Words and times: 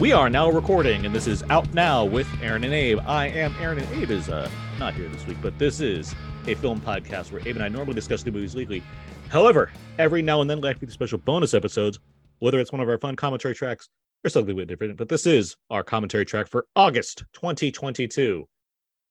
We 0.00 0.12
are 0.12 0.30
now 0.30 0.48
recording, 0.50 1.04
and 1.04 1.14
this 1.14 1.26
is 1.26 1.42
out 1.50 1.74
now 1.74 2.06
with 2.06 2.26
Aaron 2.40 2.64
and 2.64 2.72
Abe. 2.72 3.00
I 3.04 3.26
am 3.26 3.54
Aaron, 3.60 3.80
and 3.80 4.02
Abe 4.02 4.10
is 4.10 4.30
uh, 4.30 4.48
not 4.78 4.94
here 4.94 5.06
this 5.10 5.26
week, 5.26 5.36
but 5.42 5.58
this 5.58 5.78
is 5.80 6.14
a 6.46 6.54
film 6.54 6.80
podcast 6.80 7.30
where 7.30 7.46
Abe 7.46 7.56
and 7.56 7.62
I 7.62 7.68
normally 7.68 7.96
discuss 7.96 8.24
new 8.24 8.32
movies 8.32 8.54
weekly. 8.54 8.82
However, 9.28 9.70
every 9.98 10.22
now 10.22 10.40
and 10.40 10.48
then, 10.48 10.62
like 10.62 10.80
do 10.80 10.88
special 10.88 11.18
bonus 11.18 11.52
episodes, 11.52 11.98
whether 12.38 12.58
it's 12.58 12.72
one 12.72 12.80
of 12.80 12.88
our 12.88 12.96
fun 12.96 13.14
commentary 13.14 13.54
tracks 13.54 13.90
or 14.24 14.30
something 14.30 14.54
a 14.54 14.56
bit 14.56 14.68
different. 14.68 14.96
But 14.96 15.10
this 15.10 15.26
is 15.26 15.54
our 15.68 15.84
commentary 15.84 16.24
track 16.24 16.48
for 16.48 16.64
August 16.74 17.24
2022, 17.34 18.48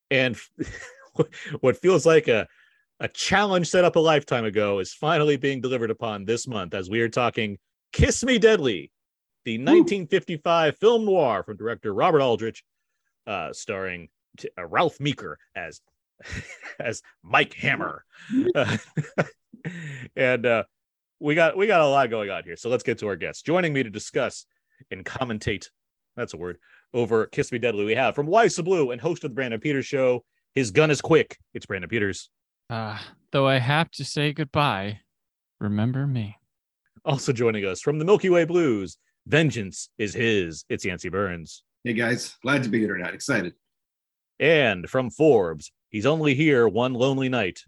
and 0.10 0.36
what 1.60 1.78
feels 1.78 2.08
like 2.08 2.28
a 2.28 2.48
a 3.00 3.08
challenge 3.10 3.70
set 3.70 3.86
up 3.86 3.96
a 3.96 4.00
lifetime 4.00 4.44
ago 4.44 4.80
is 4.80 4.92
finally 4.92 5.38
being 5.38 5.62
delivered 5.62 5.92
upon 5.92 6.26
this 6.26 6.48
month 6.48 6.74
as 6.74 6.90
we 6.90 7.00
are 7.02 7.10
talking 7.10 7.60
Kiss 7.94 8.24
Me 8.24 8.40
Deadly, 8.40 8.92
the 9.46 9.58
1955 9.58 10.78
film 10.78 11.06
noir 11.06 11.44
from 11.44 11.58
director 11.58 11.94
Robert 11.94 12.22
Aldrich, 12.22 12.64
uh, 13.28 13.54
starring 13.54 14.10
t- 14.38 14.50
uh, 14.58 14.66
Ralph 14.66 15.00
Meeker 15.00 15.38
as 15.56 15.82
as 16.80 17.02
Mike 17.24 17.54
Hammer, 17.54 18.04
uh, 18.56 18.78
and 20.16 20.46
uh, 20.46 20.64
we 21.20 21.36
got 21.36 21.58
we 21.58 21.68
got 21.68 21.82
a 21.82 21.88
lot 21.88 22.10
going 22.10 22.30
on 22.30 22.44
here. 22.44 22.56
So 22.56 22.70
let's 22.70 22.84
get 22.84 23.00
to 23.00 23.08
our 23.08 23.16
guests. 23.16 23.42
Joining 23.42 23.74
me 23.74 23.84
to 23.84 23.90
discuss 23.90 24.46
and 24.92 25.06
commentate, 25.06 25.68
that's 26.16 26.34
a 26.34 26.38
word, 26.38 26.58
over 26.94 27.26
Kiss 27.28 27.52
Me 27.52 27.60
Deadly. 27.60 27.86
We 27.86 27.96
have 27.96 28.16
from 28.16 28.28
Why 28.28 28.48
So 28.48 28.64
Blu 28.64 28.92
and 28.92 29.02
host 29.02 29.24
of 29.24 29.32
the 29.32 29.36
Brandon 29.36 29.60
Peters 29.60 29.86
Show. 29.86 30.24
His 30.56 30.72
gun 30.72 30.92
is 30.92 31.02
quick. 31.02 31.38
It's 31.54 31.66
Brandon 31.66 31.90
Peters. 31.90 32.30
Uh, 32.70 32.98
though 33.32 33.48
I 33.48 33.60
have 33.60 33.90
to 33.92 34.06
say 34.06 34.34
goodbye, 34.34 35.00
remember 35.60 36.08
me. 36.08 36.38
Also 37.06 37.32
joining 37.32 37.66
us 37.66 37.82
from 37.82 38.00
the 38.00 38.06
Milky 38.06 38.30
Way 38.30 38.46
Blues, 38.46 38.98
Vengeance 39.30 39.90
is 40.00 40.16
his. 40.16 40.66
It's 40.70 40.84
Yancey 40.84 41.10
Burns. 41.10 41.62
Hey 41.84 41.94
guys, 41.94 42.36
glad 42.42 42.64
to 42.64 42.70
be 42.70 42.80
here 42.80 42.98
tonight. 42.98 43.14
Excited. 43.14 43.54
And 44.40 44.90
from 44.90 45.12
Forbes, 45.12 45.72
he's 45.92 46.08
only 46.08 46.34
here 46.34 46.68
one 46.68 46.96
lonely 46.96 47.30
night. 47.30 47.60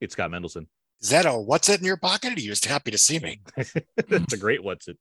It's 0.00 0.14
Scott 0.14 0.32
Mendelson. 0.32 0.66
Is 1.00 1.10
that 1.10 1.24
a 1.24 1.34
what's 1.34 1.68
it 1.68 1.78
in 1.78 1.86
your 1.86 1.98
pocket? 1.98 2.36
Are 2.36 2.40
you 2.40 2.48
just 2.48 2.64
happy 2.64 2.90
to 2.90 2.98
see 2.98 3.20
me? 3.20 3.42
That's 4.08 4.32
a 4.32 4.36
great 4.36 4.64
what's 4.64 4.88
it. 4.88 4.98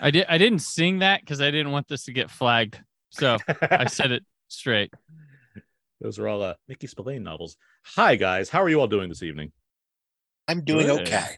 I 0.00 0.10
did. 0.10 0.26
I 0.28 0.38
didn't 0.38 0.58
sing 0.58 0.98
that 0.98 1.20
because 1.20 1.40
I 1.40 1.52
didn't 1.52 1.70
want 1.70 1.86
this 1.86 2.06
to 2.06 2.12
get 2.12 2.32
flagged. 2.32 2.80
So 3.10 3.38
I 3.62 3.86
said 3.86 4.10
it 4.10 4.24
straight. 4.48 4.92
Those 6.00 6.18
are 6.18 6.26
all 6.26 6.42
uh, 6.42 6.54
Mickey 6.66 6.88
Spillane 6.88 7.22
novels. 7.22 7.56
Hi 7.94 8.16
guys, 8.16 8.48
how 8.48 8.60
are 8.60 8.68
you 8.68 8.80
all 8.80 8.88
doing 8.88 9.08
this 9.08 9.22
evening? 9.22 9.52
I'm 10.48 10.64
doing 10.64 10.88
Good. 10.88 11.02
okay. 11.02 11.36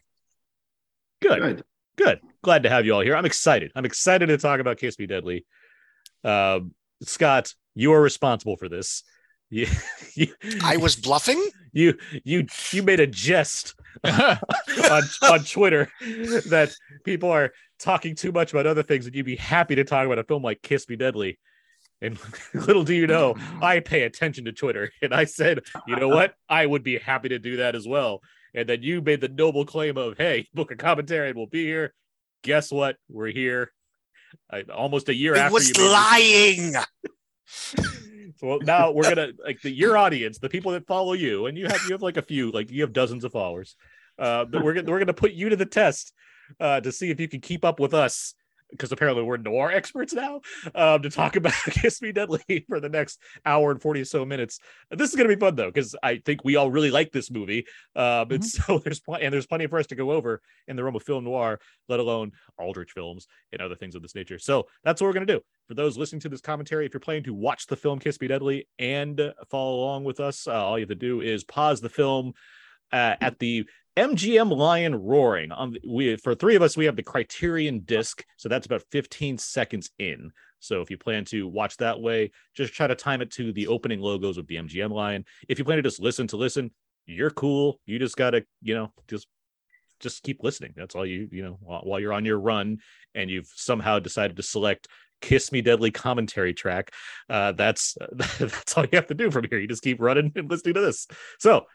Good. 1.21 1.39
Good. 1.39 1.63
Good. 2.03 2.19
Glad 2.41 2.63
to 2.63 2.69
have 2.69 2.85
you 2.85 2.95
all 2.95 3.01
here. 3.01 3.15
I'm 3.15 3.25
excited. 3.25 3.71
I'm 3.75 3.85
excited 3.85 4.27
to 4.27 4.37
talk 4.39 4.59
about 4.59 4.77
Kiss 4.77 4.97
Me 4.97 5.05
Deadly. 5.05 5.45
Um, 6.23 6.73
Scott, 7.03 7.53
you 7.75 7.93
are 7.93 8.01
responsible 8.01 8.57
for 8.57 8.69
this. 8.69 9.03
You, 9.53 9.67
you, 10.15 10.27
I 10.63 10.77
was 10.77 10.95
bluffing. 10.95 11.45
you, 11.73 11.95
you, 12.23 12.47
you 12.71 12.83
made 12.83 13.01
a 13.01 13.07
jest 13.07 13.75
on, 14.05 14.37
on 15.23 15.39
Twitter 15.43 15.91
that 16.47 16.73
people 17.03 17.29
are 17.31 17.51
talking 17.77 18.15
too 18.15 18.31
much 18.31 18.53
about 18.53 18.65
other 18.65 18.81
things, 18.81 19.07
and 19.07 19.13
you'd 19.13 19.25
be 19.25 19.35
happy 19.35 19.75
to 19.75 19.83
talk 19.83 20.05
about 20.05 20.19
a 20.19 20.23
film 20.23 20.41
like 20.41 20.61
Kiss 20.61 20.87
Me 20.87 20.95
Deadly. 20.95 21.37
And 22.01 22.17
little 22.53 22.85
do 22.85 22.93
you 22.93 23.07
know, 23.07 23.35
I 23.61 23.81
pay 23.81 24.03
attention 24.03 24.45
to 24.45 24.53
Twitter, 24.53 24.89
and 25.01 25.13
I 25.13 25.25
said, 25.25 25.59
you 25.85 25.97
know 25.97 26.07
what, 26.07 26.33
I 26.47 26.65
would 26.65 26.83
be 26.83 26.97
happy 26.97 27.27
to 27.27 27.37
do 27.37 27.57
that 27.57 27.75
as 27.75 27.85
well. 27.85 28.21
And 28.53 28.67
then 28.67 28.83
you 28.83 29.01
made 29.01 29.21
the 29.21 29.29
noble 29.29 29.65
claim 29.65 29.97
of, 29.97 30.17
hey, 30.17 30.47
book 30.53 30.71
a 30.71 30.75
commentary 30.75 31.29
and 31.29 31.37
we'll 31.37 31.47
be 31.47 31.65
here. 31.65 31.93
Guess 32.43 32.71
what? 32.71 32.97
We're 33.09 33.31
here. 33.31 33.71
I, 34.49 34.61
almost 34.73 35.09
a 35.09 35.15
year 35.15 35.35
I 35.35 35.39
after 35.39 35.53
was 35.53 35.77
you 35.77 35.91
lying. 35.91 36.73
so 37.45 37.83
well, 38.41 38.59
now 38.61 38.91
we're 38.91 39.03
gonna 39.03 39.31
like 39.45 39.61
the 39.61 39.69
your 39.69 39.97
audience, 39.97 40.39
the 40.39 40.49
people 40.49 40.71
that 40.71 40.87
follow 40.87 41.13
you, 41.13 41.47
and 41.47 41.57
you 41.57 41.67
have 41.67 41.81
you 41.85 41.91
have 41.91 42.01
like 42.01 42.17
a 42.17 42.21
few, 42.21 42.49
like 42.49 42.71
you 42.71 42.81
have 42.81 42.93
dozens 42.93 43.23
of 43.25 43.33
followers. 43.33 43.75
Uh, 44.17 44.45
but 44.45 44.63
we're 44.63 44.73
gonna 44.73 44.89
we're 44.89 44.99
gonna 44.99 45.13
put 45.13 45.33
you 45.33 45.49
to 45.49 45.57
the 45.57 45.65
test 45.65 46.13
uh, 46.59 46.79
to 46.79 46.91
see 46.91 47.09
if 47.09 47.19
you 47.19 47.27
can 47.27 47.41
keep 47.41 47.65
up 47.65 47.79
with 47.79 47.93
us 47.93 48.33
because 48.71 48.91
apparently 48.91 49.23
we're 49.23 49.37
noir 49.37 49.71
experts 49.73 50.13
now 50.13 50.41
um, 50.75 51.01
to 51.01 51.09
talk 51.09 51.35
about 51.35 51.53
Kiss 51.69 52.01
Me 52.01 52.11
Deadly 52.11 52.65
for 52.67 52.79
the 52.79 52.89
next 52.89 53.19
hour 53.45 53.71
and 53.71 53.81
40 53.81 54.01
or 54.01 54.05
so 54.05 54.25
minutes. 54.25 54.59
This 54.89 55.09
is 55.09 55.15
going 55.15 55.29
to 55.29 55.35
be 55.35 55.39
fun 55.39 55.55
though, 55.55 55.71
because 55.71 55.95
I 56.01 56.17
think 56.17 56.43
we 56.43 56.55
all 56.55 56.71
really 56.71 56.91
like 56.91 57.11
this 57.11 57.29
movie. 57.31 57.65
Um, 57.95 58.31
and 58.31 58.45
so 58.45 58.79
there's 58.79 58.99
plenty, 58.99 59.25
and 59.25 59.33
there's 59.33 59.47
plenty 59.47 59.67
for 59.67 59.79
us 59.79 59.87
to 59.87 59.95
go 59.95 60.11
over 60.11 60.41
in 60.67 60.75
the 60.75 60.83
realm 60.83 60.95
of 60.95 61.03
film 61.03 61.23
noir, 61.23 61.59
let 61.89 61.99
alone 61.99 62.31
Aldrich 62.57 62.91
films 62.91 63.27
and 63.51 63.61
other 63.61 63.75
things 63.75 63.95
of 63.95 64.01
this 64.01 64.15
nature. 64.15 64.39
So 64.39 64.67
that's 64.83 65.01
what 65.01 65.07
we're 65.07 65.13
going 65.13 65.27
to 65.27 65.33
do. 65.35 65.41
For 65.67 65.75
those 65.75 65.97
listening 65.97 66.21
to 66.21 66.29
this 66.29 66.41
commentary, 66.41 66.85
if 66.85 66.93
you're 66.93 66.99
planning 66.99 67.23
to 67.23 67.33
watch 67.33 67.67
the 67.67 67.75
film 67.75 67.99
Kiss 67.99 68.19
Me 68.19 68.27
Deadly 68.27 68.67
and 68.79 69.33
follow 69.49 69.75
along 69.75 70.03
with 70.03 70.19
us, 70.19 70.47
uh, 70.47 70.51
all 70.51 70.77
you 70.77 70.83
have 70.83 70.89
to 70.89 70.95
do 70.95 71.21
is 71.21 71.43
pause 71.43 71.81
the 71.81 71.89
film 71.89 72.33
uh, 72.91 73.15
at 73.21 73.39
the 73.39 73.65
MGM 73.97 74.55
Lion 74.55 74.95
Roaring. 74.95 75.51
On 75.51 75.71
the, 75.71 75.81
we 75.87 76.15
for 76.15 76.35
three 76.35 76.55
of 76.55 76.61
us, 76.61 76.77
we 76.77 76.85
have 76.85 76.95
the 76.95 77.03
Criterion 77.03 77.81
disc, 77.81 78.23
so 78.37 78.49
that's 78.49 78.65
about 78.65 78.83
15 78.91 79.37
seconds 79.37 79.89
in. 79.99 80.31
So 80.59 80.81
if 80.81 80.91
you 80.91 80.97
plan 80.97 81.25
to 81.25 81.47
watch 81.47 81.77
that 81.77 81.99
way, 81.99 82.31
just 82.55 82.73
try 82.73 82.87
to 82.87 82.95
time 82.95 83.21
it 83.21 83.31
to 83.31 83.51
the 83.51 83.67
opening 83.67 83.99
logos 83.99 84.37
of 84.37 84.47
the 84.47 84.55
MGM 84.55 84.91
Lion. 84.91 85.25
If 85.49 85.57
you 85.57 85.65
plan 85.65 85.77
to 85.77 85.83
just 85.83 85.99
listen 85.99 86.27
to 86.27 86.37
listen, 86.37 86.71
you're 87.05 87.31
cool. 87.31 87.79
You 87.85 87.99
just 87.99 88.15
gotta, 88.15 88.45
you 88.61 88.75
know, 88.75 88.93
just 89.07 89.27
just 89.99 90.23
keep 90.23 90.43
listening. 90.43 90.73
That's 90.75 90.95
all 90.95 91.05
you, 91.05 91.27
you 91.31 91.43
know, 91.43 91.57
while, 91.61 91.81
while 91.81 91.99
you're 91.99 92.13
on 92.13 92.25
your 92.25 92.39
run 92.39 92.77
and 93.13 93.29
you've 93.29 93.51
somehow 93.55 93.99
decided 93.99 94.37
to 94.37 94.43
select 94.43 94.87
Kiss 95.21 95.51
Me 95.51 95.61
Deadly 95.61 95.91
commentary 95.91 96.53
track. 96.53 96.91
Uh, 97.29 97.51
that's 97.51 97.97
that's 98.11 98.77
all 98.77 98.83
you 98.83 98.95
have 98.95 99.07
to 99.07 99.13
do 99.13 99.31
from 99.31 99.45
here. 99.49 99.59
You 99.59 99.67
just 99.67 99.83
keep 99.83 99.99
running 99.99 100.31
and 100.35 100.49
listening 100.49 100.75
to 100.75 100.81
this. 100.81 101.07
So 101.39 101.65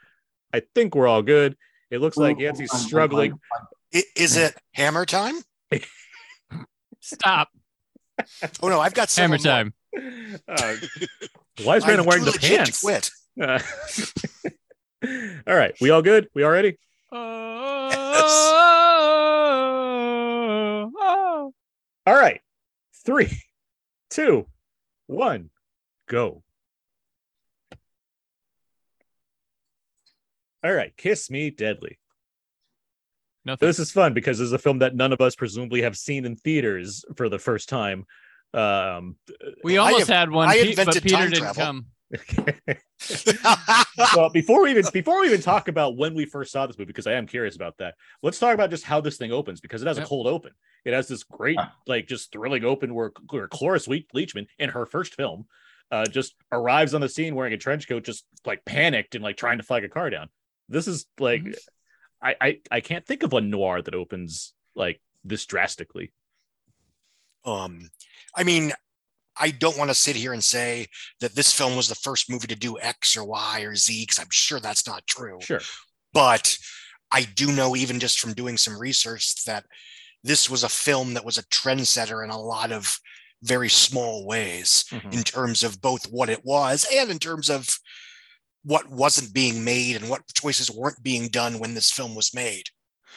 I 0.53 0.61
think 0.75 0.95
we're 0.95 1.07
all 1.07 1.21
good. 1.21 1.55
It 1.91 1.99
looks 2.01 2.17
like 2.17 2.39
Yancey's 2.39 2.71
Hold 2.71 2.79
on, 2.79 2.81
hold 2.81 2.83
on, 2.83 2.87
struggling. 2.87 3.31
hold 3.31 3.41
on. 3.61 3.67
I- 3.93 4.03
Is 4.15 4.35
it 4.37 4.55
hammer 4.73 5.05
time? 5.05 5.35
Stop. 7.01 7.49
Oh 8.63 8.69
no, 8.69 8.79
I've 8.79 8.95
got 8.95 9.13
Hammer 9.13 9.37
several 9.37 9.63
more. 9.63 9.71
time. 9.71 9.73
Uh, 10.47 10.75
why 11.63 11.77
is 11.77 11.83
I'm 11.83 11.87
Brandon 11.87 12.05
wearing 12.07 12.23
too 12.25 12.31
the 12.31 12.33
legit 12.37 12.41
to 12.41 12.57
pants? 12.57 12.81
Quit. 12.81 13.11
Uh, 13.39 13.59
all 15.47 15.55
right, 15.55 15.75
we 15.79 15.91
all 15.91 16.01
good? 16.01 16.27
We 16.33 16.43
all 16.43 16.49
ready? 16.51 16.77
Oh, 17.11 17.91
All 22.07 22.15
right, 22.15 22.41
three, 23.05 23.29
two, 24.09 24.47
one, 25.07 25.49
go. 26.09 26.41
All 30.67 30.73
right, 30.73 30.91
Kiss 30.97 31.31
Me 31.31 31.49
Deadly. 31.49 31.97
Nothing. 33.45 33.65
This 33.69 33.79
is 33.79 33.89
fun 33.89 34.13
because 34.13 34.37
this 34.39 34.47
is 34.47 34.51
a 34.51 34.59
film 34.59 34.79
that 34.79 34.95
none 34.95 35.13
of 35.13 35.21
us 35.21 35.33
presumably 35.33 35.81
have 35.83 35.97
seen 35.97 36.25
in 36.25 36.35
theaters 36.35 37.05
for 37.15 37.29
the 37.29 37.39
first 37.39 37.69
time. 37.69 38.05
Um, 38.53 39.15
We 39.63 39.77
I 39.77 39.85
almost 39.85 40.07
have- 40.09 40.17
had 40.17 40.31
one, 40.31 40.49
I 40.49 40.55
Pe- 40.55 40.61
but 40.75 40.79
invented 40.79 41.03
Peter 41.03 41.15
time 41.15 41.29
didn't 41.29 41.39
travel. 41.53 41.63
come. 41.63 41.85
well, 44.15 44.29
before 44.29 44.63
we 44.63 44.71
even 44.71 44.83
before 44.91 45.21
we 45.21 45.27
even 45.27 45.39
talk 45.41 45.69
about 45.69 45.95
when 45.95 46.13
we 46.15 46.25
first 46.25 46.51
saw 46.51 46.67
this 46.67 46.77
movie, 46.77 46.87
because 46.87 47.07
I 47.07 47.13
am 47.13 47.27
curious 47.27 47.55
about 47.55 47.77
that. 47.77 47.95
Let's 48.21 48.39
talk 48.39 48.53
about 48.53 48.69
just 48.69 48.83
how 48.83 48.99
this 48.99 49.15
thing 49.17 49.31
opens 49.31 49.61
because 49.61 49.81
it 49.81 49.87
has 49.87 49.97
Yep. 49.97 50.05
a 50.05 50.09
cold 50.09 50.27
open. 50.27 50.51
It 50.83 50.93
has 50.93 51.07
this 51.07 51.23
great, 51.23 51.57
Ah. 51.59 51.73
like, 51.85 52.07
just 52.07 52.31
thrilling 52.33 52.65
open 52.65 52.93
where, 52.93 53.11
where 53.29 53.47
Cloris 53.47 53.87
Leachman 53.87 54.47
in 54.59 54.69
her 54.71 54.85
first 54.85 55.15
film 55.15 55.47
uh, 55.91 56.05
just 56.05 56.35
arrives 56.51 56.93
on 56.93 56.99
the 57.01 57.07
scene 57.09 57.33
wearing 57.35 57.53
a 57.53 57.57
trench 57.57 57.87
coat, 57.87 58.03
just 58.03 58.25
like 58.45 58.63
panicked 58.65 59.15
and 59.15 59.23
like 59.23 59.37
trying 59.37 59.57
to 59.57 59.63
flag 59.63 59.83
a 59.85 59.89
car 59.89 60.09
down. 60.09 60.29
This 60.69 60.87
is 60.87 61.05
like, 61.19 61.41
Mhm. 61.43 61.55
I, 62.21 62.35
I 62.41 62.59
I 62.71 62.81
can't 62.81 63.05
think 63.05 63.23
of 63.23 63.33
a 63.33 63.41
noir 63.41 63.81
that 63.81 63.93
opens 63.95 64.53
like 64.75 64.99
this 65.23 65.45
drastically. 65.45 66.11
um, 67.45 67.89
I 68.35 68.43
mean, 68.43 68.73
I 69.37 69.51
don't 69.51 69.77
want 69.77 69.89
to 69.89 69.95
sit 69.95 70.15
here 70.15 70.33
and 70.33 70.43
say 70.43 70.87
that 71.21 71.35
this 71.35 71.53
film 71.53 71.75
was 71.77 71.87
the 71.87 71.95
first 71.95 72.29
movie 72.29 72.47
to 72.47 72.55
do 72.55 72.79
X 72.79 73.15
or 73.15 73.23
Y 73.23 73.61
or 73.61 73.75
Z 73.75 74.03
because 74.03 74.19
I'm 74.19 74.31
sure 74.31 74.59
that's 74.59 74.87
not 74.87 75.05
true. 75.07 75.39
Sure. 75.41 75.61
But 76.13 76.57
I 77.11 77.23
do 77.23 77.51
know, 77.53 77.75
even 77.75 77.99
just 77.99 78.19
from 78.19 78.33
doing 78.33 78.57
some 78.57 78.77
research, 78.77 79.43
that 79.45 79.65
this 80.23 80.49
was 80.49 80.63
a 80.63 80.69
film 80.69 81.13
that 81.13 81.23
was 81.23 81.37
a 81.37 81.43
trendsetter 81.43 82.23
in 82.23 82.31
a 82.31 82.39
lot 82.39 82.71
of 82.71 82.97
very 83.43 83.69
small 83.69 84.25
ways 84.25 84.83
Mhm. 84.89 85.13
in 85.13 85.23
terms 85.23 85.63
of 85.63 85.79
both 85.79 86.05
what 86.09 86.29
it 86.29 86.43
was 86.43 86.85
and 86.91 87.09
in 87.11 87.19
terms 87.19 87.49
of 87.49 87.69
what 88.67 88.89
wasn't 88.89 89.33
being 89.33 89.63
made 89.63 89.95
and 89.95 90.09
what 90.09 90.21
choices 90.33 90.69
weren't 90.69 91.01
being 91.01 91.29
done 91.29 91.57
when 91.57 91.73
this 91.73 91.89
film 91.89 92.13
was 92.15 92.33
made. 92.33 92.63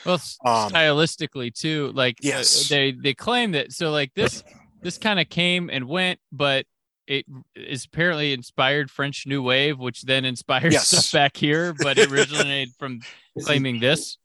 Well, 0.07 0.15
Um, 0.45 0.71
stylistically 0.71 1.53
too. 1.53 1.91
Like 1.93 2.15
uh, 2.19 2.29
Yes. 2.29 2.69
they 2.69 2.93
they 2.93 3.15
claim 3.15 3.51
that. 3.53 3.73
So 3.73 3.91
like 3.91 4.15
this 4.15 4.45
this 4.81 4.97
kind 4.97 5.19
of 5.19 5.29
came 5.29 5.69
and 5.69 5.87
went, 5.89 6.21
but 6.31 6.67
it 7.09 7.27
is 7.57 7.85
apparently 7.85 8.33
inspired 8.33 8.91
French 8.93 9.27
New 9.27 9.43
Wave, 9.43 9.79
which 9.81 10.03
then 10.03 10.25
inspired 10.25 10.73
Yes. 10.73 10.87
stuff 10.89 11.11
back 11.13 11.37
here, 11.37 11.75
but 11.75 11.99
it 11.99 12.09
originated 12.13 12.73
from 12.79 12.99
This 13.35 13.43
is, 13.43 13.47
claiming 13.47 13.81
this. 13.81 14.19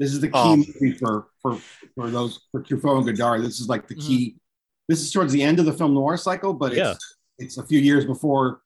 this 0.00 0.12
is 0.12 0.20
the 0.20 0.28
key 0.28 0.38
Um, 0.38 0.58
movie 0.80 0.98
for 0.98 1.28
for 1.40 1.60
for 1.94 2.10
those 2.10 2.40
for 2.50 2.64
Truffaut 2.64 2.98
and 2.98 3.16
Godard. 3.16 3.44
This 3.44 3.60
is 3.60 3.68
like 3.68 3.86
the 3.86 3.94
Mhm. 3.94 4.06
key 4.06 4.34
this 4.88 5.00
is 5.02 5.12
towards 5.12 5.32
the 5.32 5.42
end 5.42 5.60
of 5.60 5.66
the 5.66 5.72
film 5.72 5.94
noir 5.94 6.16
cycle, 6.16 6.52
but 6.52 6.72
it's 6.72 6.78
Yeah. 6.78 6.94
it's 7.38 7.58
a 7.58 7.64
few 7.64 7.78
years 7.78 8.04
before 8.04 8.62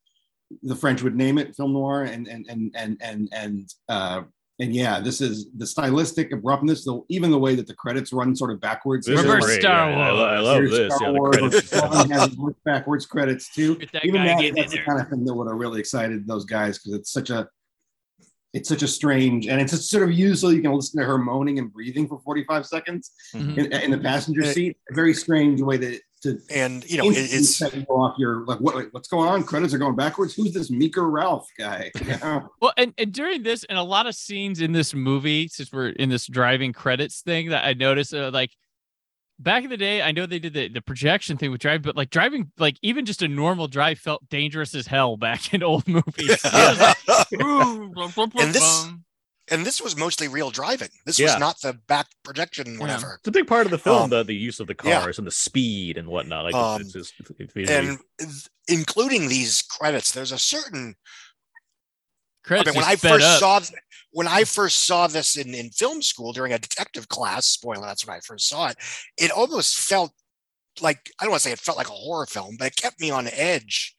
the 0.63 0.77
French 0.77 1.03
would 1.03 1.17
name 1.17 1.39
it 1.39 1.55
film 1.57 1.73
noir, 1.73 2.03
and 2.05 2.27
and 2.29 2.47
and 2.49 2.73
and 2.75 2.97
and 3.01 3.29
and 3.33 3.75
uh, 3.89 4.23
and 4.59 4.75
yeah, 4.75 5.01
this 5.01 5.21
is 5.21 5.49
the 5.57 5.67
stylistic 5.67 6.31
abruptness, 6.33 6.85
the 6.85 7.01
even 7.09 7.31
the 7.31 7.39
way 7.39 7.55
that 7.55 7.67
the 7.67 7.75
credits 7.75 8.13
run 8.13 8.37
sort 8.37 8.51
of 8.53 8.61
backwards. 8.61 9.07
This 9.07 9.21
Reverse 9.21 9.45
great, 9.45 9.61
Star 9.61 9.91
yeah, 9.91 9.97
I 9.99 10.09
I, 10.09 10.39
love 10.41 10.57
Here's 10.59 10.71
this. 10.71 10.95
Star 10.95 11.09
Yeah, 11.09 11.13
the 11.13 11.19
Wars, 11.19 12.11
has 12.11 12.37
backwards 12.65 13.07
credits 13.07 13.53
too. 13.55 13.77
That 13.93 14.05
Even 14.05 14.25
that, 14.25 14.53
that's 14.55 14.71
the 14.71 14.77
there. 14.79 14.85
kind 14.87 15.01
of 15.01 15.09
thing 15.09 15.25
that 15.25 15.35
would 15.35 15.49
have 15.51 15.59
really 15.59 15.81
excited 15.81 16.27
those 16.27 16.45
guys 16.45 16.79
because 16.79 16.95
it's 16.99 17.11
such 17.13 17.31
a 17.31 17.49
it's 18.53 18.69
such 18.69 18.83
a 18.83 18.89
strange 18.89 19.47
and 19.47 19.61
it's 19.63 19.89
sort 19.89 20.03
of 20.03 20.13
used 20.13 20.43
so 20.43 20.51
you 20.51 20.61
can 20.61 20.73
listen 20.73 21.01
to 21.01 21.07
her 21.07 21.17
moaning 21.17 21.59
and 21.59 21.73
breathing 21.73 22.07
for 22.07 22.21
45 22.21 22.67
seconds 22.67 23.11
Mhm. 23.35 23.57
in, 23.57 23.73
in 23.73 23.91
the 23.91 23.97
passenger 23.99 24.45
seat. 24.45 24.77
A 24.91 24.95
very 24.95 25.15
strange 25.15 25.63
way 25.63 25.79
to 25.79 25.99
to 26.23 26.41
And 26.51 26.89
you 26.89 26.99
know, 26.99 27.11
it, 27.11 27.17
it's 27.17 27.57
set 27.57 27.75
you 27.75 27.83
off. 27.85 28.17
You're 28.19 28.45
like, 28.47 28.59
what, 28.59 28.93
what's 28.93 29.09
going 29.09 29.29
on? 29.29 29.43
Credits 29.45 29.75
are 29.75 29.79
going 29.79 29.97
backwards. 29.97 30.35
Who's 30.35 30.53
this 30.53 30.71
Meeker 30.71 31.09
Ralph 31.09 31.49
guy? 31.59 31.91
Well, 32.61 32.73
and, 32.77 32.95
and 32.99 33.13
during 33.13 33.43
this, 33.43 33.65
and 33.65 33.77
a 33.77 33.83
lot 33.83 34.07
of 34.07 34.15
scenes 34.15 34.61
in 34.61 34.73
this 34.73 34.95
movie, 34.95 35.49
since 35.49 35.73
we're 35.73 35.89
in 35.89 36.09
this 36.09 36.27
driving 36.27 36.73
credits 36.73 37.21
thing, 37.21 37.51
that 37.51 37.65
I 37.65 37.73
noticed, 37.73 38.15
uh, 38.15 38.31
like 38.33 38.51
back 39.39 39.65
in 39.65 39.71
the 39.71 39.77
day, 39.77 40.03
I 40.03 40.13
know 40.13 40.27
they 40.27 40.39
did 40.39 40.55
the, 40.55 40.69
the 40.69 40.81
projection 40.81 41.37
thing 41.37 41.51
with 41.51 41.61
drive, 41.61 41.83
but 41.83 41.97
like 41.97 42.11
driving, 42.11 42.53
like 42.59 42.77
even 42.83 43.05
just 43.05 43.23
a 43.23 43.29
normal 43.29 43.67
drive 43.69 43.99
felt 43.99 44.29
dangerous 44.29 44.75
as 44.75 44.87
hell 44.87 45.17
back 45.17 45.53
in 45.55 45.63
old 45.63 45.87
movies. 45.89 46.41
It 46.45 46.53
was 46.53 46.81
like, 46.81 46.97
And 48.45 48.55
this- 48.55 48.89
and 49.51 49.67
this 49.67 49.81
was 49.83 49.97
mostly 49.97 50.29
real 50.29 50.51
driving. 50.51 50.89
This 51.05 51.19
Yeah. 51.19 51.27
was 51.33 51.41
not 51.41 51.61
the 51.61 51.73
back 51.89 52.07
projection, 52.23 52.79
whatever. 52.79 53.17
It's 53.19 53.29
a 53.29 53.33
big 53.33 53.47
part 53.47 53.67
of 53.67 53.71
the 53.73 53.79
film, 53.79 54.05
Um, 54.05 54.11
the, 54.11 54.23
the 54.23 54.35
use 54.35 54.61
of 54.61 54.67
the 54.67 54.77
yeah. 54.85 55.01
cars 55.01 55.19
and 55.19 55.27
the 55.27 55.33
speed 55.33 55.99
and 55.99 56.09
whatnot. 56.09 56.45
Like 56.45 56.55
Um, 56.55 56.81
it's, 56.81 56.95
it's, 56.95 57.11
just, 57.13 57.31
it's 57.39 57.71
And 57.71 57.99
th- 58.19 58.49
including 58.69 59.29
these 59.29 59.63
credits, 59.63 60.13
there's 60.13 60.33
a 60.33 60.39
certain 60.39 60.95
I 62.49 62.55
mean, 62.65 62.75
when 62.75 62.85
I 62.85 62.97
first 62.97 63.25
up. 63.27 63.39
saw 63.41 63.59
th- 63.61 63.79
when 64.11 64.27
I 64.27 64.45
first 64.45 64.83
saw 64.85 65.07
this 65.07 65.37
in, 65.37 65.55
in 65.55 65.71
film 65.71 66.03
school 66.03 66.33
during 66.33 66.53
a 66.53 66.59
detective 66.59 67.09
class, 67.09 67.47
spoiler, 67.47 67.87
that's 67.87 68.07
when 68.07 68.17
I 68.17 68.21
first 68.21 68.49
saw 68.49 68.69
it, 68.69 68.77
it 69.17 69.31
almost 69.31 69.79
felt 69.79 70.13
like 70.81 71.11
I 71.19 71.25
don't 71.25 71.31
want 71.31 71.43
to 71.43 71.49
say 71.49 71.53
it 71.53 71.59
felt 71.61 71.79
like 71.79 71.89
a 71.89 71.93
horror 71.93 72.27
film, 72.27 72.57
but 72.59 72.67
it 72.69 72.77
kept 72.77 73.01
me 73.01 73.11
on 73.11 73.29
edge 73.29 73.95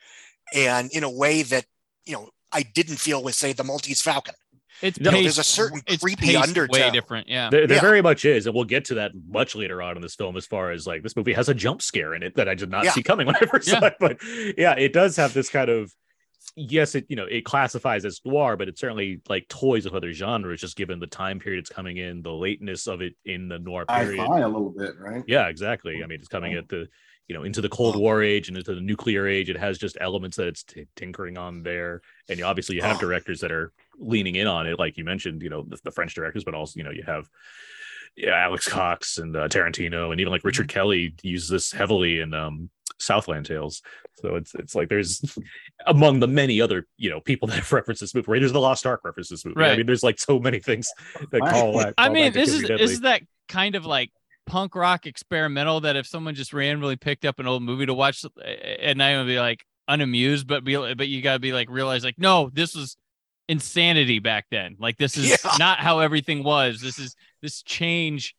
and 0.53 0.91
in 0.91 1.03
a 1.03 1.09
way 1.09 1.41
that, 1.43 1.65
you 2.05 2.13
know, 2.13 2.29
I 2.51 2.61
didn't 2.63 2.97
feel 2.97 3.23
with 3.23 3.35
say 3.35 3.53
the 3.53 3.63
Maltese 3.63 4.01
Falcon. 4.01 4.35
It's 4.83 4.99
No, 4.99 5.11
paced, 5.11 5.23
there's 5.23 5.37
a 5.39 5.43
certain 5.43 5.81
it's 5.87 6.03
creepy 6.03 6.33
paced 6.33 6.55
way 6.69 6.91
different. 6.91 7.27
Yeah. 7.27 7.49
There, 7.49 7.65
there 7.65 7.77
Yeah. 7.77 7.81
very 7.81 8.01
much 8.01 8.25
is, 8.25 8.45
and 8.45 8.53
we'll 8.53 8.65
get 8.65 8.85
to 8.85 8.95
that 8.95 9.11
much 9.27 9.55
later 9.55 9.81
on 9.81 9.95
in 9.95 10.01
this 10.01 10.15
film. 10.15 10.35
As 10.37 10.45
far 10.45 10.71
as 10.71 10.85
like 10.85 11.01
this 11.03 11.15
movie 11.15 11.33
has 11.33 11.49
a 11.49 11.53
jump 11.53 11.81
scare 11.81 12.13
in 12.13 12.21
it 12.21 12.35
that 12.35 12.49
I 12.49 12.55
did 12.55 12.69
not 12.69 12.83
Yeah. 12.83 12.91
see 12.91 13.01
coming 13.03 13.25
when 13.25 13.35
I 13.37 13.45
first 13.45 13.67
saw 13.69 13.83
it, 13.85 13.95
but 13.99 14.17
yeah, 14.57 14.75
it 14.77 14.93
does 14.93 15.15
have 15.15 15.33
this 15.33 15.49
kind 15.49 15.69
of 15.69 15.91
yes, 16.55 16.93
it 16.95 17.05
you 17.07 17.15
know 17.15 17.25
it 17.25 17.45
classifies 17.45 18.03
as 18.05 18.19
noir, 18.25 18.57
but 18.57 18.67
it 18.67 18.77
certainly 18.77 19.21
like 19.29 19.47
toys 19.47 19.85
with 19.85 19.93
other 19.93 20.11
genres, 20.11 20.59
just 20.61 20.75
given 20.75 20.99
the 20.99 21.07
time 21.07 21.39
period 21.39 21.59
it's 21.59 21.69
coming 21.69 21.97
in, 21.97 22.21
the 22.21 22.33
lateness 22.33 22.85
of 22.87 23.01
it 23.01 23.15
in 23.25 23.47
the 23.47 23.59
noir 23.59 23.85
period. 23.85 24.19
Sci-fi 24.19 24.39
a 24.41 24.47
little 24.47 24.69
bit, 24.69 24.91
right? 24.99 25.23
Yeah, 25.27 25.47
exactly. 25.47 26.03
I 26.03 26.07
mean, 26.07 26.19
it's 26.19 26.27
coming 26.27 26.53
at 26.53 26.67
the 26.67 26.87
you 27.29 27.35
know 27.35 27.43
into 27.43 27.61
the 27.61 27.69
Cold. 27.69 27.95
War 27.95 28.21
age 28.21 28.49
and 28.49 28.57
into 28.57 28.75
the 28.75 28.81
nuclear 28.81 29.25
age. 29.25 29.49
It 29.49 29.57
has 29.57 29.77
just 29.77 29.97
elements 30.01 30.35
that 30.35 30.47
it's 30.47 30.63
t- 30.63 30.85
tinkering 30.97 31.37
on 31.37 31.63
there, 31.63 32.01
and 32.27 32.37
you, 32.37 32.43
obviously 32.43 32.75
you 32.75 32.81
have 32.81 32.99
directors 32.99 33.39
that 33.39 33.51
are 33.53 33.71
leaning 33.97 34.35
in 34.35 34.47
on 34.47 34.67
it, 34.67 34.79
like 34.79 34.97
you 34.97 35.03
mentioned. 35.03 35.41
You 35.41 35.49
know, 35.49 35.63
the, 35.67 35.79
the 35.83 35.91
French 35.91 36.13
directors, 36.13 36.43
but 36.43 36.53
also 36.53 36.77
you 36.77 36.83
know 36.83 36.91
you 36.91 37.03
have 37.05 37.29
yeah 38.15 38.35
Alex 38.35 38.67
Cox 38.67 39.17
and 39.17 39.35
uh, 39.35 39.47
Tarantino, 39.47 40.11
and 40.11 40.19
even 40.19 40.31
like 40.31 40.43
Richard 40.43 40.67
Kelly 40.67 41.15
uses 41.21 41.49
this 41.49 41.71
heavily 41.71 42.19
in 42.19 42.33
um, 42.33 42.69
Southland 42.99 43.45
Tales. 43.45 43.81
So 44.15 44.35
it's 44.35 44.53
it's 44.55 44.75
like 44.75 44.89
there's 44.89 45.37
among 45.85 46.19
the 46.19 46.27
many 46.27 46.61
other 46.61 46.87
you 46.97 47.09
know 47.09 47.19
people 47.19 47.47
that 47.49 47.55
have 47.55 47.71
referenced 47.71 48.01
this 48.01 48.15
movie. 48.15 48.31
Raiders 48.31 48.51
of 48.51 48.53
the 48.53 48.61
Lost 48.61 48.85
Ark 48.85 49.01
references 49.03 49.29
this 49.29 49.45
movie. 49.45 49.63
I 49.63 49.77
mean, 49.77 49.85
there's 49.85 50.03
like 50.03 50.19
so 50.19 50.39
many 50.39 50.59
things 50.59 50.91
that 51.31 51.41
call. 51.41 51.77
that- 51.79 51.93
I 51.97 52.05
call 52.05 52.13
mean, 52.13 52.25
back 52.25 52.33
this 52.33 52.53
is 52.53 52.61
this 52.63 52.91
is 52.91 53.01
that 53.01 53.21
kind 53.47 53.75
of 53.75 53.85
like 53.85 54.11
punk 54.45 54.75
rock 54.75 55.05
experimental 55.05 55.81
that 55.81 55.95
if 55.95 56.07
someone 56.07 56.35
just 56.35 56.53
randomly 56.53 56.95
picked 56.95 57.25
up 57.25 57.39
an 57.39 57.47
old 57.47 57.63
movie 57.63 57.85
to 57.85 57.93
watch 57.93 58.25
and 58.45 59.01
I 59.01 59.17
would 59.17 59.27
be 59.27 59.39
like 59.39 59.65
unamused, 59.87 60.47
but 60.47 60.63
be 60.63 60.75
but 60.75 61.07
you 61.07 61.21
gotta 61.21 61.39
be 61.39 61.53
like 61.53 61.69
realize 61.69 62.03
like 62.03 62.17
no, 62.17 62.49
this 62.53 62.75
was 62.75 62.97
insanity 63.49 64.19
back 64.19 64.45
then. 64.51 64.75
Like 64.79 64.97
this 64.97 65.17
is 65.17 65.29
Yeah. 65.29 65.51
not 65.59 65.79
how 65.79 65.99
everything 65.99 66.43
was. 66.43 66.81
This 66.81 66.99
is 66.99 67.15
this 67.41 67.61
change. 67.63 68.35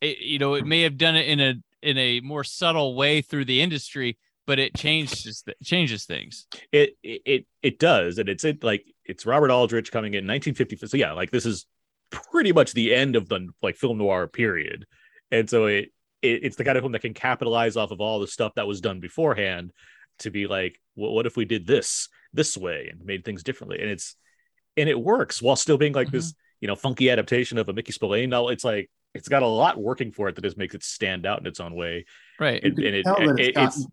It, 0.00 0.18
you 0.18 0.38
know, 0.38 0.54
it 0.54 0.66
may 0.66 0.82
have 0.82 0.96
done 0.98 1.16
it 1.16 1.26
in 1.28 1.40
a 1.40 1.54
in 1.82 1.98
a 1.98 2.20
more 2.20 2.44
subtle 2.44 2.94
way 2.94 3.22
through 3.22 3.44
the 3.44 3.60
industry, 3.60 4.18
but 4.46 4.58
it 4.58 4.74
changes 4.76 5.44
changes 5.64 6.04
things. 6.04 6.46
it 6.72 6.96
it 7.02 7.46
it- 7.62 7.78
does 7.78 8.18
and 8.18 8.28
it's 8.28 8.44
it 8.44 8.62
like 8.62 8.84
it's 9.04 9.24
robert 9.26 9.50
aldrich 9.50 9.90
coming 9.90 10.14
in 10.14 10.24
1950 10.26 10.76
so 10.86 10.96
yeah 10.96 11.12
like 11.12 11.30
this 11.32 11.46
is 11.46 11.66
pretty 12.10 12.52
much 12.52 12.72
the 12.74 12.94
end 12.94 13.16
of 13.16 13.28
the 13.28 13.48
like 13.62 13.76
film 13.76 13.98
noir 13.98 14.26
period 14.28 14.84
and 15.32 15.48
so 15.50 15.66
it, 15.66 15.90
it 16.22 16.44
it's 16.44 16.56
the 16.56 16.64
kind 16.64 16.76
of 16.76 16.82
film 16.82 16.92
that 16.92 17.00
can 17.02 17.14
capitalize 17.14 17.76
off 17.76 17.90
of 17.90 18.00
all 18.00 18.20
the 18.20 18.26
stuff 18.28 18.52
that 18.54 18.66
was 18.68 18.80
done 18.80 19.00
beforehand 19.00 19.72
to 20.20 20.30
be 20.30 20.46
like 20.46 20.78
well, 20.96 21.12
what 21.12 21.26
if 21.26 21.36
we 21.36 21.44
did 21.44 21.66
this 21.66 22.08
this 22.32 22.56
way 22.56 22.88
and 22.90 23.04
made 23.04 23.24
things 23.24 23.42
differently 23.42 23.80
and 23.80 23.90
it's 23.90 24.16
and 24.76 24.88
it 24.88 24.98
works 24.98 25.42
while 25.42 25.56
still 25.56 25.78
being 25.78 25.92
like 25.92 26.10
this 26.10 26.32
mm-hmm. 26.32 26.38
you 26.62 26.68
know 26.68 26.76
funky 26.76 27.10
adaptation 27.10 27.58
of 27.58 27.68
a 27.68 27.72
mickey 27.72 27.92
spillane 27.92 28.30
novel 28.30 28.48
it's 28.48 28.64
like 28.64 28.90
it's 29.14 29.28
got 29.28 29.42
a 29.42 29.46
lot 29.46 29.78
working 29.78 30.10
for 30.10 30.28
it 30.28 30.34
that 30.34 30.42
just 30.42 30.56
makes 30.56 30.74
it 30.74 30.82
stand 30.82 31.26
out 31.26 31.40
in 31.40 31.46
its 31.46 31.60
own 31.60 31.74
way 31.74 32.06
Right. 32.40 32.62
and, 32.62 32.78
and 32.78 32.94
it, 32.94 33.04
tell 33.04 33.38
it- 33.38 33.54
it's 33.56 33.76
it's 33.76 33.86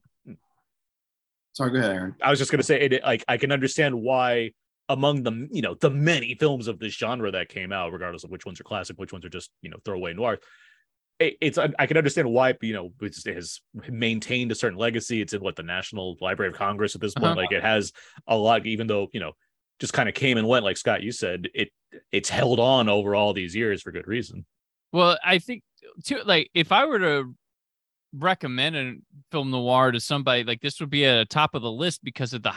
Sorry, 1.53 1.71
go 1.71 1.79
ahead, 1.79 1.91
Aaron. 1.91 2.15
I 2.23 2.29
was 2.29 2.39
just 2.39 2.51
gonna 2.51 2.63
say, 2.63 2.79
it, 2.79 3.03
like 3.03 3.25
I 3.27 3.35
can 3.35 3.51
understand 3.51 3.93
why 3.93 4.51
among 4.87 5.23
the 5.23 5.47
you 5.51 5.61
know 5.61 5.75
the 5.75 5.89
many 5.89 6.35
films 6.35 6.67
of 6.67 6.79
this 6.79 6.93
genre 6.93 7.31
that 7.31 7.49
came 7.49 7.73
out, 7.73 7.91
regardless 7.91 8.23
of 8.23 8.31
which 8.31 8.45
ones 8.45 8.61
are 8.61 8.63
classic, 8.63 8.97
which 8.97 9.11
ones 9.11 9.25
are 9.25 9.29
just 9.29 9.51
you 9.61 9.69
know 9.69 9.75
throwaway 9.83 10.13
noir. 10.13 10.39
It, 11.19 11.35
it's 11.41 11.57
I 11.57 11.85
can 11.85 11.97
understand 11.97 12.29
why 12.29 12.53
you 12.61 12.73
know 12.73 12.91
it 13.01 13.15
has 13.25 13.59
maintained 13.89 14.51
a 14.51 14.55
certain 14.55 14.77
legacy. 14.77 15.21
It's 15.21 15.33
in 15.33 15.41
what 15.41 15.55
the 15.55 15.63
National 15.63 16.15
Library 16.21 16.51
of 16.51 16.57
Congress 16.57 16.95
at 16.95 17.01
this 17.01 17.13
point. 17.13 17.31
Uh-huh. 17.31 17.41
Like 17.41 17.51
it 17.51 17.61
has 17.61 17.91
a 18.27 18.37
lot, 18.37 18.65
even 18.65 18.87
though 18.87 19.07
you 19.11 19.19
know 19.19 19.33
just 19.79 19.93
kind 19.93 20.07
of 20.09 20.15
came 20.15 20.37
and 20.37 20.47
went. 20.47 20.65
Like 20.65 20.77
Scott, 20.77 21.03
you 21.03 21.11
said 21.11 21.49
it 21.53 21.69
it's 22.11 22.29
held 22.29 22.59
on 22.59 22.87
over 22.89 23.15
all 23.15 23.33
these 23.33 23.55
years 23.55 23.81
for 23.81 23.91
good 23.91 24.07
reason. 24.07 24.45
Well, 24.91 25.17
I 25.23 25.39
think 25.39 25.63
too, 26.03 26.21
like 26.25 26.49
if 26.53 26.71
I 26.71 26.85
were 26.85 26.99
to 26.99 27.35
recommend 28.13 28.75
a 28.75 28.95
film 29.31 29.51
noir 29.51 29.91
to 29.91 29.99
somebody, 29.99 30.43
like 30.43 30.61
this 30.61 30.79
would 30.79 30.89
be 30.89 31.05
at 31.05 31.17
the 31.17 31.25
top 31.25 31.53
of 31.53 31.61
the 31.61 31.71
list 31.71 32.03
because 32.03 32.33
of 32.33 32.43
the 32.43 32.53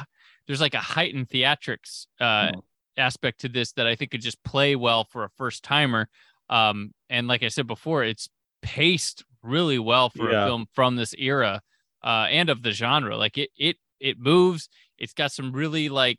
there's 0.47 0.61
like 0.61 0.75
a 0.75 0.79
heightened 0.79 1.29
theatrics 1.29 2.07
uh, 2.21 2.53
Oh. 2.55 2.65
aspect 2.97 3.41
to 3.41 3.49
this 3.49 3.73
that 3.73 3.87
I 3.87 3.95
think 3.97 4.11
could 4.11 4.23
just 4.23 4.43
play 4.45 4.77
well 4.77 5.05
for 5.05 5.25
a 5.25 5.31
first 5.37 5.63
timer. 5.63 6.09
Um, 6.49 6.93
and 7.09 7.29
like 7.29 7.43
I 7.43 7.49
said 7.49 7.67
before, 7.67 8.05
it's 8.05 8.29
paced 8.63 9.25
really 9.43 9.79
well 9.79 10.09
for 10.11 10.31
Yeah. 10.31 10.45
a 10.45 10.47
film 10.47 10.67
from 10.73 10.97
this 10.97 11.15
era 11.19 11.61
uh, 12.03 12.27
and 12.31 12.49
of 12.49 12.63
the 12.63 12.71
genre. 12.73 13.17
Like 13.17 13.39
it 13.39 13.51
it 13.57 13.77
it 14.01 14.19
moves. 14.19 14.69
It's 14.99 15.13
got 15.15 15.33
some 15.33 15.53
really 15.53 15.89
like 15.89 16.19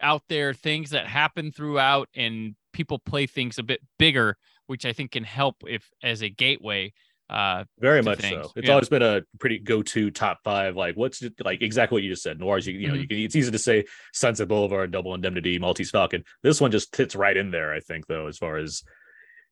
out 0.00 0.22
there 0.28 0.52
things 0.52 0.90
that 0.90 1.06
happen 1.06 1.52
throughout, 1.52 2.08
and 2.14 2.54
people 2.72 2.98
play 2.98 3.26
things 3.26 3.58
a 3.58 3.62
bit 3.62 3.80
bigger, 3.98 4.36
which 4.66 4.84
I 4.84 4.92
think 4.92 5.12
can 5.12 5.24
help 5.24 5.56
if 5.66 5.88
as 6.02 6.22
a 6.22 6.28
gateway. 6.28 6.92
Uh, 7.28 7.64
Very 7.80 8.02
much 8.02 8.20
things, 8.20 8.44
so. 8.46 8.52
It's 8.54 8.66
yeah. 8.68 8.74
always 8.74 8.88
been 8.88 9.02
a 9.02 9.22
pretty 9.40 9.58
go-to 9.58 10.12
top 10.12 10.38
five. 10.44 10.76
Like, 10.76 10.94
what's 10.96 11.24
like 11.44 11.60
exactly 11.60 11.96
what 11.96 12.04
you 12.04 12.10
just 12.10 12.22
said? 12.22 12.38
Noirs, 12.38 12.68
you, 12.68 12.74
you 12.74 12.86
know, 12.86 12.92
Mm-hmm. 12.94 13.02
you 13.02 13.08
can. 13.08 13.18
It's 13.18 13.34
easy 13.34 13.50
to 13.50 13.58
say 13.58 13.84
Sunset 14.12 14.46
Boulevard, 14.46 14.92
Double 14.92 15.12
Indemnity, 15.12 15.58
Maltese 15.58 15.90
Falcon. 15.90 16.22
This 16.44 16.60
one 16.60 16.70
just 16.70 16.94
fits 16.94 17.16
right 17.16 17.36
in 17.36 17.50
there. 17.50 17.72
I 17.72 17.80
think, 17.80 18.06
though, 18.06 18.28
as 18.28 18.38
far 18.38 18.58
as 18.58 18.84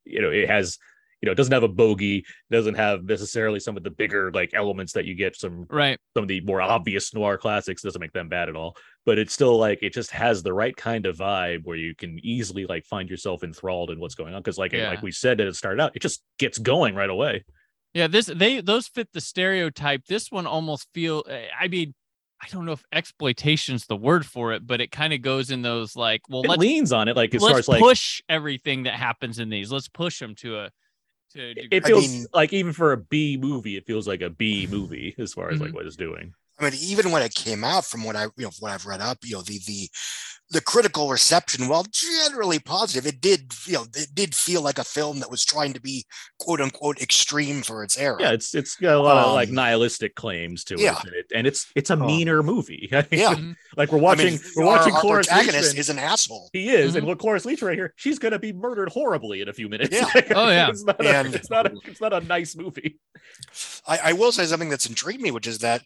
you 0.05 0.21
know, 0.23 0.31
it 0.31 0.49
has. 0.49 0.79
You 1.25 1.26
know, 1.26 1.33
it 1.33 1.37
doesn't 1.37 1.54
have 1.54 1.62
a 1.62 1.69
bogey. 1.69 2.26
Doesn't 2.50 2.75
have 2.75 3.04
necessarily 3.04 3.59
some 3.59 3.78
of 3.78 3.83
the 3.83 3.88
bigger 3.88 4.31
like 4.33 4.50
elements 4.52 4.93
that 4.93 5.07
you 5.07 5.14
get 5.14 5.35
some 5.37 5.64
right. 5.71 5.99
some 6.14 6.23
of 6.25 6.28
the 6.28 6.43
more 6.43 6.61
obvious 6.61 7.14
noir 7.14 7.38
classics. 7.38 7.81
Doesn't 7.81 7.99
make 7.99 8.12
them 8.12 8.28
bad 8.28 8.50
at 8.50 8.57
all. 8.57 8.76
But 9.07 9.16
it's 9.16 9.33
still 9.33 9.57
like 9.57 9.78
it 9.83 9.95
just 9.95 10.11
has 10.11 10.43
the 10.43 10.52
right 10.52 10.76
kind 10.76 11.07
of 11.07 11.16
vibe 11.16 11.64
where 11.64 11.78
you 11.78 11.95
can 11.95 12.21
easily 12.23 12.66
like 12.66 12.85
find 12.85 13.09
yourself 13.09 13.43
enthralled 13.43 13.90
in 13.90 13.99
what's 14.00 14.14
going 14.14 14.35
on. 14.35 14.43
Because 14.43 14.59
like 14.59 14.75
Yeah. 14.75 14.90
like 14.90 15.00
we 15.00 15.12
said 15.12 15.40
at 15.40 15.47
it 15.47 15.57
started 15.57 15.81
out, 15.81 15.97
it 15.97 16.02
just 16.02 16.23
gets 16.38 16.59
going 16.59 16.95
right 16.95 17.09
away. 17.09 17.43
Yeah, 17.95 18.07
this 18.07 18.26
they 18.26 18.61
those 18.61 18.87
fit 18.87 19.09
the 19.14 19.23
stereotype. 19.23 20.04
This 20.04 20.31
one 20.31 20.47
almost 20.47 20.88
feel. 20.93 21.25
eh, 21.26 21.47
I 21.59 21.69
mean, 21.69 21.95
I 22.43 22.49
don't 22.49 22.66
know 22.66 22.73
if 22.73 22.83
exploitation's 22.93 23.87
the 23.87 23.97
word 23.97 24.26
for 24.26 24.52
it, 24.52 24.66
but 24.66 24.83
it 24.83 24.90
kind 24.90 25.14
of 25.14 25.23
goes 25.23 25.50
in 25.50 25.62
those 25.62 25.97
like, 25.97 26.21
well, 26.28 26.43
it 26.43 26.49
let's 26.49 26.61
leans 26.61 26.93
on 26.93 27.09
it 27.09 27.16
like 27.16 27.35
as 27.35 27.40
far 27.40 27.52
let's 27.52 27.61
as 27.61 27.69
like 27.69 27.81
push 27.81 28.21
everything 28.28 28.83
that 28.83 28.95
happens 28.95 29.38
in 29.38 29.49
these. 29.49 29.73
Let's 29.73 29.88
push 29.88 30.19
them 30.19 30.35
to 30.37 30.59
a 30.59 30.71
to. 31.35 31.41
A 31.50 31.55
degree. 31.55 31.69
it 31.71 31.85
I 31.85 31.87
feels 31.88 32.09
mean- 32.09 32.26
like 32.33 32.53
even 32.53 32.73
for 32.73 32.93
a 32.93 32.97
B 32.97 33.37
movie, 33.37 33.76
it 33.76 33.87
feels 33.87 34.09
like 34.09 34.23
a 34.23 34.31
B 34.31 34.67
movie 34.71 35.14
as 35.19 35.33
far 35.35 35.50
as 35.50 35.61
like 35.61 35.71
Mhm. 35.71 35.75
what 35.75 35.87
it's 35.87 35.97
doing. 35.97 36.35
I 36.59 36.64
mean, 36.71 36.75
even 36.81 37.11
when 37.11 37.23
it 37.23 37.35
came 37.35 37.64
out, 37.64 37.85
from 37.85 38.05
what 38.05 38.17
I 38.17 38.25
you 38.25 38.45
know, 38.45 38.50
from 38.50 38.62
what 38.62 38.73
I've 38.73 38.87
read 38.87 39.00
up, 39.00 39.19
you 39.25 39.35
know, 39.35 39.43
the 39.43 39.59
the 39.67 39.88
the 40.51 40.61
critical 40.61 41.09
reception, 41.11 41.69
while 41.69 41.85
generally 41.91 42.59
positive, 42.59 43.07
it 43.07 43.21
did, 43.21 43.53
you 43.67 43.73
know, 43.73 43.87
it 43.95 44.09
did 44.15 44.35
feel 44.35 44.61
like 44.63 44.79
a 44.79 44.85
film 44.85 45.19
that 45.21 45.31
was 45.31 45.45
trying 45.45 45.73
to 45.73 45.81
be 45.81 46.05
quote 46.39 46.61
unquote 46.61 47.01
extreme 47.01 47.63
for 47.63 47.83
its 47.83 47.97
era. 47.99 48.17
Yeah, 48.21 48.33
it's 48.33 48.55
it's 48.55 48.77
got 48.77 48.95
a 48.97 49.01
lot 49.01 49.27
of 49.27 49.33
like 49.35 49.49
Um, 49.49 49.55
nihilistic 49.57 50.15
claims 50.15 50.63
to 50.65 50.77
yeah. 50.79 50.99
it, 51.07 51.07
and, 51.07 51.39
and 51.39 51.47
it's 51.47 51.67
it's 51.75 51.91
a 51.91 51.95
Oh. 51.95 52.07
meaner 52.07 52.43
movie. 52.43 52.89
Yeah. 53.11 53.35
like 53.77 53.91
we're 53.91 53.99
I 53.99 54.03
watching 54.03 54.27
mean, 54.33 54.41
we're 54.57 54.65
our, 54.65 54.77
watching 54.79 54.95
our 54.95 55.01
Cloris 55.01 55.27
protagonist 55.29 55.75
Leachman. 55.75 55.79
is 55.79 55.89
an 55.91 55.99
asshole. 55.99 56.51
He 56.53 56.69
is, 56.69 56.93
Mhm. 56.93 56.99
and 56.99 57.07
look, 57.07 57.19
Cloris 57.19 57.45
Leach 57.47 57.63
right 57.63 57.77
here. 57.77 57.93
She's 57.97 58.19
gonna 58.19 58.39
be 58.39 58.53
murdered 58.53 58.91
horribly 58.91 59.41
in 59.41 59.49
a 59.49 59.53
few 59.53 59.69
minutes. 59.69 59.91
Yeah. 59.97 60.11
Oh, 60.37 60.49
yeah. 60.51 60.69
it's 60.69 60.85
not. 60.85 61.01
A, 61.05 61.21
it's 61.35 61.51
not. 61.51 61.67
A, 61.67 61.77
it's 61.87 62.01
not 62.01 62.13
a 62.13 62.21
nice 62.21 62.55
movie. 62.55 62.99
I, 63.87 63.99
I 64.05 64.13
will 64.13 64.31
say 64.33 64.45
something 64.45 64.69
that's 64.69 64.87
intrigued 64.87 65.21
me, 65.23 65.31
which 65.31 65.47
is 65.47 65.59
that 65.61 65.83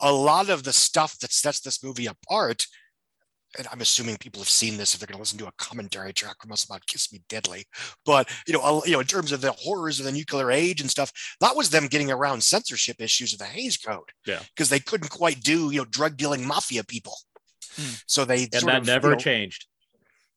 a 0.00 0.12
lot 0.12 0.48
of 0.50 0.62
the 0.62 0.72
stuff 0.72 1.18
that 1.20 1.32
sets 1.32 1.60
this 1.60 1.82
movie 1.82 2.06
apart, 2.06 2.66
and 3.58 3.66
I'm 3.72 3.80
assuming 3.80 4.16
people 4.18 4.40
have 4.40 4.48
seen 4.48 4.76
this 4.76 4.94
if 4.94 5.00
they're 5.00 5.06
going 5.06 5.16
to 5.16 5.20
listen 5.22 5.38
to 5.38 5.46
a 5.46 5.52
commentary 5.58 6.12
track 6.12 6.36
from 6.40 6.52
us 6.52 6.64
about 6.64 6.86
"Kiss 6.86 7.12
Me 7.12 7.22
Deadly," 7.28 7.64
but 8.04 8.28
you 8.46 8.52
know, 8.54 8.82
you 8.84 8.92
know, 8.92 9.00
in 9.00 9.06
terms 9.06 9.32
of 9.32 9.40
the 9.40 9.52
horrors 9.52 9.98
of 9.98 10.06
the 10.06 10.12
nuclear 10.12 10.50
age 10.50 10.80
and 10.80 10.90
stuff, 10.90 11.12
that 11.40 11.56
was 11.56 11.70
them 11.70 11.86
getting 11.86 12.10
around 12.10 12.42
censorship 12.42 13.00
issues 13.00 13.32
of 13.32 13.38
the 13.38 13.44
Hays 13.44 13.76
Code. 13.76 14.10
Yeah. 14.26 14.40
because 14.54 14.68
they 14.68 14.80
couldn't 14.80 15.10
quite 15.10 15.40
do 15.42 15.70
you 15.70 15.78
know 15.78 15.84
drug 15.86 16.16
dealing 16.16 16.46
mafia 16.46 16.84
people, 16.84 17.16
Hmm. 17.76 17.94
so 18.06 18.24
they 18.24 18.44
And 18.44 18.52
that 18.52 18.76
of, 18.82 18.86
never 18.86 19.08
you 19.08 19.14
know- 19.14 19.18
changed. 19.20 19.66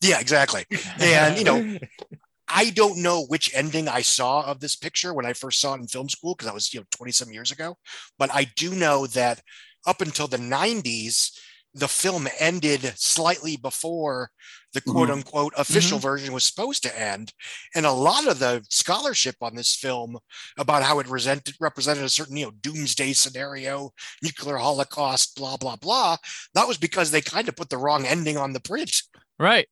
Yeah, 0.02 0.20
exactly. 0.20 0.66
And 1.02 1.38
you 1.38 1.44
know, 1.44 1.78
I 2.48 2.70
don't 2.72 2.98
know 3.04 3.26
which 3.26 3.54
ending 3.54 3.88
I 3.88 4.02
saw 4.02 4.42
of 4.44 4.60
this 4.60 4.76
picture 4.76 5.14
when 5.14 5.26
I 5.26 5.34
first 5.34 5.60
saw 5.62 5.74
it 5.76 5.82
in 5.82 5.88
film 5.88 6.10
school 6.10 6.34
because 6.36 6.50
I 6.50 6.54
was 6.54 6.74
you 6.74 6.80
know 6.80 6.86
20 6.92 7.12
some 7.12 7.32
years 7.32 7.52
ago. 7.52 7.78
But 8.18 8.34
I 8.34 8.46
do 8.56 8.74
know 8.74 9.08
that 9.08 9.42
up 9.86 10.02
until 10.02 10.28
the 10.28 10.38
90s, 10.38 11.32
the 11.74 11.88
film 11.88 12.28
ended 12.40 12.82
slightly 12.98 13.56
before 13.58 14.32
the 14.74 14.82
Mhm. 14.82 14.92
quote 14.92 15.10
unquote 15.10 15.54
official 15.58 16.00
version 16.00 16.34
was 16.34 16.44
supposed 16.46 16.84
to 16.84 17.00
end. 17.00 17.34
And 17.76 17.86
a 17.86 17.92
lot 17.92 18.28
of 18.28 18.40
the 18.40 18.64
scholarship 18.70 19.36
on 19.42 19.56
this 19.56 19.76
film 19.76 20.18
about 20.58 20.84
how 20.84 21.00
it 21.00 21.08
resented, 21.08 21.56
represented 21.60 22.04
a 22.04 22.10
certain, 22.10 22.38
you 22.38 22.46
know, 22.46 22.52
doomsday 22.52 23.14
scenario, 23.14 23.92
nuclear 24.22 24.58
holocaust, 24.58 25.36
blah, 25.36 25.58
blah, 25.58 25.76
blah. 25.76 26.18
That 26.54 26.68
was 26.68 26.78
because 26.78 27.12
they 27.12 27.22
kind 27.22 27.48
of 27.50 27.56
put 27.56 27.70
the 27.70 27.78
wrong 27.78 28.06
ending 28.06 28.38
on 28.38 28.54
the 28.54 28.60
print. 28.60 29.02
Right. 29.38 29.68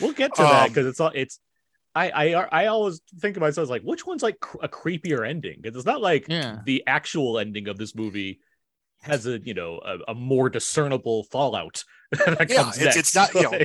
We'll 0.00 0.12
get 0.12 0.34
to 0.34 0.42
that 0.42 0.62
Um, 0.64 0.68
because 0.68 0.86
it's 0.86 1.00
all 1.00 1.12
it's. 1.14 1.38
I, 1.94 2.10
I 2.10 2.32
I 2.62 2.66
always 2.66 3.00
think 3.20 3.38
of 3.38 3.40
myself 3.40 3.62
as 3.62 3.70
like 3.70 3.80
which 3.80 4.04
one's 4.04 4.22
like 4.22 4.38
cr- 4.38 4.58
a 4.60 4.68
creepier 4.68 5.26
ending 5.26 5.60
because 5.62 5.76
it's 5.78 5.86
not 5.86 6.02
like 6.02 6.26
Yeah. 6.28 6.58
the 6.66 6.82
actual 6.86 7.38
ending 7.38 7.68
of 7.68 7.78
this 7.78 7.94
movie 7.94 8.40
has 9.06 9.26
a 9.26 9.38
you 9.40 9.54
know 9.54 9.80
a, 9.84 10.12
a 10.12 10.14
more 10.14 10.48
discernible 10.50 11.24
fallout 11.24 11.82
that 12.12 12.48
Yeah, 12.50 12.56
comes 12.62 12.76
it's- 12.78 12.84
next. 12.84 12.96
it's 12.96 13.14
not, 13.14 13.34
you 13.34 13.42
know, 13.42 13.58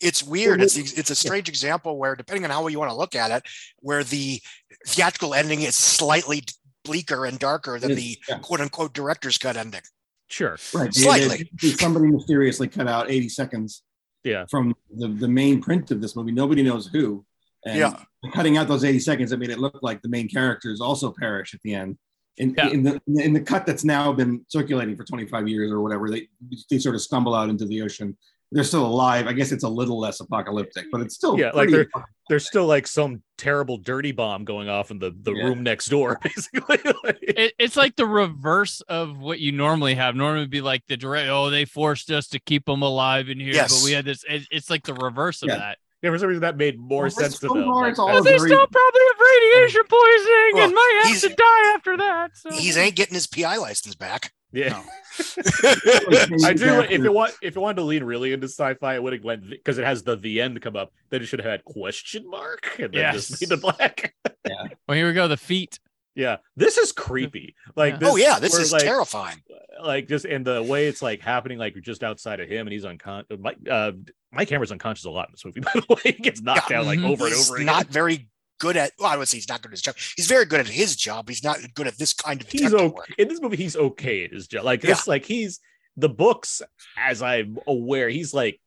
it's 0.00 0.22
weird. 0.22 0.60
It's 0.62 0.76
it's 0.76 1.10
a 1.10 1.14
strange 1.14 1.48
example 1.48 1.96
where, 1.98 2.16
depending 2.16 2.44
on 2.44 2.50
how 2.50 2.66
you 2.68 2.78
want 2.78 2.90
to 2.90 2.96
look 2.96 3.14
at 3.14 3.30
it, 3.30 3.42
where 3.80 4.02
the 4.04 4.40
theatrical 4.86 5.34
ending 5.34 5.62
is 5.62 5.76
slightly 5.76 6.42
bleaker 6.84 7.24
and 7.26 7.38
darker 7.38 7.78
than 7.78 7.92
It 7.92 7.94
the 7.96 8.18
yeah. 8.28 8.38
quote 8.38 8.60
unquote 8.60 8.92
director's 8.92 9.38
cut 9.38 9.56
ending. 9.56 9.82
sure 10.28 10.56
Right. 10.74 10.92
they- 10.92 11.00
Slightly. 11.02 11.50
they- 11.60 11.68
somebody 11.70 12.06
mysteriously 12.08 12.66
cut 12.68 12.88
out 12.88 13.10
80 13.10 13.28
seconds 13.28 13.82
Yeah. 14.24 14.46
from 14.50 14.74
the, 14.90 15.08
the 15.08 15.28
main 15.28 15.60
print 15.62 15.90
of 15.92 16.00
this 16.00 16.16
movie. 16.16 16.32
Nobody 16.32 16.62
knows 16.62 16.88
who. 16.88 17.24
And 17.64 17.78
Yeah. 17.78 18.02
cutting 18.32 18.56
out 18.56 18.66
those 18.66 18.82
80 18.82 18.98
seconds, 18.98 19.30
it 19.30 19.38
made 19.38 19.50
it 19.50 19.60
look 19.60 19.78
like 19.82 20.02
the 20.02 20.08
main 20.08 20.28
characters 20.28 20.80
also 20.80 21.12
perish 21.16 21.54
at 21.54 21.60
the 21.62 21.74
end. 21.74 21.96
In, 22.38 22.54
Yeah. 22.56 22.68
in 22.70 22.82
the 22.82 23.00
in 23.08 23.32
the 23.34 23.40
cut 23.40 23.66
that's 23.66 23.84
now 23.84 24.10
been 24.12 24.44
circulating 24.48 24.96
for 24.96 25.04
25 25.04 25.48
years 25.48 25.70
or 25.70 25.82
whatever, 25.82 26.08
they 26.10 26.28
they 26.70 26.78
sort 26.78 26.94
of 26.94 27.02
stumble 27.02 27.34
out 27.34 27.50
into 27.50 27.66
the 27.66 27.82
ocean. 27.82 28.16
They're 28.54 28.64
still 28.64 28.84
alive. 28.86 29.26
I 29.26 29.32
guess 29.32 29.50
it's 29.52 29.64
a 29.64 29.68
little 29.68 29.98
less 29.98 30.20
apocalyptic, 30.20 30.86
but 30.92 31.00
it's 31.00 31.14
still 31.14 31.38
Yeah, 31.38 31.50
like 31.52 31.68
pretty- 31.70 31.90
there's 32.28 32.46
still 32.46 32.66
like 32.66 32.86
some 32.86 33.22
terrible 33.38 33.76
dirty 33.78 34.12
bomb 34.12 34.44
going 34.44 34.68
off 34.70 34.90
in 34.90 34.98
the 34.98 35.14
the 35.22 35.32
Yeah. 35.32 35.44
room 35.44 35.62
next 35.62 35.86
door 35.90 36.18
basically 36.22 36.78
It, 37.22 37.52
it's 37.58 37.76
like 37.76 37.96
the 37.96 38.06
reverse 38.06 38.80
of 38.82 39.18
what 39.18 39.38
you 39.40 39.52
normally 39.52 39.94
have. 39.94 40.14
Normally, 40.16 40.40
it'd 40.42 40.50
be 40.50 40.60
like 40.62 40.82
the 40.88 40.96
direct. 40.96 41.28
Oh, 41.30 41.50
they 41.50 41.64
forced 41.66 42.10
us 42.10 42.28
to 42.28 42.38
keep 42.40 42.64
them 42.64 42.80
alive 42.82 43.28
in 43.28 43.38
here, 43.40 43.52
Yes. 43.54 43.78
but 43.78 43.84
we 43.84 43.92
had 43.92 44.04
this. 44.06 44.24
It, 44.28 44.46
it's 44.50 44.70
like 44.70 44.84
the 44.84 44.94
reverse 44.94 45.42
of 45.42 45.48
Yeah. 45.50 45.58
that. 45.58 45.78
Yeah 46.02 46.10
for 46.10 46.18
some 46.18 46.28
reason 46.28 46.42
that 46.42 46.56
made 46.56 46.78
more 46.78 47.02
Well, 47.04 47.10
sense 47.10 47.34
to 47.38 47.46
film 47.48 47.58
them 47.58 47.68
noir 47.68 47.82
Like, 47.84 47.92
is 47.92 47.98
all 47.98 48.22
they 48.22 48.36
very- 48.36 48.48
still 48.50 48.66
probably 48.66 49.00
have 49.08 49.20
radiation 49.20 49.82
poisoning 49.88 50.50
Well, 50.54 50.64
and 50.64 50.74
might 50.74 51.00
have 51.02 51.08
he's- 51.08 51.20
to 51.22 51.28
die 51.28 51.74
after 51.74 51.96
that. 51.96 52.36
So. 52.36 52.50
He's 52.52 52.76
ain't 52.76 52.96
getting 52.96 53.14
his 53.14 53.26
PI 53.26 53.56
license 53.56 53.94
back. 53.94 54.32
yeah 54.52 54.68
No. 54.70 54.82
I 56.44 56.54
do. 56.54 56.80
If 56.80 57.04
it 57.04 57.12
want, 57.12 57.34
if 57.42 57.56
it 57.56 57.60
wanted 57.60 57.76
to 57.76 57.82
lean 57.82 58.02
really 58.04 58.32
into 58.32 58.46
sci-fi, 58.48 58.94
it 58.94 59.02
would 59.02 59.12
have 59.12 59.24
went 59.24 59.48
because 59.50 59.78
it 59.78 59.84
has 59.84 60.02
the 60.02 60.16
the 60.16 60.40
end 60.40 60.60
come 60.62 60.74
up. 60.76 60.92
Then 61.10 61.22
it 61.22 61.26
should 61.26 61.40
have 61.40 61.50
had 61.50 61.64
question 61.64 62.28
mark 62.28 62.76
and 62.78 62.92
then 62.92 63.12
just 63.12 63.30
Yes. 63.30 63.40
made 63.40 63.48
the 63.50 63.56
black. 63.58 64.14
Yeah. 64.48 64.64
Well, 64.88 64.96
here 64.96 65.06
we 65.06 65.12
go. 65.12 65.28
The 65.28 65.36
feet. 65.36 65.78
Yeah, 66.14 66.36
this 66.56 66.78
is 66.78 66.92
creepy. 66.92 67.54
Like, 67.76 67.94
Yeah. 67.94 67.98
this, 67.98 68.08
oh 68.10 68.16
yeah, 68.16 68.38
this 68.38 68.54
is 68.58 68.72
like, 68.72 68.82
terrifying. 68.82 69.42
Like 69.82 70.08
just 70.08 70.24
and 70.24 70.44
the 70.46 70.62
way 70.62 70.86
it's 70.86 71.02
like 71.02 71.20
happening, 71.20 71.58
like 71.58 71.74
you're 71.74 71.82
just 71.82 72.04
outside 72.04 72.40
of 72.40 72.48
him 72.48 72.66
and 72.66 72.72
he's 72.72 72.84
unconscious. 72.84 73.36
my, 73.40 73.54
uh, 73.70 73.92
Mike 74.30 74.48
Hammer's 74.50 74.70
unconscious 74.72 75.04
a 75.06 75.10
lot 75.10 75.28
in 75.28 75.32
this 75.32 75.44
movie. 75.44 75.60
By 75.62 75.72
the 75.74 75.86
way, 75.88 76.12
he 76.12 76.22
gets 76.22 76.40
knocked 76.40 76.70
Yeah. 76.70 76.78
down 76.78 76.86
like 76.86 77.00
over 77.00 77.26
and 77.26 77.34
over 77.34 77.56
again. 77.56 77.66
not 77.66 77.86
very 77.88 78.28
good 78.60 78.76
at. 78.76 78.92
Well, 78.98 79.08
I 79.10 79.16
would 79.16 79.26
say 79.28 79.38
he's 79.38 79.48
not 79.48 79.60
good 79.62 79.68
at 79.70 79.72
his 79.72 79.82
job. 79.82 79.96
He's 80.16 80.28
very 80.28 80.44
good 80.44 80.60
at 80.60 80.68
his 80.68 80.94
job. 80.96 81.28
He's 81.28 81.42
not 81.42 81.58
good 81.74 81.86
at 81.86 81.98
this 81.98 82.12
kind 82.12 82.40
of 82.40 82.48
he's 82.48 82.72
okay 82.72 82.86
work. 82.88 83.12
in 83.18 83.28
this 83.28 83.40
movie. 83.40 83.56
He's 83.56 83.76
okay 83.76 84.24
at 84.24 84.32
his 84.32 84.46
job. 84.46 84.64
Like 84.64 84.80
this, 84.82 85.08
like 85.08 85.24
he's 85.24 85.58
the 85.96 86.08
books, 86.08 86.62
as 86.96 87.22
I'm 87.22 87.58
aware, 87.66 88.08
he's 88.08 88.32
like 88.32 88.60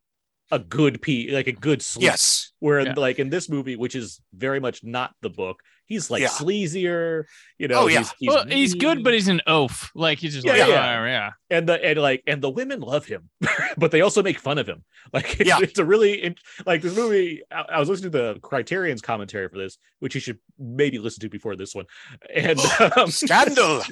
a 0.52 0.60
good 0.60 1.02
p, 1.02 1.32
like 1.32 1.48
a 1.48 1.52
good 1.54 1.82
sleep. 1.82 2.04
Yes. 2.04 2.52
Where 2.60 2.82
Yeah. 2.82 2.94
like 2.98 3.20
in 3.20 3.30
this 3.30 3.48
movie, 3.50 3.76
which 3.78 3.96
is 3.96 4.20
very 4.34 4.60
much 4.60 4.84
not 4.84 5.14
the 5.22 5.30
book, 5.30 5.62
he's 5.88 6.10
like 6.12 6.22
Yeah. 6.22 6.28
sleazier. 6.30 7.24
You 7.58 7.68
know, 7.70 7.82
Oh, 7.82 7.88
yeah. 7.88 8.00
he's, 8.00 8.14
he's, 8.20 8.28
well, 8.30 8.46
he's 8.46 8.74
good, 8.76 9.04
but 9.04 9.14
he's 9.14 9.28
an 9.30 9.42
oaf. 9.48 9.92
Like 9.96 10.20
he's 10.20 10.34
just 10.34 10.46
Yeah, 10.46 10.54
like, 10.54 10.60
yeah. 10.62 10.66
yeah, 10.68 11.06
yeah. 11.06 11.30
and 11.50 11.68
the 11.70 11.84
and 11.86 12.00
like 12.00 12.24
and 12.28 12.42
the 12.42 12.50
women 12.50 12.82
love 12.82 13.06
him, 13.06 13.30
but 13.78 13.92
they 13.92 14.02
also 14.02 14.22
make 14.24 14.40
fun 14.40 14.58
of 14.58 14.68
him. 14.68 14.84
Like 15.14 15.40
it's, 15.40 15.48
Yeah. 15.48 15.60
it's 15.62 15.78
a 15.78 15.86
really 15.86 16.36
like 16.66 16.82
this 16.82 16.96
movie. 16.96 17.44
I, 17.52 17.62
I 17.74 17.80
was 17.80 17.88
listening 17.88 18.12
to 18.12 18.18
the 18.18 18.40
Criterion's 18.42 19.02
commentary 19.04 19.48
for 19.48 19.58
this, 19.60 19.78
which 20.00 20.16
you 20.16 20.20
should 20.20 20.40
maybe 20.58 20.98
listen 20.98 21.22
to 21.22 21.30
before 21.30 21.56
this 21.56 21.76
one, 21.76 21.86
and 22.34 22.60
um, 22.98 23.12
Scandal. 23.12 23.84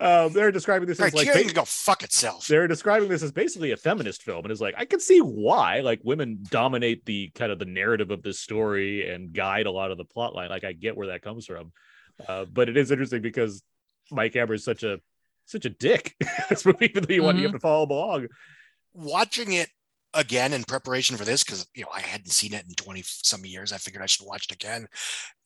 um, 0.00 0.32
they're 0.32 0.50
describing 0.50 0.88
this 0.88 0.98
as 1.00 1.12
like 1.14 1.26
Criterion 1.26 1.48
ba- 1.48 1.54
go 1.54 1.64
fuck 1.64 2.02
itself. 2.02 2.46
they're 2.46 2.66
describing 2.68 3.08
this 3.08 3.22
as 3.22 3.32
basically 3.32 3.72
a 3.72 3.76
feminist 3.76 4.22
film 4.22 4.44
and 4.44 4.52
it's 4.52 4.60
like 4.60 4.74
i 4.78 4.84
can 4.84 5.00
see 5.00 5.18
why 5.20 5.80
like 5.80 6.00
women 6.04 6.38
dominate 6.50 7.04
the 7.04 7.30
kind 7.34 7.50
of 7.52 7.58
the 7.58 7.64
narrative 7.64 8.10
of 8.10 8.22
this 8.22 8.40
story 8.40 9.08
and 9.10 9.32
guide 9.32 9.66
a 9.66 9.70
lot 9.70 9.90
of 9.90 9.98
the 9.98 10.04
plot 10.04 10.34
line 10.34 10.48
like 10.50 10.64
i 10.64 10.72
get 10.72 10.93
where 10.96 11.08
that 11.08 11.22
comes 11.22 11.46
from 11.46 11.72
uh, 12.28 12.44
but 12.44 12.68
it 12.68 12.76
is 12.76 12.90
interesting 12.90 13.22
because 13.22 13.62
mike 14.10 14.34
Hammer 14.34 14.54
is 14.54 14.64
such 14.64 14.82
a 14.82 14.98
such 15.46 15.64
a 15.64 15.70
dick 15.70 16.14
this 16.48 16.64
movie 16.64 16.86
even 16.86 17.04
though 17.04 17.14
you 17.14 17.22
want 17.22 17.38
you 17.38 17.44
have 17.44 17.52
to 17.52 17.60
follow 17.60 17.86
along 17.86 18.26
watching 18.94 19.52
it 19.52 19.68
again 20.14 20.52
in 20.52 20.64
preparation 20.64 21.16
for 21.16 21.24
this 21.24 21.44
because 21.44 21.66
you 21.74 21.82
know 21.82 21.90
I 21.92 22.00
hadn't 22.00 22.30
seen 22.30 22.54
it 22.54 22.64
in 22.66 22.74
20 22.74 23.02
some 23.04 23.44
years. 23.44 23.72
I 23.72 23.78
figured 23.78 24.02
I 24.02 24.06
should 24.06 24.26
watch 24.26 24.46
it 24.46 24.54
again. 24.54 24.86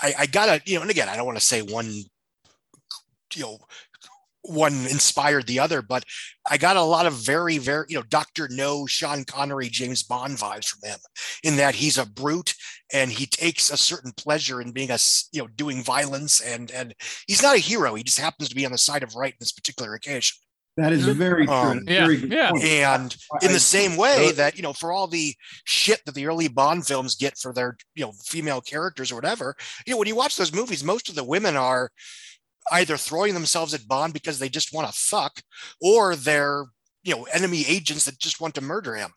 I, 0.01 0.15
I 0.21 0.27
gotta, 0.27 0.63
you 0.67 0.77
know, 0.77 0.83
and 0.83 0.91
again, 0.91 1.09
I 1.09 1.17
don't 1.17 1.27
want 1.27 1.39
to 1.39 1.45
say 1.45 1.63
one, 1.63 1.87
you 3.35 3.43
know, 3.43 3.59
one 4.49 4.73
inspired 4.87 5.47
the 5.47 5.61
other, 5.61 5.83
but 5.83 6.05
I 6.51 6.57
got 6.57 6.77
a 6.77 6.83
lot 6.83 7.07
of 7.07 7.13
very, 7.15 7.59
very, 7.59 7.87
you 7.89 7.97
know, 7.99 8.05
Dr. 8.09 8.49
No, 8.51 8.87
Sean 8.87 9.25
Connery, 9.25 9.69
James 9.69 10.03
Bond 10.03 10.39
vibes 10.39 10.67
from 10.67 10.89
him 10.89 10.99
in 11.45 11.57
that 11.57 11.75
he's 11.75 11.99
a 11.99 12.07
brute 12.07 12.55
and 12.93 13.11
he 13.11 13.27
takes 13.27 13.71
a 13.71 13.77
certain 13.77 14.13
pleasure 14.17 14.61
in 14.61 14.73
being 14.73 14.91
a, 14.91 14.95
s- 14.95 15.29
you 15.33 15.43
know, 15.43 15.49
doing 15.49 15.83
violence 15.83 16.41
and, 16.41 16.71
and 16.71 16.95
he's 17.27 17.43
not 17.43 17.57
a 17.57 17.61
hero. 17.61 17.95
He 17.95 18.03
just 18.03 18.21
happens 18.21 18.49
to 18.49 18.57
be 18.57 18.65
on 18.65 18.73
the 18.73 18.79
side 18.79 19.03
of 19.03 19.15
right 19.15 19.33
in 19.33 19.37
this 19.41 19.53
particular 19.53 19.95
occasion. 19.95 20.37
That 20.79 20.93
is 20.93 21.05
very 21.07 21.45
true. 21.45 21.55
Um, 21.55 21.77
That's 21.79 21.89
yeah, 21.91 22.05
very 22.05 22.17
good 22.19 22.33
yeah. 22.33 22.53
And 22.55 23.17
in 23.43 23.53
the 23.53 23.59
same 23.59 23.97
way 23.97 24.31
that 24.31 24.57
you 24.57 24.63
know 24.63 24.73
for 24.73 24.93
all 24.93 25.09
the 25.09 25.35
shit 25.65 26.01
that 26.07 26.15
the 26.15 26.27
early 26.27 26.47
bond 26.47 26.87
films 26.87 27.17
get 27.17 27.37
for 27.37 27.53
their 27.53 27.77
you 27.97 28.05
know 28.05 28.13
female 28.25 28.61
characters 28.61 29.11
or 29.11 29.17
whatever 29.17 29.57
you 29.87 29.93
know 29.93 29.99
when 29.99 30.07
you 30.07 30.15
watch 30.15 30.37
those 30.37 30.55
movies 30.55 30.85
most 30.85 31.09
of 31.09 31.17
the 31.17 31.25
women 31.25 31.57
are 31.57 31.91
either 32.73 32.97
throwing 32.97 33.35
themselves 33.35 33.75
at 33.75 33.87
bond 33.89 34.13
because 34.13 34.39
they 34.39 34.49
just 34.49 34.73
want 34.73 34.87
to 34.87 34.93
fuck 34.99 35.41
or 35.81 36.17
they're 36.17 36.65
you 37.05 37.15
know 37.15 37.25
enemy 37.25 37.65
agents 37.67 38.05
that 38.05 38.19
just 38.19 38.41
want 38.41 38.55
to 38.55 38.61
murder 38.61 38.95
him 38.95 39.11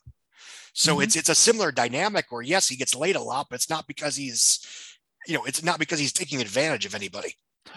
so 0.74 0.98
Mhm. 0.98 1.03
it's 1.03 1.15
it's 1.15 1.29
a 1.29 1.36
similar 1.36 1.72
dynamic 1.72 2.25
where 2.29 2.41
yes 2.41 2.67
he 2.70 2.75
gets 2.75 2.96
laid 2.96 3.15
a 3.15 3.22
lot 3.22 3.48
but 3.50 3.55
it's 3.55 3.70
not 3.70 3.88
because 3.88 4.15
he's 4.15 4.60
you 5.27 5.34
know 5.34 5.43
it's 5.46 5.63
not 5.63 5.79
because 5.79 6.00
he's 6.00 6.13
taking 6.13 6.41
advantage 6.41 6.86
of 6.86 6.96
anybody 6.96 7.36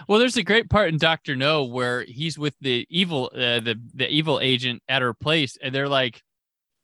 Well, 0.08 0.18
there's 0.18 0.36
a 0.38 0.42
great 0.42 0.70
part 0.70 0.88
in 0.88 0.98
Doctor 0.98 1.36
No 1.36 1.64
where 1.64 2.04
he's 2.04 2.38
with 2.38 2.54
the 2.60 2.86
evil, 2.90 3.30
uh, 3.34 3.60
the 3.60 3.76
the 3.94 4.08
evil 4.08 4.40
agent 4.40 4.82
at 4.88 5.02
her 5.02 5.12
place, 5.14 5.58
and 5.62 5.74
they're 5.74 5.88
like, 5.90 6.22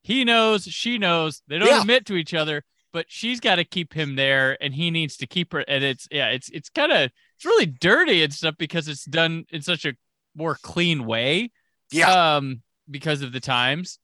he 0.02 0.22
knows, 0.24 0.64
she 0.64 0.98
knows. 0.98 1.42
They 1.48 1.58
don't 1.58 1.68
Yeah. 1.68 1.80
admit 1.80 2.04
to 2.06 2.14
each 2.14 2.34
other, 2.34 2.62
but 2.92 3.06
she's 3.08 3.40
got 3.40 3.56
to 3.56 3.64
keep 3.64 3.94
him 3.94 4.16
there, 4.16 4.56
and 4.62 4.74
he 4.74 4.90
needs 4.90 5.16
to 5.18 5.26
keep 5.26 5.52
her. 5.54 5.60
And 5.66 5.82
it's 5.82 6.06
yeah, 6.10 6.28
it's 6.28 6.50
it's 6.50 6.68
kind 6.68 6.92
of 6.92 7.10
it's 7.40 7.46
really 7.46 7.64
dirty 7.66 8.22
and 8.22 8.32
stuff 8.34 8.54
because 8.58 8.86
it's 8.86 9.06
done 9.06 9.46
in 9.50 9.62
such 9.62 9.86
a 9.86 9.94
more 10.36 10.58
clean 10.62 11.06
way. 11.06 11.50
yeah 11.90 12.36
Um, 12.36 12.60
because 12.90 13.22
of 13.22 13.32
the 13.32 13.40
times, 13.40 13.98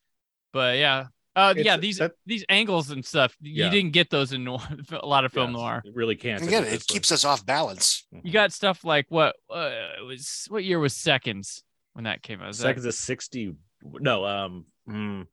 but 0.52 0.78
yeah, 0.78 1.08
Uh, 1.34 1.50
It's- 1.50 1.66
yeah, 1.66 1.76
these 1.76 1.98
that- 1.98 2.12
these 2.24 2.46
angles 2.48 2.90
and 2.90 3.04
stuff. 3.04 3.36
Yeah. 3.42 3.66
You 3.66 3.70
didn't 3.70 3.92
get 3.92 4.08
those 4.08 4.32
in 4.32 4.42
noir, 4.44 4.66
a 4.90 5.04
lot 5.06 5.26
of 5.26 5.34
film 5.34 5.50
Yes, 5.50 5.58
noir. 5.58 5.82
It 5.84 5.94
really 5.94 6.16
can't. 6.16 6.42
Again, 6.42 6.64
It's 6.64 6.84
it 6.84 6.88
keeps 6.88 7.12
us 7.12 7.26
off 7.26 7.44
balance. 7.44 8.06
You 8.10 8.32
got 8.32 8.54
stuff 8.54 8.84
like 8.84 9.04
what 9.10 9.36
uh, 9.50 9.70
it 9.98 10.02
was 10.06 10.46
what 10.48 10.64
year 10.64 10.78
was 10.78 10.96
Seconds 10.96 11.62
when 11.92 12.04
that 12.04 12.22
came 12.22 12.40
out? 12.40 12.46
Was 12.46 12.60
seconds 12.60 12.86
of 12.86 12.94
sixty. 12.94 13.54
No, 13.82 14.24
um, 14.24 14.64
mm, 14.88 15.26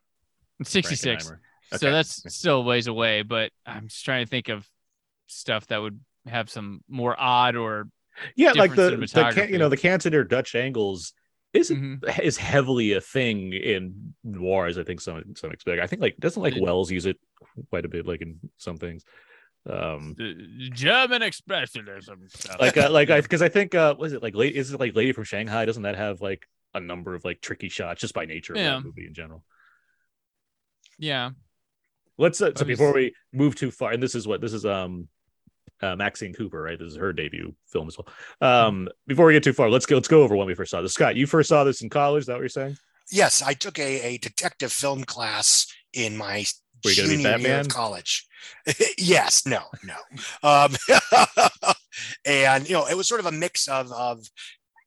66. 0.65 1.24
Frankenheimer. 1.29 1.38
So 1.79 1.89
that's 1.91 2.36
still 2.36 2.57
a 2.57 2.62
ways 2.63 2.88
away, 2.88 3.22
but 3.22 3.51
I'm 3.65 3.88
just 3.88 4.03
trying 4.03 4.25
to 4.25 4.29
think 4.29 4.50
of 4.50 4.67
stuff 5.27 5.67
that 5.67 5.77
would 5.77 6.00
have 6.27 6.50
some 6.50 6.81
more 6.89 7.15
odd 7.17 7.55
or 7.55 7.88
yeah, 8.36 8.51
like 8.53 8.75
the, 8.75 8.96
the 8.98 9.32
can, 9.34 9.50
you 9.50 9.58
know 9.58 9.70
the 9.70 9.77
Cancer 9.77 10.24
Dutch 10.24 10.55
angles 10.55 11.13
is 11.53 11.70
Mhm. 11.70 12.20
is 12.22 12.38
heavily 12.38 12.93
a 12.93 13.01
thing 13.01 13.53
in 13.53 14.13
noirs. 14.24 14.77
I 14.77 14.84
think 14.84 15.01
some 15.01 15.36
some 15.36 15.51
expect. 15.51 15.82
I 15.82 15.88
think 15.88 16.01
like 16.01 16.17
doesn't 16.17 16.41
like 16.41 16.55
It- 16.55 16.62
Welles 16.63 16.91
use 16.91 17.05
it 17.05 17.17
quite 17.70 17.86
a 17.86 17.89
bit, 17.89 18.05
like 18.08 18.22
in 18.22 18.39
some 18.58 18.77
things. 18.77 19.03
Um, 19.70 20.15
German 20.74 21.22
expressionism 21.22 22.60
like 22.60 22.75
uh, 22.75 22.89
like 22.91 23.10
I 23.10 23.22
because 23.27 23.41
I 23.41 23.48
think 23.50 23.74
uh 23.75 23.96
was 23.98 24.12
it 24.12 24.22
like 24.22 24.36
late 24.36 24.55
is 24.55 24.74
it 24.74 24.79
like 24.79 24.96
Lady 24.96 25.12
from 25.13 25.24
Shanghai? 25.24 25.63
Doesn't 25.65 25.84
that 25.84 25.96
have 25.96 26.20
like 26.22 26.48
a 26.74 26.79
number 26.82 27.15
of 27.15 27.24
like 27.24 27.39
tricky 27.39 27.70
shots 27.70 28.01
just 28.01 28.13
by 28.13 28.25
nature 28.25 28.53
of 28.53 28.60
Yeah. 28.60 28.72
that 28.75 28.84
movie 28.84 29.05
in 29.08 29.13
general? 29.13 29.43
yeah. 31.00 31.32
Let's 32.17 32.41
uh, 32.41 32.51
so 32.55 32.65
before 32.65 32.93
we 32.93 33.13
move 33.32 33.55
too 33.55 33.72
far, 33.72 33.91
and 33.91 34.01
this 34.03 34.13
is 34.15 34.27
what 34.27 34.41
this 34.41 34.53
is 34.53 34.65
um 34.65 35.08
uh, 35.84 35.96
Maxine 35.96 36.34
Cooper, 36.34 36.62
right? 36.62 36.80
This 36.80 36.94
is 36.94 36.98
her 36.98 37.13
debut 37.13 37.54
film 37.68 37.88
as 37.88 37.98
well. 37.98 38.08
Um, 38.42 38.90
before 39.08 39.25
we 39.25 39.34
get 39.34 39.44
too 39.44 39.54
far, 39.54 39.70
let's 39.70 39.86
go 39.86 39.96
let's 39.96 40.08
go 40.08 40.24
over 40.24 40.36
when 40.36 40.48
we 40.48 40.56
first 40.56 40.72
saw 40.72 40.82
this. 40.82 40.94
Scott, 40.94 41.16
you 41.16 41.28
first 41.28 41.50
saw 41.50 41.63
this 41.63 41.82
in 41.82 41.90
college. 41.90 42.22
Is 42.22 42.28
that 42.28 42.34
what 42.34 42.42
you're 42.42 42.50
saying? 42.50 42.78
Yes, 43.12 43.42
I 43.42 43.54
took 43.54 43.78
a, 43.80 44.02
a 44.02 44.18
detective 44.18 44.72
film 44.72 45.04
class 45.04 45.68
in 45.94 46.16
my 46.16 46.46
Were 46.84 46.92
you 46.92 47.04
gonna 47.04 47.18
be 47.18 47.24
junior 47.24 47.38
year 47.38 47.60
of 47.60 47.68
college. 47.68 48.25
yes, 48.98 49.46
no, 49.46 49.62
no. 49.84 49.96
Um, 50.42 50.75
and 52.25 52.68
you 52.68 52.74
know, 52.74 52.88
it 52.88 52.96
was 52.96 53.08
sort 53.08 53.20
of 53.20 53.25
a 53.25 53.32
mix 53.32 53.68
of 53.68 53.92
of 53.92 54.25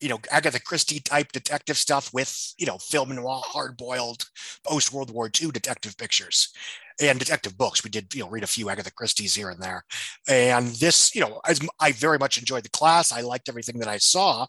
you 0.00 0.09
know 0.09 0.19
Agatha 0.31 0.61
Christie 0.61 1.00
type 1.00 1.33
detective 1.33 1.76
stuff 1.76 2.12
with 2.12 2.55
you 2.59 2.67
know 2.67 2.79
film 2.79 3.15
noir, 3.15 3.43
hard 3.45 3.76
boiled 3.76 4.25
post 4.65 4.93
World 4.93 5.11
War 5.11 5.31
II 5.41 5.50
detective 5.50 5.97
pictures 5.97 6.53
and 7.00 7.19
detective 7.19 7.57
books. 7.59 7.85
We 7.85 7.91
did 7.91 8.15
you 8.15 8.23
know 8.23 8.29
read 8.31 8.45
a 8.45 8.49
few 8.49 8.69
Agatha 8.71 8.93
Christie's 8.93 9.35
here 9.35 9.50
and 9.50 9.62
there, 9.62 9.85
and 10.29 10.69
this 10.69 11.15
you 11.15 11.21
know 11.21 11.41
as 11.47 11.61
I 11.81 11.93
very 11.93 12.19
much 12.19 12.38
enjoyed 12.38 12.65
the 12.65 12.71
class. 12.71 13.12
I 13.12 13.21
liked 13.21 13.49
everything 13.49 13.79
that 13.81 13.88
I 13.88 13.99
saw, 13.99 14.47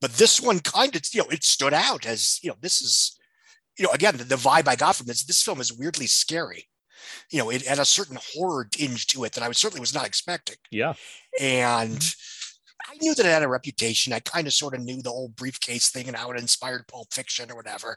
but 0.00 0.12
this 0.12 0.40
one 0.40 0.60
kind 0.60 0.94
of 0.94 1.02
you 1.12 1.22
know 1.22 1.28
it 1.30 1.44
stood 1.44 1.74
out 1.74 2.06
as 2.06 2.38
you 2.42 2.50
know 2.50 2.56
this 2.60 2.82
is 2.82 3.18
you 3.78 3.84
know 3.84 3.92
again 3.92 4.16
the, 4.16 4.24
the 4.24 4.36
vibe 4.36 4.68
I 4.68 4.76
got 4.76 4.96
from 4.96 5.06
this. 5.06 5.24
This 5.24 5.42
film 5.42 5.60
is 5.60 5.72
weirdly 5.72 6.06
scary. 6.06 6.68
You 7.30 7.38
know, 7.38 7.50
it 7.50 7.66
had 7.66 7.78
a 7.78 7.84
certain 7.84 8.18
horror 8.34 8.66
tinge 8.70 9.06
to 9.08 9.24
it 9.24 9.32
that 9.32 9.42
I 9.44 9.48
was 9.48 9.58
certainly 9.58 9.80
was 9.80 9.94
not 9.94 10.06
expecting 10.06 10.56
Yeah. 10.70 10.94
and 11.40 12.02
I 12.84 12.96
knew 13.00 13.14
that 13.14 13.24
it 13.24 13.30
had 13.30 13.42
a 13.42 13.48
reputation. 13.48 14.12
I 14.12 14.20
kind 14.20 14.46
of 14.46 14.52
sort 14.52 14.74
of 14.74 14.80
knew 14.80 15.00
the 15.00 15.10
whole 15.10 15.28
briefcase 15.28 15.90
thing 15.90 16.08
and 16.08 16.16
how 16.16 16.30
it 16.30 16.38
inspired 16.38 16.86
Pulp 16.88 17.12
Fiction 17.12 17.50
or 17.50 17.56
whatever. 17.56 17.96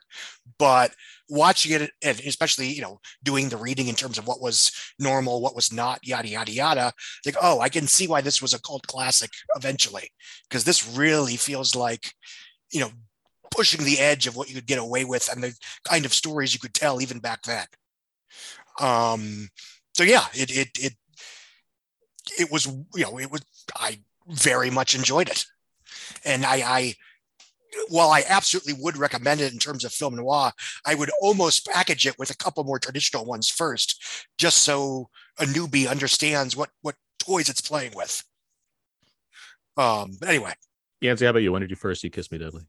But 0.58 0.94
watching 1.30 1.74
it, 1.74 1.92
and 2.04 2.20
especially 2.22 2.68
you 2.68 2.82
know 2.82 3.00
doing 3.24 3.50
the 3.50 3.58
reading 3.58 3.88
in 3.88 3.96
terms 3.96 4.18
of 4.18 4.28
what 4.28 4.42
was 4.42 4.72
normal, 4.98 5.42
what 5.42 5.56
was 5.56 5.74
not, 5.74 6.06
yada 6.06 6.28
yada 6.28 6.52
yada, 6.52 6.94
like 7.26 7.36
oh, 7.42 7.60
I 7.60 7.70
can 7.70 7.88
see 7.88 8.08
why 8.08 8.22
this 8.22 8.42
was 8.42 8.54
a 8.54 8.62
cult 8.62 8.88
classic 8.88 9.32
eventually, 9.56 10.12
because 10.50 10.64
this 10.64 10.88
really 10.96 11.36
feels 11.36 11.76
like 11.76 12.14
you 12.72 12.80
know 12.80 12.92
pushing 13.52 13.84
the 13.84 14.00
edge 14.00 14.28
of 14.28 14.36
what 14.36 14.48
you 14.48 14.56
could 14.56 14.68
get 14.68 14.80
away 14.80 15.06
with 15.06 15.32
and 15.32 15.44
the 15.44 15.54
kind 15.84 16.06
of 16.06 16.14
stories 16.14 16.54
you 16.54 16.60
could 16.60 16.74
tell 16.74 17.02
even 17.02 17.20
back 17.20 17.42
then. 17.44 17.66
Um, 18.80 19.50
so 19.94 20.04
yeah, 20.04 20.26
it 20.34 20.52
it 20.52 20.70
it 20.80 20.94
it 22.40 22.52
was 22.52 22.66
you 22.66 23.04
know 23.04 23.20
it 23.20 23.32
was 23.32 23.42
I 23.76 24.00
very 24.30 24.70
much 24.70 24.96
enjoyed 24.96 25.30
it, 25.30 25.46
and 26.26 26.46
I 26.46 26.56
I 26.58 26.96
while 27.90 28.10
I 28.10 28.24
absolutely 28.28 28.74
would 28.74 28.98
recommend 28.98 29.42
it 29.42 29.54
in 29.54 29.60
terms 29.60 29.86
of 29.86 29.94
film 29.94 30.16
noir, 30.16 30.52
I 30.86 30.96
would 30.96 31.12
almost 31.22 31.68
package 31.68 32.06
it 32.08 32.18
with 32.18 32.30
a 32.30 32.38
couple 32.38 32.64
more 32.64 32.80
traditional 32.80 33.26
ones 33.26 33.50
first, 33.50 34.02
just 34.38 34.64
so 34.64 35.10
a 35.40 35.44
newbie 35.44 35.90
understands 35.90 36.56
what 36.56 36.70
what 36.82 36.96
toys 37.20 37.50
it's 37.50 37.62
playing 37.62 37.94
with. 37.96 38.24
Um, 39.78 40.18
but 40.20 40.30
anyway, 40.30 40.54
Yancey, 41.02 41.26
how 41.26 41.32
about 41.32 41.44
you? 41.44 41.52
When 41.52 41.62
did 41.62 41.70
you 41.70 41.76
first 41.76 42.02
see 42.02 42.10
Kiss 42.10 42.32
Me 42.32 42.38
Deadly? 42.38 42.64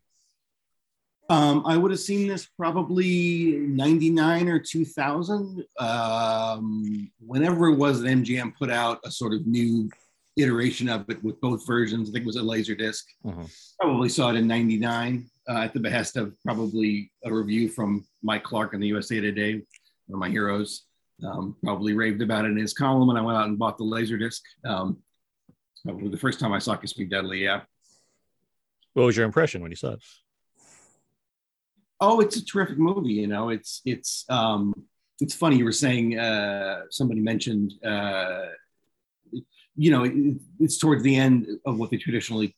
Um, 1.29 1.63
I 1.65 1.77
would 1.77 1.93
have 1.93 2.01
seen 2.01 2.27
this 2.27 2.47
probably 2.59 3.53
99 3.53 4.49
or 4.49 4.59
2000. 4.59 5.65
Um, 5.79 7.11
whenever 7.25 7.69
it 7.69 7.77
was 7.77 8.01
that 8.01 8.09
MGM 8.09 8.57
put 8.57 8.69
out 8.69 8.99
a 9.05 9.13
sort 9.13 9.35
of 9.35 9.47
new 9.47 9.89
iteration 10.37 10.89
of 10.89 11.09
it 11.11 11.23
with 11.23 11.41
both 11.41 11.67
versions, 11.67 12.09
I 12.09 12.13
think 12.13 12.23
it 12.25 12.27
was 12.27 12.37
a 12.37 12.43
laser 12.43 12.75
disc. 12.75 13.05
Mhm. 13.25 13.51
Probably 13.79 14.09
saw 14.09 14.31
it 14.31 14.37
in 14.37 14.47
99 14.47 15.29
uh, 15.49 15.59
at 15.59 15.75
the 15.75 15.81
behest 15.81 16.17
of 16.17 16.35
probably 16.43 17.11
a 17.25 17.33
review 17.33 17.69
from 17.69 18.07
Mike 18.23 18.45
Clark 18.45 18.75
in 18.75 18.81
the 18.81 18.87
USA 18.89 19.21
Today, 19.21 19.55
one 19.55 20.15
of 20.15 20.19
my 20.19 20.31
heroes. 20.31 20.85
Um, 21.23 21.57
probably 21.63 21.93
raved 21.93 22.23
about 22.23 22.47
it 22.47 22.53
in 22.53 22.57
his 22.57 22.73
column, 22.73 23.11
and 23.11 23.19
I 23.19 23.23
went 23.23 23.37
out 23.37 23.49
and 23.49 23.59
bought 23.59 23.77
the 23.77 23.85
laser 23.85 24.17
disc. 24.17 24.43
Um, 24.65 25.03
probably 25.85 26.09
the 26.09 26.17
first 26.17 26.41
time 26.41 26.53
I 26.53 26.59
saw 26.59 26.77
Kiss 26.77 26.97
Me 26.97 27.05
Deadly, 27.05 27.43
yeah. 27.45 27.63
What 28.95 29.05
was 29.05 29.17
your 29.17 29.27
impression 29.27 29.61
when 29.63 29.71
you 29.71 29.77
saw 29.77 29.93
it? 29.93 30.01
oh 32.03 32.21
it's 32.21 32.37
a 32.37 32.45
terrific 32.45 32.79
movie 32.79 33.13
you 33.13 33.27
know 33.27 33.51
it's 33.51 33.83
it's 33.85 34.25
um 34.31 34.73
it's 35.21 35.35
funny 35.35 35.57
you 35.57 35.67
were 35.67 35.71
saying 35.71 36.19
uh 36.19 36.81
somebody 36.89 37.21
mentioned 37.21 37.75
uh 37.85 38.47
you 39.81 39.91
know 39.91 40.05
it, 40.05 40.13
it's 40.59 40.79
towards 40.79 41.03
the 41.03 41.17
end 41.17 41.47
of 41.65 41.79
what 41.79 41.91
they 41.91 41.97
traditionally 41.97 42.55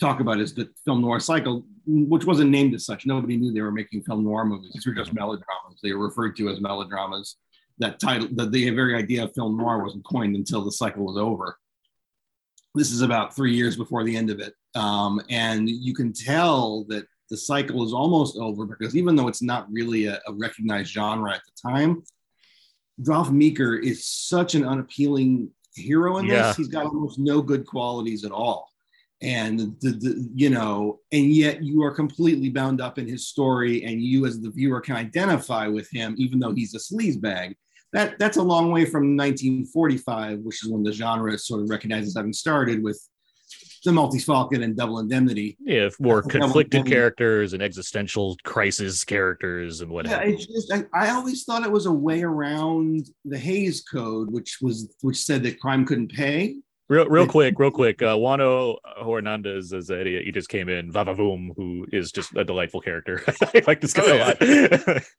talk 0.00 0.18
about 0.18 0.40
is 0.40 0.54
the 0.54 0.68
film 0.84 1.00
noir 1.02 1.20
cycle 1.20 1.64
which 1.86 2.24
wasn't 2.24 2.50
named 2.50 2.74
as 2.74 2.86
such. 2.86 3.06
Nobody 3.06 3.36
knew 3.36 3.52
they 3.52 3.60
were 3.60 3.70
making 3.70 4.02
film 4.02 4.24
noir 4.24 4.44
movies. 4.44 4.72
These 4.72 4.86
were 4.86 4.94
just 4.94 5.12
melodramas. 5.12 5.80
They 5.82 5.92
were 5.92 6.06
referred 6.06 6.34
to 6.36 6.48
as 6.48 6.60
melodramas. 6.60 7.36
That 7.78 8.00
title 8.00 8.28
the, 8.32 8.46
the 8.46 8.70
very 8.70 8.96
idea 8.96 9.24
of 9.24 9.34
film 9.34 9.56
noir 9.56 9.82
wasn't 9.82 10.04
coined 10.04 10.34
until 10.34 10.64
the 10.64 10.72
cycle 10.72 11.04
was 11.04 11.16
over. 11.16 11.56
This 12.74 12.90
is 12.90 13.02
about 13.02 13.36
three 13.36 13.54
years 13.54 13.76
before 13.76 14.02
the 14.02 14.16
end 14.16 14.30
of 14.30 14.40
it. 14.40 14.54
Um, 14.74 15.20
and 15.30 15.68
you 15.68 15.94
can 15.94 16.12
tell 16.12 16.84
that 16.88 17.04
the 17.30 17.36
cycle 17.36 17.84
is 17.84 17.92
almost 17.92 18.36
over 18.36 18.66
because 18.66 18.96
even 18.96 19.14
though 19.14 19.28
it's 19.28 19.42
not 19.42 19.70
really 19.70 20.06
a, 20.06 20.20
a 20.26 20.32
recognized 20.32 20.92
genre 20.92 21.34
at 21.34 21.42
the 21.44 21.70
time, 21.70 22.02
Ralph 22.98 23.30
Meeker 23.30 23.76
is 23.76 24.06
such 24.06 24.54
an 24.54 24.64
unappealing 24.64 25.50
hero 25.74 26.18
in 26.18 26.26
Yeah. 26.26 26.48
this. 26.48 26.56
He's 26.56 26.68
got 26.68 26.86
almost 26.86 27.18
no 27.18 27.42
good 27.42 27.66
qualities 27.66 28.24
at 28.24 28.32
all. 28.32 28.70
And 29.22 29.60
the, 29.80 29.90
the 29.90 30.30
you 30.34 30.50
know, 30.50 31.00
and 31.12 31.26
yet 31.32 31.62
you 31.62 31.82
are 31.82 31.94
completely 31.94 32.50
bound 32.50 32.80
up 32.80 32.98
in 32.98 33.06
his 33.08 33.28
story, 33.28 33.84
and 33.84 34.02
you 34.02 34.26
as 34.26 34.40
the 34.40 34.50
viewer 34.50 34.80
can 34.80 34.96
identify 34.96 35.66
with 35.66 35.88
him, 35.90 36.14
even 36.18 36.38
though 36.40 36.52
he's 36.52 36.74
a 36.74 36.78
sleazebag. 36.78 37.54
That 37.92 38.18
that's 38.18 38.38
a 38.38 38.42
long 38.42 38.72
way 38.72 38.84
from 38.84 39.16
1945, 39.16 40.40
which 40.40 40.64
is 40.64 40.70
when 40.70 40.82
the 40.82 40.92
genre 40.92 41.38
sort 41.38 41.62
of 41.62 41.70
recognized 41.70 42.08
as 42.08 42.16
having 42.16 42.32
started 42.32 42.82
with 42.82 43.00
the 43.84 43.92
Maltese 43.92 44.24
Falcon 44.24 44.62
and 44.62 44.76
Double 44.76 44.98
Indemnity. 44.98 45.56
Yeah, 45.60 45.90
more 46.00 46.22
conflicted 46.22 46.86
characters 46.86 47.52
and 47.52 47.62
existential 47.62 48.36
crisis 48.42 49.04
characters 49.04 49.80
and 49.80 49.90
what 49.90 50.06
Yeah, 50.06 50.20
have 50.20 50.28
it's 50.28 50.46
just 50.46 50.72
I, 50.72 50.84
I 50.92 51.10
always 51.10 51.44
thought 51.44 51.64
it 51.64 51.70
was 51.70 51.86
a 51.86 51.92
way 51.92 52.22
around 52.22 53.06
the 53.24 53.38
Hays 53.38 53.82
Code, 53.82 54.30
which 54.30 54.58
was 54.60 54.94
which 55.02 55.18
said 55.18 55.42
that 55.44 55.60
crime 55.60 55.84
couldn't 55.84 56.12
pay. 56.12 56.56
Real, 56.88 57.08
real 57.08 57.26
quick, 57.26 57.58
real 57.58 57.70
quick. 57.70 58.02
Uh, 58.02 58.14
Juano 58.14 58.76
Hernandez 59.02 59.72
is 59.72 59.88
an 59.88 60.00
idiot. 60.00 60.24
He 60.24 60.32
just 60.32 60.50
came 60.50 60.68
in. 60.68 60.92
Vavavoom, 60.92 61.50
who 61.56 61.86
is 61.92 62.12
just 62.12 62.36
a 62.36 62.44
delightful 62.44 62.80
character. 62.80 63.22
I 63.54 63.62
like 63.66 63.80
this 63.80 63.94
guy 63.94 64.02
Oh, 64.06 64.16
a 64.16 64.18
lot. 64.18 65.02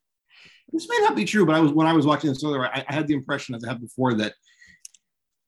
This 0.72 0.88
may 0.88 0.98
not 1.00 1.14
be 1.14 1.24
true, 1.24 1.46
but 1.46 1.54
I 1.54 1.60
was 1.60 1.72
when 1.72 1.86
I 1.86 1.92
was 1.92 2.06
watching 2.06 2.28
this 2.28 2.42
earlier, 2.42 2.66
I, 2.66 2.84
I 2.88 2.92
had 2.92 3.06
the 3.06 3.14
impression 3.14 3.54
as 3.54 3.64
I 3.64 3.68
had 3.68 3.80
before 3.80 4.14
that 4.14 4.34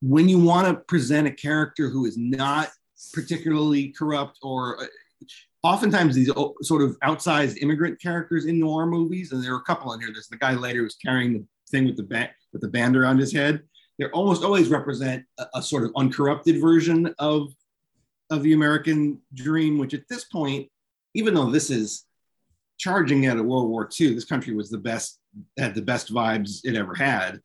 when 0.00 0.28
you 0.28 0.38
want 0.38 0.68
to 0.68 0.74
present 0.84 1.26
a 1.26 1.32
character 1.32 1.88
who 1.88 2.06
is 2.06 2.16
not 2.16 2.70
particularly 3.12 3.88
corrupt 3.88 4.38
or 4.42 4.82
uh, 4.82 4.86
oftentimes 5.62 6.14
these 6.14 6.30
o- 6.30 6.54
sort 6.62 6.82
of 6.82 6.98
outsized 7.00 7.58
immigrant 7.62 8.00
characters 8.00 8.46
in 8.46 8.58
noir 8.58 8.86
movies, 8.86 9.32
and 9.32 9.42
there 9.42 9.54
are 9.54 9.58
a 9.58 9.62
couple 9.62 9.92
in 9.92 10.00
here. 10.00 10.10
There's 10.12 10.28
the 10.28 10.36
guy 10.36 10.54
later 10.54 10.80
who's 10.80 10.96
carrying 10.96 11.32
the 11.32 11.44
thing 11.70 11.86
with 11.86 11.96
the 11.96 12.02
ba- 12.02 12.30
with 12.52 12.62
the 12.62 12.68
band 12.68 12.96
around 12.96 13.18
his 13.18 13.32
head. 13.32 13.62
They 13.98 14.06
almost 14.06 14.44
always 14.44 14.68
represent 14.68 15.24
a, 15.38 15.46
a 15.56 15.62
sort 15.62 15.84
of 15.84 15.92
uncorrupted 15.96 16.60
version 16.60 17.14
of 17.18 17.52
of 18.30 18.42
the 18.42 18.52
American 18.52 19.20
dream, 19.34 19.78
which 19.78 19.94
at 19.94 20.08
this 20.08 20.24
point, 20.24 20.68
even 21.14 21.34
though 21.34 21.50
this 21.50 21.70
is 21.70 22.04
charging 22.78 23.26
out 23.26 23.38
of 23.38 23.46
World 23.46 23.68
War 23.68 23.88
II, 23.98 24.14
this 24.14 24.24
country 24.24 24.54
was 24.54 24.70
the 24.70 24.78
best, 24.78 25.18
had 25.58 25.74
the 25.74 25.82
best 25.82 26.12
vibes 26.12 26.60
it 26.64 26.76
ever 26.76 26.94
had. 26.94 27.40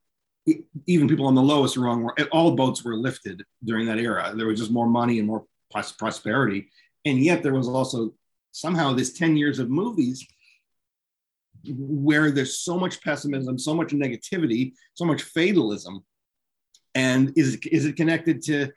Even 0.88 1.08
people 1.08 1.28
on 1.28 1.36
the 1.36 1.42
lowest 1.42 1.78
rung 1.78 2.04
were, 2.04 2.16
all 2.32 2.56
boats 2.56 2.84
were 2.84 2.96
lifted 2.96 3.44
during 3.64 3.86
that 3.88 4.00
era. 4.00 4.34
There 4.36 4.48
was 4.48 4.60
just 4.60 4.72
more 4.72 4.88
money 4.88 5.20
and 5.20 5.28
more 5.28 5.46
prosperity. 5.72 6.70
And 7.06 7.20
yet 7.20 7.44
there 7.44 7.54
was 7.54 7.68
also 7.68 8.14
somehow 8.52 8.94
this 8.94 9.14
10 9.14 9.38
years 9.38 9.60
of 9.60 9.70
movies 9.70 10.26
where 11.66 12.32
there's 12.32 12.60
so 12.60 12.78
much 12.78 13.02
pessimism, 13.02 13.58
so 13.58 13.74
much 13.74 13.90
negativity, 13.90 14.74
so 14.94 15.06
much 15.06 15.24
fatalism, 15.24 16.04
and 16.96 17.32
is 17.36 17.56
is 17.72 17.86
it 17.86 17.96
connected 17.96 18.42
to 18.44 18.70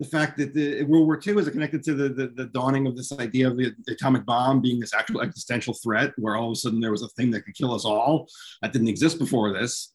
the 0.00 0.06
fact 0.06 0.36
that 0.38 0.52
the 0.54 0.82
World 0.84 1.06
War 1.06 1.20
II 1.24 1.38
is 1.38 1.46
it 1.46 1.52
connected 1.52 1.82
to 1.84 1.94
the, 1.94 2.08
the, 2.08 2.26
the 2.34 2.46
dawning 2.46 2.86
of 2.86 2.96
this 2.96 3.12
idea 3.12 3.48
of 3.48 3.56
the, 3.56 3.72
atomic 3.88 4.26
bomb 4.26 4.60
being 4.60 4.80
this 4.80 4.92
actual 4.92 5.20
existential 5.20 5.72
threat, 5.74 6.12
where 6.16 6.36
all 6.36 6.48
of 6.48 6.52
a 6.52 6.56
sudden 6.56 6.80
there 6.80 6.90
was 6.90 7.02
a 7.02 7.08
thing 7.08 7.30
that 7.30 7.42
could 7.42 7.54
kill 7.54 7.72
us 7.72 7.84
all 7.84 8.26
that 8.60 8.72
didn't 8.72 8.88
exist 8.88 9.18
before 9.18 9.52
this. 9.52 9.93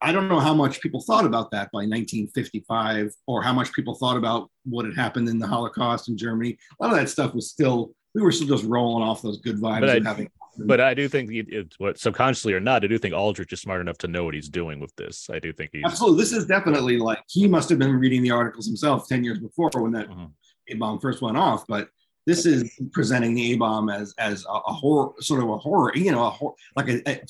I 0.00 0.12
don't 0.12 0.28
know 0.28 0.40
how 0.40 0.54
much 0.54 0.80
people 0.80 1.00
thought 1.02 1.24
about 1.26 1.50
that 1.50 1.70
by 1.72 1.80
1955, 1.80 3.14
or 3.26 3.42
how 3.42 3.52
much 3.52 3.72
people 3.72 3.94
thought 3.94 4.16
about 4.16 4.50
what 4.64 4.84
had 4.86 4.94
happened 4.96 5.28
in 5.28 5.38
the 5.38 5.46
Holocaust 5.46 6.08
in 6.08 6.16
Germany. 6.16 6.56
A 6.80 6.84
lot 6.84 6.92
of 6.92 6.98
that 6.98 7.08
stuff 7.08 7.34
was 7.34 7.50
still 7.50 7.92
we 8.14 8.22
were 8.22 8.32
still 8.32 8.48
just 8.48 8.64
rolling 8.64 9.02
off 9.06 9.20
those 9.22 9.38
good 9.38 9.56
vibes 9.56 9.80
But 9.80 9.90
I- 9.90 9.96
and 9.96 10.06
having. 10.06 10.30
But 10.60 10.80
I 10.80 10.92
do 10.92 11.06
think 11.06 11.30
it, 11.30 11.72
what 11.78 11.98
subconsciously 11.98 12.52
or 12.52 12.58
not, 12.58 12.82
I 12.82 12.88
do 12.88 12.98
think 12.98 13.14
Aldrich 13.14 13.52
is 13.52 13.60
smart 13.60 13.80
enough 13.80 13.98
to 13.98 14.08
know 14.08 14.24
what 14.24 14.34
he's 14.34 14.48
doing 14.48 14.80
with 14.80 14.92
this. 14.96 15.30
I 15.30 15.38
do 15.38 15.52
think 15.52 15.70
he's 15.72 15.84
Absolutely, 15.84 16.18
this 16.20 16.32
is 16.32 16.46
definitely 16.46 16.96
like 16.96 17.20
he 17.28 17.46
must 17.46 17.68
have 17.68 17.78
been 17.78 17.92
reading 17.94 18.22
the 18.22 18.32
articles 18.32 18.66
himself 18.66 19.06
ten 19.06 19.22
years 19.22 19.38
before 19.38 19.70
when 19.76 19.92
that 19.92 20.08
Mhm. 20.08 20.30
A 20.70 20.74
bomb 20.74 20.98
first 20.98 21.22
went 21.22 21.36
off. 21.36 21.64
But 21.68 21.90
this 22.26 22.44
is 22.44 22.76
presenting 22.92 23.34
the 23.34 23.52
A 23.52 23.56
bomb 23.56 23.88
as 23.88 24.14
as 24.18 24.44
a, 24.46 24.52
a 24.52 24.72
horror, 24.72 25.12
sort 25.20 25.42
of 25.44 25.48
a 25.50 25.58
horror, 25.58 25.92
you 25.94 26.10
know, 26.10 26.26
a 26.26 26.30
horror 26.30 26.54
like 26.74 26.88
a, 26.88 27.08
a- 27.08 27.22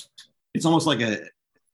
it's 0.54 0.64
almost 0.64 0.86
like 0.86 1.00
a 1.02 1.18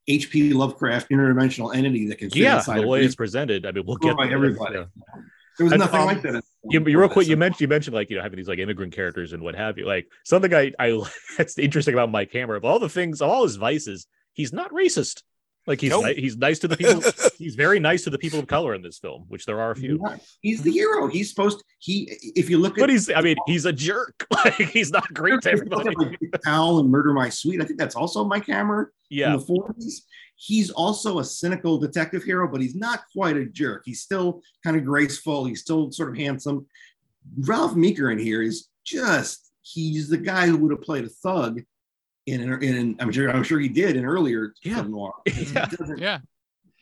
H.P. 0.06 0.52
Lovecraft 0.52 1.10
interdimensional 1.10 1.74
entity 1.74 2.08
that 2.08 2.18
can 2.18 2.30
yeah, 2.32 2.60
the 2.60 2.86
way 2.86 3.04
it's 3.04 3.14
presented. 3.14 3.64
I 3.64 3.72
mean, 3.72 3.84
we'll 3.86 3.96
get 3.96 4.16
that, 4.16 4.30
everybody. 4.30 4.76
yeah. 4.76 4.84
There 5.56 5.64
was 5.64 5.72
And, 5.72 5.80
nothing 5.80 6.00
um, 6.00 6.06
like 6.06 6.22
that. 6.22 6.42
You, 6.64 6.84
you 6.84 6.98
real 6.98 7.08
quick, 7.08 7.28
you 7.28 7.36
mentioned 7.36 7.60
you 7.60 7.68
mentioned 7.68 7.94
like 7.94 8.10
you 8.10 8.16
know 8.16 8.22
having 8.22 8.36
these 8.36 8.48
like 8.48 8.58
immigrant 8.58 8.92
characters 8.92 9.32
and 9.32 9.42
what 9.42 9.54
have 9.54 9.78
you. 9.78 9.86
Like 9.86 10.08
something 10.24 10.52
I 10.52 10.72
I 10.78 11.00
that's 11.38 11.58
interesting 11.58 11.94
about 11.94 12.10
Mike 12.10 12.32
Hammer 12.32 12.56
of 12.56 12.64
all 12.64 12.78
the 12.78 12.88
things, 12.88 13.22
of 13.22 13.30
all 13.30 13.44
his 13.44 13.56
vices, 13.56 14.06
he's 14.32 14.52
not 14.52 14.72
racist. 14.72 15.22
Like 15.66 15.80
he's 15.80 15.90
Nope. 15.90 16.04
ni- 16.04 16.20
he's 16.20 16.36
nice 16.36 16.58
to 16.60 16.68
the 16.68 16.76
people. 16.76 17.02
he's 17.38 17.54
very 17.54 17.80
nice 17.80 18.04
to 18.04 18.10
the 18.10 18.18
people 18.18 18.38
of 18.38 18.46
color 18.46 18.74
in 18.74 18.82
this 18.82 18.98
film, 18.98 19.24
which 19.28 19.46
there 19.46 19.60
are 19.60 19.70
a 19.70 19.76
few. 19.76 19.98
He's 20.42 20.62
the 20.62 20.70
hero. 20.70 21.06
He's 21.08 21.30
supposed. 21.30 21.64
He, 21.78 22.10
if 22.36 22.50
you 22.50 22.58
look 22.58 22.76
at 22.78 22.80
But 22.82 22.90
he's 22.90 23.10
I 23.10 23.20
mean 23.22 23.36
he's 23.46 23.64
a 23.64 23.72
jerk. 23.72 24.26
Like 24.44 24.54
he's 24.54 24.90
not 24.90 25.12
great 25.14 25.40
to 25.42 25.52
if 25.52 25.60
you 25.60 25.64
look 25.70 25.80
everybody. 25.86 26.16
at, 26.16 26.32
like, 26.32 26.40
Al 26.46 26.78
and 26.80 26.90
Murder 26.90 27.14
My 27.14 27.30
Sweet, 27.30 27.62
I 27.62 27.64
think 27.64 27.78
that's 27.78 27.94
also 27.96 28.24
Mike 28.24 28.46
Hammer. 28.46 28.92
Yeah, 29.08 29.32
in 29.34 29.40
the 29.40 29.46
40s. 29.46 30.02
He's 30.36 30.68
also 30.70 31.20
a 31.20 31.24
cynical 31.24 31.78
detective 31.78 32.22
hero, 32.24 32.46
but 32.50 32.60
he's 32.60 32.74
not 32.74 33.04
quite 33.16 33.36
a 33.38 33.46
jerk. 33.46 33.82
He's 33.86 34.02
still 34.02 34.42
kind 34.64 34.76
of 34.76 34.84
graceful. 34.84 35.44
He's 35.46 35.62
still 35.62 35.90
sort 35.92 36.10
of 36.10 36.16
handsome. 36.16 36.66
Ralph 37.38 37.74
Meeker 37.74 38.10
in 38.10 38.18
here 38.18 38.42
is 38.42 38.68
just, 38.84 39.50
he's 39.62 40.08
the 40.08 40.18
guy 40.18 40.46
who 40.46 40.56
would 40.58 40.72
have 40.72 40.82
played 40.82 41.04
a 41.04 41.08
thug 41.08 41.62
in, 42.26 42.40
an, 42.40 42.62
in 42.62 42.76
an, 42.76 42.96
I'm 43.00 43.12
sure, 43.12 43.30
I'm 43.30 43.42
sure 43.42 43.58
he 43.60 43.68
did 43.68 43.96
in 43.96 44.04
earlier 44.04 44.54
Yeah. 44.62 44.76
film 44.76 44.90
noir. 44.92 45.12
Yeah. 45.26 45.66
Yeah. 45.96 46.18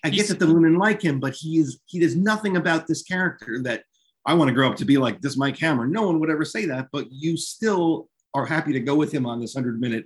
I 0.05 0.09
He's- 0.11 0.29
get 0.29 0.39
that 0.39 0.45
the 0.45 0.53
women 0.53 0.77
like 0.77 1.01
him, 1.03 1.21
but 1.21 1.35
he 1.35 1.59
is, 1.59 1.79
he 1.87 1.99
does 2.01 2.17
nothing 2.17 2.57
about 2.57 2.87
this 2.87 3.03
character 3.03 3.61
that 3.63 3.85
I 4.27 4.35
want 4.35 4.49
to 4.49 4.55
grow 4.55 4.69
up 4.69 4.77
to 4.77 4.85
be 4.85 4.99
like 4.99 5.21
this 5.21 5.37
Mike 5.37 5.59
Hammer. 5.59 5.87
No 5.87 6.03
one 6.03 6.21
would 6.21 6.31
ever 6.31 6.45
say 6.45 6.67
that, 6.67 6.89
but 6.93 7.07
you 7.11 7.37
still 7.37 8.09
are 8.35 8.47
happy 8.47 8.73
to 8.73 8.81
go 8.81 8.95
with 8.95 9.13
him 9.13 9.27
on 9.27 9.41
this 9.41 9.55
100 9.55 9.81
minute 9.81 10.05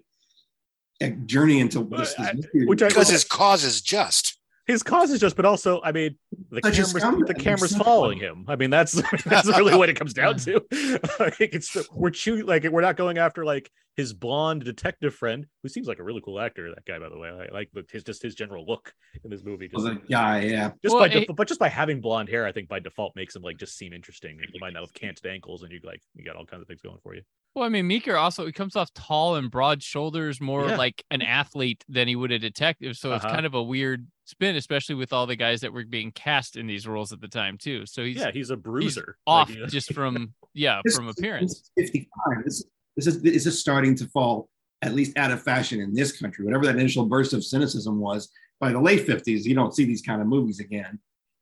uh, 1.03 1.09
journey 1.27 1.61
into 1.61 1.85
this, 1.85 2.14
But 2.16 2.27
I- 2.27 2.35
which 2.64 2.83
I- 2.83 2.88
because 2.88 3.09
his 3.09 3.25
cause 3.25 3.64
is 3.64 3.81
just. 3.81 4.36
His 4.66 4.83
cause 4.83 5.11
is 5.11 5.20
just, 5.20 5.37
but 5.37 5.44
also 5.44 5.81
I 5.83 5.92
mean 5.92 6.16
the 6.50 6.61
Such 6.64 6.74
cameras 6.74 6.92
the 7.26 7.35
cameras 7.35 7.70
He's 7.72 7.83
following 7.83 8.18
him. 8.18 8.44
I 8.48 8.57
mean 8.57 8.70
that's 8.70 8.92
that's 9.24 9.46
really 9.48 9.76
what 9.76 9.88
it 9.88 9.94
comes 9.94 10.12
down 10.14 10.37
to. 10.38 10.61
I 11.20 11.31
think 11.31 11.55
it's 11.55 11.76
we're 11.92 12.11
chewing 12.11 12.46
like 12.46 12.64
we're 12.64 12.81
not 12.81 12.96
going 12.96 13.18
after 13.18 13.44
like 13.44 13.70
his 13.96 14.12
blonde 14.12 14.62
detective 14.62 15.14
friend 15.14 15.46
who 15.62 15.68
seems 15.70 15.88
like 15.88 15.98
a 15.98 16.02
really 16.02 16.20
cool 16.22 16.38
actor. 16.38 16.68
That 16.68 16.85
guy, 16.85 16.98
by 16.98 17.09
the 17.09 17.16
way, 17.18 17.31
I 17.31 17.52
like 17.52 17.70
his 17.90 18.05
just 18.05 18.22
his 18.22 18.35
general 18.35 18.66
look 18.66 18.92
in 19.24 19.31
this 19.31 19.42
movie. 19.42 19.68
Just, 19.68 19.83
Well, 19.83 19.94
the 19.94 20.00
guy, 20.11 20.40
yeah. 20.42 20.70
just 20.83 20.94
Well, 20.94 20.98
by 20.98 21.09
def- 21.09 21.29
but 21.35 21.48
just 21.48 21.59
by 21.61 21.68
having 21.70 22.00
blonde 22.02 22.29
hair, 22.29 22.44
I 22.46 22.52
think 22.52 22.68
by 22.68 22.79
default 22.79 23.16
makes 23.16 23.35
him 23.35 23.42
like 23.42 23.57
just 23.57 23.76
seem 23.79 23.94
interesting. 23.94 24.38
You 24.52 24.61
might 24.61 24.74
not 24.74 24.83
have 24.83 24.92
canted 24.92 25.24
ankles, 25.26 25.62
and 25.62 25.72
you 25.72 25.81
like 25.83 26.00
you 26.14 26.24
got 26.24 26.37
all 26.37 26.44
kinds 26.44 26.61
of 26.62 26.68
things 26.68 26.83
going 26.83 26.98
for 27.02 27.14
you. 27.14 27.22
Well, 27.55 27.64
I 27.64 27.70
mean, 27.70 27.87
Meeker 27.87 28.16
also 28.18 28.44
he 28.44 28.52
comes 28.52 28.76
off 28.76 28.92
tall 28.92 29.37
and 29.37 29.50
broad 29.50 29.83
shoulders, 29.83 30.42
more 30.42 30.66
Yeah. 30.68 30.76
like 30.76 31.02
an 31.11 31.22
athlete 31.22 31.83
than 31.88 32.07
he 32.07 32.14
would 32.14 32.33
a 32.33 32.38
detective. 32.38 32.98
So 32.98 33.14
it's 33.14 33.24
Uh-huh. 33.24 33.33
kind 33.35 33.46
of 33.46 33.55
a 33.55 33.62
weird 33.62 34.07
spin, 34.26 34.56
especially 34.56 34.96
with 34.96 35.12
all 35.12 35.26
the 35.26 35.36
guys 35.36 35.62
that 35.62 35.72
were 35.72 35.84
being 35.84 36.10
cast 36.12 36.56
in 36.56 36.66
these 36.66 36.86
roles 36.86 37.12
at 37.12 37.20
the 37.20 37.28
time 37.28 37.56
too. 37.56 37.86
So 37.86 38.04
he's 38.04 38.18
yeah, 38.18 38.30
he's 38.32 38.50
a 38.50 38.56
bruiser. 38.56 39.16
off 39.26 39.48
Like, 39.48 39.56
you 39.56 39.62
know- 39.62 39.68
just 39.68 39.92
from 39.94 40.34
yeah 40.52 40.80
This- 40.84 40.96
from 40.96 41.08
appearance. 41.08 41.70
this 41.76 41.86
is 41.86 41.90
55. 41.90 42.44
This, 42.44 42.64
this 42.96 43.06
is 43.06 43.22
this 43.22 43.46
is 43.46 43.58
starting 43.58 43.94
to 43.96 44.06
fall 44.08 44.48
at 44.82 44.94
least 44.94 45.16
out 45.16 45.30
of 45.30 45.42
fashion 45.42 45.80
in 45.80 45.94
this 45.94 46.20
country. 46.20 46.44
Whatever 46.44 46.66
that 46.66 46.76
initial 46.76 47.06
burst 47.06 47.32
of 47.32 47.42
cynicism 47.44 47.98
was, 47.98 48.30
by 48.60 48.72
the 48.72 48.80
late 48.80 49.06
50s, 49.06 49.44
you 49.44 49.54
don't 49.54 49.74
see 49.74 49.84
these 49.84 50.02
kind 50.02 50.20
of 50.20 50.26
movies 50.28 50.60
again. 50.60 50.98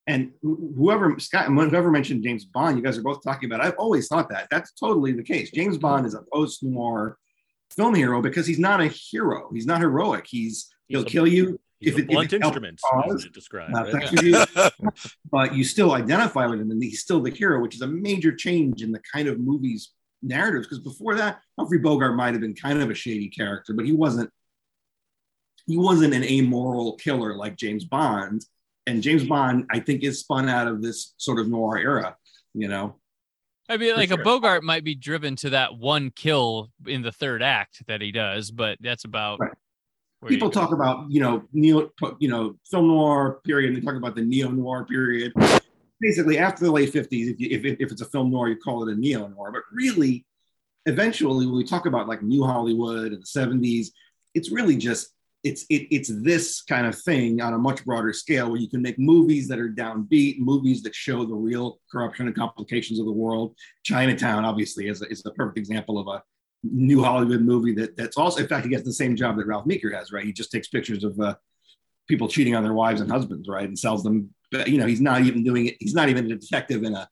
And 0.07 0.33
whoever 0.43 1.19
Scott, 1.19 1.47
whoever 1.47 1.91
mentioned 1.91 2.23
James 2.23 2.45
Bond, 2.45 2.77
you 2.77 2.83
guys 2.83 2.99
are 2.99 3.03
both 3.03 3.23
talking 3.25 3.51
about. 3.51 3.65
I've 3.65 3.79
always 3.79 4.07
thought 4.07 4.29
that 4.31 4.49
that's 4.51 4.73
totally 4.73 5.13
the 5.13 5.23
case. 5.23 5.51
James 5.51 5.77
mm-hmm. 5.77 5.83
Bond 5.83 6.07
is 6.07 6.15
a 6.15 6.23
post-noir 6.33 7.17
film 7.71 7.95
hero 7.95 8.21
because 8.21 8.47
he's 8.47 8.59
not 8.59 8.81
a 8.81 8.87
hero. 8.89 9.51
He's 9.53 9.67
not 9.67 9.81
heroic. 9.81 10.27
He's 10.29 10.71
He's 10.87 10.99
he'll 10.99 11.07
a- 11.07 11.11
kill 11.11 11.27
you, 11.27 11.59
he's 11.85 11.95
if 11.95 11.99
a 11.99 12.03
it- 12.03 12.25
if 12.25 12.33
it 12.33 12.37
instrument, 12.43 12.81
cause, 12.83 13.15
as 13.15 13.25
it 13.25 13.33
described. 13.33 13.73
right? 13.75 13.93
sex 13.93 14.11
with 14.11 14.23
you, 14.23 14.45
but 15.31 15.55
you 15.55 15.65
still 15.65 15.93
identify 15.93 16.47
with 16.47 16.61
him 16.61 16.71
and 16.71 16.83
he's 16.83 17.01
still 17.01 17.21
the 17.21 17.31
hero, 17.31 17.61
which 17.61 17.75
is 17.75 17.83
a 17.83 17.87
major 17.87 18.35
change 18.35 18.83
in 18.83 18.93
the 18.93 19.01
kind 19.13 19.29
of 19.29 19.39
movies 19.39 19.93
narratives. 20.23 20.67
Because 20.67 20.81
before 20.81 21.15
that, 21.17 21.41
Humphrey 21.59 21.79
Bogart 21.79 22.17
might 22.17 22.33
have 22.33 22.41
been 22.41 22.55
kind 22.55 22.81
of 22.81 22.91
a 22.91 22.95
shady 22.95 23.29
character, 23.29 23.73
but 23.75 23.85
he 23.85 23.93
wasn't 23.93 24.31
he 25.67 25.77
wasn't 25.79 26.13
an 26.15 26.25
amoral 26.25 26.97
killer 26.97 27.35
like 27.37 27.57
James 27.57 27.85
Bond. 27.85 28.45
And 28.87 29.03
James 29.03 29.25
Bond, 29.25 29.65
I 29.71 29.81
think, 29.81 30.03
is 30.05 30.21
spun 30.21 30.47
out 30.49 30.67
of 30.69 30.83
this 30.83 31.15
sort 31.17 31.39
of 31.39 31.49
noir 31.49 31.79
era, 31.79 32.17
you 32.53 32.69
know. 32.69 32.97
I 33.67 33.79
mean, 33.79 33.93
For 33.95 33.97
like 33.97 34.11
a. 34.11 34.19
Bogart 34.19 34.63
might 34.63 34.85
be 34.85 34.95
driven 34.95 35.37
to 35.37 35.51
that 35.51 35.79
one 35.79 36.11
kill 36.11 36.71
in 36.87 37.01
the 37.01 37.13
third 37.13 37.43
act 37.43 37.83
that 37.87 38.03
he 38.03 38.13
does, 38.13 38.51
but 38.51 38.77
that's 38.83 39.05
about 39.07 39.41
Right. 39.41 39.53
People 40.29 40.51
talk 40.51 40.73
about, 40.73 41.11
you 41.11 41.21
know, 41.21 41.45
neo, 41.53 41.91
you 42.19 42.29
know, 42.29 42.57
film 42.71 42.89
noir 42.89 43.41
period, 43.45 43.69
and 43.69 43.77
they 43.77 43.85
talk 43.85 43.97
about 43.97 44.15
the 44.15 44.23
neo 44.23 44.51
noir 44.51 44.85
period. 44.85 45.33
Basically, 46.01 46.39
after 46.39 46.65
the 46.65 46.73
late 46.73 46.93
50s, 46.93 47.33
if, 47.33 47.41
you, 47.41 47.49
if, 47.51 47.65
if 47.65 47.93
it's 47.93 48.01
a 48.01 48.07
film 48.07 48.31
noir, 48.31 48.49
you 48.49 48.57
call 48.57 48.87
it 48.87 48.93
a 48.93 48.99
neo 48.99 49.27
noir. 49.29 49.53
But 49.53 49.63
really, 49.73 50.27
eventually, 50.87 51.47
when 51.47 51.57
we 51.57 51.65
talk 51.65 51.87
about 51.87 52.09
like 52.09 52.23
New 52.23 52.45
Hollywood 52.45 53.13
and 53.13 53.23
the 53.23 53.27
70s, 53.27 53.89
it's 54.35 54.51
really 54.51 54.77
just 54.77 55.11
it's 55.45 55.67
it, 55.69 55.87
it's 55.91 56.11
this 56.23 56.63
kind 56.63 56.87
of 56.87 56.99
thing 56.99 57.41
on 57.41 57.53
a 57.53 57.59
much 57.59 57.85
broader 57.85 58.13
scale 58.13 58.49
where 58.49 58.61
you 58.61 58.69
can 58.69 58.81
make 58.81 58.99
movies 58.99 59.47
that 59.49 59.59
are 59.59 59.69
downbeat, 59.69 60.39
movies 60.39 60.83
that 60.83 60.95
show 60.95 61.25
the 61.25 61.35
real 61.35 61.79
corruption 61.93 62.27
and 62.27 62.35
complications 62.35 62.99
of 62.99 63.05
the 63.05 63.13
world. 63.13 63.55
Chinatown, 63.85 64.45
obviously, 64.45 64.89
is 64.89 65.03
a, 65.03 65.09
is 65.09 65.25
a 65.27 65.31
perfect 65.33 65.59
example 65.59 65.99
of 65.99 66.09
a 66.09 66.23
new 66.73 67.03
Hollywood 67.03 67.43
movie 67.43 67.75
that 67.75 67.97
that's 67.97 68.17
also, 68.17 68.43
in 68.43 68.49
fact, 68.49 68.65
he 68.65 68.71
gets 68.71 68.85
the 68.85 68.93
same 68.93 69.17
job 69.17 69.37
that 69.37 69.47
Ralph 69.47 69.67
Meeker 69.67 69.95
has, 69.95 70.13
right? 70.13 70.25
He 70.25 70.33
just 70.33 70.51
takes 70.51 70.69
pictures 70.69 71.05
of 71.05 71.19
uh, 71.21 71.35
people 72.09 72.29
cheating 72.29 72.55
on 72.55 72.63
their 72.63 72.75
wives 72.75 73.01
and 73.01 73.11
husbands, 73.11 73.49
right, 73.49 73.67
and 73.67 73.79
sells 73.79 74.03
them. 74.03 74.35
But, 74.51 74.69
you 74.69 74.79
know, 74.79 74.87
he's 74.87 75.01
not 75.01 75.23
even 75.23 75.43
doing 75.43 75.67
it. 75.67 75.77
He's 75.81 75.95
not 75.95 76.09
even 76.09 76.31
a 76.31 76.37
detective 76.37 76.83
in 76.85 76.95
a 76.95 77.09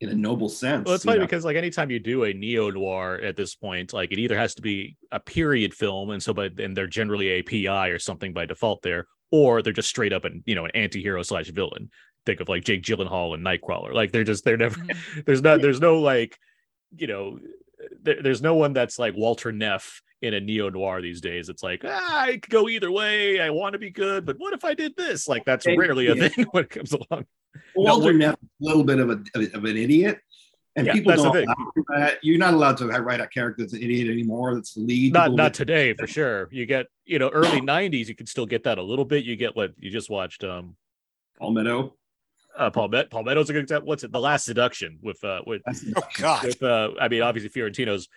in 0.00 0.08
a 0.08 0.14
noble 0.14 0.48
sense. 0.48 0.86
Well, 0.86 0.96
it's 0.96 1.04
funny 1.04 1.20
know? 1.20 1.26
because 1.26 1.44
like 1.44 1.56
anytime 1.56 1.90
you 1.90 2.00
do 2.00 2.24
a 2.24 2.32
neo 2.32 2.70
noir 2.70 3.20
at 3.22 3.36
this 3.36 3.54
point, 3.54 3.92
like 3.92 4.10
it 4.10 4.18
either 4.18 4.36
has 4.36 4.54
to 4.56 4.62
be 4.62 4.96
a 5.12 5.20
period 5.20 5.72
film, 5.74 6.10
and 6.10 6.22
so 6.22 6.34
but 6.34 6.58
and 6.58 6.76
they're 6.76 6.88
generally 6.88 7.28
a 7.28 7.42
PI 7.42 7.88
or 7.88 7.98
something 7.98 8.32
by 8.32 8.44
default 8.46 8.82
there, 8.82 9.06
or 9.30 9.62
they're 9.62 9.72
just 9.72 9.88
straight 9.88 10.12
up 10.12 10.24
and 10.24 10.42
you 10.44 10.54
know 10.54 10.64
an 10.64 10.72
anti-hero 10.74 11.22
slash 11.22 11.48
villain. 11.48 11.90
Think 12.26 12.40
of 12.40 12.48
like 12.48 12.64
Jake 12.64 12.82
Gyllenhaal 12.82 13.34
and 13.34 13.44
Nightcrawler. 13.44 13.94
Like 13.94 14.12
they're 14.12 14.24
just 14.24 14.44
they're 14.44 14.56
never 14.56 14.76
Mhm. 14.80 15.24
there's 15.26 15.42
not 15.42 15.62
there's 15.62 15.80
no 15.80 16.00
like 16.00 16.36
you 16.96 17.06
know 17.06 17.38
there, 18.02 18.22
there's 18.22 18.42
no 18.42 18.54
one 18.54 18.72
that's 18.72 18.98
like 18.98 19.14
Walter 19.16 19.52
Neff 19.52 20.02
in 20.20 20.34
a 20.34 20.40
neo 20.40 20.68
noir 20.70 21.00
these 21.02 21.20
days. 21.20 21.48
It's 21.48 21.62
like 21.62 21.82
ah, 21.84 22.20
I 22.22 22.32
could 22.38 22.48
go 22.50 22.68
either 22.68 22.90
way. 22.90 23.40
I 23.40 23.50
want 23.50 23.72
to 23.74 23.78
be 23.78 23.90
good, 23.90 24.24
but 24.24 24.36
what 24.38 24.52
if 24.54 24.64
I 24.64 24.74
did 24.74 24.96
this? 24.96 25.28
Like 25.28 25.44
that's 25.44 25.66
Yeah. 25.66 25.74
rarely 25.76 26.06
a 26.08 26.14
thing 26.28 26.46
when 26.52 26.64
it 26.64 26.70
comes 26.70 26.92
along. 26.92 27.26
Walter 27.74 28.12
Neff 28.12 28.34
a 28.34 28.38
little 28.60 28.84
bit 28.84 28.98
of 29.00 29.10
a 29.10 29.22
of 29.54 29.64
an 29.64 29.76
idiot, 29.76 30.18
and 30.76 30.86
Yeah, 30.86 30.92
people 30.94 31.14
don't. 31.16 31.36
allow. 31.36 32.10
You're 32.22 32.38
not 32.38 32.54
allowed 32.54 32.76
to 32.78 32.86
write 32.86 33.20
a 33.20 33.26
character 33.26 33.62
that's 33.62 33.72
an 33.74 33.82
idiot 33.82 34.08
anymore. 34.08 34.54
That's 34.54 34.74
the 34.74 34.80
lead. 34.82 35.12
not 35.12 35.32
not 35.32 35.54
today 35.54 35.92
for 35.94 36.06
sure. 36.18 36.48
You 36.52 36.66
get 36.66 36.86
you 37.04 37.18
know 37.18 37.28
early 37.28 37.60
'90s, 37.60 38.06
you 38.08 38.14
could 38.14 38.28
still 38.28 38.46
get 38.46 38.64
that 38.64 38.78
a 38.78 38.82
little 38.82 39.04
bit. 39.04 39.24
You 39.24 39.36
get 39.36 39.54
what 39.56 39.72
you 39.78 39.90
just 39.90 40.08
watched. 40.08 40.44
Um, 40.44 40.76
Palmetto. 41.38 41.94
Uh, 42.58 42.70
Palmet 42.70 43.10
Palmetto's 43.10 43.50
a 43.50 43.52
good 43.52 43.62
example. 43.62 43.88
What's 43.88 44.04
it? 44.04 44.12
The 44.12 44.20
Last 44.20 44.44
Seduction 44.44 44.98
with 45.02 45.22
uh 45.24 45.40
with 45.46 45.62
Oh 45.96 46.02
God. 46.18 46.44
with 46.44 46.62
uh. 46.62 46.90
I 47.00 47.08
mean, 47.08 47.22
obviously 47.22 47.48
Fiorentino's 47.50 48.08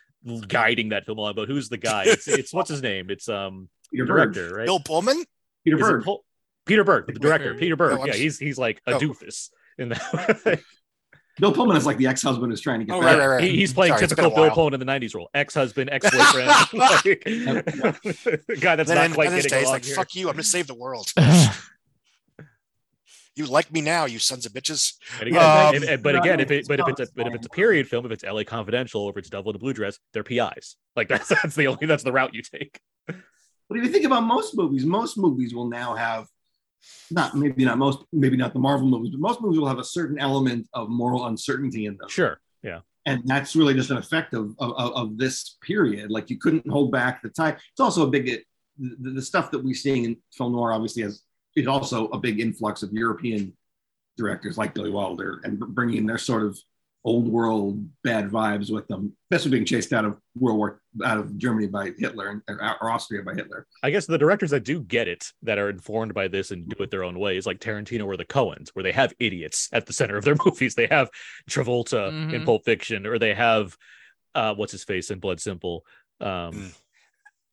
guiding 0.47 0.89
that 0.89 1.05
film 1.05 1.17
along, 1.19 1.35
but 1.35 1.47
who's 1.47 1.69
the 1.69 1.77
guy? 1.77 2.03
It's, 2.07 2.27
it's 2.27 2.53
what's 2.53 2.69
his 2.69 2.81
name? 2.81 3.09
It's 3.09 3.29
um 3.29 3.69
Peter 3.91 4.05
Berg. 4.05 4.33
director, 4.33 4.55
right? 4.55 4.65
Bill 4.65 4.79
Pullman? 4.79 5.23
Peter 5.63 5.77
Is 5.77 5.81
Berg. 5.81 6.03
Pol- 6.03 6.25
Peter 6.65 6.83
Berg, 6.83 7.05
the 7.07 7.13
director. 7.19 7.53
Peter 7.53 7.75
Berg. 7.75 7.99
Oh, 8.01 8.05
yeah, 8.05 8.13
he's 8.13 8.39
he's 8.39 8.57
like 8.57 8.81
a 8.87 8.93
Oh. 8.95 8.99
doofus 8.99 9.49
in 9.77 9.89
that. 9.89 10.61
Bill 11.37 11.51
Pullman 11.51 11.75
is 11.75 11.85
like 11.85 11.97
the 11.97 12.07
ex-husband 12.07 12.49
who's 12.51 12.61
trying 12.61 12.79
to 12.79 12.85
get 12.85 12.93
Oh, 12.95 13.01
back. 13.01 13.17
right, 13.17 13.19
right, 13.19 13.27
right. 13.27 13.43
He- 13.43 13.57
he's 13.57 13.73
playing 13.73 13.91
Sorry, 13.93 14.07
typical 14.07 14.31
Bill. 14.31 14.49
Pullman 14.51 14.73
in 14.73 14.79
the 14.79 14.85
'90s 14.91 15.13
role: 15.13 15.29
ex-husband, 15.33 15.89
ex-boyfriend, 15.91 16.47
like, 16.73 18.61
guy 18.61 18.75
that's 18.77 18.87
then 18.87 18.95
not 18.95 19.05
in 19.05 19.13
quite 19.13 19.27
Independence 19.27 19.43
getting 19.43 19.49
Day, 19.49 19.59
he's 19.59 19.63
along 19.67 19.73
like, 19.73 19.85
here. 19.85 19.95
"Fuck 19.95 20.15
you! 20.15 20.27
I'm 20.29 20.33
gonna 20.33 20.43
save 20.43 20.67
the 20.67 20.73
world. 20.75 21.11
You 23.35 23.45
like 23.45 23.71
me 23.71 23.81
now, 23.81 24.05
you 24.05 24.19
sons 24.19 24.45
of 24.45 24.53
bitches." 24.53 24.93
And 25.19 25.29
again, 25.29 25.67
Um, 25.67 25.75
if- 25.75 25.83
if- 25.89 26.03
but 26.03 26.15
again, 26.15 26.39
if 26.39 26.51
it, 26.51 26.59
it's 26.59 26.67
but 26.67 26.79
if 26.79 26.87
it's 26.87 26.99
a, 27.01 27.07
but 27.15 27.27
if 27.27 27.33
it's 27.35 27.45
a 27.47 27.49
period 27.49 27.87
film, 27.87 28.05
if 28.05 28.11
it's 28.11 28.23
L.A. 28.23 28.43
Confidential, 28.45 29.01
or 29.01 29.11
if 29.11 29.17
it's 29.17 29.29
Devil 29.29 29.51
in 29.51 29.53
the 29.53 29.59
Blue 29.59 29.73
Dress, 29.73 29.99
they're 30.13 30.23
PIs. 30.23 30.75
Like 30.95 31.07
that's 31.09 31.27
that's 31.41 31.55
the 31.55 31.67
only 31.67 31.85
that's 31.85 32.03
the 32.03 32.11
route 32.11 32.33
you 32.33 32.41
take. 32.41 32.79
But 33.07 33.77
if 33.79 33.83
you 33.83 33.89
think 33.89 34.05
about 34.05 34.21
most 34.21 34.55
movies, 34.55 34.85
most 34.85 35.17
movies 35.17 35.53
will 35.53 35.67
now 35.69 35.95
have 35.95 36.27
not 37.09 37.35
maybe 37.35 37.65
not 37.65 37.77
most 37.77 37.99
maybe 38.13 38.37
not 38.37 38.53
the 38.53 38.59
Marvel 38.59 38.87
movies, 38.87 39.11
but 39.11 39.19
most 39.19 39.41
movies 39.41 39.59
will 39.59 39.67
have 39.67 39.79
a 39.79 39.83
certain 39.83 40.19
element 40.19 40.67
of 40.73 40.87
moral 40.89 41.25
uncertainty 41.25 41.87
in 41.87 41.97
them. 41.97 42.07
Sure, 42.09 42.39
yeah, 42.61 42.81
And 43.07 43.23
that's 43.25 43.55
really 43.55 43.73
just 43.73 43.89
an 43.89 43.97
effect 43.97 44.33
of, 44.35 44.55
of, 44.59 44.71
of- 44.77 44.93
of 44.93 45.17
this 45.17 45.57
period. 45.61 46.11
Like 46.11 46.29
you 46.29 46.37
couldn't 46.37 46.67
hold 46.69 46.91
back 46.91 47.23
the 47.23 47.29
time. 47.29 47.55
It's 47.71 47.79
also 47.79 48.05
a 48.07 48.09
big 48.09 48.43
the, 48.77 49.09
the 49.11 49.21
stuff 49.21 49.49
that 49.51 49.63
we're 49.63 49.73
seeing 49.73 50.03
in 50.05 50.17
film 50.33 50.51
noir 50.51 50.71
obviously 50.73 51.01
has 51.03 51.23
is 51.55 51.67
also 51.67 52.07
a 52.09 52.17
big 52.19 52.39
influx 52.39 52.83
of 52.83 52.91
European 52.93 53.53
directors 54.17 54.57
like 54.57 54.73
Billy 54.73 54.91
Wilder 54.91 55.41
and 55.43 55.59
bringing 55.59 56.05
their 56.05 56.17
sort 56.17 56.43
of 56.43 56.57
old 57.03 57.27
world 57.27 57.87
bad 58.03 58.29
vibes 58.31 58.71
with 58.73 58.87
them, 58.87 59.15
especially 59.29 59.51
being 59.51 59.65
chased 59.65 59.93
out 59.93 60.05
of 60.05 60.17
World 60.39 60.57
War 60.57 60.81
out 61.05 61.19
of 61.19 61.37
Germany 61.37 61.67
by 61.67 61.91
Hitler 61.99 62.29
and 62.29 62.41
or, 62.47 62.75
or 62.81 62.89
Austria 62.89 63.21
by 63.21 63.33
Hitler. 63.35 63.67
I 63.83 63.91
guess 63.91 64.07
the 64.07 64.17
directors 64.17 64.49
that 64.51 64.63
do 64.63 64.81
get 64.81 65.07
it, 65.07 65.31
that 65.43 65.59
are 65.59 65.69
informed 65.69 66.13
by 66.15 66.27
this 66.29 66.49
and 66.49 66.67
do 66.67 66.81
it 66.83 66.89
their 66.89 67.03
own 67.03 67.19
way, 67.19 67.37
is 67.37 67.45
like 67.45 67.59
Tarantino 67.59 68.05
or 68.05 68.17
the 68.17 68.25
Coens, 68.25 68.69
where 68.73 68.81
they 68.81 68.91
have 68.91 69.13
idiots 69.19 69.69
at 69.71 69.85
the 69.85 69.93
center 69.93 70.17
of 70.17 70.23
their 70.25 70.35
movies. 70.45 70.73
They 70.73 70.87
have 70.87 71.09
Travolta 71.49 72.09
in 72.09 72.41
Mhm. 72.41 72.45
Pulp 72.45 72.65
Fiction, 72.65 73.05
or 73.05 73.19
they 73.19 73.33
have 73.35 73.77
uh, 74.33 74.55
what's 74.55 74.71
his 74.71 74.83
face 74.83 75.11
in 75.11 75.19
Blood 75.19 75.39
Simple. 75.39 75.85
Um, 76.19 76.27
Mm. 76.53 76.75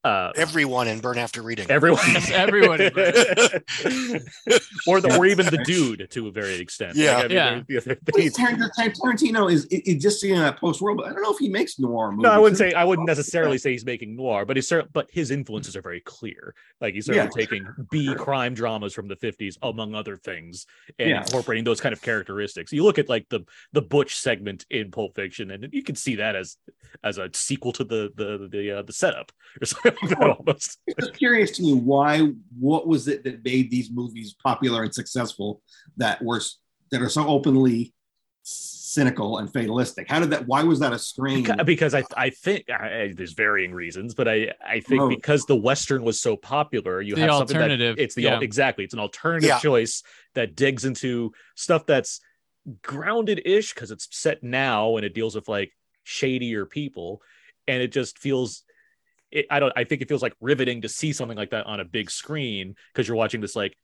Uh, 0.05 0.33
Everyone 0.37 0.89
in 0.89 1.01
Burn 1.01 1.19
After 1.19 1.43
Reading. 1.43 1.71
everyone, 1.71 2.01
Yes, 2.09 2.31
everyone 2.31 2.81
or 4.87 5.01
the 5.01 5.17
or 5.19 5.27
even 5.27 5.47
the 5.47 5.63
dude 5.65 6.09
to 6.11 6.29
a 6.29 6.33
very 6.33 6.57
extent. 6.57 6.97
Yeah. 6.97 7.17
Like, 7.19 7.25
I 7.25 7.29
mean, 7.29 7.37
Yeah. 7.69 7.81
there- 7.81 7.81
there- 7.81 7.99
But 8.05 8.17
he's- 8.21 8.35
Tar- 8.35 8.51
Tar- 8.57 8.91
Tarantino 8.91 9.53
is 9.53 9.65
it, 9.67 9.83
it 9.87 10.01
just 10.01 10.21
seeing 10.21 10.39
that 10.39 10.59
post 10.59 10.81
world, 10.81 10.99
but 10.99 11.07
I 11.07 11.13
don't 11.13 11.23
know 11.23 11.33
if 11.33 11.39
he 11.39 11.49
makes 11.49 11.79
noir 11.79 12.11
movies. 12.11 12.25
No, 12.25 12.31
I 12.31 12.39
wouldn't 12.39 12.59
say 12.59 12.73
I 12.73 12.85
wouldn't 12.85 13.07
necessarily 13.07 13.59
say 13.59 13.73
he's 13.73 13.85
making 13.85 14.17
noir, 14.17 14.45
but 14.45 14.57
he's 14.57 14.69
cer- 14.69 14.85
but 14.93 15.09
his 15.11 15.31
influences 15.31 15.77
are 15.77 15.83
very 15.83 16.01
clear. 16.01 16.55
Like 16.81 16.95
he's 16.95 17.07
certainly 17.07 17.31
Yeah. 17.37 17.47
taking 17.47 17.67
B 17.91 18.15
crime 18.15 18.55
dramas 18.55 18.93
from 18.95 19.09
the 19.09 19.17
50s, 19.17 19.57
among 19.63 19.95
other 19.95 20.17
things, 20.17 20.67
and 20.99 21.11
Yeah. 21.11 21.23
incorporating 21.23 21.65
those 21.65 21.81
kind 21.81 21.93
of 21.93 22.03
characteristics. 22.03 22.73
You 22.73 22.85
look 22.85 22.99
at 22.99 23.09
like 23.09 23.29
the 23.29 23.41
the 23.73 23.83
Butch 23.83 24.17
segment 24.17 24.65
in 24.71 24.91
Pulp 24.91 25.15
Fiction, 25.15 25.51
and 25.51 25.69
you 25.73 25.83
can 25.83 25.95
see 25.95 26.17
that 26.17 26.35
as 26.37 26.57
as 27.05 27.19
a 27.19 27.31
sequel 27.35 27.73
to 27.73 27.85
the 27.85 28.11
the 28.17 28.49
the 28.51 28.71
uh, 28.79 28.83
the 28.83 28.93
setup 28.93 29.33
or 29.61 29.67
something 29.67 29.83
like 29.85 29.92
that 29.92 29.92
almost. 30.21 30.79
It's 30.87 31.07
just 31.07 31.15
curious 31.19 31.51
to 31.53 31.63
me 31.63 31.75
why 31.75 32.29
what 32.59 32.87
was 32.87 33.09
it 33.09 33.25
that 33.25 33.45
made 33.45 33.71
these 33.71 33.91
movies 33.91 34.35
popular 34.43 34.83
and 34.83 34.95
successful 34.95 35.63
that 35.97 36.23
were 36.23 36.41
that 36.91 37.03
are 37.03 37.09
so 37.09 37.27
openly 37.27 37.95
cynical 38.43 39.39
and 39.39 39.53
fatalistic? 39.53 40.09
How 40.09 40.21
did 40.21 40.31
that? 40.31 40.47
Why 40.47 40.63
was 40.63 40.81
that 40.81 40.93
a 40.93 40.99
strain? 40.99 41.45
Beca- 41.45 41.65
because 41.65 41.95
I 41.95 42.05
I 42.17 42.31
think 42.31 42.69
I, 42.71 43.13
there's 43.17 43.33
varying 43.33 43.73
reasons, 43.73 44.15
but 44.15 44.29
I 44.29 44.53
I 44.67 44.81
think 44.81 45.03
Oh. 45.03 45.09
because 45.09 45.45
the 45.47 45.57
western 45.57 46.03
was 46.05 46.21
so 46.21 46.37
popular, 46.37 47.01
you 47.01 47.15
The 47.15 47.23
have 47.23 47.31
something 47.49 47.59
that 47.59 47.81
it's 47.99 48.15
the 48.15 48.23
yeah. 48.23 48.35
al- 48.35 48.43
exactly 48.43 48.85
it's 48.85 48.95
an 48.95 49.01
alternative 49.01 49.49
Yeah. 49.49 49.59
choice 49.59 50.03
that 50.35 50.55
digs 50.57 50.85
into 50.85 51.33
stuff 51.57 51.87
that's 51.87 52.21
grounded 52.83 53.43
ish 53.45 53.75
because 53.75 53.91
it's 53.91 54.07
set 54.11 54.43
now 54.43 54.97
and 54.97 55.05
it 55.05 55.15
deals 55.15 55.35
with 55.35 55.49
like 55.49 55.73
shadier 56.05 56.67
people, 56.67 57.23
and 57.67 57.83
it 57.83 57.93
just 57.93 58.19
feels. 58.19 58.63
It, 59.33 59.47
I 59.51 59.61
don't. 59.61 59.73
I 59.75 59.85
think 59.85 60.03
it 60.03 60.09
feels 60.09 60.23
like 60.23 60.35
riveting 60.41 60.83
to 60.83 60.89
see 60.89 61.13
something 61.13 61.37
like 61.37 61.51
that 61.51 61.67
on 61.67 61.81
a 61.81 61.85
big 61.85 62.11
screen 62.11 62.75
because 62.93 63.09
you're 63.09 63.17
watching 63.17 63.41
this 63.41 63.57
like 63.57 63.77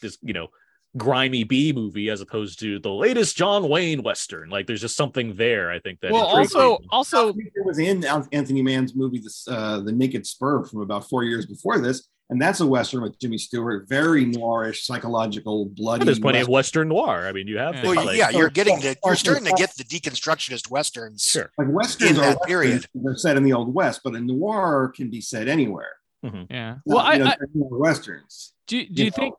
this 0.00 0.18
you 0.22 0.32
know 0.32 0.48
grimy 0.96 1.44
B 1.44 1.72
movie 1.72 2.08
as 2.08 2.20
opposed 2.20 2.60
to 2.60 2.78
the 2.78 2.90
latest 2.90 3.36
John 3.36 3.68
Wayne 3.68 4.02
western. 4.02 4.48
Like 4.48 4.66
there's 4.66 4.80
just 4.80 4.96
something 4.96 5.34
there. 5.36 5.70
I 5.70 5.78
think 5.80 6.00
that 6.00 6.12
well, 6.12 6.24
also, 6.24 6.78
people. 6.78 6.86
also, 6.90 7.28
it 7.30 7.64
was 7.64 7.78
in 7.78 8.04
Anthony 8.04 8.62
Mann's 8.62 8.94
movie, 8.94 9.18
this, 9.18 9.46
uh, 9.48 9.80
The 9.80 9.92
Naked 9.92 10.26
Spur, 10.26 10.64
from 10.64 10.80
about 10.80 11.08
four 11.08 11.24
years 11.24 11.46
before 11.46 11.78
this, 11.78 12.08
and 12.30 12.40
that's 12.40 12.60
a 12.60 12.66
western 12.66 13.02
with 13.02 13.18
Jimmy 13.18 13.38
Stewart, 13.38 13.88
very 13.88 14.24
noirish, 14.24 14.82
psychological, 14.84 15.66
bloody. 15.66 16.04
there's 16.04 16.18
plenty 16.18 16.40
of 16.40 16.48
western. 16.48 16.88
Western 16.88 16.88
noir. 16.88 17.26
I 17.26 17.32
mean, 17.32 17.46
you 17.46 17.58
have. 17.58 17.82
Well, 17.82 17.94
like, 17.94 18.16
yeah, 18.16 18.30
you're 18.30 18.48
getting 18.50 18.80
to, 18.80 18.96
oh, 19.02 19.10
you're 19.10 19.16
starting 19.16 19.44
to 19.44 19.52
get 19.52 19.74
the 19.76 19.84
deconstructionist 19.84 20.70
westerns. 20.70 21.24
sure. 21.24 21.50
like 21.58 21.68
westerns 21.70 22.12
in 22.12 22.16
are 22.16 22.20
that 22.20 22.26
westerns, 22.40 22.46
period. 22.46 22.86
They're 22.94 23.16
set 23.16 23.36
in 23.36 23.42
the 23.42 23.52
old 23.52 23.74
west, 23.74 24.00
but 24.02 24.14
a 24.14 24.20
noir 24.20 24.92
can 24.94 25.10
be 25.10 25.20
set 25.20 25.48
anywhere. 25.48 25.92
Mm-hmm. 26.24 26.44
yeah. 26.50 26.70
Not, 26.70 26.80
Well, 26.86 26.98
I, 26.98 27.12
you 27.14 27.24
know, 27.24 27.30
I 27.30 27.36
westerns. 27.54 28.54
do. 28.66 28.84
Do 28.86 28.92
you 28.94 29.04
you 29.06 29.10
think? 29.10 29.32
know? 29.32 29.38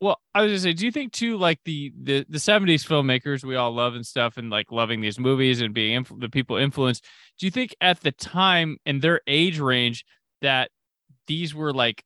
Well, 0.00 0.20
I 0.34 0.42
was 0.42 0.50
gonna 0.50 0.58
say, 0.60 0.72
do 0.74 0.84
you 0.84 0.92
think 0.92 1.12
too, 1.12 1.38
like 1.38 1.58
the 1.64 1.92
the 2.00 2.26
the 2.28 2.38
seventies 2.38 2.84
filmmakers 2.84 3.42
we 3.42 3.56
all 3.56 3.72
love 3.72 3.94
and 3.94 4.04
stuff, 4.06 4.36
and 4.36 4.50
like 4.50 4.70
loving 4.70 5.00
these 5.00 5.18
movies 5.18 5.60
and 5.60 5.72
being 5.72 6.04
influ- 6.04 6.20
the 6.20 6.28
people 6.28 6.56
influenced? 6.56 7.04
Do 7.38 7.46
you 7.46 7.50
think 7.50 7.74
at 7.80 8.00
the 8.00 8.12
time 8.12 8.76
in 8.84 9.00
their 9.00 9.22
age 9.26 9.58
range 9.58 10.04
that 10.42 10.70
these 11.26 11.54
were 11.54 11.72
like, 11.72 12.04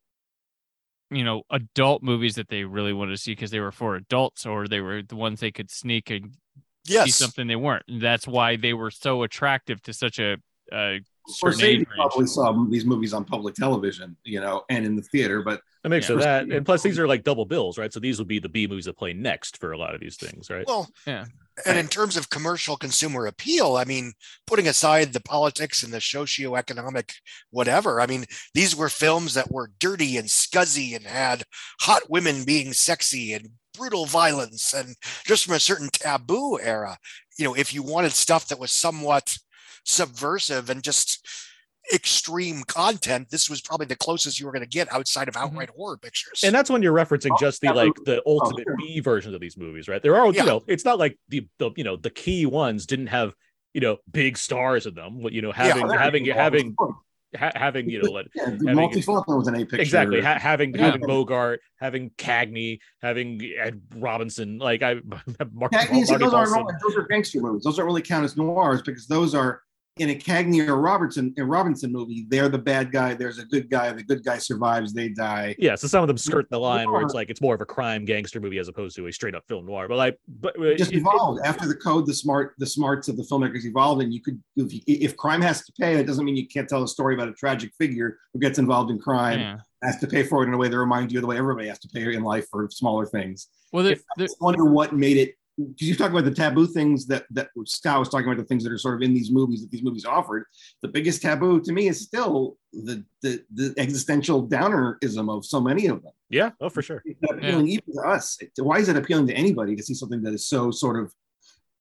you 1.11 1.25
know, 1.25 1.43
adult 1.51 2.03
movies 2.03 2.35
that 2.35 2.49
they 2.49 2.65
really 2.65 2.93
wanted 2.93 3.13
to 3.13 3.17
see 3.17 3.33
because 3.33 3.51
they 3.51 3.61
were 3.61 3.73
for 3.73 3.97
adults, 3.97 4.45
or 4.45 4.69
they 4.69 4.81
were 4.81 5.03
the 5.03 5.17
ones 5.17 5.41
they 5.41 5.51
could 5.51 5.71
sneak 5.71 6.11
and 6.11 6.35
see 6.85 7.11
something 7.11 7.47
they 7.47 7.57
weren't, 7.57 7.85
and 7.89 8.01
that's 8.01 8.27
why 8.27 8.57
they 8.57 8.75
were 8.75 8.91
so 8.91 9.23
attractive 9.23 9.81
to 9.83 9.93
such 9.93 10.19
a, 10.19 10.37
a 10.73 11.01
Scorsese 11.29 11.63
age 11.63 11.79
range. 11.79 11.89
probably 11.97 12.27
saw 12.27 12.53
these 12.69 12.85
movies 12.85 13.13
on 13.13 13.25
public 13.25 13.55
television, 13.55 14.17
you 14.25 14.41
know, 14.41 14.65
and 14.71 14.85
in 14.87 14.97
the 14.97 15.03
theater, 15.03 15.43
but 15.43 15.61
A 15.85 15.89
mix 15.89 16.09
Yeah. 16.09 16.15
of 16.17 16.21
that, 16.23 16.47
and 16.51 16.65
plus 16.67 16.83
these 16.83 16.99
are 16.99 17.07
like 17.07 17.23
double 17.25 17.45
bills, 17.45 17.79
right? 17.79 17.93
So 17.93 18.01
these 18.01 18.19
would 18.19 18.29
be 18.29 18.39
the 18.39 18.49
B 18.49 18.67
movies 18.67 18.87
that 18.87 18.97
play 18.97 19.13
next 19.13 19.59
for 19.59 19.73
a 19.73 19.79
lot 19.79 19.95
of 19.95 20.01
these 20.01 20.17
things, 20.17 20.51
right? 20.51 20.67
Well, 20.67 20.89
Yeah. 21.07 21.27
And 21.67 21.77
in 21.77 21.89
terms 21.89 22.17
of 22.17 22.31
commercial 22.31 22.77
consumer 22.77 23.27
appeal, 23.27 23.77
I 23.77 23.85
mean, 23.85 24.13
putting 24.47 24.69
aside 24.69 25.13
the 25.13 25.21
politics 25.21 25.83
and 25.83 25.93
the 25.93 25.99
socioeconomic 25.99 27.11
whatever, 27.51 28.01
I 28.01 28.07
mean, 28.07 28.27
these 28.55 28.77
were 28.77 28.89
films 28.89 29.35
that 29.35 29.51
were 29.51 29.73
dirty 29.81 30.17
and 30.19 30.29
scuzzy 30.29 30.95
and 30.95 31.05
had 31.05 31.43
hot 31.81 32.03
women 32.09 32.45
being 32.45 32.73
sexy 32.73 33.33
and 33.33 33.51
brutal 33.77 34.07
violence 34.07 34.73
and 34.73 34.95
just 35.25 35.47
from 35.47 35.55
a 35.55 35.61
certain 35.61 35.89
taboo 35.93 36.61
era. 36.61 36.97
You 37.39 37.45
know, 37.45 37.55
if 37.55 37.75
you 37.75 37.83
wanted 37.83 38.13
stuff 38.13 38.47
that 38.49 38.61
was 38.61 38.71
somewhat 38.71 39.37
subversive 39.89 40.71
and 40.71 40.83
just 40.83 41.27
extreme 41.93 42.63
content, 42.65 43.31
this 43.31 43.49
was 43.49 43.61
probably 43.63 43.87
the 43.87 43.97
closest 43.97 44.39
you 44.39 44.45
were 44.47 44.53
going 44.53 44.63
to 44.63 44.69
get 44.69 44.93
outside 44.93 45.27
of 45.29 45.35
mm-hmm. 45.35 45.45
outright 45.47 45.71
horror 45.71 45.97
pictures. 45.97 46.43
and 46.45 46.55
that's 46.55 46.69
when 46.69 46.83
you're 46.83 46.95
referencing 46.95 47.31
Oh, 47.33 47.37
just 47.41 47.61
the 47.63 47.69
yeah, 47.69 47.73
like 47.73 47.93
the 48.05 48.23
oh, 48.27 48.41
ultimate 48.41 48.65
sure. 48.67 48.77
B 48.77 49.01
versions 49.01 49.35
of 49.35 49.41
these 49.41 49.57
movies, 49.57 49.89
right? 49.89 50.03
There 50.03 50.15
are, 50.17 50.31
Yeah. 50.33 50.43
you 50.43 50.49
know, 50.49 50.63
it's 50.67 50.85
not 50.85 50.99
like 50.99 51.19
the 51.29 51.49
the 51.59 51.71
you 51.77 51.85
know 51.85 51.97
the 51.97 52.11
key 52.11 52.45
ones 52.47 52.85
didn't 52.87 53.07
have 53.09 53.33
you 53.73 53.81
know 53.81 53.97
big 54.11 54.37
stars 54.37 54.87
in 54.87 54.95
them. 54.95 55.23
What 55.23 55.33
you 55.33 55.41
know, 55.43 55.53
having 55.53 55.89
having 55.89 56.25
having 56.27 56.77
ha- 57.37 57.53
having 57.55 57.89
you 57.89 58.03
know 58.03 58.11
like, 58.11 58.27
yeah, 58.35 58.45
having- 58.51 58.75
Maltese 58.75 59.07
Falcon 59.07 59.37
was 59.37 59.49
an 59.49 59.55
A 59.55 59.61
picture. 59.61 59.81
exactly 59.81 60.21
ha- 60.21 60.39
having 60.39 60.75
Yeah. 60.75 60.87
having 60.87 61.01
Bogart, 61.07 61.61
having 61.81 62.11
Cagney, 62.19 62.81
having 63.01 63.41
Ed 63.59 63.81
Robinson, 63.97 64.59
like 64.59 64.83
I 64.83 64.95
Mark, 65.53 65.73
Cagney, 65.73 66.05
see, 66.05 66.13
Marty 66.13 66.25
those, 66.27 66.35
aren't, 66.35 66.53
Paulson. 66.53 66.79
those 66.87 66.97
are 66.97 67.07
gangster 67.07 67.41
movies. 67.41 67.63
Those 67.65 67.77
don't 67.79 67.87
really 67.87 68.03
count 68.03 68.25
as 68.27 68.37
noirs 68.37 68.83
because 68.83 69.07
those 69.07 69.35
are 69.35 69.63
in 69.99 70.11
a 70.11 70.15
Cagney 70.15 70.67
or 70.67 70.77
Robertson 70.77 71.35
a 71.39 71.45
Robinson 71.45 71.93
movie. 71.93 72.27
They're 72.29 72.49
the 72.49 72.59
bad 72.59 72.93
guy. 72.93 73.15
There's 73.15 73.39
a 73.39 73.45
good 73.45 73.69
guy. 73.71 73.93
The 73.93 74.03
good 74.03 74.25
guy 74.25 74.39
survives. 74.39 74.93
They 74.93 75.09
die. 75.09 75.55
Yeah, 75.59 75.75
so 75.75 75.87
some 75.89 76.03
of 76.03 76.09
them 76.09 76.19
skirt 76.19 76.49
the 76.51 76.59
line 76.59 76.91
where 76.91 77.03
it's 77.03 77.15
like 77.15 77.31
it's 77.31 77.41
more 77.41 77.55
of 77.55 77.61
a 77.61 77.67
crime 77.67 78.05
gangster 78.05 78.41
movie 78.41 78.59
as 78.59 78.69
opposed 78.69 78.97
to 78.97 79.07
a 79.07 79.13
straight 79.13 79.35
up 79.35 79.45
film 79.49 79.67
noir. 79.67 79.89
But 79.89 79.97
like, 79.97 80.19
but 80.41 80.59
uh, 80.61 80.75
just 80.77 80.93
it- 80.93 80.97
it- 80.97 81.01
evolved 81.01 81.41
after 81.45 81.67
the 81.67 81.75
code. 81.75 82.07
The 82.07 82.15
smart, 82.15 82.55
the 82.59 82.67
smarts 82.67 83.09
of 83.09 83.17
the 83.17 83.23
filmmakers 83.25 83.65
evolved, 83.65 84.03
and 84.03 84.13
you 84.15 84.23
could, 84.23 84.41
if, 84.57 84.73
if 84.87 85.17
crime 85.17 85.43
has 85.43 85.65
to 85.65 85.73
pay, 85.79 85.97
that 85.97 86.07
doesn't 86.07 86.25
mean 86.25 86.37
you 86.37 86.47
can't 86.47 86.69
tell 86.69 86.83
a 86.83 86.89
story 86.89 87.15
about 87.15 87.29
a 87.29 87.33
tragic 87.35 87.73
figure 87.77 88.19
who 88.33 88.39
gets 88.41 88.59
involved 88.59 88.91
in 88.91 88.99
crime, 88.99 89.41
Yeah. 89.41 89.57
has 89.83 89.99
to 90.01 90.07
pay 90.07 90.23
for 90.23 90.43
it 90.45 90.49
in 90.49 90.55
a 90.55 90.57
way 90.59 90.69
that 90.69 90.79
reminds 90.79 91.13
you 91.13 91.19
of 91.19 91.23
the 91.23 91.27
way 91.29 91.37
everybody 91.39 91.69
has 91.69 91.79
to 91.81 91.89
pay 91.89 92.15
in 92.15 92.23
life 92.23 92.47
for 92.51 92.69
smaller 92.71 93.05
things. 93.07 93.49
Well, 93.73 93.85
there, 93.85 93.93
If- 93.95 94.05
I 94.17 94.23
just 94.23 94.37
wonder 94.41 94.65
what 94.65 94.95
made 94.95 95.17
it. 95.17 95.35
Because 95.59 95.89
you 95.89 95.97
talk 95.97 96.11
about 96.13 96.25
the 96.25 96.31
taboo 96.31 96.67
things 96.67 97.07
that 97.07 97.25
that 97.31 97.49
Scott 97.67 97.99
was 97.99 98.09
talking 98.09 98.27
about, 98.27 98.37
the 98.39 98.45
things 98.45 98.63
that 98.65 98.73
are 98.73 98.79
sort 98.79 98.95
of 98.95 99.03
in 99.03 99.13
these 99.13 99.31
movies 99.31 99.61
that 99.63 99.71
these 99.71 99.83
movies 99.83 100.05
offered. 100.05 100.45
The 100.83 100.89
biggest 100.89 101.21
taboo 101.21 101.61
to 101.63 101.73
me 101.73 101.89
is 101.89 102.01
still 102.01 102.57
the 102.73 103.05
the, 103.23 103.43
the 103.53 103.75
existential 103.77 104.43
downerism 104.43 105.29
of 105.29 105.45
so 105.45 105.61
many 105.61 105.87
of 105.87 106.03
them. 106.03 106.13
yeah, 106.31 106.51
oh 106.61 106.69
for 106.69 106.83
sure. 106.83 107.03
It's 107.05 107.21
not 107.23 107.39
appealing 107.39 107.69
even 107.69 107.93
to 107.95 108.03
us. 108.03 108.39
Why 108.59 108.79
is 108.79 108.89
it 108.89 108.97
appealing 108.97 109.27
to 109.27 109.35
anybody 109.35 109.75
to 109.77 109.83
see 109.83 109.95
something 109.95 110.23
that 110.23 110.33
is 110.35 110.47
so 110.47 110.71
sort 110.71 111.03
of 111.03 111.13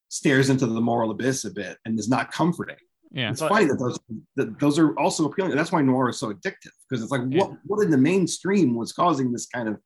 stares 0.09 0.49
into 0.49 0.65
the 0.65 0.81
moral 0.81 1.11
abyss 1.11 1.45
a 1.45 1.51
bit 1.51 1.77
and 1.85 1.99
is 1.99 2.09
not 2.09 2.31
comforting? 2.31 2.77
yeah. 3.11 3.29
It's 3.31 3.41
funny 3.41 3.65
that 3.65 3.77
those 3.79 3.99
that 4.37 4.59
those 4.59 4.79
are 4.79 4.97
also 4.99 5.25
appealing. 5.25 5.55
That's 5.55 5.71
why 5.71 5.81
noir 5.81 6.09
is 6.09 6.19
so 6.19 6.33
addictive 6.33 6.73
because 6.89 7.03
it's 7.03 7.11
like 7.11 7.21
Yeah. 7.29 7.39
what 7.43 7.51
what 7.65 7.83
in 7.85 7.91
the 7.91 7.97
mainstream 7.97 8.75
was 8.75 8.91
causing 8.91 9.31
this 9.31 9.45
kind 9.45 9.69
of 9.69 9.77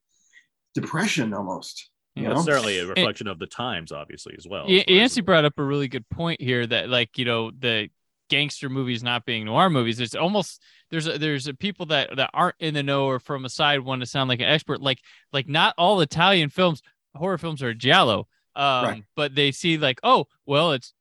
depression 0.74 1.34
almost. 1.34 1.90
You 2.16 2.24
That's 2.26 2.36
know? 2.46 2.54
certainly 2.54 2.78
a 2.80 2.86
reflection 2.88 3.28
of 3.28 3.40
the 3.40 3.48
times, 3.48 3.92
obviously, 3.92 4.36
as 4.38 4.46
well. 4.48 4.66
Yeah, 4.70 4.84
as 5.04 5.16
far 5.16 5.24
brought 5.24 5.46
up 5.46 5.58
a 5.58 5.64
really 5.64 5.88
good 5.88 6.08
point 6.10 6.42
here 6.42 6.68
that 6.68 6.90
like 6.90 7.18
you 7.18 7.26
know 7.26 7.52
the 7.58 7.90
gangster 8.30 8.70
movies 8.70 9.02
not 9.04 9.26
being 9.26 9.46
noir 9.46 9.70
movies. 9.70 10.00
It's 10.00 10.16
almost 10.16 10.62
there's 10.90 11.08
a, 11.08 11.18
there's 11.18 11.48
a 11.48 11.54
people 11.54 11.86
that 11.88 12.16
that 12.18 12.30
aren't 12.34 12.56
in 12.60 12.74
the 12.74 12.84
know 12.84 13.06
or 13.06 13.20
from 13.20 13.46
a 13.46 13.50
side 13.50 13.80
want 13.80 14.02
to 14.02 14.06
sound 14.06 14.28
like 14.30 14.40
an 14.42 14.48
expert. 14.48 14.82
Like 14.82 15.00
like 15.32 15.48
not 15.48 15.74
all 15.78 16.02
Italian 16.02 16.50
films 16.50 16.82
horror 17.16 17.38
films 17.38 17.64
are 17.64 17.74
giallo. 17.74 18.28
Um, 18.56 18.86
Right. 18.86 19.04
but 19.16 19.34
they 19.34 19.54
see 19.54 19.78
like 19.78 20.00
oh 20.04 20.26
well 20.46 20.74
it's 20.74 20.94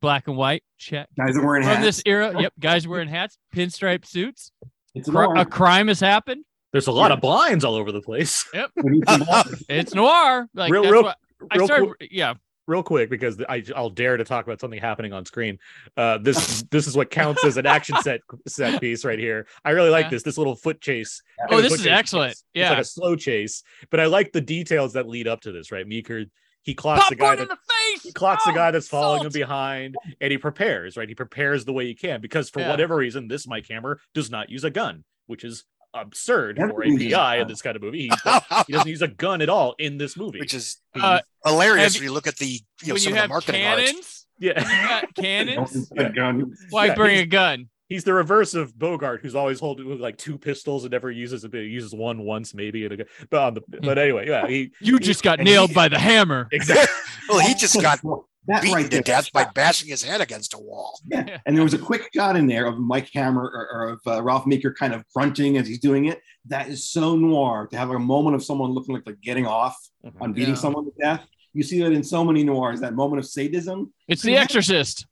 black 0.00 0.28
and 0.28 0.36
white 0.38 0.62
check 0.78 1.08
Guys 1.16 1.36
are 1.36 1.44
wearing 1.44 1.62
from 1.62 1.72
hats. 1.76 1.84
this 1.84 2.02
era. 2.06 2.34
Yep, 2.40 2.52
guys 2.58 2.88
wearing 2.88 3.08
hats, 3.08 3.36
pinstripe 3.54 4.06
suits. 4.06 4.50
it's 4.94 5.08
a 5.08 5.12
Cri- 5.12 5.28
a 5.40 5.44
crime 5.44 5.88
has 5.88 6.00
happened. 6.00 6.44
There's 6.74 6.88
a 6.88 6.92
lot 6.92 7.08
Yeah. 7.10 7.14
of 7.14 7.20
blinds 7.20 7.64
all 7.64 7.76
over 7.76 7.92
the 7.92 8.02
place. 8.02 8.44
When 8.74 8.94
you 8.96 9.02
see 9.08 9.16
noir, 9.24 9.44
It's 9.68 9.94
noir. 9.94 10.48
Like 10.54 10.72
Real- 10.72 10.90
real- 10.90 11.02
what 11.04 11.16
I 11.50 11.56
real 11.56 11.66
started. 11.66 11.86
quick- 11.86 12.08
yeah, 12.12 12.34
real 12.66 12.82
quick 12.82 13.08
because 13.10 13.40
I, 13.48 13.62
I'll 13.76 13.90
dare 13.90 14.16
to 14.16 14.24
talk 14.24 14.44
about 14.44 14.58
something 14.60 14.80
happening 14.80 15.12
on 15.12 15.24
screen. 15.24 15.58
Uh, 15.96 16.18
this 16.18 16.64
this 16.72 16.86
is 16.88 16.96
what 16.96 17.10
counts 17.10 17.44
as 17.44 17.56
an 17.58 17.66
action 17.66 17.96
set 18.02 18.20
set 18.48 18.80
piece 18.80 19.04
right 19.04 19.18
here. 19.20 19.46
I 19.64 19.70
really 19.70 19.90
like 19.90 20.06
Yeah. 20.06 20.10
this 20.10 20.24
this 20.24 20.36
little 20.36 20.56
foot 20.56 20.80
chase. 20.80 21.22
Oh, 21.48 21.60
this 21.60 21.70
foot 21.70 21.78
is 21.80 21.84
chase 21.86 21.92
excellent. 21.92 22.32
It's, 22.32 22.44
it's 22.54 22.68
like 22.68 22.76
Yeah. 22.76 22.80
a 22.80 22.84
slow 22.84 23.14
chase, 23.16 23.62
but 23.90 24.00
I 24.00 24.06
like 24.06 24.32
the 24.32 24.40
details 24.40 24.94
that 24.94 25.08
lead 25.08 25.28
up 25.28 25.42
to 25.42 25.52
this. 25.52 25.70
Right, 25.70 25.86
Meeker 25.86 26.24
he 26.62 26.74
clocks 26.74 27.08
the 27.10 27.14
guy 27.14 27.36
that 27.36 27.42
in 27.42 27.48
the 27.48 27.56
face. 27.92 28.02
he 28.04 28.10
clocks 28.12 28.42
the 28.46 28.50
Oh, 28.50 28.54
guy 28.54 28.70
that's 28.70 28.88
following 28.88 29.22
him 29.26 29.32
behind, 29.32 29.96
and 30.22 30.32
he 30.32 30.38
prepares. 30.38 30.96
Right, 30.96 31.06
he 31.08 31.14
prepares 31.14 31.66
the 31.66 31.74
way 31.74 31.84
he 31.86 31.94
can 31.94 32.22
because 32.22 32.48
for 32.48 32.60
Yeah. 32.60 32.70
whatever 32.70 32.96
reason, 32.96 33.28
this 33.28 33.46
Mike 33.46 33.66
Hammer 33.68 34.00
does 34.14 34.30
not 34.30 34.48
use 34.48 34.64
a 34.64 34.70
gun, 34.70 35.04
which 35.26 35.44
is 35.44 35.64
absurd 35.94 36.58
Never 36.58 36.72
for 36.72 36.82
a 36.84 36.88
uses 36.88 37.12
PI 37.12 37.36
in 37.38 37.48
this 37.48 37.62
kind 37.62 37.76
of 37.76 37.82
movie. 37.82 38.08
He, 38.08 38.10
he 38.66 38.72
doesn't 38.72 38.88
use 38.88 39.02
a 39.02 39.08
gun 39.08 39.40
at 39.42 39.48
all 39.48 39.74
in 39.78 39.96
this 39.98 40.16
movie. 40.16 40.40
which 40.40 40.54
is 40.54 40.78
Uh, 40.94 41.20
hilarious 41.44 41.94
have 41.94 42.00
when 42.00 42.04
you 42.08 42.12
look 42.12 42.26
at 42.26 42.36
the 42.36 42.46
you 42.46 42.88
know 42.88 42.94
when 42.94 43.00
some 43.00 43.12
you 43.12 43.14
of 43.14 43.14
the 43.16 43.20
have 43.22 43.30
marketing 43.30 43.64
art. 43.64 43.78
cannons, 43.78 44.26
yeah. 44.38 44.62
when 44.62 44.82
you 44.82 44.88
got 44.88 45.14
cannons. 45.14 45.74
use 45.74 45.90
a 45.96 46.10
gun. 46.10 46.54
Why 46.70 46.86
Yeah, 46.86 46.94
bring 46.94 47.18
a 47.18 47.26
gun? 47.26 47.68
He's 47.88 48.02
the 48.04 48.14
reverse 48.14 48.54
of 48.54 48.76
Bogart, 48.78 49.20
who's 49.20 49.34
always 49.34 49.60
holding 49.60 49.86
with 49.86 50.00
like 50.00 50.16
two 50.16 50.38
pistols 50.38 50.84
and 50.84 50.90
never 50.92 51.10
uses 51.10 51.44
a 51.44 51.48
bit. 51.50 51.66
Uses 51.66 51.94
one 51.94 52.22
once 52.22 52.54
maybe, 52.54 52.84
and 52.86 53.00
a, 53.00 53.04
but 53.30 53.40
on 53.42 53.54
the 53.54 53.62
but 53.82 53.98
anyway, 53.98 54.26
yeah, 54.26 54.46
he 54.48 54.72
You 54.80 54.98
just 54.98 55.22
got 55.22 55.38
nailed 55.38 55.70
he- 55.70 55.74
by 55.74 55.88
the 55.88 55.98
hammer. 55.98 56.48
exactly. 56.50 56.86
Well, 57.28 57.38
he 57.40 57.54
just 57.54 57.80
got 57.80 58.00
that 58.46 58.62
beaten 58.62 58.76
right 58.76 58.84
to 58.84 58.90
there. 58.90 59.02
death 59.02 59.32
by 59.32 59.44
bashing 59.54 59.88
his 59.88 60.02
head 60.02 60.20
against 60.20 60.54
a 60.54 60.58
wall. 60.58 60.98
Yeah. 61.06 61.38
And 61.46 61.56
there 61.56 61.64
was 61.64 61.74
a 61.74 61.78
quick 61.78 62.08
shot 62.14 62.36
in 62.36 62.46
there 62.46 62.66
of 62.66 62.78
Mike 62.78 63.10
Hammer 63.14 63.42
or, 63.42 63.68
or 63.72 63.88
of 63.90 64.00
uh, 64.06 64.22
Ralph 64.22 64.46
Meeker 64.46 64.72
kind 64.72 64.92
of 64.94 65.04
grunting 65.14 65.56
as 65.56 65.66
he's 65.66 65.78
doing 65.78 66.06
it. 66.06 66.20
That 66.46 66.68
is 66.68 66.88
so 66.90 67.16
noir 67.16 67.66
to 67.70 67.76
have 67.76 67.90
a 67.90 67.98
moment 67.98 68.36
of 68.36 68.44
someone 68.44 68.70
looking 68.72 68.94
like 68.94 69.04
they're 69.04 69.14
getting 69.22 69.46
off 69.46 69.76
on 70.20 70.32
beating 70.32 70.54
Yeah. 70.54 70.60
someone 70.60 70.84
to 70.84 70.92
death. 71.00 71.26
You 71.54 71.62
see 71.62 71.80
that 71.82 71.92
in 71.92 72.02
so 72.02 72.24
many 72.24 72.42
noirs, 72.44 72.80
that 72.80 72.94
moment 72.94 73.20
of 73.20 73.26
sadism. 73.26 73.92
It's 74.08 74.22
The 74.22 74.36
Exorcist. 74.36 75.06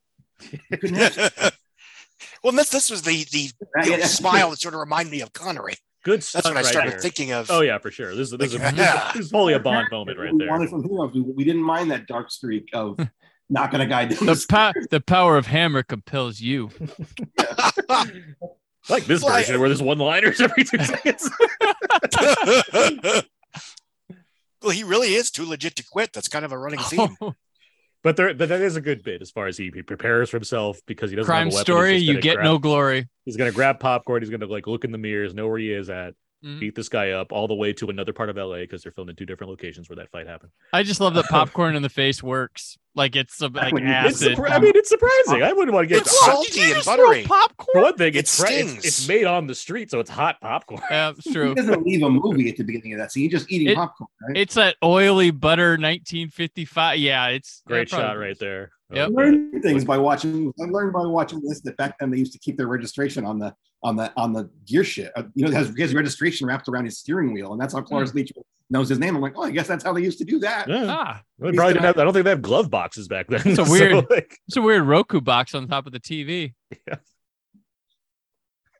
You 0.50 0.58
couldn't 0.78 0.96
have 0.96 1.56
well, 2.42 2.52
this 2.52 2.70
this 2.70 2.90
was 2.90 3.02
the 3.02 3.24
the 3.30 3.50
that. 3.74 3.84
you 3.86 3.90
know, 3.90 3.90
Yeah, 3.90 3.90
that's- 3.96 4.14
smile 4.14 4.50
that 4.50 4.60
sort 4.60 4.74
of 4.74 4.80
reminded 4.80 5.10
me 5.12 5.20
of 5.20 5.32
Connery. 5.32 5.74
Good 6.04 6.18
That's 6.20 6.26
stuff 6.28 6.44
when 6.46 6.56
I 6.56 6.62
started 6.62 6.94
there. 6.94 7.00
thinking 7.00 7.32
of. 7.32 7.50
Oh 7.50 7.60
yeah, 7.60 7.78
for 7.78 7.90
sure. 7.90 8.14
This 8.14 8.32
is 8.32 8.38
this 8.38 8.54
is, 8.54 8.60
Like, 8.60 8.72
is, 8.72 8.78
yeah. 8.78 9.12
this 9.14 9.26
is 9.26 9.30
fully 9.32 9.52
a 9.54 9.60
Bond 9.60 9.88
moment 9.92 10.18
right 10.18 10.32
we 10.32 10.38
there. 10.38 10.48
wanted 10.48 10.68
from 10.70 10.82
heroes. 10.82 11.12
We, 11.14 11.20
we 11.20 11.44
didn't 11.44 11.62
mind 11.62 11.90
that 11.92 12.06
dark 12.06 12.30
streak 12.30 12.70
of 12.72 12.98
knocking 13.48 13.80
a 13.80 13.86
guy 13.86 14.06
down. 14.06 14.26
The 14.26 14.44
power, 14.48 14.72
the 14.90 15.00
power 15.00 15.36
of 15.36 15.46
hammer 15.46 15.82
compels 15.84 16.40
you. 16.40 16.70
I 17.38 18.22
like 18.88 19.04
this 19.04 19.22
Well, 19.22 19.32
I- 19.32 19.42
version 19.42 19.60
where 19.60 19.68
there's 19.68 19.82
one 19.82 19.98
liners 19.98 20.40
every 20.40 20.64
two 20.64 20.78
seconds. 20.82 21.30
well, 24.62 24.70
he 24.72 24.82
really 24.84 25.14
is 25.14 25.30
too 25.30 25.44
legit 25.44 25.76
to 25.76 25.84
quit. 25.84 26.12
That's 26.12 26.28
kind 26.28 26.44
of 26.44 26.50
a 26.52 26.58
running 26.58 26.80
oh, 26.80 26.82
theme. 26.82 27.16
But 28.02 28.16
there, 28.16 28.34
but 28.34 28.48
that 28.48 28.60
is 28.60 28.76
a 28.76 28.80
good 28.80 29.02
bit 29.02 29.22
as 29.22 29.30
far 29.30 29.46
as 29.46 29.56
he, 29.56 29.70
he 29.74 29.82
prepares 29.82 30.30
for 30.30 30.36
himself 30.36 30.80
because 30.86 31.10
he 31.10 31.16
doesn't 31.16 31.26
Crime 31.26 31.46
have 31.46 31.52
a 31.52 31.56
weapon. 31.56 31.64
story, 31.64 31.96
you 31.96 32.20
get 32.20 32.34
grab- 32.36 32.44
no 32.44 32.58
glory. 32.58 33.08
He's 33.24 33.36
gonna 33.36 33.52
grab 33.52 33.78
popcorn. 33.80 34.22
He's 34.22 34.30
gonna 34.30 34.46
like 34.46 34.66
look 34.66 34.84
in 34.84 34.92
the 34.92 34.98
mirrors, 34.98 35.34
know 35.34 35.48
where 35.48 35.58
he 35.58 35.72
is 35.72 35.88
at, 35.90 36.14
Mhm. 36.44 36.60
beat 36.60 36.74
this 36.74 36.88
guy 36.88 37.10
up 37.10 37.30
all 37.32 37.46
the 37.46 37.54
way 37.54 37.72
to 37.74 37.88
another 37.88 38.12
part 38.12 38.28
of 38.28 38.36
LA 38.36 38.60
because 38.62 38.82
they're 38.82 38.92
filmed 38.92 39.10
in 39.10 39.16
two 39.16 39.26
different 39.26 39.50
locations 39.50 39.88
where 39.88 39.96
that 39.96 40.10
fight 40.10 40.26
happened. 40.26 40.50
I 40.72 40.82
just 40.82 41.00
love 41.00 41.14
that 41.14 41.24
popcorn 41.30 41.76
in 41.76 41.82
the 41.82 41.88
face 41.88 42.22
works. 42.22 42.78
Like 42.94 43.16
it's 43.16 43.40
a, 43.40 43.48
like 43.48 43.72
when 43.72 43.84
you- 43.86 43.92
It's 43.92 44.22
acid. 44.22 44.36
surpri- 44.36 44.50
I 44.50 44.58
mean, 44.58 44.72
it's 44.74 44.88
surprising. 44.90 45.42
I 45.42 45.52
wouldn't 45.52 45.72
want 45.72 45.88
to 45.88 45.94
get 45.94 46.02
It's 46.02 46.14
hot- 46.20 46.44
salty 46.44 46.72
and 46.72 46.84
buttery. 46.84 47.22
popcorn. 47.22 47.68
For 47.72 47.80
one 47.82 47.96
thing, 47.96 48.14
It 48.14 48.18
it's, 48.18 48.38
fre- 48.38 48.46
it's 48.48 48.70
stings. 48.70 48.84
it's 48.84 49.08
made 49.08 49.24
on 49.24 49.46
the 49.46 49.54
street, 49.54 49.90
so 49.90 49.98
it's 50.00 50.10
hot 50.10 50.40
popcorn. 50.42 50.82
Yeah, 50.90 51.10
it's 51.10 51.24
He 51.24 51.32
true. 51.32 51.54
doesn't 51.54 51.86
leave 51.86 52.02
a 52.02 52.10
movie 52.10 52.50
at 52.50 52.56
the 52.56 52.64
beginning 52.64 52.92
of 52.94 52.98
that 52.98 53.10
scene. 53.12 53.24
He's 53.30 53.32
just 53.40 53.50
eating 53.50 53.68
It- 53.68 53.76
popcorn, 53.76 54.08
right? 54.28 54.36
It's 54.36 54.54
that 54.54 54.76
oily 54.84 55.30
butter 55.30 55.78
1955. 55.78 56.98
Yeah, 56.98 57.28
it's 57.28 57.62
Great 57.66 57.90
yeah, 57.90 57.98
shot 57.98 58.18
right 58.18 58.38
there. 58.38 58.72
Yep. 58.94 59.08
I 59.08 59.10
learned 59.10 59.62
things 59.62 59.84
by 59.84 59.98
watching. 59.98 60.52
I 60.60 60.64
learned 60.66 60.92
by 60.92 61.04
watching 61.06 61.40
this 61.40 61.60
that 61.62 61.76
back 61.76 61.98
then 61.98 62.10
they 62.10 62.18
used 62.18 62.32
to 62.32 62.38
keep 62.38 62.56
their 62.56 62.66
registration 62.68 63.24
on 63.24 63.38
the 63.38 63.54
on 63.82 63.96
the 63.96 64.12
on 64.16 64.32
the 64.32 64.50
gear 64.66 64.84
shit. 64.84 65.10
Uh, 65.16 65.24
you 65.34 65.44
know, 65.44 65.50
it 65.50 65.54
has 65.54 65.72
his 65.76 65.94
registration 65.94 66.46
wrapped 66.46 66.68
around 66.68 66.84
his 66.84 66.98
steering 66.98 67.32
wheel, 67.32 67.52
and 67.52 67.60
that's 67.60 67.74
how 67.74 67.80
Cloris 67.80 68.14
Leach 68.14 68.32
knows 68.70 68.88
his 68.88 68.98
name. 68.98 69.14
I'm 69.16 69.22
like, 69.22 69.34
oh, 69.36 69.42
I 69.42 69.50
guess 69.50 69.66
that's 69.66 69.84
how 69.84 69.92
they 69.92 70.02
used 70.02 70.18
to 70.18 70.24
do 70.24 70.38
that. 70.40 70.68
Yeah. 70.68 70.86
Ah, 70.88 71.22
They 71.38 71.52
probably 71.52 71.74
didn't 71.74 71.84
have. 71.86 71.98
I 71.98 72.04
don't 72.04 72.12
think 72.12 72.24
they 72.24 72.30
have 72.30 72.42
glove 72.42 72.70
boxes 72.70 73.08
back 73.08 73.26
then. 73.28 73.40
It's 73.44 73.58
a 73.58 73.64
So, 73.66 73.70
weird- 73.70 74.06
like, 74.10 74.36
it's 74.48 74.56
a 74.56 74.62
weird 74.62 74.84
Roku 74.84 75.20
box 75.20 75.54
on 75.54 75.66
top 75.68 75.86
of 75.86 75.92
the 75.92 76.00
TV. 76.00 76.54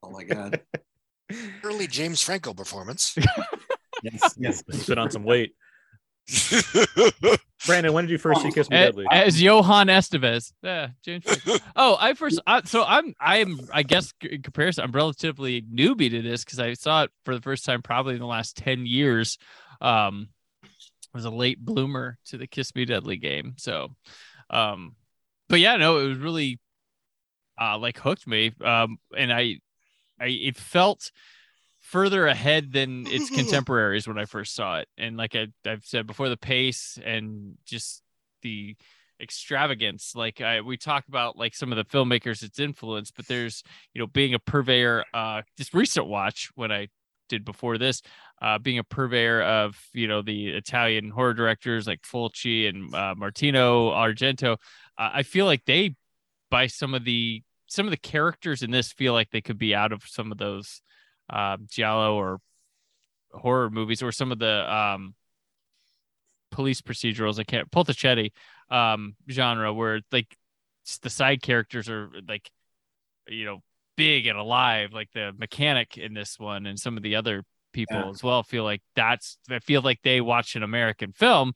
Oh 0.03 0.11
my 0.11 0.25
god. 0.25 0.61
Early 1.63 1.87
James 1.87 2.21
Franco 2.21 2.53
performance. 2.53 3.17
yes, 4.03 4.35
yes. 4.39 4.63
he's 4.71 4.85
put 4.87 4.99
on 4.99 5.11
some 5.11 5.25
weight. 5.25 5.55
Brandon, 7.67 7.93
when 7.93 8.05
did 8.05 8.11
you 8.11 8.19
first 8.19 8.43
see 8.43 8.51
Kiss 8.51 8.69
Me 8.71 8.77
Deadly? 8.77 9.07
As, 9.11 9.41
Johan 9.41 9.87
Estevez. 9.87 10.53
Yeah, 10.63 10.89
James. 11.05 11.25
Oh, 11.77 11.97
I 12.01 12.15
first. 12.15 12.41
I, 12.47 12.63
so 12.63 12.85
I'm. 12.85 13.15
I'm. 13.21 13.61
I 13.73 13.83
guess 13.83 14.13
in 14.21 14.43
comparison, 14.43 14.85
I'm 14.85 14.93
relatively 14.93 15.63
newbie 15.63 16.11
to 16.11 16.23
this 16.23 16.45
because 16.45 16.59
I 16.59 16.75
saw 16.75 17.05
it 17.05 17.11
for 17.25 17.35
the 17.35 17.41
first 17.41 17.65
time 17.65 17.83
probably 17.83 18.15
in 18.15 18.21
the 18.21 18.27
last 18.27 18.57
ten 18.57 18.87
years. 18.87 19.39
Um, 19.81 20.29
I 20.65 21.19
was 21.19 21.25
a 21.25 21.31
late 21.31 21.65
bloomer 21.65 22.19
to 22.27 22.39
the 22.39 22.47
Kiss 22.47 22.75
Me 22.75 22.85
Deadly 22.85 23.17
game. 23.17 23.55
So, 23.59 23.95
um, 24.51 24.97
but 25.49 25.61
yeah, 25.61 25.77
no, 25.77 25.99
it 25.99 26.09
was 26.09 26.19
really, 26.19 26.59
uh, 27.61 27.79
like 27.79 27.99
hooked 27.99 28.27
me. 28.27 28.53
Um, 28.65 28.99
and 29.17 29.33
I, 29.33 29.59
I 30.19 30.27
it 30.27 30.57
felt 30.57 31.11
further 31.93 32.27
ahead 32.27 32.73
than 32.73 33.07
its 33.07 33.29
contemporaries 33.37 34.09
when 34.09 34.19
I 34.19 34.25
first 34.25 34.55
saw 34.55 34.79
it. 34.79 34.89
And 34.97 35.19
like 35.19 35.37
I, 35.37 35.49
I've 35.67 35.85
said 35.85 36.07
before, 36.07 36.31
the 36.31 36.39
pace 36.39 36.99
and 37.05 37.59
just 37.67 38.03
the 38.41 38.77
extravagance. 39.21 40.15
Like 40.17 40.41
I, 40.41 40.63
we 40.63 40.79
talk 40.79 41.07
about 41.07 41.37
like 41.37 41.55
some 41.55 41.71
of 41.71 41.77
the 41.77 41.85
filmmakers 41.85 42.43
it's 42.43 42.59
influenced, 42.59 43.15
but 43.15 43.29
there's 43.29 43.63
you 43.93 44.01
know 44.01 44.07
being 44.07 44.35
a 44.35 44.39
purveyor. 44.39 45.05
Uh, 45.13 45.43
this 45.59 45.75
recent 45.75 46.07
watch 46.07 46.51
when 46.55 46.73
I 46.73 46.89
did 47.29 47.45
before 47.45 47.79
this, 47.79 48.03
uh, 48.41 48.59
being 48.59 48.79
a 48.79 48.85
purveyor 48.85 49.43
of 49.43 49.79
you 49.93 50.09
know 50.09 50.23
the 50.23 50.49
Italian 50.49 51.11
horror 51.11 51.35
directors 51.35 51.87
like 51.87 52.03
Fulci 52.03 52.69
and 52.69 52.93
uh, 52.95 53.15
Martino 53.17 53.91
Argento. 53.91 54.55
Uh, 54.99 55.11
I 55.13 55.23
feel 55.23 55.45
like 55.45 55.65
they 55.67 55.95
by 56.51 56.69
some 56.69 56.95
of 56.95 57.05
the 57.05 57.43
some 57.67 57.87
of 57.87 57.91
the 57.91 57.99
characters 57.99 58.63
in 58.63 58.71
this 58.71 58.93
feel 58.93 59.13
like 59.13 59.31
they 59.31 59.41
could 59.43 59.59
be 59.59 59.75
out 59.75 59.93
of 59.93 60.03
some 60.07 60.33
of 60.33 60.39
those 60.39 60.83
uh, 61.31 61.57
giallo 61.71 62.17
or 62.17 62.39
horror 63.33 63.71
movies 63.71 64.03
or 64.03 64.13
some 64.13 64.33
of 64.33 64.39
the 64.39 64.75
um, 64.75 65.15
police 66.51 66.81
procedurals. 66.81 67.39
I 67.39 67.45
can't 67.45 67.71
poliziotteschi 67.71 68.31
um, 68.71 69.15
genre 69.31 69.73
where 69.73 70.01
like 70.11 70.37
the 71.03 71.11
side 71.11 71.43
characters 71.43 71.89
are 71.89 72.11
like 72.29 72.51
you 73.29 73.45
know 73.45 73.63
big 73.97 74.27
and 74.27 74.39
alive, 74.39 74.93
like 74.93 75.11
the 75.13 75.33
mechanic 75.37 75.97
in 75.99 76.15
this 76.15 76.39
one 76.39 76.67
and 76.67 76.79
some 76.79 76.97
of 76.97 77.03
the 77.03 77.17
other 77.17 77.45
people 77.73 77.97
Yeah. 77.97 78.09
as 78.11 78.23
well. 78.23 78.43
Feel 78.43 78.65
like 78.65 78.83
that's 78.95 79.39
I 79.51 79.59
feel 79.61 79.83
like 79.83 80.01
they 80.03 80.21
watch 80.21 80.57
an 80.57 80.63
American 80.63 81.13
film 81.13 81.53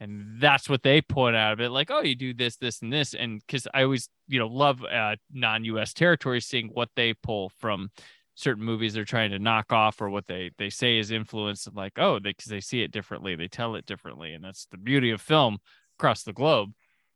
and 0.00 0.40
that's 0.40 0.68
what 0.68 0.82
they 0.82 1.00
point 1.00 1.36
out 1.36 1.52
of 1.52 1.60
it 1.60 1.70
like 1.70 1.88
oh 1.90 2.00
you 2.00 2.16
do 2.16 2.34
this 2.34 2.56
this 2.56 2.82
and 2.82 2.92
this 2.92 3.14
and 3.14 3.40
because 3.46 3.68
i 3.72 3.84
always 3.84 4.08
you 4.26 4.38
know 4.40 4.48
love 4.48 4.82
uh, 4.84 5.14
non-us 5.32 5.92
territories 5.92 6.44
seeing 6.44 6.68
what 6.72 6.88
they 6.96 7.14
pull 7.14 7.50
from 7.58 7.88
certain 8.34 8.64
movies 8.64 8.94
they're 8.94 9.04
trying 9.04 9.30
to 9.30 9.38
knock 9.38 9.72
off 9.72 10.00
or 10.00 10.08
what 10.08 10.26
they 10.26 10.50
they 10.58 10.70
say 10.70 10.98
is 10.98 11.10
influence 11.10 11.66
of 11.66 11.74
like 11.76 11.92
oh 11.98 12.18
because 12.18 12.46
they, 12.46 12.60
see 12.60 12.82
it 12.82 12.90
differently 12.90 13.36
they 13.36 13.48
tell 13.48 13.74
it 13.74 13.84
differently 13.86 14.32
and 14.32 14.42
that's 14.42 14.66
the 14.70 14.78
beauty 14.78 15.10
of 15.10 15.20
film 15.20 15.58
across 15.98 16.22
the 16.22 16.32
globe 16.32 16.72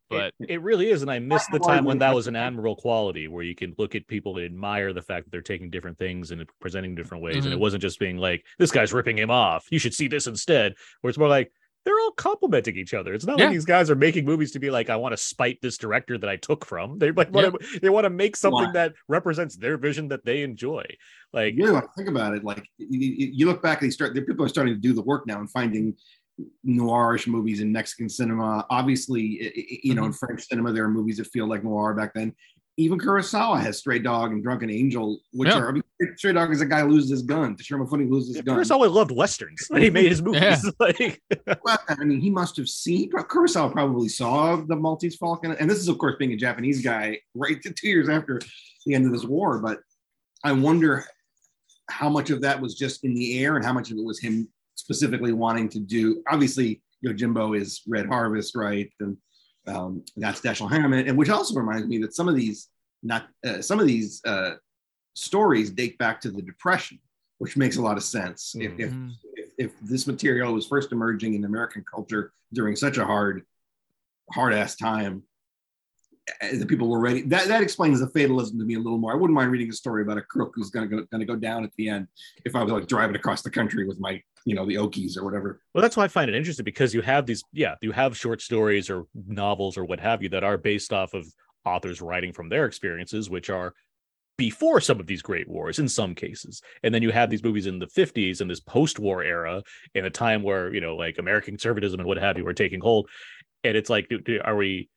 but 0.09 0.33
it, 0.39 0.51
it 0.51 0.61
really 0.61 0.89
is, 0.89 1.01
and 1.01 1.11
I 1.11 1.19
miss 1.19 1.45
the 1.47 1.59
time 1.59 1.83
when 1.83 1.99
that 1.99 2.15
was 2.15 2.27
an 2.27 2.35
admirable 2.35 2.77
quality, 2.77 3.27
where 3.27 3.43
you 3.43 3.55
can 3.55 3.75
look 3.77 3.93
at 3.93 4.07
people 4.07 4.37
and 4.37 4.45
admire 4.45 4.93
the 4.93 5.01
fact 5.01 5.25
that 5.25 5.31
they're 5.31 5.41
taking 5.41 5.69
different 5.69 5.97
things 5.97 6.31
and 6.31 6.47
presenting 6.61 6.95
different 6.95 7.23
ways, 7.23 7.43
and 7.43 7.53
it 7.53 7.57
Mhm. 7.57 7.59
wasn't 7.59 7.81
just 7.81 7.99
being 7.99 8.17
like, 8.17 8.45
"This 8.57 8.71
guy's 8.71 8.93
ripping 8.93 9.17
him 9.17 9.29
off. 9.29 9.67
You 9.69 9.79
should 9.79 9.93
see 9.93 10.07
this 10.07 10.27
instead." 10.27 10.75
Where 11.01 11.09
it's 11.09 11.17
more 11.17 11.27
like 11.27 11.51
they're 11.87 11.99
all 12.01 12.11
complimenting 12.11 12.75
each 12.75 12.93
other. 12.93 13.13
It's 13.13 13.25
not 13.25 13.39
Yeah. 13.39 13.45
like 13.45 13.53
these 13.53 13.63
guys 13.63 13.89
are 13.89 13.95
making 13.95 14.25
movies 14.25 14.51
to 14.51 14.59
be 14.59 14.69
like, 14.69 14.89
"I 14.89 14.97
want 14.97 15.13
to 15.13 15.17
spite 15.17 15.59
this 15.61 15.77
director 15.77 16.17
that 16.17 16.29
I 16.29 16.35
took 16.35 16.65
from." 16.65 16.99
They 16.99 17.11
like 17.13 17.31
want 17.31 17.61
to, 17.61 17.79
they 17.79 17.87
want 17.89 18.03
to 18.03 18.09
make 18.09 18.35
something 18.35 18.65
Why? 18.65 18.71
that 18.73 18.93
represents 19.07 19.55
their 19.55 19.77
vision 19.77 20.09
that 20.09 20.25
they 20.25 20.41
enjoy. 20.41 20.83
Like, 21.31 21.55
you 21.55 21.63
really 21.65 21.81
think 21.95 22.09
about 22.09 22.35
it. 22.35 22.43
Like 22.43 22.65
you, 22.77 22.99
you 22.99 23.27
you 23.33 23.45
look 23.45 23.61
back, 23.63 23.79
they 23.79 23.89
start. 23.89 24.13
People 24.13 24.43
are 24.45 24.49
starting 24.49 24.73
to 24.73 24.79
do 24.81 24.91
the 24.91 25.01
work 25.01 25.25
now 25.27 25.39
and 25.39 25.49
finding 25.49 25.95
noirish 26.65 27.25
movies 27.25 27.61
in 27.61 27.71
Mexican 27.71 28.09
cinema. 28.09 28.65
Obviously, 28.69 29.39
i- 29.41 29.59
i- 29.59 29.79
you 29.83 29.95
know, 29.95 30.01
mm-hmm. 30.01 30.07
in 30.07 30.13
French 30.13 30.43
cinema, 30.47 30.73
there 30.73 30.83
are 30.83 30.89
movies 30.89 31.17
that 31.17 31.27
feel 31.27 31.47
like 31.47 31.63
noir 31.63 31.93
back 31.93 32.13
then. 32.13 32.35
Even 32.79 32.99
Kurosawa 32.99 33.59
has 33.59 33.79
Stray 33.79 33.97
Dog 33.97 34.31
and 34.31 34.43
Drunken 34.43 34.69
Angel, 34.69 35.19
which 35.33 35.49
Yeah. 35.49 35.57
are 35.57 35.69
I 35.69 35.71
mean, 35.71 35.83
Stray 36.15 36.31
Dog 36.33 36.51
is 36.51 36.61
a 36.61 36.65
guy 36.65 36.81
who 36.81 36.89
loses 36.89 37.09
his 37.09 37.21
gun. 37.23 37.55
Toshiro 37.57 37.83
Mifune 37.87 38.07
loses 38.09 38.35
his 38.35 38.43
gun. 38.45 38.55
Kurosawa 38.55 38.91
loved 38.93 39.09
westerns 39.09 39.65
when 39.69 39.81
he 39.81 39.89
made 39.89 40.07
his 40.09 40.21
movies. 40.21 40.41
Yeah. 40.43 40.59
like, 40.79 41.21
Well, 41.63 41.79
I 41.89 42.03
mean, 42.03 42.21
he 42.21 42.29
must 42.29 42.55
have 42.57 42.69
seen 42.69 43.09
Kurosawa 43.11 43.71
probably 43.71 44.09
saw 44.09 44.57
the 44.57 44.75
Maltese 44.75 45.15
Falcon, 45.17 45.53
and 45.53 45.67
this 45.67 45.79
is, 45.79 45.87
of 45.87 45.97
course, 45.97 46.15
being 46.19 46.33
a 46.33 46.37
Japanese 46.37 46.83
guy, 46.83 47.19
right 47.33 47.59
to 47.63 47.71
two 47.73 47.87
years 47.89 48.09
after 48.09 48.39
the 48.85 48.93
end 48.93 49.07
of 49.07 49.11
this 49.11 49.25
war. 49.25 49.57
But 49.57 49.79
I 50.43 50.51
wonder 50.51 51.03
how 51.89 52.09
much 52.09 52.29
of 52.29 52.41
that 52.41 52.61
was 52.61 52.75
just 52.75 53.03
in 53.03 53.15
the 53.15 53.43
air, 53.43 53.55
and 53.55 53.65
how 53.65 53.73
much 53.73 53.89
of 53.89 53.97
it 53.97 54.05
was 54.05 54.19
him 54.19 54.47
specifically 54.75 55.33
wanting 55.33 55.67
to 55.69 55.79
do. 55.79 56.21
Obviously, 56.29 56.83
Yojimbo 57.03 57.59
is 57.59 57.81
Red 57.87 58.05
Harvest, 58.05 58.55
right? 58.55 58.87
And 58.99 59.17
um, 59.67 60.03
that's 60.15 60.41
Dashiell 60.41 60.69
Hammett, 60.69 61.07
and 61.07 61.17
which 61.17 61.29
also 61.29 61.55
reminds 61.55 61.87
me 61.87 61.97
that 61.99 62.13
some 62.13 62.27
of 62.27 62.35
these 62.35 62.69
not 63.03 63.27
uh, 63.45 63.61
some 63.61 63.79
of 63.79 63.87
these 63.87 64.21
uh, 64.25 64.55
stories 65.13 65.69
date 65.69 65.97
back 65.97 66.21
to 66.21 66.31
the 66.31 66.41
Depression, 66.41 66.99
which 67.37 67.57
makes 67.57 67.77
a 67.77 67.81
lot 67.81 67.97
of 67.97 68.03
sense. 68.03 68.55
If, 68.57 68.79
if 68.79 68.93
if, 69.33 69.49
if 69.57 69.79
this 69.81 70.07
material 70.07 70.53
was 70.53 70.67
first 70.67 70.91
emerging 70.91 71.33
in 71.33 71.45
American 71.45 71.83
culture 71.89 72.31
during 72.53 72.75
such 72.75 72.97
a 72.97 73.05
hard, 73.05 73.43
hard 74.31 74.53
ass 74.53 74.75
time, 74.75 75.23
the 76.51 76.65
people 76.65 76.89
were 76.89 76.99
ready. 76.99 77.21
That 77.21 77.47
that 77.47 77.61
explains 77.61 77.99
the 77.99 78.09
fatalism 78.09 78.59
to 78.59 78.65
me 78.65 78.75
a 78.75 78.79
little 78.79 78.97
more. 78.97 79.11
I 79.11 79.15
wouldn't 79.15 79.35
mind 79.35 79.51
reading 79.51 79.69
a 79.69 79.73
story 79.73 80.01
about 80.01 80.17
a 80.17 80.21
crook 80.21 80.53
who's 80.55 80.69
gonna 80.69 80.87
go 80.87 81.05
gonna 81.11 81.25
go 81.25 81.35
down 81.35 81.63
at 81.63 81.71
the 81.77 81.89
end 81.89 82.07
if 82.45 82.55
I 82.55 82.63
was 82.63 82.71
like 82.71 82.87
driving 82.87 83.15
across 83.15 83.41
the 83.41 83.49
country 83.49 83.87
with 83.87 83.99
my 83.99 84.21
you 84.45 84.55
know 84.55 84.65
the 84.65 84.75
Okies 84.75 85.17
or 85.17 85.23
whatever. 85.23 85.61
well, 85.73 85.81
that's 85.81 85.97
why 85.97 86.05
I 86.05 86.07
find 86.07 86.29
it 86.29 86.35
interesting 86.35 86.63
because 86.63 86.93
you 86.93 87.01
have 87.01 87.25
these, 87.25 87.43
yeah, 87.51 87.75
you 87.81 87.91
have 87.91 88.17
short 88.17 88.41
stories 88.41 88.89
or 88.89 89.05
novels 89.13 89.77
or 89.77 89.85
what 89.85 89.99
have 89.99 90.23
you 90.23 90.29
that 90.29 90.43
are 90.43 90.57
based 90.57 90.93
off 90.93 91.13
of 91.13 91.27
authors 91.65 92.01
writing 92.01 92.31
from 92.31 92.47
their 92.47 92.65
experiences, 92.65 93.29
which 93.29 93.49
are 93.49 93.73
before 94.37 94.79
some 94.79 94.99
of 94.99 95.07
these 95.07 95.21
great 95.21 95.49
wars 95.49 95.79
in 95.79 95.89
some 95.89 96.13
cases. 96.15 96.61
And 96.83 96.93
then 96.93 97.01
you 97.01 97.11
have 97.11 97.29
these 97.29 97.43
movies 97.43 97.65
in 97.65 97.79
the 97.79 97.87
50s 97.87 98.39
and 98.39 98.49
this 98.49 98.59
post-war 98.59 99.23
era 99.23 99.63
in 99.95 100.05
a 100.05 100.09
time 100.09 100.43
where, 100.43 100.73
you 100.73 100.79
know, 100.79 100.95
like 100.95 101.17
American 101.17 101.53
conservatism 101.53 101.99
and 101.99 102.07
what 102.07 102.19
have 102.19 102.37
you 102.37 102.45
were 102.45 102.53
taking 102.53 102.79
hold. 102.79 103.09
And 103.63 103.75
it's 103.75 103.89
like, 103.89 104.09
are 104.45 104.55
we 104.55 104.89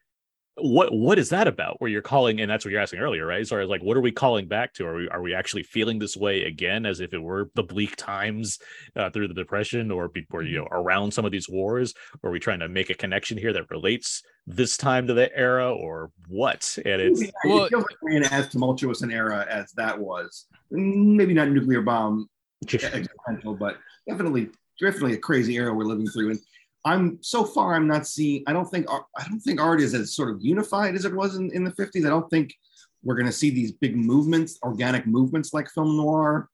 what 0.57 0.93
what 0.93 1.19
is 1.19 1.31
that 1.31 1.47
about? 1.47 1.81
Where 1.81 1.91
you're 1.91 2.03
calling, 2.03 2.41
and 2.41 2.51
that's 2.51 2.65
what 2.65 2.73
you're 2.73 2.81
asking 2.81 3.01
earlier, 3.01 3.27
right? 3.27 3.47
So 3.47 3.57
like, 3.65 3.83
what 3.83 3.97
are 3.97 4.01
we 4.01 4.13
calling 4.13 4.47
back 4.49 4.75
to? 4.75 4.87
Are 4.87 4.97
we 4.97 5.09
are 5.09 5.23
we 5.23 5.35
actually 5.35 5.63
feeling 5.63 5.99
this 5.99 6.17
way 6.17 6.45
again, 6.45 6.87
as 6.87 7.01
if 7.01 7.13
it 7.15 7.19
were 7.19 7.51
the 7.55 7.63
bleak 7.63 7.97
times 7.97 8.59
uh, 8.97 9.11
through 9.11 9.29
the 9.29 9.35
depression, 9.35 9.91
or 9.91 10.09
before 10.09 10.43
you 10.43 10.59
know 10.59 10.69
around 10.71 11.13
some 11.13 11.25
of 11.25 11.33
these 11.33 11.49
wars? 11.49 11.95
Or 12.23 12.31
are 12.31 12.33
we 12.33 12.41
trying 12.41 12.61
to 12.61 12.69
make 12.69 12.91
a 12.91 12.95
connection 12.95 13.39
here 13.39 13.53
that 13.53 13.71
relates 13.71 14.23
this 14.47 14.77
time 14.77 15.07
to 15.07 15.15
the 15.15 15.35
era, 15.37 15.73
or 15.73 16.11
what? 16.29 16.77
And 16.85 17.01
it's 17.01 17.23
it 17.23 17.33
Well- 17.45 17.69
feels 17.69 17.85
like 17.85 18.15
in 18.15 18.25
as 18.25 18.49
tumultuous 18.49 19.03
an 19.03 19.11
era 19.11 19.47
as 19.49 19.73
that 19.73 19.99
was. 19.99 20.47
Maybe 20.71 21.35
not 21.35 21.49
nuclear 21.49 21.83
bomb 21.83 22.29
existential, 22.63 23.55
but 23.55 23.79
definitely 24.09 24.51
definitely 24.81 25.15
a 25.15 25.19
crazy 25.19 25.57
era 25.57 25.73
we're 25.75 25.85
living 25.85 26.07
through. 26.09 26.31
And 26.31 26.41
I'm 26.85 27.19
so 27.21 27.45
far 27.45 27.75
I'm 27.75 27.87
not 27.87 28.07
seeing. 28.07 28.43
I 28.47 28.53
don't 28.53 28.67
think 28.67 28.87
I 28.91 29.29
don't 29.29 29.41
think 29.41 29.61
art 29.61 29.81
is 29.81 29.95
as 29.95 30.15
sort 30.15 30.31
of 30.31 30.39
unified 30.41 30.95
as 30.95 31.05
it 31.05 31.15
was 31.15 31.37
in, 31.37 31.51
in 31.53 31.65
the 31.65 31.73
50s. 31.73 32.07
I 32.07 32.11
don't 32.11 32.29
think 32.31 32.55
we're 33.03 33.17
going 33.17 33.27
to 33.27 33.33
see 33.33 33.51
these 33.51 33.73
big 33.73 33.97
movements, 33.97 34.59
organic 34.63 35.07
movements 35.07 35.53
like 35.53 35.71
film 35.71 35.97
noir. 35.97 36.49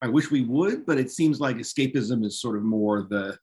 I 0.00 0.08
wish 0.08 0.30
we 0.30 0.42
would, 0.42 0.84
but 0.84 0.98
it 0.98 1.10
seems 1.10 1.40
like 1.40 1.56
escapism 1.56 2.24
is 2.24 2.40
sort 2.40 2.56
of 2.56 2.62
more 2.62 3.06
the 3.08 3.38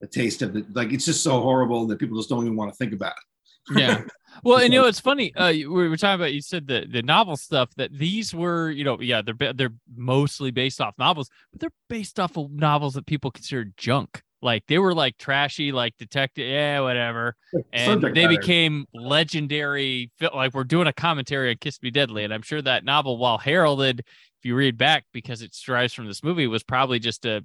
the 0.00 0.06
taste 0.06 0.42
of 0.42 0.56
it. 0.56 0.74
Like 0.74 0.92
it's 0.92 1.04
just 1.04 1.22
so 1.22 1.40
horrible 1.40 1.86
that 1.86 1.98
people 1.98 2.16
just 2.16 2.28
don't 2.28 2.44
even 2.44 2.56
want 2.56 2.72
to 2.72 2.76
think 2.76 2.92
about 2.92 3.12
it. 3.12 3.24
yeah 3.76 4.02
well 4.42 4.58
and 4.58 4.72
you 4.72 4.80
know 4.80 4.86
it's 4.86 5.00
funny 5.00 5.34
uh 5.34 5.52
we 5.52 5.66
were 5.66 5.96
talking 5.96 6.14
about 6.14 6.32
you 6.32 6.40
said 6.40 6.66
the 6.66 6.86
the 6.90 7.02
novel 7.02 7.36
stuff 7.36 7.68
that 7.76 7.92
these 7.92 8.34
were 8.34 8.70
you 8.70 8.84
know 8.84 8.98
yeah 9.00 9.20
they're 9.20 9.52
they're 9.52 9.74
mostly 9.94 10.50
based 10.50 10.80
off 10.80 10.94
novels 10.98 11.28
but 11.52 11.60
they're 11.60 11.72
based 11.88 12.18
off 12.18 12.36
of 12.38 12.50
novels 12.50 12.94
that 12.94 13.06
people 13.06 13.30
consider 13.30 13.66
junk 13.76 14.22
like 14.42 14.66
they 14.66 14.78
were 14.78 14.94
like 14.94 15.16
trashy 15.18 15.72
like 15.72 15.96
detective 15.98 16.46
yeah 16.46 16.80
whatever 16.80 17.36
and 17.72 18.00
Subject 18.00 18.14
they 18.14 18.26
matter. 18.26 18.38
became 18.38 18.86
legendary 18.94 20.10
like 20.34 20.54
we're 20.54 20.64
doing 20.64 20.86
a 20.86 20.92
commentary 20.92 21.50
on 21.50 21.56
kiss 21.56 21.82
me 21.82 21.90
deadly 21.90 22.24
and 22.24 22.32
i'm 22.32 22.42
sure 22.42 22.62
that 22.62 22.84
novel 22.84 23.18
while 23.18 23.38
heralded 23.38 24.00
if 24.00 24.44
you 24.44 24.54
read 24.54 24.78
back 24.78 25.04
because 25.12 25.42
it 25.42 25.54
strives 25.54 25.92
from 25.92 26.06
this 26.06 26.24
movie 26.24 26.46
was 26.46 26.62
probably 26.62 26.98
just 26.98 27.24
a 27.26 27.44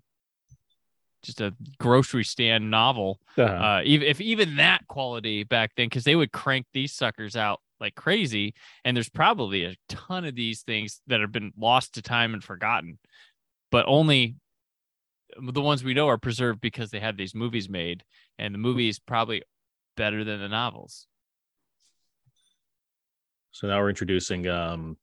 just 1.24 1.42
a 1.42 1.54
grocery 1.80 2.24
stand 2.24 2.70
novel 2.70 3.20
uh, 3.38 3.44
uh 3.44 3.82
even 3.84 4.08
if 4.08 4.22
even 4.22 4.58
that 4.58 4.88
quality 4.88 5.44
back 5.44 5.72
then 5.76 5.88
because 5.88 6.04
they 6.04 6.16
would 6.16 6.32
crank 6.32 6.66
these 6.72 6.94
suckers 6.94 7.36
out 7.36 7.60
like 7.80 7.96
crazy 7.96 8.54
and 8.86 8.96
there's 8.96 9.10
probably 9.10 9.66
a 9.66 9.76
ton 9.90 10.24
of 10.24 10.36
these 10.36 10.62
things 10.62 11.02
that 11.08 11.20
have 11.20 11.32
been 11.32 11.52
lost 11.58 11.96
to 11.96 12.02
time 12.02 12.34
and 12.34 12.44
forgotten 12.44 12.98
but 13.72 13.86
only 13.88 14.36
the 15.42 15.62
ones 15.62 15.84
we 15.84 15.94
know 15.94 16.08
are 16.08 16.18
preserved 16.18 16.62
because 16.62 16.92
they 16.92 17.00
had 17.00 17.18
these 17.18 17.36
movies 17.36 17.68
made 17.70 18.04
and 18.38 18.54
the 18.54 18.58
movies 18.60 19.00
probably 19.00 19.44
better 19.98 20.24
than 20.24 20.40
the 20.40 20.48
novels 20.50 21.08
so 23.52 23.68
now 23.68 23.80
we're 23.80 23.90
introducing 23.90 24.48
um 24.48 24.98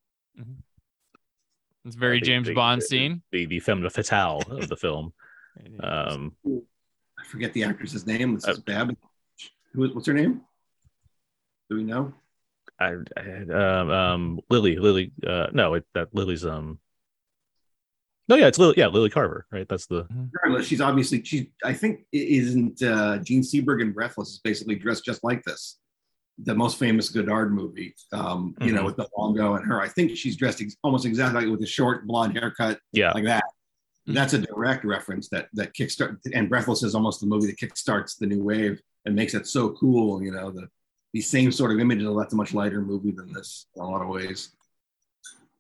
it's 1.85 1.97
a 1.97 1.99
very 1.99 2.21
the- 2.21 2.27
james 2.27 2.49
the- 2.49 2.55
bond 2.55 2.81
the- 2.81 2.87
scene 2.87 3.23
the 3.33 3.47
the 3.47 3.61
femme 3.61 3.89
fatale 3.91 4.43
of 4.51 4.69
the 4.69 4.77
film. 4.77 5.13
Um, 5.81 6.33
I 6.47 7.25
forget 7.27 7.53
the 7.53 7.65
actress's 7.65 8.07
name. 8.07 8.35
This 8.37 8.49
Uh, 8.49 8.53
is 8.53 8.61
Bab. 8.61 8.97
Who 9.75 9.85
is, 9.85 9.93
what's 9.93 10.07
her 10.07 10.15
name? 10.15 10.41
Do 11.69 11.77
we 11.77 11.85
know? 11.85 12.15
I, 12.81 12.95
I 13.19 13.43
um, 13.53 13.91
um 13.91 14.41
Lily 14.49 14.77
Lily 14.79 15.13
uh 15.27 15.49
no 15.53 15.75
it, 15.75 15.85
that 15.93 16.15
Lily's 16.15 16.47
um 16.47 16.79
no 18.33 18.41
yeah 18.41 18.47
it's 18.49 18.59
Lily 18.59 18.75
yeah 18.77 18.87
Lily 18.87 19.11
Carver 19.11 19.47
right 19.51 19.69
that's 19.69 19.87
the 19.87 20.07
Regardless, 20.33 20.67
she's 20.67 20.81
obviously 20.81 21.23
she. 21.25 21.51
I 21.65 21.73
think 21.73 22.07
isn't 22.13 22.83
uh, 22.83 23.19
Jean 23.19 23.43
Seberg 23.43 23.81
in 23.83 23.93
Breathless 23.93 24.31
is 24.31 24.39
basically 24.43 24.75
dressed 24.75 25.05
just 25.05 25.23
like 25.25 25.43
this. 25.45 25.79
The 26.39 26.55
most 26.55 26.79
famous 26.79 27.09
Godard 27.11 27.53
movie, 27.53 27.95
um, 28.13 28.55
you 28.61 28.73
know, 28.73 28.83
Mhm. 28.83 28.87
with 28.87 28.97
the 28.97 29.07
Longo 29.17 29.55
and 29.55 29.65
her. 29.67 29.81
I 29.81 29.89
think 29.89 30.17
she's 30.17 30.37
dressed 30.37 30.61
ex- 30.63 30.77
almost 30.83 31.05
exactly 31.05 31.49
with 31.51 31.63
a 31.63 31.67
short 31.67 32.07
blonde 32.07 32.37
haircut 32.37 32.79
yeah 32.93 33.13
like 33.13 33.25
that. 33.25 33.45
Mhm. 34.09 34.15
That's 34.15 34.33
a 34.33 34.39
direct 34.39 34.85
reference 34.85 35.29
that 35.29 35.49
that 35.53 35.75
kickstart 35.75 36.19
and 36.35 36.49
Breathless 36.49 36.83
is 36.83 36.95
almost 36.95 37.21
the 37.21 37.27
movie 37.27 37.47
that 37.49 37.59
kickstarts 37.59 38.19
the 38.19 38.27
new 38.27 38.43
wave 38.43 38.81
and 39.05 39.15
makes 39.15 39.35
it 39.35 39.47
so 39.47 39.71
cool. 39.73 40.23
You 40.23 40.33
know, 40.33 40.51
the 40.51 40.69
these 41.13 41.29
same 41.29 41.53
sort 41.53 41.71
of 41.73 41.79
images. 41.79 42.09
That's 42.19 42.33
a 42.33 42.37
much 42.37 42.55
lighter 42.55 42.81
movie 42.81 43.11
than 43.13 43.33
this 43.33 43.67
in 43.77 43.83
a 43.83 43.89
lot 43.89 44.01
of 44.03 44.09
ways. 44.09 44.51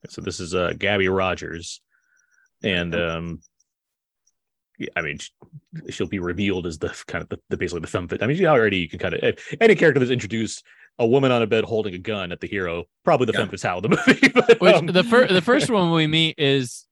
so 0.08 0.20
this 0.20 0.40
is 0.40 0.54
uh 0.54 0.72
Gaby 0.78 1.08
Rodgers 1.08 1.80
and 2.62 2.94
um 2.94 3.40
I 4.96 5.02
mean, 5.02 5.18
she'll 5.90 6.08
be 6.08 6.18
revealed 6.18 6.66
as 6.66 6.78
the 6.78 6.88
kind 7.06 7.22
of 7.22 7.28
the, 7.28 7.38
the 7.50 7.56
basically 7.56 7.80
the 7.82 7.86
femme. 7.86 8.08
fit- 8.08 8.22
I 8.22 8.26
mean, 8.26 8.36
she 8.36 8.46
already 8.46 8.78
you 8.78 8.88
can 8.88 8.98
kind 8.98 9.14
of 9.14 9.38
any 9.60 9.74
character 9.74 9.98
that's 10.00 10.10
introduced 10.10 10.64
a 10.98 11.06
woman 11.06 11.30
on 11.30 11.40
a 11.42 11.46
bed 11.46 11.64
holding 11.64 11.94
a 11.94 11.98
gun 11.98 12.32
at 12.32 12.40
the 12.40 12.48
hero, 12.48 12.84
probably 13.04 13.26
the 13.26 13.32
Yeah. 13.32 13.40
femme 13.40 13.48
fatale 13.50 13.78
of 13.78 13.82
the 13.84 13.88
movie. 13.90 14.28
but, 14.34 14.60
which 14.60 14.74
um, 14.74 14.86
the 14.86 15.04
first 15.04 15.32
the 15.32 15.40
first 15.40 15.70
one 15.70 15.90
we 15.92 16.06
meet 16.06 16.34
is 16.38 16.86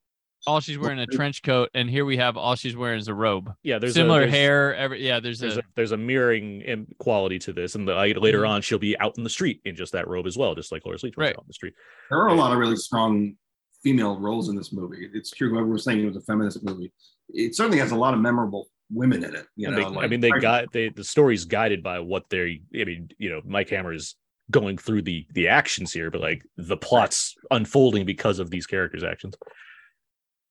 all 0.46 0.60
she's 0.60 0.78
wearing 0.78 0.98
a 0.98 1.06
trench 1.06 1.42
coat 1.42 1.68
and 1.74 1.90
here 1.90 2.04
we 2.06 2.16
have 2.16 2.36
all 2.38 2.54
she's 2.54 2.74
wearing 2.74 2.98
is 2.98 3.08
a 3.08 3.14
robe 3.14 3.52
yeah, 3.62 3.78
there's 3.78 3.92
a- 3.92 3.94
similar 3.94 4.20
there's- 4.20 4.34
hair 4.34 4.74
every 4.74 5.04
yeah 5.06 5.20
there's, 5.20 5.38
there's 5.38 5.56
a, 5.56 5.60
a 5.60 5.62
there's 5.74 5.92
a 5.92 5.96
mirroring 5.98 6.60
im- 6.62 6.86
quality 6.98 7.38
to 7.40 7.52
this, 7.52 7.74
and 7.74 7.86
the, 7.88 7.94
like, 7.94 8.16
later 8.16 8.42
Mhm. 8.42 8.48
on 8.50 8.62
she'll 8.62 8.78
be 8.78 8.96
out 9.00 9.18
in 9.18 9.24
the 9.24 9.28
street 9.30 9.60
in 9.64 9.74
just 9.74 9.92
that 9.92 10.06
robe 10.08 10.26
as 10.26 10.38
well, 10.38 10.54
just 10.54 10.70
like 10.72 10.82
Cloris 10.82 11.02
Leachman 11.02 11.16
was 11.16 11.26
Right. 11.26 11.36
out 11.36 11.42
in 11.42 11.48
the 11.48 11.52
street. 11.54 11.74
There 12.08 12.18
are 12.20 12.28
a 12.28 12.34
lot 12.34 12.52
of 12.52 12.58
really 12.58 12.76
strong 12.76 13.34
female 13.82 14.18
roles 14.18 14.48
in 14.48 14.56
this 14.56 14.72
movie. 14.72 15.08
It's 15.12 15.30
true. 15.30 15.50
Whoever 15.50 15.66
was 15.66 15.84
saying 15.84 16.00
it 16.00 16.06
was 16.06 16.16
a 16.16 16.20
feminist 16.22 16.62
movie, 16.62 16.92
it 17.28 17.54
certainly 17.54 17.78
has 17.78 17.92
a 17.92 17.96
lot 17.96 18.14
of 18.14 18.20
memorable 18.20 18.68
women 18.92 19.24
in 19.24 19.34
it. 19.34 19.46
You 19.56 19.70
know, 19.70 19.80
I 19.80 19.88
like- 19.88 20.10
mean, 20.10 20.20
they 20.20 20.30
got 20.30 20.72
they 20.72 20.88
the 20.88 21.04
story's 21.04 21.44
guided 21.44 21.82
by 21.82 22.00
what 22.00 22.28
they. 22.28 22.62
I 22.78 22.84
mean, 22.84 23.08
you 23.18 23.30
know, 23.30 23.40
Mike 23.44 23.70
Hammer 23.70 23.92
is 23.92 24.16
going 24.50 24.78
through 24.78 25.02
the 25.02 25.26
the 25.32 25.48
actions 25.48 25.92
here, 25.92 26.10
but 26.10 26.20
like 26.20 26.44
the 26.56 26.76
plots 26.76 27.34
unfolding 27.50 28.04
because 28.04 28.38
of 28.38 28.50
these 28.50 28.66
characters' 28.66 29.04
actions. 29.04 29.34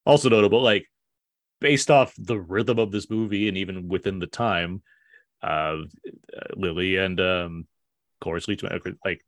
Also 0.06 0.30
notable, 0.30 0.62
like 0.62 0.86
based 1.60 1.92
off 1.92 2.14
the 2.18 2.40
rhythm 2.40 2.80
of 2.80 2.92
this 2.92 3.10
movie, 3.10 3.48
and 3.48 3.58
even 3.58 3.88
within 3.88 4.20
the 4.20 4.28
time, 4.28 4.82
uh, 5.44 5.78
Lily 6.56 6.96
and 6.96 7.20
um, 7.20 7.68
Cloris 8.22 8.46
Leachman, 8.46 8.96
like 9.06 9.26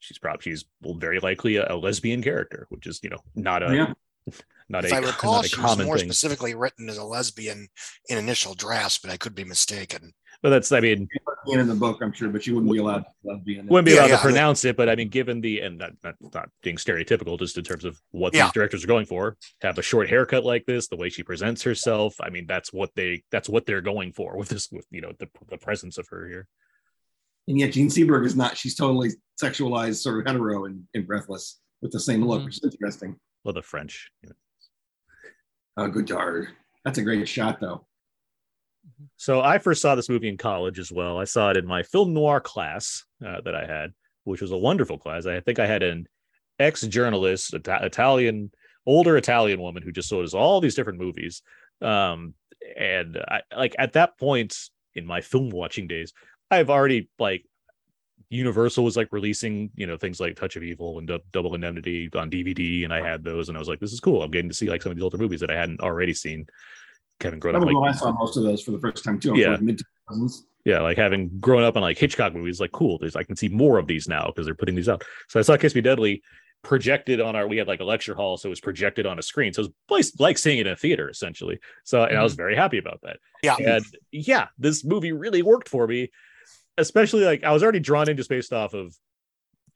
she's 0.00 0.18
probably 0.18 0.42
she's 0.42 0.64
very 0.82 1.20
likely 1.20 1.56
a, 1.56 1.72
a 1.72 1.76
lesbian 1.76 2.22
character, 2.22 2.66
which 2.70 2.86
is 2.86 3.00
you 3.02 3.10
know 3.10 3.20
not 3.34 3.62
a 3.62 3.74
Yeah. 3.74 3.92
not 4.68 4.84
If 4.84 4.92
a 4.92 4.96
I 4.96 4.98
recall, 4.98 5.34
not 5.36 5.44
a 5.44 5.48
she 5.48 5.60
was 5.60 5.78
more 5.78 5.98
thing. 5.98 6.08
specifically 6.08 6.54
written 6.54 6.88
as 6.88 6.98
a 6.98 7.04
lesbian 7.04 7.68
in 8.08 8.18
initial 8.18 8.54
drafts, 8.54 8.98
but 8.98 9.10
I 9.10 9.16
could 9.16 9.34
be 9.34 9.44
mistaken. 9.44 10.12
But 10.42 10.50
that's, 10.50 10.72
I 10.72 10.80
mean, 10.80 11.06
Being 11.44 11.60
in 11.60 11.68
the 11.68 11.74
book, 11.74 11.98
I'm 12.00 12.12
sure, 12.12 12.30
but 12.30 12.42
she 12.42 12.52
wouldn't 12.52 12.72
be 12.72 12.78
allowed 12.78 13.04
to 13.26 13.36
be 13.44 13.60
wouldn't 13.60 13.84
be 13.84 13.92
allowed 13.94 14.08
yeah. 14.08 14.16
to 14.16 14.22
pronounce 14.22 14.64
it, 14.64 14.74
but 14.74 14.88
I 14.88 14.94
mean, 14.96 15.10
given 15.10 15.42
the 15.42 15.60
and 15.60 15.76
not, 15.76 15.92
not 16.02 16.14
not 16.32 16.48
being 16.62 16.76
stereotypical, 16.76 17.38
just 17.38 17.58
in 17.58 17.64
terms 17.64 17.84
of 17.84 18.00
what 18.10 18.32
Yeah. 18.34 18.44
these 18.44 18.52
directors 18.52 18.82
are 18.82 18.86
going 18.86 19.04
for, 19.04 19.36
have 19.60 19.76
a 19.76 19.82
short 19.82 20.08
haircut 20.08 20.44
like 20.44 20.64
this, 20.64 20.88
the 20.88 20.96
way 20.96 21.10
she 21.10 21.22
presents 21.22 21.62
herself, 21.62 22.14
I 22.22 22.30
mean, 22.30 22.46
that's 22.46 22.72
what 22.72 22.90
they 22.94 23.22
that's 23.30 23.50
what 23.50 23.66
they're 23.66 23.82
going 23.82 24.12
for 24.12 24.38
with 24.38 24.48
this, 24.48 24.70
with 24.72 24.86
you 24.90 25.02
know, 25.02 25.12
the 25.18 25.28
the 25.48 25.58
presence 25.58 25.98
of 25.98 26.08
her 26.08 26.26
here. 26.26 26.48
And 27.46 27.58
yet 27.58 27.72
Jean 27.72 27.88
Seberg 27.88 28.24
is 28.24 28.36
not. 28.36 28.56
She's 28.56 28.74
totally 28.76 29.10
sexualized, 29.40 29.96
sort 29.96 30.20
of 30.20 30.26
hetero 30.26 30.64
in, 30.66 30.86
in 30.94 31.04
Breathless 31.04 31.60
with 31.80 31.92
the 31.92 32.00
same 32.00 32.24
look, 32.24 32.42
Mhm. 32.42 32.44
which 32.46 32.58
is 32.58 32.64
interesting. 32.72 33.18
Well, 33.44 33.54
the 33.54 33.62
French. 33.62 34.10
you 34.22 34.28
know. 34.30 34.34
Oh, 35.76 35.88
good. 35.88 36.08
That's 36.84 36.98
a 36.98 37.02
great 37.02 37.26
shot, 37.28 37.60
though. 37.60 37.86
So 39.16 39.40
I 39.40 39.58
first 39.58 39.80
saw 39.82 39.94
this 39.94 40.08
movie 40.08 40.28
in 40.28 40.36
college 40.36 40.78
as 40.78 40.92
well. 40.92 41.18
I 41.18 41.24
saw 41.24 41.50
it 41.50 41.56
in 41.56 41.66
my 41.66 41.82
film 41.82 42.12
noir 42.12 42.40
class 42.40 43.04
uh, 43.24 43.40
that 43.42 43.54
I 43.54 43.66
had, 43.66 43.92
which 44.24 44.40
was 44.42 44.50
a 44.50 44.58
wonderful 44.58 44.98
class. 44.98 45.26
I 45.26 45.40
think 45.40 45.58
I 45.58 45.66
had 45.66 45.82
an 45.82 46.06
ex-journalist, 46.58 47.54
Ita- 47.54 47.84
Italian, 47.84 48.50
older 48.86 49.16
Italian 49.16 49.60
woman 49.60 49.82
who 49.82 49.92
just 49.92 50.08
showed 50.10 50.24
us 50.24 50.34
all 50.34 50.60
these 50.60 50.74
different 50.74 50.98
movies. 50.98 51.42
Um, 51.80 52.34
and 52.76 53.16
I 53.16 53.40
like 53.56 53.74
at 53.78 53.94
that 53.94 54.18
point 54.18 54.56
in 54.94 55.06
my 55.06 55.20
film 55.22 55.50
watching 55.50 55.86
days, 55.86 56.12
I've 56.50 56.68
already 56.70 57.08
like 57.18 57.44
Universal 58.30 58.84
was 58.84 58.96
like 58.96 59.08
releasing, 59.12 59.70
you 59.74 59.86
know, 59.86 59.96
things 59.96 60.20
like 60.20 60.36
Touch 60.36 60.56
of 60.56 60.62
Evil 60.62 60.98
and 60.98 61.06
Dou- 61.06 61.18
Double 61.32 61.54
Indemnity 61.54 62.08
on 62.14 62.30
DVD, 62.30 62.84
and 62.84 62.94
I 62.94 63.02
had 63.02 63.24
those, 63.24 63.48
and 63.48 63.58
I 63.58 63.58
was 63.58 63.68
like, 63.68 63.80
this 63.80 63.92
is 63.92 64.00
cool. 64.00 64.22
I'm 64.22 64.30
getting 64.30 64.48
to 64.48 64.54
see 64.54 64.70
like 64.70 64.82
some 64.82 64.92
of 64.92 64.96
these 64.96 65.02
older 65.02 65.18
movies 65.18 65.40
that 65.40 65.50
I 65.50 65.56
hadn't 65.56 65.80
already 65.80 66.14
seen. 66.14 66.46
Kevin 67.18 67.38
grown 67.38 67.54
up 67.54 67.64
like 67.64 67.76
I 67.76 67.92
saw 67.92 68.12
most 68.12 68.36
of 68.36 68.44
those 68.44 68.62
for 68.62 68.70
the 68.70 68.78
first 68.78 69.04
time 69.04 69.20
too. 69.20 69.36
Yeah. 69.36 69.58
mid 69.60 69.82
2000s. 70.10 70.42
yeah, 70.64 70.80
like 70.80 70.96
having 70.96 71.28
grown 71.38 71.62
up 71.62 71.76
on 71.76 71.82
like 71.82 71.98
Hitchcock 71.98 72.34
movies, 72.34 72.60
like 72.60 72.72
cool. 72.72 72.98
There's 72.98 73.16
I 73.16 73.24
can 73.24 73.36
see 73.36 73.48
more 73.48 73.78
of 73.78 73.86
these 73.86 74.08
now 74.08 74.26
because 74.26 74.46
they're 74.46 74.54
putting 74.54 74.74
these 74.74 74.88
out. 74.88 75.04
So 75.28 75.38
I 75.38 75.42
saw 75.42 75.56
Kiss 75.56 75.74
Me 75.74 75.80
Deadly 75.80 76.22
projected 76.62 77.20
on 77.20 77.36
our. 77.36 77.46
We 77.46 77.56
had 77.56 77.68
like 77.68 77.80
a 77.80 77.84
lecture 77.84 78.14
hall, 78.14 78.36
so 78.36 78.48
it 78.48 78.50
was 78.50 78.60
projected 78.60 79.06
on 79.06 79.18
a 79.18 79.22
screen. 79.22 79.52
So 79.52 79.62
it 79.62 79.72
was 79.88 80.12
like- 80.14 80.20
like 80.20 80.38
seeing 80.38 80.58
it 80.58 80.66
in 80.66 80.72
a 80.72 80.76
theater 80.76 81.10
essentially. 81.10 81.58
So 81.84 82.04
and 82.04 82.16
I 82.16 82.22
was 82.22 82.34
mm. 82.34 82.38
very 82.38 82.56
happy 82.56 82.78
about 82.78 83.00
that. 83.02 83.18
Yeah. 83.42 83.56
and 83.56 83.84
yeah, 84.12 84.48
this 84.58 84.84
movie 84.84 85.12
really 85.12 85.42
worked 85.42 85.68
for 85.68 85.86
me, 85.86 86.10
especially 86.78 87.24
like 87.24 87.44
I 87.44 87.52
was 87.52 87.62
already 87.62 87.80
drawn 87.80 88.08
into 88.08 88.24
space 88.24 88.52
off 88.52 88.74
of 88.74 88.96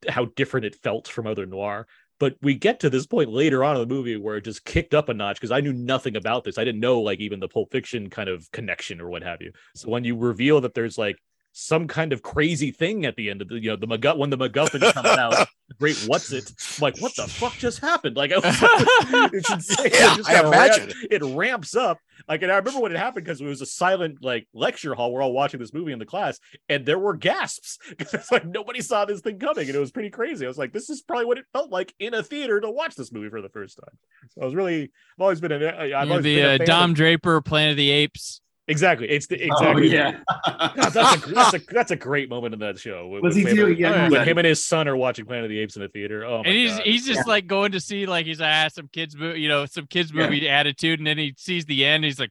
how 0.08 0.26
different 0.36 0.66
it 0.66 0.76
felt 0.76 1.08
from 1.08 1.26
other 1.26 1.46
noir. 1.46 1.86
But 2.20 2.36
we 2.40 2.54
get 2.54 2.80
to 2.80 2.90
this 2.90 3.06
point 3.06 3.30
later 3.30 3.64
on 3.64 3.76
in 3.76 3.86
the 3.86 3.92
movie 3.92 4.16
where 4.16 4.36
it 4.36 4.44
just 4.44 4.64
kicked 4.64 4.94
up 4.94 5.08
a 5.08 5.14
notch 5.14 5.36
because 5.36 5.50
I 5.50 5.60
knew 5.60 5.72
nothing 5.72 6.16
about 6.16 6.44
this. 6.44 6.58
I 6.58 6.64
didn't 6.64 6.80
know 6.80 7.00
like 7.00 7.18
even 7.18 7.40
the 7.40 7.48
Pulp 7.48 7.72
Fiction 7.72 8.08
kind 8.08 8.28
of 8.28 8.50
connection 8.52 9.00
or 9.00 9.08
what 9.08 9.22
have 9.22 9.42
you. 9.42 9.52
So 9.74 9.88
when 9.88 10.04
you 10.04 10.16
reveal 10.16 10.60
that 10.60 10.74
there's 10.74 10.96
like 10.96 11.16
some 11.56 11.86
kind 11.86 12.12
of 12.12 12.20
crazy 12.20 12.72
thing 12.72 13.06
at 13.06 13.14
the 13.14 13.30
end 13.30 13.40
of 13.40 13.46
the 13.48 13.54
you 13.60 13.70
know 13.70 13.76
the 13.76 13.86
MacGuff 13.86 14.16
when 14.18 14.28
the 14.28 14.36
MacGuffin 14.36 14.92
comes 14.92 15.06
out, 15.08 15.46
great 15.78 15.96
what's 16.08 16.32
it? 16.32 16.50
I'm 16.50 16.82
like 16.82 16.98
what 16.98 17.14
the 17.14 17.28
fuck 17.28 17.52
just 17.54 17.78
happened? 17.78 18.16
Like 18.16 18.32
I 18.32 18.36
was 18.38 18.44
like, 18.44 19.32
it's 19.32 19.50
insane. 19.52 19.86
It 19.86 19.92
Yeah, 19.94 20.16
it 20.18 20.28
I 20.28 20.46
imagine 20.48 20.86
ramp, 20.88 20.98
it. 21.12 21.22
ramps 21.24 21.76
up. 21.76 21.98
Like 22.28 22.42
and 22.42 22.50
I 22.50 22.56
remember 22.56 22.80
when 22.80 22.90
it 22.90 22.98
happened 22.98 23.24
because 23.24 23.40
it 23.40 23.46
was 23.46 23.60
a 23.60 23.66
silent 23.66 24.18
like 24.20 24.48
lecture 24.52 24.94
hall. 24.96 25.12
We're 25.12 25.22
all 25.22 25.32
watching 25.32 25.60
this 25.60 25.72
movie 25.72 25.92
in 25.92 26.00
the 26.00 26.06
class, 26.06 26.40
and 26.68 26.84
there 26.84 26.98
were 26.98 27.14
gasps 27.14 27.78
because 27.88 28.12
it's 28.14 28.32
like 28.32 28.44
nobody 28.44 28.80
saw 28.82 29.04
this 29.04 29.20
thing 29.20 29.38
coming, 29.38 29.66
and 29.68 29.76
it 29.76 29.80
was 29.80 29.92
pretty 29.92 30.10
crazy. 30.10 30.44
I 30.44 30.48
was 30.48 30.58
like, 30.58 30.72
this 30.72 30.90
is 30.90 31.02
probably 31.02 31.26
what 31.26 31.38
it 31.38 31.44
felt 31.52 31.70
like 31.70 31.94
in 32.00 32.14
a 32.14 32.22
theater 32.24 32.60
to 32.60 32.70
watch 32.70 32.96
this 32.96 33.12
movie 33.12 33.28
for 33.30 33.40
the 33.40 33.48
first 33.48 33.78
time. 33.78 33.96
So 34.30 34.42
I 34.42 34.44
was 34.44 34.56
really, 34.56 34.82
I've 34.82 35.20
always 35.20 35.40
been 35.40 35.52
a, 35.52 35.56
I've 35.56 35.88
You're 35.88 35.98
always 35.98 36.24
the 36.24 36.34
been 36.36 36.60
a 36.60 36.62
uh, 36.64 36.66
Don 36.66 36.90
of- 36.90 36.96
Draper, 36.96 37.40
Planet 37.42 37.72
of 37.72 37.76
the 37.76 37.90
Apes. 37.90 38.40
Exactly. 38.68 39.08
It's 39.08 39.26
the 39.26 39.42
exactly. 39.44 39.66
Oh, 39.66 39.76
exactly. 39.78 39.88
yeah. 39.90 40.20
God, 40.58 40.72
that's 40.92 40.96
a 41.26 41.30
that's 41.34 41.54
a 41.54 41.58
that's 41.72 41.90
a 41.90 41.96
great 41.96 42.28
moment 42.28 42.54
in 42.54 42.60
that 42.60 42.78
show. 42.78 43.08
When, 43.08 43.22
Was 43.22 43.34
when 43.34 43.46
he 43.46 43.54
Planet- 43.54 43.76
too? 43.76 43.82
Yeah, 43.82 44.06
Oh, 44.06 44.10
when 44.10 44.26
him 44.28 44.38
and 44.38 44.46
his 44.46 44.64
son 44.64 44.88
are 44.88 44.96
watching 44.96 45.24
Planet 45.26 45.44
of 45.44 45.50
the 45.50 45.58
Apes 45.60 45.76
in 45.76 45.82
the 45.82 45.88
theater. 45.88 46.24
Oh 46.24 46.42
my 46.42 46.48
and 46.48 46.56
he's 46.56 46.72
god! 46.76 46.82
he's 46.86 47.06
just 47.06 47.26
like 47.28 47.46
going 47.46 47.72
to 47.72 47.80
see 47.80 48.06
like 48.06 48.26
he's 48.26 48.40
ah 48.40 48.68
some 48.72 48.88
kids 48.92 49.16
movie, 49.16 49.40
you 49.40 49.48
know, 49.48 49.66
some 49.66 49.86
kids 49.86 50.12
Yeah. 50.14 50.24
movie 50.24 50.48
attitude, 50.48 51.00
and 51.00 51.06
then 51.06 51.18
he 51.18 51.34
sees 51.36 51.64
the 51.64 51.84
end. 51.84 52.04
He's 52.04 52.18
like, 52.18 52.30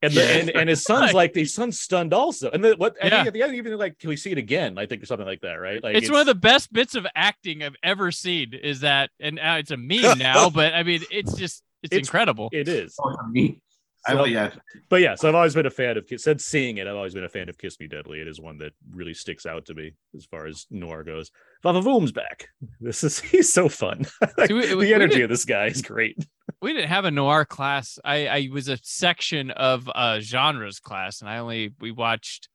and, 0.00 0.12
the, 0.12 0.22
and 0.24 0.50
and 0.50 0.68
his 0.68 0.84
son's 0.84 1.12
like 1.22 1.34
his 1.34 1.52
son's 1.52 1.80
stunned 1.80 2.14
also. 2.14 2.50
And 2.50 2.62
then 2.64 2.74
what? 2.78 2.94
I 3.02 3.06
Yeah. 3.08 3.10
think 3.16 3.26
at 3.28 3.32
the 3.34 3.42
end, 3.42 3.54
even 3.56 3.76
like, 3.78 3.98
can 3.98 4.10
we 4.10 4.16
see 4.16 4.30
it 4.30 4.38
again? 4.38 4.78
I 4.78 4.86
think 4.86 5.02
or 5.02 5.06
something 5.06 5.26
like 5.26 5.40
that, 5.40 5.54
right? 5.54 5.82
Like 5.82 5.96
it's, 5.96 6.08
one 6.10 6.20
of 6.20 6.26
the 6.26 6.34
best 6.36 6.72
bits 6.72 6.94
of 6.94 7.04
acting 7.16 7.64
I've 7.64 7.74
ever 7.82 8.12
seen. 8.12 8.54
Is 8.54 8.80
that, 8.80 9.10
and 9.18 9.38
uh, 9.40 9.56
it's 9.58 9.72
a 9.72 9.76
meme 9.76 10.18
now, 10.18 10.50
but 10.50 10.72
I 10.74 10.84
mean, 10.84 11.02
it's 11.10 11.34
just 11.34 11.64
it's, 11.82 11.92
It's- 11.92 12.06
incredible. 12.08 12.48
It 12.52 12.68
is. 12.68 12.94
Oh, 13.02 13.16
me. 13.28 13.60
I, 14.08 14.12
So- 14.14 14.24
yeah. 14.24 14.50
But 14.88 15.00
yeah, 15.02 15.14
so 15.14 15.28
I've 15.28 15.34
always 15.34 15.54
been 15.54 15.66
a 15.66 15.70
fan 15.70 15.96
of 15.96 16.06
Kiss. 16.06 16.24
Since 16.24 16.44
seeing 16.44 16.78
it, 16.78 16.86
I've 16.86 16.96
always 16.96 17.14
been 17.14 17.24
a 17.24 17.28
fan 17.28 17.48
of 17.48 17.58
Kiss 17.58 17.78
Me 17.78 17.86
Deadly. 17.86 18.20
It 18.20 18.28
is 18.28 18.40
one 18.40 18.58
that 18.58 18.72
really 18.90 19.14
sticks 19.14 19.44
out 19.46 19.66
to 19.66 19.74
me 19.74 19.92
as 20.16 20.24
far 20.24 20.46
as 20.46 20.66
noir 20.70 21.04
goes. 21.04 21.30
Vava 21.62 21.80
Voom's 21.80 22.12
back. 22.12 22.48
This 22.80 23.04
is 23.04 23.18
he's 23.20 23.52
so 23.52 23.68
fun. 23.68 24.06
Like, 24.36 24.46
See, 24.48 24.54
we- 24.54 24.66
the 24.66 24.76
we- 24.76 24.86
we 24.86 24.94
energy 24.94 25.16
did- 25.16 25.24
of 25.24 25.30
this 25.30 25.44
guy 25.44 25.66
is 25.66 25.82
great. 25.82 26.16
we 26.62 26.72
didn't 26.72 26.88
have 26.88 27.04
a 27.04 27.10
noir 27.10 27.44
class. 27.44 27.98
I, 28.04 28.26
I 28.28 28.48
was 28.52 28.68
a 28.68 28.78
section 28.82 29.50
of 29.50 29.88
uh 29.94 30.20
genres 30.20 30.80
class, 30.80 31.20
and 31.20 31.28
I 31.28 31.38
only 31.38 31.74
we 31.80 31.90
watched 31.92 32.48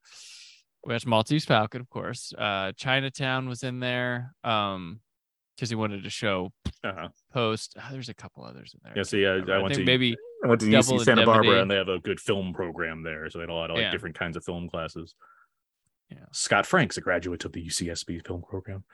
we 0.84 0.92
watched 0.92 1.06
Maltese 1.06 1.44
Falcon, 1.44 1.80
of 1.80 1.88
course. 1.88 2.32
Uh 2.36 2.72
Chinatown 2.76 3.48
was 3.48 3.62
in 3.62 3.80
there. 3.80 4.34
Um 4.44 5.00
because 5.56 5.68
he 5.70 5.76
wanted 5.76 6.02
to 6.02 6.10
show 6.10 6.50
Uh-huh. 6.82 7.06
post. 7.32 7.76
ah, 7.78 7.88
there's 7.92 8.08
a 8.08 8.14
couple 8.14 8.44
others 8.44 8.74
in 8.74 8.80
there. 8.82 8.92
Yeah, 8.96 9.04
see, 9.04 9.24
I, 9.24 9.28
remember. 9.38 9.54
I 9.54 9.58
went 9.58 9.74
think 9.76 9.86
to 9.86 9.92
maybe 9.92 10.16
I 10.44 10.46
went 10.46 10.60
to 10.60 10.66
UC 10.66 11.04
Santa 11.04 11.24
Barbara, 11.24 11.62
and 11.62 11.70
they 11.70 11.76
have 11.76 11.88
a 11.88 11.98
good 11.98 12.20
film 12.20 12.52
program 12.52 13.02
there, 13.02 13.30
so 13.30 13.38
they 13.38 13.44
had 13.44 13.50
a 13.50 13.54
lot 13.54 13.70
of 13.70 13.76
like 13.76 13.84
Yeah. 13.84 13.90
different 13.90 14.16
kinds 14.16 14.36
of 14.36 14.44
film 14.44 14.68
classes. 14.68 15.14
Yeah. 16.10 16.26
Scott 16.32 16.66
Frank's 16.66 16.98
a 16.98 17.00
graduate 17.00 17.44
of 17.46 17.52
the 17.52 17.62
UCSB 17.62 18.20
film 18.20 18.42
program. 18.42 18.84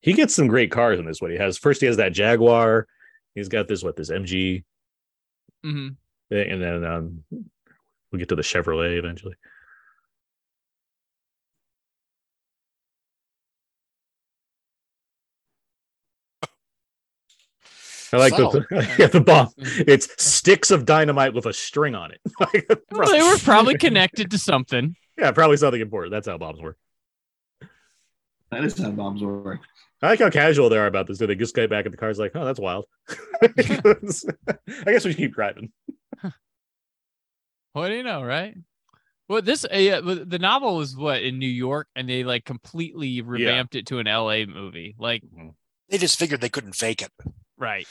He 0.00 0.12
gets 0.12 0.34
some 0.34 0.46
great 0.46 0.70
cars 0.70 0.98
in 0.98 1.06
this 1.06 1.22
one. 1.22 1.30
He 1.30 1.38
has 1.38 1.56
first 1.56 1.80
he 1.80 1.86
has 1.86 1.96
that 1.96 2.12
Jaguar. 2.12 2.86
He's 3.34 3.48
got 3.48 3.66
this 3.66 3.82
what 3.82 3.96
this 3.96 4.10
MG 4.10 4.64
mhm. 5.64 5.96
and 6.30 6.62
then 6.62 6.84
um, 6.84 7.24
we'll 8.12 8.18
get 8.18 8.28
to 8.28 8.36
the 8.36 8.42
Chevrolet 8.42 8.98
eventually. 8.98 9.34
I 18.14 18.18
like 18.18 18.36
the 18.36 18.96
yeah 18.98 19.06
the 19.08 19.20
bomb. 19.20 19.48
It's 19.58 20.08
sticks 20.22 20.70
of 20.70 20.84
dynamite 20.84 21.34
with 21.34 21.46
a 21.46 21.52
string 21.52 21.94
on 21.94 22.10
it. 22.12 22.20
Like, 22.40 22.66
Well, 22.90 23.10
they 23.10 23.22
were 23.22 23.38
probably 23.38 23.76
connected 23.76 24.30
to 24.30 24.38
something. 24.38 24.94
yeah, 25.18 25.30
probably 25.32 25.56
something 25.56 25.80
important. 25.80 26.12
That's 26.12 26.26
how 26.26 26.38
bombs 26.38 26.60
work. 26.60 26.76
That 28.50 28.64
is 28.64 28.78
how 28.78 28.90
bombs 28.90 29.22
work. 29.22 29.60
I 30.02 30.08
like 30.08 30.18
how 30.20 30.30
casual 30.30 30.68
they 30.68 30.76
are 30.76 30.86
about 30.86 31.06
this. 31.06 31.18
Do 31.18 31.26
they 31.26 31.34
just 31.34 31.54
get 31.54 31.70
back 31.70 31.86
at 31.86 31.92
the 31.92 31.98
cars 31.98 32.18
like, 32.18 32.32
oh, 32.34 32.44
that's 32.44 32.60
wild? 32.60 32.84
I 33.42 33.48
guess 33.48 34.24
we 35.04 35.12
should 35.12 35.16
keep 35.16 35.32
driving. 35.34 35.72
What 37.72 37.88
do 37.88 37.94
you 37.94 38.02
know, 38.04 38.22
right? 38.22 38.54
Well, 39.28 39.42
this 39.42 39.64
uh, 39.64 39.76
yeah, 39.78 40.00
the 40.00 40.38
novel 40.38 40.76
was 40.76 40.96
what 40.96 41.22
in 41.22 41.38
New 41.38 41.48
York, 41.48 41.88
and 41.96 42.08
they 42.08 42.22
like 42.22 42.44
completely 42.44 43.22
revamped 43.22 43.74
it 43.74 43.86
to 43.86 43.98
an 43.98 44.06
L.A. 44.06 44.44
movie. 44.46 44.94
Like, 44.98 45.22
They 45.88 45.98
just 45.98 46.18
figured 46.18 46.40
they 46.40 46.48
couldn't 46.50 46.74
fake 46.74 47.02
it. 47.02 47.10
Right? 47.64 47.86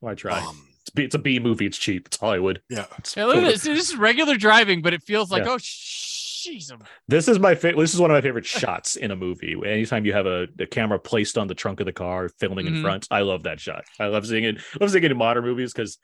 Why 0.00 0.14
try? 0.14 0.40
Um, 0.40 0.66
It's, 0.80 0.90
B, 0.90 1.04
it's 1.04 1.14
a 1.14 1.18
B 1.18 1.38
movie. 1.38 1.66
It's 1.66 1.78
cheap. 1.78 2.06
It's 2.06 2.16
Hollywood. 2.18 2.60
yeah. 2.68 2.86
It's 2.98 3.16
Yeah, 3.16 3.26
look 3.26 3.36
at 3.36 3.44
this. 3.44 3.62
This 3.62 3.90
is 3.90 3.96
regular 3.96 4.36
driving, 4.36 4.82
but 4.82 4.92
it 4.92 5.02
feels 5.02 5.30
like 5.30 5.44
Yeah. 5.44 5.52
oh, 5.52 5.56
jeez. 5.58 6.70
This 7.08 7.26
is 7.28 7.38
my 7.38 7.54
favorite. 7.54 7.80
This 7.80 7.94
is 7.94 8.00
one 8.00 8.10
of 8.10 8.14
my 8.14 8.20
favorite 8.20 8.44
shots 8.44 8.96
in 8.96 9.10
a 9.10 9.16
movie. 9.16 9.54
Anytime 9.64 10.04
you 10.04 10.12
have 10.12 10.26
a, 10.26 10.46
a 10.58 10.66
camera 10.66 10.98
placed 10.98 11.38
on 11.38 11.46
the 11.46 11.54
trunk 11.54 11.80
of 11.80 11.86
the 11.86 11.92
car, 11.92 12.28
filming 12.38 12.66
in 12.66 12.74
Mhm. 12.74 12.82
front, 12.82 13.08
I 13.10 13.20
love 13.22 13.44
that 13.44 13.60
shot. 13.60 13.84
I 13.98 14.06
love 14.08 14.26
seeing 14.26 14.44
it. 14.44 14.58
I 14.58 14.76
love 14.80 14.90
seeing 14.90 15.04
it 15.04 15.10
in 15.10 15.16
modern 15.16 15.44
movies 15.44 15.72
because 15.72 15.98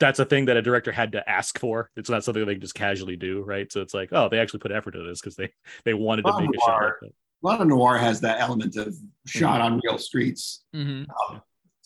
that's 0.00 0.18
a 0.18 0.24
thing 0.24 0.46
that 0.46 0.56
a 0.56 0.62
director 0.62 0.92
had 0.92 1.12
to 1.12 1.28
ask 1.28 1.58
for. 1.58 1.90
It's 1.96 2.08
not 2.08 2.24
something 2.24 2.44
they 2.46 2.54
can 2.54 2.60
just 2.62 2.74
casually 2.74 3.16
do, 3.16 3.42
right? 3.42 3.70
So 3.70 3.82
it's 3.82 3.92
like, 3.94 4.10
oh, 4.12 4.28
they 4.30 4.38
actually 4.38 4.60
put 4.60 4.72
effort 4.72 4.94
into 4.94 5.06
this 5.08 5.20
because 5.20 5.36
they 5.36 5.52
they 5.84 5.92
wanted 5.92 6.24
to 6.24 6.40
make 6.40 6.48
a 6.48 6.60
shot 6.66 6.80
like 7.02 7.12
A 7.12 7.46
lot 7.46 7.60
of 7.60 7.66
noir 7.68 7.98
has 7.98 8.20
that 8.22 8.40
element 8.40 8.76
of 8.76 8.94
shot 9.26 9.60
on 9.60 9.78
real 9.84 9.98
streets. 9.98 10.64
Mhm. 10.74 11.06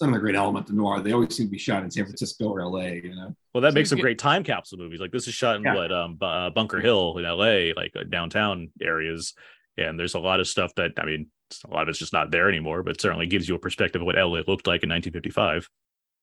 It's 0.01 0.07
another 0.07 0.21
great 0.21 0.35
element 0.35 0.67
of 0.71 0.75
noir. 0.75 1.01
They 1.01 1.13
always 1.13 1.37
seem 1.37 1.49
to 1.49 1.51
be 1.51 1.59
shot 1.59 1.83
in 1.83 1.91
San 1.91 2.05
Francisco 2.07 2.49
or 2.49 2.65
LA, 2.65 2.85
you 3.05 3.15
know. 3.15 3.37
Well, 3.53 3.61
that 3.61 3.73
So 3.73 3.75
makes 3.75 3.89
you 3.89 3.91
some 3.91 3.97
get- 3.99 4.03
great 4.03 4.19
time 4.19 4.43
capsule 4.43 4.79
movies. 4.79 4.99
Like 4.99 5.11
this 5.13 5.29
is 5.29 5.35
shot 5.35 5.57
in 5.57 5.63
Yeah. 5.63 5.75
what 5.75 5.93
um 5.93 6.17
Bu- 6.17 6.25
uh, 6.25 6.49
Bunker 6.49 6.81
Hill 6.81 7.19
in 7.19 7.27
L.A., 7.27 7.75
like 7.75 7.93
uh, 7.95 8.05
downtown 8.05 8.71
areas, 8.81 9.35
and 9.77 9.99
there's 10.01 10.15
a 10.15 10.19
lot 10.19 10.41
of 10.41 10.49
stuff 10.49 10.75
that 10.77 10.93
I 10.97 11.05
mean, 11.05 11.27
a 11.67 11.75
lot 11.75 11.83
of 11.83 11.91
it's 11.91 11.99
just 11.99 12.15
not 12.15 12.31
there 12.31 12.49
anymore, 12.49 12.83
but 12.83 12.99
certainly 12.99 13.27
gives 13.27 13.47
you 13.47 13.55
a 13.57 13.59
perspective 13.59 14.01
of 14.01 14.07
what 14.07 14.19
L.A. 14.19 14.39
looked 14.49 14.67
like 14.67 14.83
in 14.83 14.89
1955. 14.89 15.69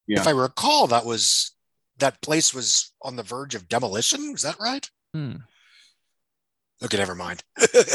Yeah. 0.07 0.21
If 0.21 0.27
I 0.27 0.31
recall, 0.31 0.87
that 0.87 1.05
was 1.05 1.51
that 1.99 2.19
place 2.23 2.55
was 2.55 2.91
on 3.03 3.15
the 3.15 3.21
verge 3.23 3.53
of 3.53 3.69
demolition. 3.69 4.31
Is 4.33 4.41
that 4.41 4.59
right? 4.59 4.89
Hmm. 5.13 5.33
Okay, 6.83 6.97
never 6.97 7.13
mind. 7.13 7.43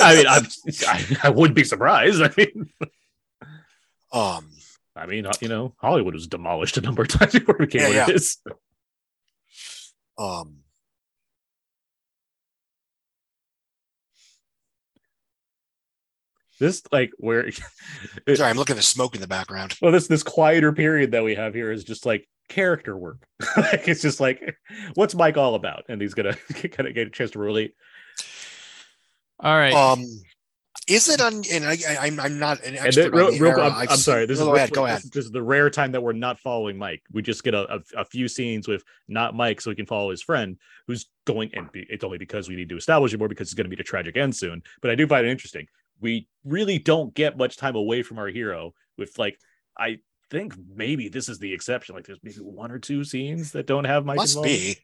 I 0.01 0.15
mean, 0.15 0.27
I'm, 0.29 0.47
I, 0.89 1.17
I 1.25 1.31
wouldn't 1.31 1.57
be 1.57 1.65
surprised. 1.65 2.21
I 2.23 2.31
mean, 2.37 2.71
um, 4.13 4.49
I 4.95 5.07
mean, 5.07 5.27
you 5.41 5.49
know, 5.49 5.75
Hollywood 5.79 6.15
was 6.15 6.27
demolished 6.27 6.77
a 6.77 6.81
number 6.83 7.03
of 7.03 7.09
times 7.09 7.33
before 7.33 7.57
it 7.57 7.71
became 7.71 7.81
Yeah, 7.83 7.89
what 7.89 7.97
yeah. 7.97 8.11
it 8.11 8.17
is. 8.17 8.39
Um, 10.19 10.59
This 16.61 16.83
like 16.93 17.11
where 17.19 17.51
sorry, 18.35 18.51
I'm 18.51 18.57
looking 18.57 18.75
at 18.75 18.77
the 18.77 18.83
smoke 18.83 19.15
in 19.15 19.21
the 19.21 19.27
background. 19.27 19.75
well 19.83 19.91
this 19.91 20.07
this 20.07 20.23
quieter 20.23 20.73
period 20.73 21.11
that 21.13 21.25
we 21.25 21.35
have 21.35 21.55
here 21.55 21.73
is 21.73 21.83
just 21.83 22.07
like 22.07 22.29
character 22.49 22.97
work. 22.97 23.27
like 23.57 23.89
it's 23.89 24.03
just 24.03 24.21
like 24.21 24.57
what's 24.95 25.15
Mike 25.15 25.37
all 25.37 25.55
about? 25.57 25.85
And 25.89 26.01
he's 26.01 26.15
gonna 26.15 26.35
kind 26.55 26.89
of 26.89 26.95
get 26.95 27.09
a 27.09 27.11
chance 27.11 27.33
to 27.33 27.39
relate. 27.41 27.75
All 29.41 29.57
right. 29.57 29.75
Um, 29.75 30.05
is 30.89 31.09
it 31.09 31.21
on? 31.21 31.43
And 31.51 31.65
I, 31.65 31.79
I, 31.89 31.97
I'm 32.07 32.19
I'm 32.19 32.39
not 32.39 32.61
an 32.65 32.77
And 32.77 32.87
expert 32.87 33.03
then, 33.03 33.13
real, 33.13 33.31
the 33.33 33.41
real. 33.41 33.61
I'm, 33.61 33.89
I'm 33.89 33.97
sorry. 33.97 34.27
This 34.27 34.41
No, 34.41 34.53
is 34.53 34.57
ahead. 34.57 34.73
Go 34.73 34.85
ahead. 34.87 35.03
This 35.13 35.25
is 35.25 35.31
the 35.31 35.43
rare 35.43 35.71
time 35.71 35.93
that 35.93 36.03
we're 36.03 36.13
not 36.13 36.39
following 36.39 36.77
Mike. 36.77 37.03
We 37.13 37.23
just 37.23 37.45
get 37.45 37.55
a, 37.55 37.75
a, 37.75 37.81
a 37.99 38.05
few 38.05 38.29
scenes 38.29 38.67
with 38.67 38.83
not 39.09 39.35
Mike, 39.35 39.61
so 39.61 39.71
we 39.71 39.77
can 39.77 39.87
follow 39.87 40.11
his 40.11 40.23
friend 40.23 40.57
who's 40.87 41.07
going. 41.25 41.51
And 41.55 41.71
be, 41.71 41.87
it's 41.89 42.05
only 42.05 42.19
because 42.19 42.49
we 42.49 42.57
need 42.57 42.69
to 42.71 42.77
establish 42.77 43.15
it 43.15 43.19
more 43.19 43.29
because 43.29 43.49
it's 43.49 43.55
going 43.55 43.71
to 43.71 43.75
be 43.75 43.81
a 43.81 43.85
tragic 43.85 44.17
end 44.17 44.35
soon. 44.35 44.63
But 44.81 44.91
I 44.91 44.95
do 44.95 45.07
find 45.07 45.27
it 45.27 45.31
interesting. 45.31 45.67
We 46.01 46.29
really 46.45 46.79
don't 46.79 47.15
get 47.15 47.37
much 47.37 47.57
time 47.57 47.77
away 47.77 48.03
from 48.03 48.19
our 48.19 48.29
hero. 48.29 48.75
With 48.99 49.19
like, 49.19 49.39
I 49.79 49.99
think 50.31 50.55
maybe 50.75 51.09
this 51.09 51.29
is 51.29 51.39
the 51.39 51.53
exception. 51.53 51.95
Like, 51.95 52.07
there's 52.07 52.19
maybe 52.23 52.37
one 52.39 52.71
or 52.73 52.79
two 52.79 53.05
scenes 53.05 53.53
that 53.53 53.67
don't 53.67 53.85
have 53.85 54.05
Mike. 54.05 54.17
Must 54.17 54.37
involved. 54.37 54.49
be. 54.49 54.79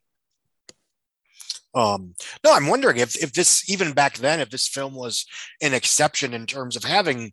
Um, 1.75 2.15
no, 2.45 2.53
I'm 2.53 2.67
wondering 2.67 2.97
if 2.97 3.17
if 3.23 3.33
this 3.33 3.69
even 3.71 3.93
back 3.93 4.19
then, 4.19 4.41
if 4.41 4.51
this 4.51 4.69
film 4.69 4.95
was 4.95 5.27
an 5.61 5.75
exception 5.75 6.35
in 6.35 6.47
terms 6.47 6.77
of 6.77 6.85
having, 6.85 7.33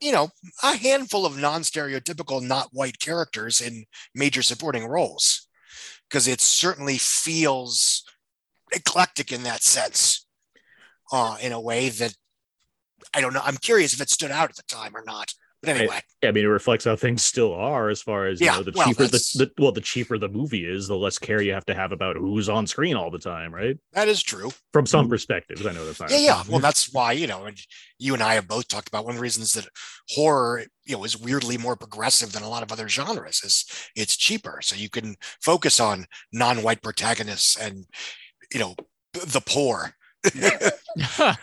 you 0.00 0.12
know, 0.12 0.28
a 0.62 0.76
handful 0.76 1.24
of 1.24 1.38
non-stereotypical, 1.38 2.42
not 2.42 2.68
white 2.72 2.98
characters 2.98 3.60
in 3.60 3.84
major 4.14 4.42
supporting 4.42 4.86
roles, 4.86 5.48
because 6.08 6.26
it 6.26 6.40
certainly 6.40 6.98
feels 6.98 8.04
eclectic 8.72 9.32
in 9.32 9.44
that 9.44 9.62
sense, 9.62 10.26
uh, 11.12 11.36
in 11.40 11.52
a 11.52 11.60
way 11.60 11.88
that 11.88 12.14
I 13.14 13.20
don't 13.20 13.32
know. 13.32 13.42
I'm 13.42 13.56
curious 13.56 13.94
if 13.94 14.00
it 14.00 14.10
stood 14.10 14.30
out 14.30 14.50
at 14.50 14.56
the 14.56 14.62
time 14.68 14.96
or 14.96 15.04
not. 15.06 15.32
But 15.60 15.70
anyway, 15.70 16.00
I 16.22 16.30
mean, 16.30 16.44
it 16.44 16.48
reflects 16.48 16.84
how 16.84 16.94
things 16.94 17.24
still 17.24 17.52
are 17.52 17.88
as 17.88 18.00
far 18.00 18.26
as 18.26 18.40
you 18.40 18.46
know, 18.46 18.62
the 18.62 18.70
well, 18.76 18.86
cheaper 18.86 19.08
the, 19.08 19.18
the 19.34 19.50
well, 19.58 19.72
the 19.72 19.80
cheaper 19.80 20.16
the 20.16 20.28
movie 20.28 20.64
is, 20.64 20.86
the 20.86 20.96
less 20.96 21.18
care 21.18 21.42
you 21.42 21.52
have 21.52 21.66
to 21.66 21.74
have 21.74 21.90
about 21.90 22.16
who's 22.16 22.48
on 22.48 22.64
screen 22.66 22.94
all 22.94 23.10
the 23.10 23.18
time, 23.18 23.52
right? 23.52 23.76
that 23.92 24.06
is 24.06 24.22
true. 24.22 24.52
From 24.72 24.86
some 24.86 25.08
perspectives, 25.08 25.66
I 25.66 25.72
know 25.72 25.84
that's 25.84 25.98
not. 25.98 26.10
Yeah, 26.12 26.18
yeah. 26.18 26.42
Well, 26.48 26.60
that's 26.60 26.92
why 26.92 27.10
you 27.12 27.26
know, 27.26 27.48
you 27.98 28.14
and 28.14 28.22
I 28.22 28.34
have 28.34 28.46
both 28.46 28.68
talked 28.68 28.86
about 28.86 29.04
one 29.04 29.14
of 29.14 29.16
the 29.16 29.22
reasons 29.22 29.52
that 29.54 29.66
horror, 30.10 30.62
you 30.84 30.96
know, 30.96 31.02
is 31.02 31.18
weirdly 31.18 31.58
more 31.58 31.74
progressive 31.74 32.32
than 32.32 32.44
a 32.44 32.48
lot 32.48 32.62
of 32.62 32.70
other 32.70 32.88
genres. 32.88 33.42
Is 33.42 33.64
it's 33.96 34.16
cheaper, 34.16 34.60
so 34.62 34.76
you 34.76 34.88
can 34.88 35.16
focus 35.42 35.80
on 35.80 36.06
non-white 36.32 36.82
protagonists 36.82 37.56
and 37.56 37.84
you 38.52 38.60
know 38.60 38.76
the 39.12 39.42
poor. 39.44 39.94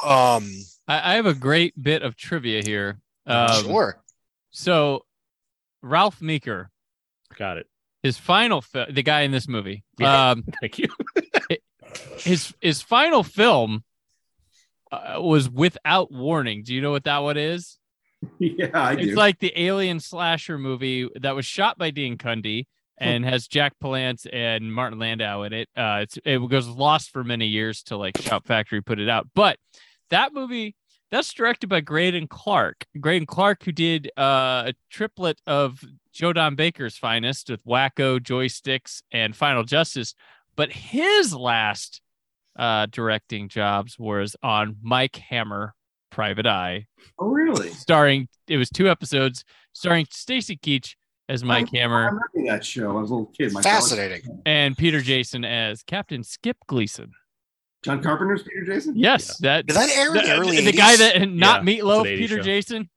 um, 0.04 0.48
I, 0.90 1.12
I 1.12 1.14
have 1.16 1.26
a 1.26 1.34
great 1.34 1.80
bit 1.80 2.02
of 2.02 2.16
trivia 2.16 2.62
here. 2.62 2.98
Um, 3.26 3.62
sure. 3.64 4.02
So, 4.50 5.04
Ralph 5.82 6.20
Meeker, 6.20 6.70
got 7.38 7.58
it. 7.58 7.66
his 8.02 8.18
final 8.18 8.60
fi- 8.60 8.90
the 8.90 9.02
guy 9.02 9.20
in 9.22 9.30
this 9.30 9.46
movie, 9.48 9.84
Yeah. 9.98 10.30
um, 10.30 10.44
Thank 10.60 10.78
you. 10.78 10.88
his 12.18 12.52
his 12.60 12.82
final 12.82 13.22
film 13.22 13.84
uh, 14.92 15.18
was 15.20 15.48
Without 15.48 16.10
Warning. 16.12 16.62
Do 16.64 16.74
you 16.74 16.80
know 16.80 16.90
what 16.90 17.04
that 17.04 17.18
one 17.18 17.36
is? 17.36 17.78
yeah, 18.38 18.66
I 18.74 18.92
It's 18.94 19.06
do. 19.10 19.14
like 19.14 19.38
the 19.38 19.52
alien 19.60 20.00
slasher 20.00 20.58
movie 20.58 21.08
that 21.20 21.34
was 21.34 21.46
shot 21.46 21.78
by 21.78 21.90
Dean 21.90 22.18
Cundey 22.18 22.66
and 22.98 23.24
has 23.24 23.46
Jack 23.48 23.72
Palance 23.82 24.26
and 24.30 24.74
Martin 24.74 24.98
Landau 24.98 25.42
in 25.42 25.52
it. 25.54 25.68
Uh, 25.74 26.00
it's, 26.02 26.18
it 26.24 26.36
was 26.38 26.68
lost 26.68 27.10
for 27.12 27.24
many 27.24 27.46
years 27.46 27.82
till 27.82 27.98
like 27.98 28.18
Shout 28.20 28.44
Factory 28.44 28.82
put 28.82 28.98
it 29.00 29.08
out. 29.08 29.26
But 29.34 29.56
that 30.10 30.34
movie, 30.34 30.74
that's 31.10 31.32
directed 31.32 31.68
by 31.68 31.80
Greydon 31.80 32.28
Clark. 32.28 32.86
Greydon 32.98 33.26
Clark, 33.26 33.64
who 33.64 33.72
did 33.72 34.10
uh, 34.16 34.64
a 34.68 34.74
triplet 34.90 35.40
of 35.46 35.82
Joe 36.12 36.32
Don 36.32 36.54
Baker's 36.54 36.96
finest 36.96 37.50
with 37.50 37.64
Wacko, 37.64 38.18
Joysticks, 38.18 39.02
and 39.12 39.34
Final 39.34 39.64
Justice. 39.64 40.14
But 40.56 40.72
his 40.72 41.34
last 41.34 42.00
uh, 42.58 42.86
directing 42.90 43.48
jobs 43.48 43.98
was 43.98 44.36
on 44.42 44.76
Mike 44.82 45.16
Hammer, 45.16 45.74
Private 46.10 46.46
Eye, 46.46 46.86
oh, 47.18 47.28
really? 47.28 47.70
starring 47.70 48.28
it 48.48 48.56
was 48.56 48.68
two 48.68 48.90
episodes 48.90 49.44
starring 49.72 50.06
Stacy 50.10 50.56
Keach 50.56 50.96
as 51.28 51.44
Mike 51.44 51.68
I 51.72 51.78
Hammer 51.78 52.02
I 52.02 52.06
remember 52.06 52.52
that 52.52 52.64
show. 52.64 52.90
I 52.90 53.00
was 53.00 53.10
a 53.10 53.14
little 53.14 53.32
kid. 53.38 53.52
My 53.52 53.62
Fascinating. 53.62 54.42
and 54.44 54.76
Peter 54.76 55.00
Jason 55.00 55.44
as 55.44 55.84
Captain 55.84 56.24
Skip 56.24 56.56
Gleason. 56.66 57.12
John 57.82 58.02
Carpenter's 58.02 58.42
Peter 58.42 58.64
Jason. 58.66 58.94
Yes, 58.96 59.38
that 59.38 59.66
Did 59.66 59.76
that 59.76 59.90
air 59.96 60.08
in 60.08 60.14
the 60.14 60.20
the, 60.22 60.32
early 60.38 60.64
the 60.64 60.72
guy 60.72 60.96
that 60.96 61.28
not 61.30 61.64
Yeah, 61.64 61.72
it's 61.72 61.82
Meatloaf, 61.82 62.04
Peter 62.04 62.36
show. 62.36 62.42
Jason. 62.42 62.90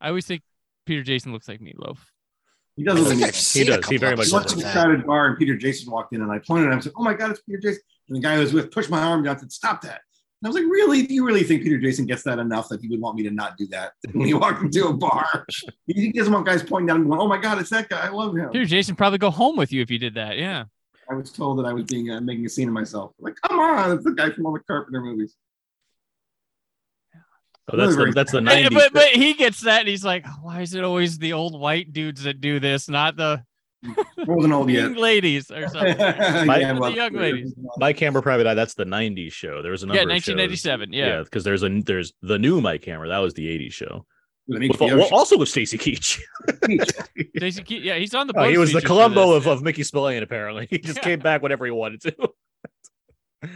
I 0.00 0.08
always 0.08 0.26
think 0.26 0.42
Peter 0.86 1.02
Jason 1.02 1.32
looks 1.32 1.48
like 1.48 1.60
Meatloaf. 1.60 1.98
He 2.76 2.84
does 2.84 2.96
I 2.96 2.98
look 3.00 3.08
think 3.08 3.20
like 3.20 3.28
I've 3.28 3.34
that. 3.34 3.40
seen 3.40 3.72
a 3.72 3.76
does. 3.76 3.88
He 3.88 3.96
very 3.96 4.16
much 4.16 4.26
We 4.26 4.30
does. 4.30 4.32
went 4.32 4.44
episodes 4.46 4.62
to 4.62 4.68
of 4.68 4.70
a 4.76 4.80
crowded 4.84 5.06
bar 5.06 5.26
and 5.26 5.38
Peter 5.38 5.56
Jason 5.56 5.90
walked 5.92 6.12
in 6.14 6.22
and 6.22 6.30
I 6.30 6.38
pointed 6.38 6.64
at 6.64 6.68
him 6.68 6.72
and 6.74 6.82
said, 6.84 6.92
"Oh 6.96 7.02
my 7.02 7.14
God, 7.14 7.30
it's 7.32 7.40
Peter 7.42 7.58
Jason!" 7.58 7.82
And 8.08 8.16
the 8.16 8.20
guy 8.20 8.34
I 8.34 8.38
was 8.38 8.52
with 8.52 8.70
pushed 8.70 8.90
my 8.90 9.00
arm 9.02 9.22
down 9.22 9.32
and 9.32 9.40
said, 9.40 9.52
"Stop 9.52 9.80
that!" 9.82 10.00
And 10.42 10.46
I 10.46 10.48
was 10.48 10.54
like, 10.56 10.64
"Really? 10.70 11.06
Do 11.06 11.14
you 11.14 11.24
really 11.26 11.42
think 11.42 11.62
Peter 11.62 11.78
Jason 11.78 12.04
gets 12.06 12.22
that 12.24 12.38
enough 12.38 12.68
that 12.68 12.80
he 12.80 12.88
would 12.88 13.00
want 13.00 13.16
me 13.16 13.22
to 13.24 13.30
not 13.30 13.56
do 13.56 13.66
that 13.68 13.92
when 14.12 14.26
he 14.26 14.34
walked 14.34 14.62
into 14.62 14.86
a 14.88 14.92
bar? 14.92 15.46
he 15.86 16.12
doesn't 16.12 16.32
want 16.32 16.46
guys 16.46 16.62
pointing 16.62 16.86
down 16.88 16.96
and 17.00 17.06
going, 17.08 17.20
"Oh 17.20 17.28
my 17.28 17.38
God, 17.38 17.58
it's 17.60 17.70
that 17.70 17.88
guy! 17.88 18.06
I 18.06 18.10
love 18.10 18.36
him." 18.36 18.50
Peter 18.50 18.66
Jason 18.66 18.94
probably 18.94 19.18
go 19.18 19.30
home 19.30 19.56
with 19.56 19.72
you 19.72 19.80
if 19.82 19.90
you 19.90 19.98
did 19.98 20.14
that. 20.14 20.36
Yeah. 20.36 20.64
I 21.10 21.14
was 21.14 21.30
told 21.32 21.58
that 21.58 21.66
I 21.66 21.72
was 21.72 21.84
being 21.84 22.10
uh, 22.10 22.20
making 22.20 22.46
a 22.46 22.48
scene 22.48 22.68
of 22.68 22.74
myself. 22.74 23.12
Like, 23.18 23.36
come 23.46 23.58
on, 23.58 23.92
it's 23.92 24.04
the 24.04 24.12
guy 24.12 24.30
from 24.30 24.46
all 24.46 24.52
the 24.52 24.60
Carpenter 24.60 25.00
movies. 25.00 25.34
Oh, 27.72 27.76
that's 27.78 27.96
the 27.96 28.12
that's 28.14 28.32
the 28.32 28.38
But, 28.38 28.44
nineties. 28.44 28.78
but 28.78 28.92
but 28.92 29.08
he 29.08 29.32
gets 29.34 29.62
that 29.62 29.80
and 29.80 29.88
he's 29.88 30.04
like, 30.04 30.26
why 30.42 30.60
is 30.60 30.74
it 30.74 30.84
always 30.84 31.16
the 31.18 31.32
old 31.32 31.58
white 31.58 31.92
dudes 31.92 32.24
that 32.24 32.40
do 32.42 32.60
this, 32.60 32.88
not 32.90 33.16
the 33.16 33.42
I 33.86 33.94
wasn't 34.26 34.52
old 34.52 34.68
yet. 34.70 34.82
young 34.82 34.94
ladies 34.96 35.50
or 35.50 35.68
something? 35.68 35.96
yeah, 35.98 36.44
The 36.44 36.92
young 36.94 37.14
ladies. 37.14 37.54
Mike 37.78 37.98
Hammer 38.00 38.20
Private 38.22 38.46
Eye. 38.46 38.54
That's 38.54 38.74
the 38.74 38.84
'90s 38.84 39.32
show. 39.32 39.62
There 39.62 39.70
was 39.72 39.82
a 39.82 39.86
number. 39.86 39.96
Yeah, 39.96 40.02
of 40.02 40.22
shows. 40.22 40.34
1997. 40.36 40.92
Yeah. 40.92 41.22
because 41.22 41.44
there's 41.44 41.62
a 41.62 41.68
there's 41.82 42.12
the 42.22 42.38
new 42.38 42.60
Mike 42.60 42.84
Hammer. 42.84 43.08
That 43.08 43.18
was 43.18 43.32
the 43.34 43.46
'80s 43.46 43.72
show. 43.72 44.04
With 44.46 44.62
an 44.62 44.68
With- 44.68 44.80
well, 44.80 45.08
also 45.12 45.38
with 45.38 45.48
Stacy 45.48 45.78
Keach. 45.78 46.20
Jason 47.38 47.64
Ke- 47.64 47.70
yeah, 47.82 47.96
he's 47.96 48.14
on 48.14 48.26
the. 48.26 48.34
Oh, 48.36 48.48
he 48.48 48.58
was 48.58 48.72
the 48.72 48.80
feature 48.80 48.88
Columbo 48.88 49.32
of, 49.32 49.46
of 49.46 49.62
Mickey 49.62 49.82
Spillane. 49.84 50.22
Apparently, 50.22 50.66
he 50.70 50.78
just 50.78 50.98
Yeah. 50.98 51.02
came 51.04 51.18
back 51.20 51.42
whenever 51.42 51.64
he 51.64 51.70
wanted 51.70 52.02
to. 52.02 52.14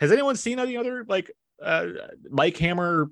Has 0.00 0.12
anyone 0.12 0.36
seen 0.36 0.58
any 0.58 0.76
other 0.76 1.04
like 1.08 1.30
uh, 1.62 1.86
Mike 2.30 2.56
Hammer 2.56 3.10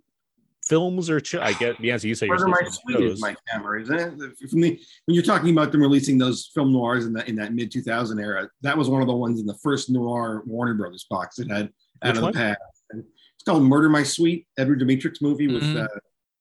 films 0.65 1.11
or? 1.11 1.21
Ch- 1.21 1.35
I 1.35 1.53
get 1.53 1.79
the 1.81 1.91
answer. 1.93 2.09
You 2.09 2.15
say 2.15 2.27
you're 2.27 2.39
Murder 2.39 2.49
My 2.63 2.69
Sweet 2.71 2.97
is 3.05 3.11
shows. 3.13 3.21
Mike 3.21 3.37
Hammer, 3.49 3.77
isn't 3.79 3.95
it? 3.95 4.49
From 4.51 4.61
the 4.63 4.71
when 5.05 5.15
you're 5.15 5.23
talking 5.23 5.51
about 5.51 5.71
them 5.71 5.83
releasing 5.83 6.17
those 6.17 6.51
film 6.55 6.73
noirs 6.73 7.05
in 7.05 7.13
that 7.13 7.29
in 7.29 7.37
that 7.37 7.53
mid 7.53 7.71
2000 7.71 8.19
era, 8.19 8.49
that 8.63 8.77
was 8.77 8.89
one 8.89 9.03
of 9.03 9.07
the 9.09 9.15
ones 9.15 9.39
in 9.41 9.45
the 9.47 9.59
first 9.63 9.91
noir 9.91 10.43
Warner 10.47 10.75
Brothers 10.75 11.05
box. 11.11 11.37
that 11.37 11.51
had 11.51 11.67
Which 11.67 11.73
out 12.05 12.17
of 12.17 12.23
one? 12.23 12.33
the 12.33 12.39
past. 12.39 12.59
And 12.91 13.05
it's 13.35 13.45
called 13.45 13.65
Murder 13.65 13.91
My 13.91 14.03
Sweet, 14.03 14.47
Edward 14.57 14.81
Dmytryk 14.81 15.21
movie 15.21 15.47
with 15.49 15.63
Mhm. 15.63 15.85
uh, 15.85 15.89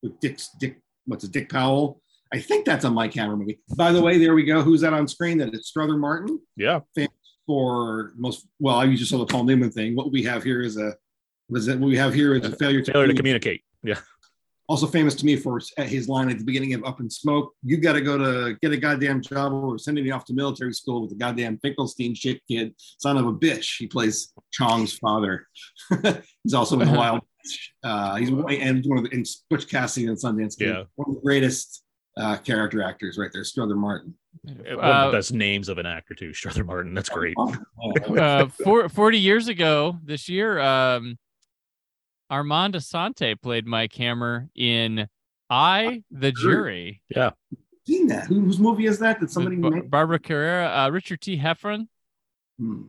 with 0.01 0.19
Dick 0.19 0.39
Dick 0.59 0.81
what's 1.05 1.23
it 1.23 1.31
Dick 1.31 1.49
Powell. 1.49 2.01
I 2.33 2.39
think 2.39 2.65
that's 2.65 2.83
a 2.83 2.91
Mike 2.91 3.13
Hammer 3.13 3.37
movie. 3.37 3.59
By 3.77 3.91
the 3.93 4.01
way, 4.01 4.17
there 4.17 4.35
we 4.35 4.43
go. 4.43 4.61
Who's 4.61 4.81
that 4.81 4.93
on 4.93 5.07
screen? 5.07 5.37
That 5.37 5.53
it's 5.53 5.69
Strother 5.69 5.97
Martin 5.97 6.39
Yeah, 6.57 6.81
for 7.45 8.11
most. 8.17 8.47
Well, 8.59 8.75
I 8.75 8.93
just 8.95 9.11
saw 9.11 9.17
the 9.17 9.25
Paul 9.25 9.45
Newman 9.45 9.71
thing. 9.71 9.95
What 9.95 10.11
we 10.11 10.23
have 10.23 10.43
here 10.43 10.61
is 10.61 10.77
a 10.77 10.95
what 11.47 11.59
is 11.59 11.67
it? 11.67 11.79
What 11.79 11.87
we 11.87 11.97
have 11.97 12.13
here 12.13 12.35
is 12.35 12.45
a 12.45 12.55
failure 12.55 12.81
to, 12.81 12.91
failure 12.91 13.07
to 13.07 13.13
communicate 13.13 13.61
communicate. 13.83 14.01
Yeah, 14.01 14.01
also 14.67 14.85
famous 14.85 15.15
to 15.15 15.25
me 15.25 15.37
for 15.37 15.61
his 15.77 16.09
line 16.09 16.29
at 16.29 16.37
the 16.37 16.43
beginning 16.43 16.73
of 16.73 16.83
Up 16.83 16.99
in 16.99 17.09
Smoke. 17.09 17.53
You 17.63 17.77
got 17.77 17.93
to 17.93 18.01
go 18.01 18.17
to 18.17 18.57
get 18.61 18.73
a 18.73 18.77
goddamn 18.77 19.21
job, 19.21 19.53
or 19.53 19.67
we're 19.69 19.77
sending 19.77 20.05
you 20.05 20.13
off 20.13 20.25
to 20.25 20.33
military 20.33 20.73
school 20.73 21.01
with 21.01 21.13
a 21.13 21.15
goddamn 21.15 21.57
Finkelstein 21.59 22.13
shit 22.13 22.41
kid, 22.49 22.75
son 22.99 23.17
of 23.17 23.25
a 23.25 23.33
bitch. 23.33 23.77
He 23.77 23.87
plays 23.87 24.33
Chong's 24.51 24.93
father. 24.93 25.47
he's 26.43 26.53
also 26.53 26.79
in 26.79 26.91
the 26.91 26.97
Wild. 26.97 27.21
Uh, 27.83 28.15
he's 28.15 28.29
and 28.29 28.83
one 28.85 28.97
of 28.97 29.03
the 29.03 29.09
in 29.11 29.23
Butch 29.49 29.67
Cassidy 29.67 30.07
and 30.07 30.17
Sundance 30.17 30.57
Kid. 30.57 30.69
Yeah. 30.69 30.83
One 30.95 31.09
of 31.09 31.15
the 31.15 31.21
greatest 31.21 31.83
uh, 32.17 32.37
character 32.37 32.81
actors 32.81 33.17
right 33.17 33.29
there, 33.33 33.43
Strother 33.43 33.75
Martin. 33.75 34.15
one 34.43 34.59
of 34.69 34.79
Uh, 34.79 35.05
the 35.11 35.17
best 35.17 35.33
names 35.33 35.69
of 35.69 35.77
an 35.77 35.85
actor 35.85 36.13
too, 36.15 36.33
Strother 36.33 36.63
Martin. 36.63 36.93
That's 36.93 37.09
great. 37.09 37.35
uh, 38.17 38.47
four, 38.63 38.89
40 38.89 39.19
years 39.19 39.47
ago 39.47 39.97
this 40.03 40.27
year, 40.27 40.59
um, 40.59 41.17
Armand 42.29 42.73
Assante 42.73 43.39
played 43.41 43.65
Mike 43.65 43.93
Hammer 43.95 44.49
in 44.55 45.07
I, 45.49 46.03
the 46.11 46.31
Jury. 46.31 47.01
Yeah. 47.09 47.31
Seen 47.85 48.07
that? 48.07 48.25
Whose 48.27 48.59
movie 48.59 48.85
is 48.85 48.99
that? 48.99 49.19
Did 49.21 49.31
somebody 49.31 49.55
with 49.55 49.71
Ba- 49.71 49.75
make? 49.77 49.89
Barbara 49.89 50.19
Carrera, 50.19 50.67
uh, 50.85 50.89
Richard 50.89 51.21
T. 51.21 51.37
Heffron. 51.39 51.87
Hmm. 52.59 52.81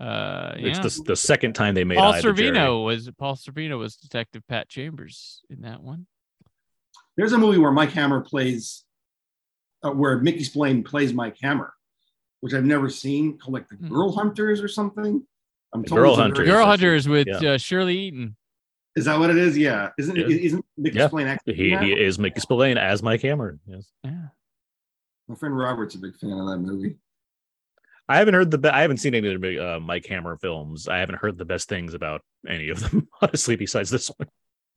Uh, 0.00 0.52
It's 0.56 0.78
yeah. 0.78 0.82
the, 0.82 1.02
the 1.08 1.16
second 1.16 1.54
time 1.54 1.74
they 1.74 1.84
made 1.84 1.96
Paul 1.98 2.12
Eye 2.12 2.18
of 2.18 2.24
the 2.24 2.32
Jury. 2.34 2.50
Sorvino 2.56 2.84
was 2.84 3.10
Paul 3.18 3.34
Sorvino 3.36 3.78
was 3.78 3.96
Detective 3.96 4.42
Pat 4.48 4.68
Chambers 4.68 5.42
in 5.50 5.62
that 5.62 5.82
one. 5.82 6.06
There's 7.16 7.32
a 7.32 7.38
movie 7.38 7.58
where 7.58 7.72
Mike 7.72 7.92
Hammer 7.92 8.20
plays, 8.20 8.84
uh, 9.82 9.90
where 9.90 10.18
Mickey 10.18 10.44
Spillane 10.44 10.82
plays 10.84 11.14
Mike 11.14 11.36
Hammer, 11.42 11.72
which 12.40 12.52
I've 12.52 12.64
never 12.64 12.90
seen, 12.90 13.38
called 13.38 13.54
like 13.54 13.68
the 13.68 13.76
Hmm. 13.76 13.88
Girl 13.88 14.12
Hunters 14.12 14.60
or 14.60 14.68
something. 14.68 15.26
I'm 15.72 15.82
told 15.84 15.98
Girl 15.98 16.16
Hunters. 16.16 16.38
very- 16.38 16.48
Girl 16.50 16.58
that's 16.66 16.68
Hunters 16.82 17.08
with 17.08 17.26
yeah. 17.28 17.52
uh, 17.52 17.58
Shirley 17.58 17.98
Eaton. 17.98 18.36
Is 18.96 19.06
that 19.06 19.18
what 19.18 19.30
it 19.30 19.36
is? 19.38 19.56
Yeah. 19.58 19.90
Isn't 19.98 20.16
Yeah. 20.16 20.26
isn't 20.26 20.64
Nick 20.76 20.94
Yeah. 20.94 21.06
Spillane 21.08 21.26
acting 21.26 21.54
He 21.54 21.76
he 21.76 21.92
is 21.92 22.18
Mickey 22.18 22.40
Spillane 22.40 22.78
as 22.78 23.02
Mike 23.02 23.22
Hammer. 23.22 23.58
Yes. 23.66 23.90
Yeah. 24.04 24.28
My 25.28 25.34
friend 25.34 25.56
Robert's 25.56 25.94
a 25.94 25.98
big 25.98 26.16
fan 26.16 26.32
of 26.32 26.46
that 26.48 26.58
movie. 26.58 26.96
I 28.08 28.18
haven't 28.18 28.34
heard 28.34 28.50
the 28.50 28.58
be- 28.58 28.68
I 28.68 28.82
haven't 28.82 28.98
seen 28.98 29.14
any 29.14 29.32
of 29.34 29.40
the 29.40 29.76
uh, 29.76 29.80
Mike 29.80 30.06
Hammer 30.06 30.36
films. 30.36 30.86
I 30.88 30.98
haven't 30.98 31.16
heard 31.16 31.38
the 31.38 31.44
best 31.44 31.68
things 31.68 31.94
about 31.94 32.22
any 32.48 32.68
of 32.68 32.78
them, 32.80 33.08
honestly, 33.22 33.56
besides 33.56 33.90
this 33.90 34.08
one. 34.16 34.28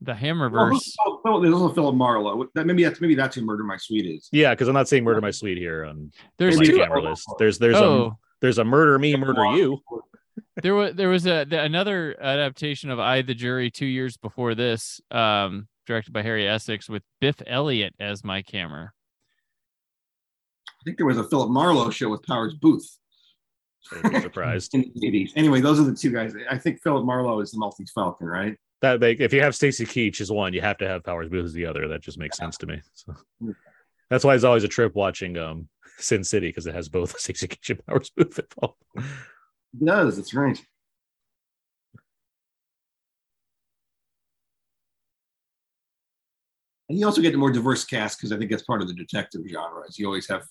The 0.01 0.13
Oh, 0.13 0.15
Hammerverse. 0.15 0.93
oh, 1.05 1.21
oh, 1.25 1.41
there's 1.41 1.53
also 1.53 1.73
Philip 1.73 1.93
Marlowe. 1.95 2.47
That 2.55 2.65
maybe 2.65 2.83
that's 2.83 3.01
maybe 3.01 3.15
that's 3.15 3.35
who 3.35 3.41
Murder 3.43 3.63
My 3.63 3.77
Sweet 3.77 4.05
is. 4.05 4.29
Yeah, 4.31 4.51
because 4.53 4.67
I'm 4.67 4.73
not 4.73 4.87
saying 4.87 5.03
Murder 5.03 5.21
My 5.21 5.31
Sweet 5.31 5.57
here 5.57 5.85
on 5.85 6.11
There's 6.37 6.55
Mike 6.57 6.67
Maybe 6.67 6.77
two. 6.77 6.83
Hammer 6.83 7.01
list. 7.01 7.27
There's 7.37 7.59
there's 7.59 7.75
a 7.75 7.83
Oh, 7.83 8.17
there's 8.41 8.57
a 8.57 8.63
Murder 8.63 8.97
Me, 8.97 9.15
Murder 9.17 9.43
You. 9.57 9.79
there 10.63 10.73
was 10.73 10.95
there 10.95 11.09
was 11.09 11.25
a 11.27 11.43
the, 11.43 11.61
another 11.61 12.15
adaptation 12.19 12.89
of 12.89 12.99
I 12.99 13.21
the 13.23 13.33
Jury 13.35 13.69
two 13.69 13.85
years 13.85 14.15
before 14.17 14.55
this, 14.55 15.01
um, 15.11 15.67
directed 15.85 16.13
by 16.13 16.21
Harry 16.23 16.47
Essex 16.47 16.87
with 16.89 17.03
Biff 17.19 17.35
Elliott 17.45 17.93
as 17.99 18.23
Mike 18.23 18.49
Hammer. 18.51 18.93
I 20.67 20.81
think 20.85 20.95
there 20.97 21.05
was 21.05 21.17
a 21.17 21.25
Philip 21.25 21.49
Marlowe 21.49 21.89
show 21.89 22.07
with 22.09 22.23
Powers 22.23 22.55
Boothe 22.55 22.87
So 23.81 23.97
I'm 24.03 24.21
surprised. 24.21 24.73
in 24.73 24.91
the 24.95 25.07
80s. 25.09 25.31
Anyway, 25.35 25.61
those 25.61 25.79
are 25.79 25.83
the 25.83 25.95
two 25.95 26.11
guys. 26.11 26.33
I 26.49 26.57
think 26.57 26.81
Philip 26.81 27.05
Marlowe 27.05 27.39
is 27.39 27.51
the 27.51 27.59
Maltese 27.59 27.91
Falcon, 27.93 28.27
right? 28.27 28.55
That 28.81 28.99
make 28.99 29.19
if 29.19 29.33
you 29.33 29.41
have 29.41 29.55
Stacy 29.55 29.85
Keach 29.85 30.21
as 30.21 30.31
one, 30.31 30.53
you 30.53 30.61
have 30.61 30.77
to 30.77 30.87
have 30.87 31.03
Powers 31.03 31.29
Boothe 31.29 31.45
as 31.45 31.53
the 31.53 31.65
other. 31.65 31.87
That 31.89 32.01
just 32.01 32.17
makes 32.17 32.37
sense 32.37 32.57
to 32.57 32.67
me. 32.67 32.81
So 32.93 33.15
that's 34.09 34.23
why 34.23 34.35
it's 34.35 34.43
always 34.45 34.63
a 34.63 34.69
trip 34.69 34.95
watching 34.95 35.37
um 35.37 35.67
Sin 35.97 36.23
City 36.23 36.47
because 36.47 36.65
it 36.65 36.75
has 36.75 36.87
both 36.87 37.19
Stacy 37.19 37.47
Keach 37.47 37.71
and 37.71 37.85
Powers 37.85 38.09
Boothe 38.17 38.39
involved. 38.39 38.81
It 38.95 39.85
does. 39.85 40.15
That's 40.15 40.33
right. 40.33 40.59
And 46.89 46.97
you 46.97 47.05
also 47.05 47.21
get 47.21 47.35
a 47.35 47.37
more 47.37 47.51
diverse 47.51 47.85
cast 47.85 48.17
because 48.17 48.31
I 48.31 48.37
think 48.37 48.49
that's 48.49 48.63
part 48.63 48.81
of 48.81 48.87
the 48.87 48.93
detective 48.95 49.41
genre. 49.47 49.83
Is 49.87 49.99
you 49.99 50.05
always 50.07 50.27
have 50.27 50.43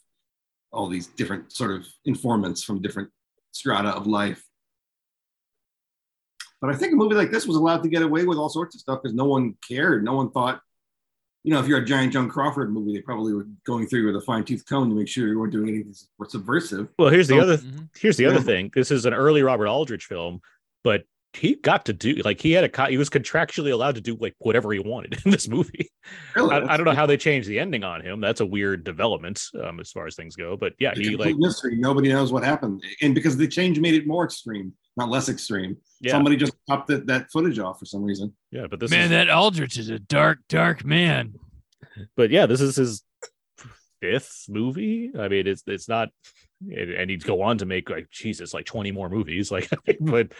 all 0.70 0.89
these 0.89 1.09
different 1.09 1.53
sort 1.53 1.72
of 1.72 1.87
informants 2.05 2.62
from 2.62 2.81
different 2.81 3.11
strata 3.53 3.90
of 3.90 4.07
life. 4.07 4.44
But 6.61 6.70
I 6.70 6.74
think 6.76 6.92
a 6.92 6.96
movie 6.96 7.14
like 7.14 7.30
this 7.30 7.46
was 7.46 7.57
allowed 7.57 7.82
to 7.84 7.88
get 7.88 8.03
away 8.03 8.24
with 8.24 8.36
all 8.38 8.49
sorts 8.49 8.74
of 8.74 8.80
stuff 8.80 9.01
because 9.03 9.14
no 9.14 9.24
one 9.26 9.55
cared. 9.66 10.05
No 10.05 10.14
one 10.14 10.30
thought, 10.30 10.61
you 11.44 11.53
know, 11.53 11.61
if 11.61 11.66
you're 11.68 11.78
a 11.78 11.84
giant 11.84 12.12
Joan 12.12 12.28
Crawford 12.28 12.72
movie, 12.72 12.92
they 12.92 13.01
probably 13.01 13.32
were 13.32 13.46
going 13.64 13.86
through 13.86 14.07
with 14.07 14.16
a 14.20 14.24
fine 14.24 14.44
tooth 14.44 14.64
comb 14.66 14.88
to 14.90 14.96
make 14.96 15.07
sure 15.09 15.28
you 15.28 15.38
weren't 15.38 15.53
doing 15.53 15.68
anything 15.68 15.94
subversive. 16.26 16.88
Well, 16.99 17.11
here's 17.11 17.28
the 17.28 17.36
So- 17.36 17.40
other 17.42 17.57
Mhm. 17.59 17.88
here's 17.96 18.16
the 18.16 18.26
other 18.26 18.40
thing. 18.40 18.72
This 18.74 18.90
is 18.90 19.07
an 19.07 19.14
early 19.14 19.42
Robert 19.42 19.68
Aldrich 19.68 20.07
film, 20.07 20.40
but 20.82 21.05
he 21.39 21.55
got 21.55 21.84
to 21.86 21.93
do 21.93 22.14
like 22.24 22.41
he 22.41 22.53
had 22.53 22.64
a 22.64 22.86
he 22.89 22.99
was 22.99 23.09
contractually 23.09 23.72
allowed 23.72 23.95
to 23.95 24.01
do 24.01 24.16
like 24.20 24.34
whatever 24.39 24.72
he 24.72 24.78
wanted 24.78 25.20
in 25.24 25.30
this 25.30 25.49
movie. 25.49 25.91
Really, 26.36 26.55
I, 26.55 26.74
I 26.74 26.76
don't 26.76 26.84
know 26.86 26.95
how 26.95 27.07
they 27.07 27.16
changed 27.16 27.49
the 27.49 27.59
ending 27.59 27.84
on 27.84 28.01
him. 28.03 28.20
That's 28.20 28.41
a 28.41 28.47
weird 28.47 28.84
development 28.84 29.43
um, 29.62 29.80
as 29.80 29.91
far 29.91 30.07
as 30.07 30.14
things 30.16 30.36
go. 30.36 30.57
But 30.57 30.72
yeah, 30.78 30.91
It's 30.91 31.01
he 31.01 31.16
like 31.16 31.36
mystery. 31.36 31.76
Nobody 31.76 32.09
knows 32.09 32.32
what 32.32 32.45
happened, 32.45 32.82
and 33.03 33.14
because 33.14 33.36
the 33.36 33.47
change 33.49 33.78
made 33.80 33.95
it 33.95 34.07
more 34.07 34.24
extreme, 34.24 34.72
not 34.97 35.09
less 35.11 35.28
extreme. 35.28 35.76
yeah 36.01 36.12
Somebody 36.12 36.36
just 36.36 36.53
chopped 36.68 36.89
that, 36.89 37.07
that 37.07 37.30
footage 37.30 37.59
off 37.59 37.78
for 37.78 37.84
some 37.84 38.03
reason. 38.03 38.34
yeah. 38.51 38.66
But 38.70 38.80
this 38.80 38.91
Man, 38.91 39.05
is 39.05 39.11
that 39.11 39.28
Aldrich 39.30 39.78
is 39.78 39.89
a 39.91 39.99
dark, 39.99 40.39
dark 40.49 40.84
man. 40.84 41.34
but 42.16 42.30
yeah, 42.30 42.47
this 42.47 42.61
is 42.61 42.76
his 42.76 43.03
fifth 44.01 44.47
movie. 44.49 45.11
I 45.18 45.28
mean, 45.28 45.47
it's 45.47 45.62
it's 45.66 45.89
not, 45.89 46.09
and 46.61 47.11
he'd 47.11 47.24
go 47.24 47.42
on 47.42 47.59
to 47.59 47.66
make 47.66 47.88
like 47.90 48.11
Jesus, 48.11 48.52
like 48.54 48.66
twenty 48.66 48.90
more 48.92 49.09
movies. 49.09 49.50
Like, 49.59 49.68
but 50.00 50.32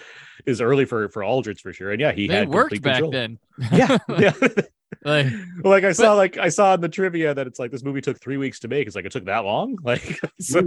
is 0.46 0.60
early 0.60 0.84
for 0.84 1.08
for 1.08 1.22
Aldrich 1.24 1.60
for 1.60 1.72
sure. 1.72 1.90
And 1.90 2.00
yeah, 2.00 2.12
he 2.12 2.26
They 2.26 2.34
had 2.34 2.48
worked 2.48 2.80
back 2.82 2.94
control. 2.94 3.10
then. 3.10 3.38
Yeah, 3.72 3.98
yeah. 4.18 4.32
Like, 5.04 5.26
like 5.64 5.84
I 5.84 5.92
saw, 5.92 6.14
like 6.14 6.38
I 6.38 6.48
saw 6.48 6.74
in 6.74 6.80
the 6.80 6.88
trivia 6.88 7.34
that 7.34 7.46
it's 7.46 7.58
like 7.58 7.70
this 7.70 7.84
movie 7.84 8.00
took 8.00 8.20
three 8.20 8.36
weeks 8.36 8.58
to 8.60 8.68
make. 8.68 8.86
It's 8.86 8.96
like 8.96 9.04
it 9.04 9.12
took 9.12 9.26
that 9.26 9.44
long. 9.44 9.76
Like, 9.82 10.00
mm-hmm. 10.02 10.26
so, 10.40 10.62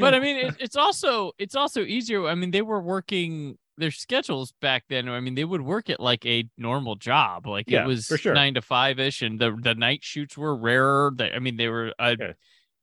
but 0.00 0.14
I 0.14 0.20
mean, 0.20 0.36
it, 0.36 0.56
it's 0.58 0.76
also 0.76 1.32
it's 1.38 1.54
also 1.54 1.82
easier. 1.82 2.26
I 2.26 2.34
mean, 2.34 2.50
they 2.50 2.62
were 2.62 2.80
working 2.80 3.56
their 3.76 3.90
schedules 3.90 4.52
back 4.60 4.84
then. 4.88 5.08
I 5.08 5.20
mean, 5.20 5.34
they 5.34 5.44
would 5.44 5.60
work 5.62 5.90
at 5.90 6.00
like 6.00 6.24
a 6.26 6.48
normal 6.56 6.96
job. 6.96 7.46
Like 7.46 7.68
Yeah, 7.68 7.84
it 7.84 7.86
was 7.86 8.06
sure. 8.06 8.34
nine 8.34 8.54
to 8.54 8.62
five 8.62 8.98
ish, 8.98 9.22
and 9.22 9.38
the 9.38 9.56
the 9.60 9.74
night 9.74 10.00
shoots 10.02 10.36
were 10.36 10.56
rarer. 10.56 11.12
They, 11.14 11.30
I 11.30 11.38
mean, 11.38 11.56
they 11.56 11.68
were 11.68 11.92
a 11.98 12.16
Yeah, 12.18 12.32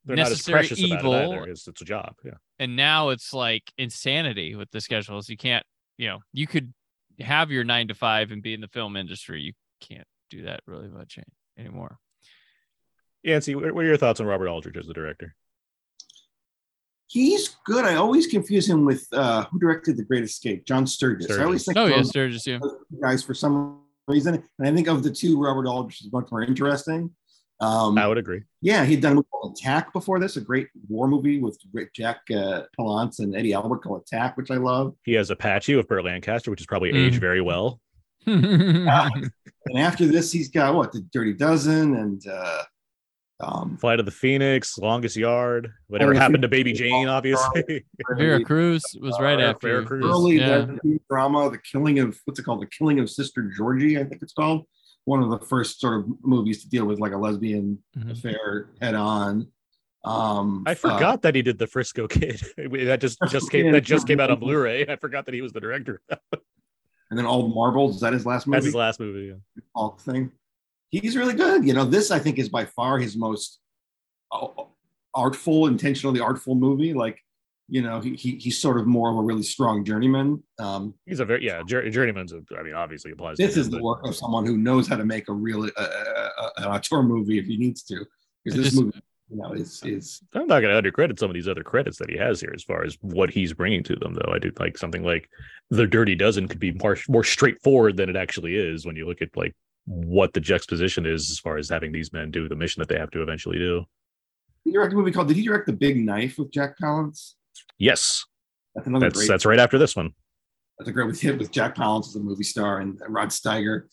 they're 0.06 0.16
not 0.16 0.28
as 0.28 0.32
necessary 0.34 0.60
precious 0.60 0.80
about 0.80 0.99
evil. 0.99 1.14
it 1.14 1.26
either. 1.26 1.49
It's, 1.49 1.68
it's 1.68 1.82
a 1.82 1.86
job. 1.86 2.16
Yeah. 2.24 2.32
and 2.60 2.76
now 2.76 3.10
it's 3.10 3.34
like 3.34 3.64
insanity 3.78 4.56
with 4.56 4.70
the 4.72 4.82
schedules. 4.82 5.30
You 5.30 5.38
can't, 5.38 5.66
you 5.97 6.08
know, 6.08 6.20
you 6.34 6.47
could 6.47 6.74
have 7.20 7.51
your 7.51 7.64
nine 7.64 7.88
to 7.88 7.95
five 7.95 8.32
and 8.32 8.41
be 8.43 8.53
in 8.53 8.62
the 8.62 8.68
film 8.68 8.95
industry. 8.95 9.41
You 9.41 9.53
can't 9.82 10.08
do 10.30 10.43
that 10.43 10.62
really 10.68 10.89
much 10.89 11.18
anymore. 11.58 11.97
Yancey, 13.24 13.56
what 13.56 13.74
what 13.74 13.84
are 13.84 13.88
your 13.88 13.97
thoughts 13.97 14.20
on 14.20 14.28
Robert 14.28 14.47
Aldrich 14.47 14.78
as 14.78 14.86
the 14.86 14.93
director? 14.93 15.36
He's 17.08 17.56
good. 17.66 17.86
I 17.86 17.95
always 17.95 18.28
confuse 18.28 18.68
him 18.68 18.84
with 18.86 19.08
uh, 19.12 19.45
who 19.45 19.60
directed 19.60 19.95
The 19.97 20.03
Great 20.03 20.24
Escape, 20.24 20.66
John 20.66 20.86
Sturges. 20.86 21.32
I 21.32 21.43
always 21.43 21.64
think 21.66 21.78
Oh 21.78 21.86
yeah, 21.86 21.97
those 21.97 22.10
Sturges, 22.10 22.45
yeah. 22.45 22.60
guys 23.01 23.24
for 23.24 23.34
some 23.34 23.80
reason, 24.08 24.43
and 24.60 24.68
I 24.68 24.74
think 24.74 24.88
of 24.88 25.03
the 25.03 25.12
two, 25.12 25.41
Robert 25.41 25.68
Aldrich 25.68 26.01
is 26.01 26.12
much 26.12 26.28
more 26.32 26.43
interesting. 26.43 27.12
Um, 27.62 27.97
I 27.97 28.06
would 28.08 28.18
agree. 28.18 28.43
yeah, 28.62 28.84
he'd 28.84 28.99
done 29.01 29.14
a 29.14 29.16
movie 29.16 29.28
called 29.32 29.58
Attack 29.58 29.93
before 29.93 30.20
this, 30.20 30.36
a 30.36 30.41
great 30.41 30.68
war 30.89 31.08
movie 31.08 31.39
with 31.39 31.58
Jack 31.95 32.20
uh, 32.32 32.64
Palance 32.78 33.20
and 33.20 33.34
Eddie 33.36 33.53
Albert 33.53 33.78
called 33.84 34.01
Attack, 34.01 34.36
which 34.36 34.51
I 34.51 34.56
love. 34.58 34.93
He 35.03 35.14
has 35.14 35.30
Apache 35.30 35.76
with 35.76 35.88
Burt 35.88 36.03
Lancaster, 36.03 36.51
which 36.51 36.60
is 36.60 36.68
probably 36.68 36.91
Mhm. 36.91 37.08
aged 37.08 37.22
very 37.22 37.41
well. 37.41 37.80
And 38.28 39.80
after 39.80 40.06
this, 40.06 40.32
he's 40.32 40.49
got 40.49 40.76
what 40.76 40.91
the 40.91 41.01
Dirty 41.12 41.34
Dozen 41.34 41.95
and 41.95 42.22
uh, 42.28 42.64
um, 43.39 43.78
Flight 43.78 43.99
of 43.99 44.06
the 44.06 44.12
Phoenix, 44.12 44.78
Longest 44.78 45.16
Yard, 45.16 45.72
whatever 45.88 46.12
Flight 46.14 46.22
happened 46.22 46.43
to 46.43 46.47
Baby 46.47 46.74
Jane, 46.74 47.08
obviously. 47.08 47.84
Vera 48.18 48.43
Cruz 48.43 48.84
was 49.01 49.20
right 49.20 49.39
Uh, 49.39 49.43
after. 49.43 49.68
Vera 49.68 49.86
Cruz. 49.86 50.03
this, 50.03 50.12
early 50.12 50.38
yeah. 50.38 50.68
drama, 51.10 51.49
the 51.49 51.58
killing 51.58 51.97
of 51.99 52.20
what's 52.26 52.39
it 52.39 52.43
called, 52.43 52.62
the 52.62 52.68
killing 52.68 52.99
of 52.99 53.10
Sister 53.10 53.49
Georgie, 53.58 53.97
I 53.99 54.03
think 54.03 54.22
it's 54.22 54.34
called. 54.34 54.66
One 55.06 55.22
of 55.24 55.30
the 55.30 55.39
first 55.39 55.80
sort 55.80 55.99
of 55.99 56.06
movies 56.24 56.64
to 56.64 56.70
deal 56.70 56.86
with 56.86 56.99
like 56.99 57.14
a 57.14 57.18
lesbian 57.18 57.80
Mhm. 57.97 58.12
affair 58.12 58.70
head 58.82 58.95
on. 58.95 59.47
Um, 60.03 60.64
I 60.68 60.72
uh, 60.72 60.76
forgot 60.76 61.22
that 61.24 61.34
he 61.36 61.41
did 61.41 61.58
the 61.58 61.68
Frisco 61.68 62.08
Kid. 62.08 62.41
that 62.58 62.99
just 63.01 63.18
just 63.30 63.49
came 63.49 63.72
that 63.72 63.82
just 63.84 64.08
came 64.08 64.20
out 64.20 64.30
on 64.32 64.39
Blu-ray. 64.39 64.88
I 64.88 64.95
forgot 64.97 65.26
that 65.26 65.34
he 65.34 65.41
was 65.41 65.51
the 65.53 65.60
director. 65.62 66.01
and 66.10 67.18
then 67.18 67.26
All 67.26 67.47
the 67.47 67.53
Marbles. 67.56 67.95
Is 67.95 68.01
that 68.01 68.14
his 68.14 68.26
last 68.26 68.45
movie? 68.47 68.58
That's 68.58 68.66
his 68.66 68.76
last 68.76 68.99
movie. 68.99 69.28
yeah. 69.28 69.62
Hulk 69.76 69.99
thing. 70.01 70.32
He's 70.89 71.16
really 71.16 71.34
good. 71.34 71.66
You 71.66 71.74
know, 71.74 71.86
this 71.86 72.12
I 72.12 72.20
think 72.20 72.38
is 72.39 72.49
by 72.49 72.66
far 72.66 72.97
his 72.99 73.16
most 73.18 73.60
uh, 74.32 74.47
artful, 75.14 75.68
intentionally 75.68 76.20
artful 76.20 76.56
movie. 76.56 76.93
Like, 76.93 77.20
you 77.68 77.82
know, 77.82 77.99
he, 77.99 78.16
he 78.16 78.36
he's 78.38 78.59
sort 78.61 78.78
of 78.80 78.86
more 78.86 79.09
of 79.11 79.18
a 79.18 79.22
really 79.22 79.43
strong 79.43 79.84
journeyman. 79.84 80.43
Um, 80.59 80.93
He's 81.05 81.20
a 81.20 81.26
very 81.26 81.45
yeah. 81.45 81.61
Jour- 81.68 81.89
Journeyman's. 81.89 82.32
A, 82.34 82.41
I 82.57 82.63
mean, 82.63 82.74
obviously 82.74 83.11
applies. 83.11 83.38
to 83.38 83.45
this 83.47 83.55
him, 83.55 83.61
is 83.61 83.70
the 83.70 83.78
but- 83.78 83.84
work 83.84 84.05
of 84.07 84.16
someone 84.16 84.45
who 84.45 84.57
knows 84.57 84.88
how 84.88 84.97
to 84.97 85.05
make 85.05 85.28
a 85.30 85.34
really 85.34 85.72
uh, 85.76 85.82
uh, 85.82 86.49
an 86.57 86.63
auteur 86.66 87.01
movie 87.03 87.39
if 87.39 87.45
he 87.45 87.57
needs 87.57 87.82
to. 87.84 88.05
Because 88.43 88.57
this 88.57 88.68
just- 88.74 88.82
movie, 88.84 89.01
you 89.32 89.38
know, 89.38 89.53
is 89.53 89.82
is 89.84 90.22
I'm 90.36 90.45
not 90.45 90.59
going 90.59 90.84
to 90.84 90.91
undercredit 90.91 91.18
some 91.18 91.32
of 91.32 91.34
these 91.34 91.47
other 91.47 91.63
credits 91.63 91.97
that 91.97 92.09
he 92.11 92.18
has 92.18 92.39
here 92.39 92.51
as 92.55 92.63
far 92.63 92.84
as 92.84 92.97
what 93.01 93.32
he's 93.32 93.53
bringing 93.53 93.82
to 93.86 93.95
them, 93.95 94.13
though. 94.13 94.32
I 94.32 94.38
do 94.38 94.51
like 94.59 94.78
something 94.78 95.03
like 95.03 95.28
The 95.72 95.88
Dirty 95.88 96.13
Dozen 96.13 96.47
could 96.47 96.59
be 96.59 96.72
more 96.74 96.97
more 97.09 97.24
straightforward 97.24 97.97
than 97.97 98.09
it 98.09 98.16
actually 98.16 98.55
is 98.55 98.86
when 98.86 98.95
you 98.95 99.07
look 99.07 99.24
at 99.24 99.36
like 99.36 99.55
what 99.86 100.34
the 100.34 100.39
juxtaposition 100.39 101.05
is 101.07 101.32
as 101.32 101.39
far 101.39 101.57
as 101.57 101.70
having 101.70 101.91
these 101.91 102.13
men 102.13 102.30
do 102.30 102.47
the 102.47 102.55
mission 102.55 102.82
that 102.82 102.89
they 102.89 102.99
have 102.99 103.09
to 103.11 103.22
eventually 103.24 103.57
do. 103.57 103.84
he 104.63 104.72
directed 104.72 104.93
a 104.95 104.97
movie 104.99 105.11
called. 105.11 105.28
Did 105.28 105.38
he 105.38 105.43
direct 105.43 105.66
The 105.66 105.74
Big 105.74 105.97
Knife 106.05 106.38
with 106.38 106.51
Jack 106.51 106.78
Palance? 106.80 107.34
Yes, 107.78 108.24
That's 108.74 108.88
another 108.88 109.08
that's 109.08 109.18
great. 109.20 109.28
that's 109.28 109.45
right 109.45 109.60
after 109.60 109.78
this 109.78 109.95
one. 109.95 110.12
That's 110.78 110.89
a 110.89 110.93
great 110.93 111.08
with 111.08 111.22
him 111.22 111.38
with 111.38 111.51
Jack 111.51 111.76
Palance 111.76 112.08
as 112.08 112.16
a 112.16 112.20
movie 112.20 112.43
star 112.43 112.80
and 112.80 112.99
Rod 113.08 113.30
Steiger, 113.30 113.84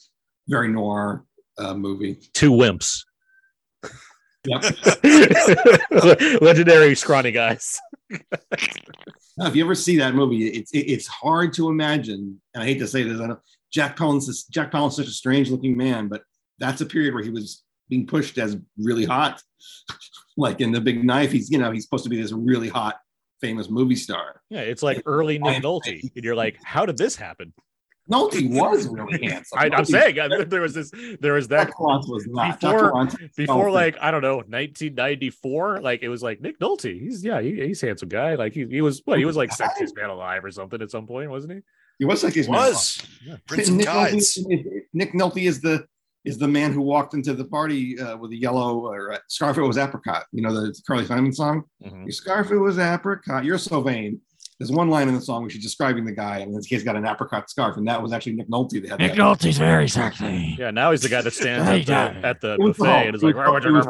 very 0.49 0.69
noir 0.69 1.25
uh, 1.59 1.75
movie. 1.75 2.19
Two 2.35 2.51
wimps, 2.53 3.05
legendary 6.41 6.95
scrawny 6.95 7.31
guys. 7.31 7.79
Now, 9.39 9.47
if 9.47 9.57
you 9.57 9.65
ever 9.65 9.75
see 9.75 9.97
that 9.99 10.15
movie, 10.15 10.49
it's 10.49 10.73
it, 10.73 10.81
it's 10.81 11.07
hard 11.07 11.53
to 11.55 11.69
imagine. 11.69 12.41
And 12.55 12.63
I 12.63 12.67
hate 12.67 12.79
to 12.81 12.89
say 12.89 13.03
this, 13.03 13.21
I 13.21 13.27
know 13.27 13.41
Jack 13.73 13.97
Palance 13.97 14.29
is 14.29 14.45
Jack 14.45 14.71
Palance 14.71 14.91
is 14.91 14.97
such 14.97 15.07
a 15.07 15.13
strange 15.13 15.51
looking 15.51 15.77
man, 15.77 16.09
but 16.09 16.23
that's 16.59 16.81
a 16.81 16.87
period 16.87 17.15
where 17.15 17.23
he 17.23 17.31
was 17.31 17.63
being 17.89 18.07
pushed 18.07 18.39
as 18.39 18.57
really 18.79 19.05
hot. 19.05 19.43
like 20.37 20.61
in 20.61 20.73
the 20.73 20.81
Big 20.81 21.05
Knife, 21.05 21.33
he's 21.33 21.51
you 21.51 21.59
know 21.59 21.71
he's 21.71 21.85
supposed 21.85 22.05
to 22.05 22.11
be 22.11 22.21
this 22.21 22.33
really 22.33 22.69
hot, 22.69 22.97
famous 23.43 23.69
movie 23.69 23.97
star. 23.97 24.41
Yeah, 24.49 24.61
it's 24.61 24.83
like 24.83 25.03
early 25.05 25.39
Nick 25.39 25.63
Nolte, 25.63 26.01
and 26.15 26.25
you're 26.25 26.35
like, 26.35 26.59
how 26.65 26.87
did 26.87 26.97
this 26.97 27.17
happen? 27.17 27.53
Nolte 28.11 28.51
was 28.51 28.89
really 28.89 29.27
handsome. 29.27 29.59
I, 29.59 29.67
I'm 29.67 29.71
Nolte- 29.73 29.87
saying 29.87 30.49
there 30.49 30.61
was 30.61 30.75
this, 30.75 30.91
there 31.21 31.35
was 31.35 31.49
that 31.49 31.71
was 31.79 32.27
not. 32.29 32.61
Before- 32.61 33.09
before 33.37 33.71
like 33.71 33.97
I 34.01 34.11
don't 34.11 34.23
know 34.23 34.37
1994. 34.37 35.81
Like 35.81 36.03
it 36.03 36.09
was 36.09 36.23
like 36.23 36.41
Nick 36.41 36.59
Nolte. 36.59 36.99
He's 37.01 37.25
yeah, 37.25 37.41
he, 37.41 37.55
he's 37.67 37.83
a 37.83 37.87
handsome 37.87 38.09
guy. 38.09 38.35
Like 38.35 38.55
he, 38.55 38.67
he 38.67 38.81
was 38.81 39.03
what 39.05 39.19
he 39.19 39.25
was 39.25 39.37
like 39.37 39.51
sexiest 39.51 39.95
man 39.97 40.11
alive 40.11 40.45
or 40.45 40.51
something 40.51 40.81
at 40.83 40.91
some 40.91 41.07
point, 41.07 41.31
wasn't 41.31 41.53
he? 41.55 41.61
he 41.99 42.05
was 42.05 42.25
like 42.25 42.35
his 42.35 42.49
was 42.49 43.01
Yeah. 43.25 43.37
Prince 43.47 43.69
of 43.69 43.75
Nick. 43.77 43.87
Nolte, 43.87 44.83
Nick 44.93 45.13
Nolte 45.13 45.43
is 45.47 45.61
the 45.61 45.87
is 46.25 46.39
the 46.39 46.49
man 46.49 46.73
who 46.73 46.81
walked 46.83 47.15
into 47.15 47.35
the 47.35 47.45
party 47.45 47.99
uh, 47.99 48.17
with 48.17 48.31
a 48.33 48.37
yellow 48.37 48.79
or 48.87 49.13
uh, 49.13 49.19
scarf. 49.29 49.59
It 49.59 49.63
was 49.63 49.79
apricot. 49.79 50.25
You 50.33 50.43
know 50.43 50.53
the 50.55 50.75
Carly 50.87 51.05
Simon 51.07 51.33
song. 51.33 51.65
Mhm. 51.85 52.05
Your 52.05 52.13
scarf 52.13 52.51
it 52.51 52.59
was 52.59 52.79
apricot. 52.79 53.45
You're 53.45 53.59
so 53.59 53.81
vain. 53.81 54.21
There's 54.59 54.71
one 54.71 54.89
line 54.91 55.09
in 55.09 55.15
the 55.17 55.21
song 55.21 55.43
where 55.43 55.51
she's 55.51 55.63
describing 55.63 56.05
the 56.05 56.13
guy, 56.13 56.39
and 56.39 56.55
this 56.57 56.67
kid's 56.67 56.85
got 56.85 56.95
an 56.95 57.05
apricot 57.05 57.51
scarf, 57.51 57.77
and 57.79 57.89
that 57.89 58.01
was 58.01 58.13
actually 58.13 58.35
Nick 58.35 58.49
Nolte 58.49 58.81
that 58.83 58.91
had 58.91 58.99
Nick 59.01 59.13
that. 59.13 59.19
Nolte's 59.19 59.59
very 59.59 59.89
sexy. 59.89 60.55
Yeah, 60.57 60.71
now 60.71 60.93
he's 60.93 61.03
the 61.03 61.09
guy 61.09 61.21
that 61.23 61.33
stands 61.33 61.69
at 61.69 61.87
the, 61.87 62.27
at 62.29 62.41
the 62.41 62.53
It 62.55 62.61
was 62.61 62.77
the 62.77 62.85
buffet 62.85 63.07
and 63.09 63.17
is 63.17 63.23
It 63.23 63.27
like, 63.27 63.35
was 63.35 63.45
the 63.45 63.51
Hulk. 63.51 63.65
It 63.65 63.71
was 63.73 63.87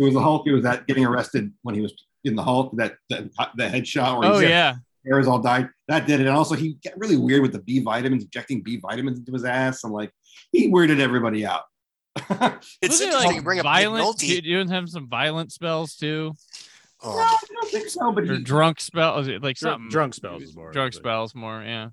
It 0.00 0.04
was 0.04 0.14
the 0.14 0.20
Hulk. 0.20 0.46
It 0.46 0.52
was 0.52 0.62
that 0.64 0.86
getting 0.86 1.06
arrested 1.06 1.50
when 1.62 1.74
he 1.74 1.80
was 1.80 1.94
in 2.24 2.36
the 2.36 2.42
Hulk. 2.42 2.76
That 2.76 2.96
the, 3.08 3.30
that 3.56 3.72
headshot 3.72 4.18
where 4.20 4.28
Oh 4.30 4.38
his 4.38 4.50
yeah. 4.50 4.74
hair 5.06 5.18
is 5.18 5.26
all 5.26 5.38
dyed. 5.38 5.70
That 5.88 6.06
did 6.06 6.20
it. 6.20 6.26
And 6.26 6.36
also 6.36 6.54
he 6.56 6.76
got 6.84 6.98
really 6.98 7.16
weird 7.16 7.40
with 7.40 7.52
the 7.52 7.60
B 7.62 7.78
vitamins, 7.80 8.24
injecting 8.24 8.60
B 8.62 8.76
vitamins 8.76 9.18
into 9.20 9.32
his 9.32 9.44
ass, 9.46 9.82
and 9.84 9.94
like 9.94 10.12
he 10.52 10.68
weirded 10.70 11.00
everybody 11.00 11.44
out. 11.46 11.62
It's 12.20 12.30
Wasn't 12.30 12.62
it, 12.82 13.14
interesting 13.14 13.34
you 13.36 13.42
bring 13.42 13.58
up 13.60 13.64
violent. 13.64 14.04
Nolte. 14.04 14.26
You 14.26 14.40
you 14.58 14.66
have 14.68 14.88
some 14.88 15.08
violent 15.08 15.52
spells 15.52 15.94
too, 15.94 16.32
no, 17.04 17.10
Um, 17.10 17.18
I 17.18 17.38
don't 17.54 17.70
think 17.70 17.88
so. 17.88 18.12
But 18.12 18.24
or 18.28 18.34
he, 18.34 18.42
drunk 18.42 18.80
spells, 18.80 19.28
like 19.28 19.40
Drunk, 19.40 19.58
something. 19.58 19.88
drunk 19.90 20.14
spells 20.14 20.42
is 20.42 20.54
more. 20.56 20.72
Drunk 20.72 20.92
but 20.94 20.98
spells 20.98 21.34
more. 21.34 21.62
Yeah. 21.62 21.90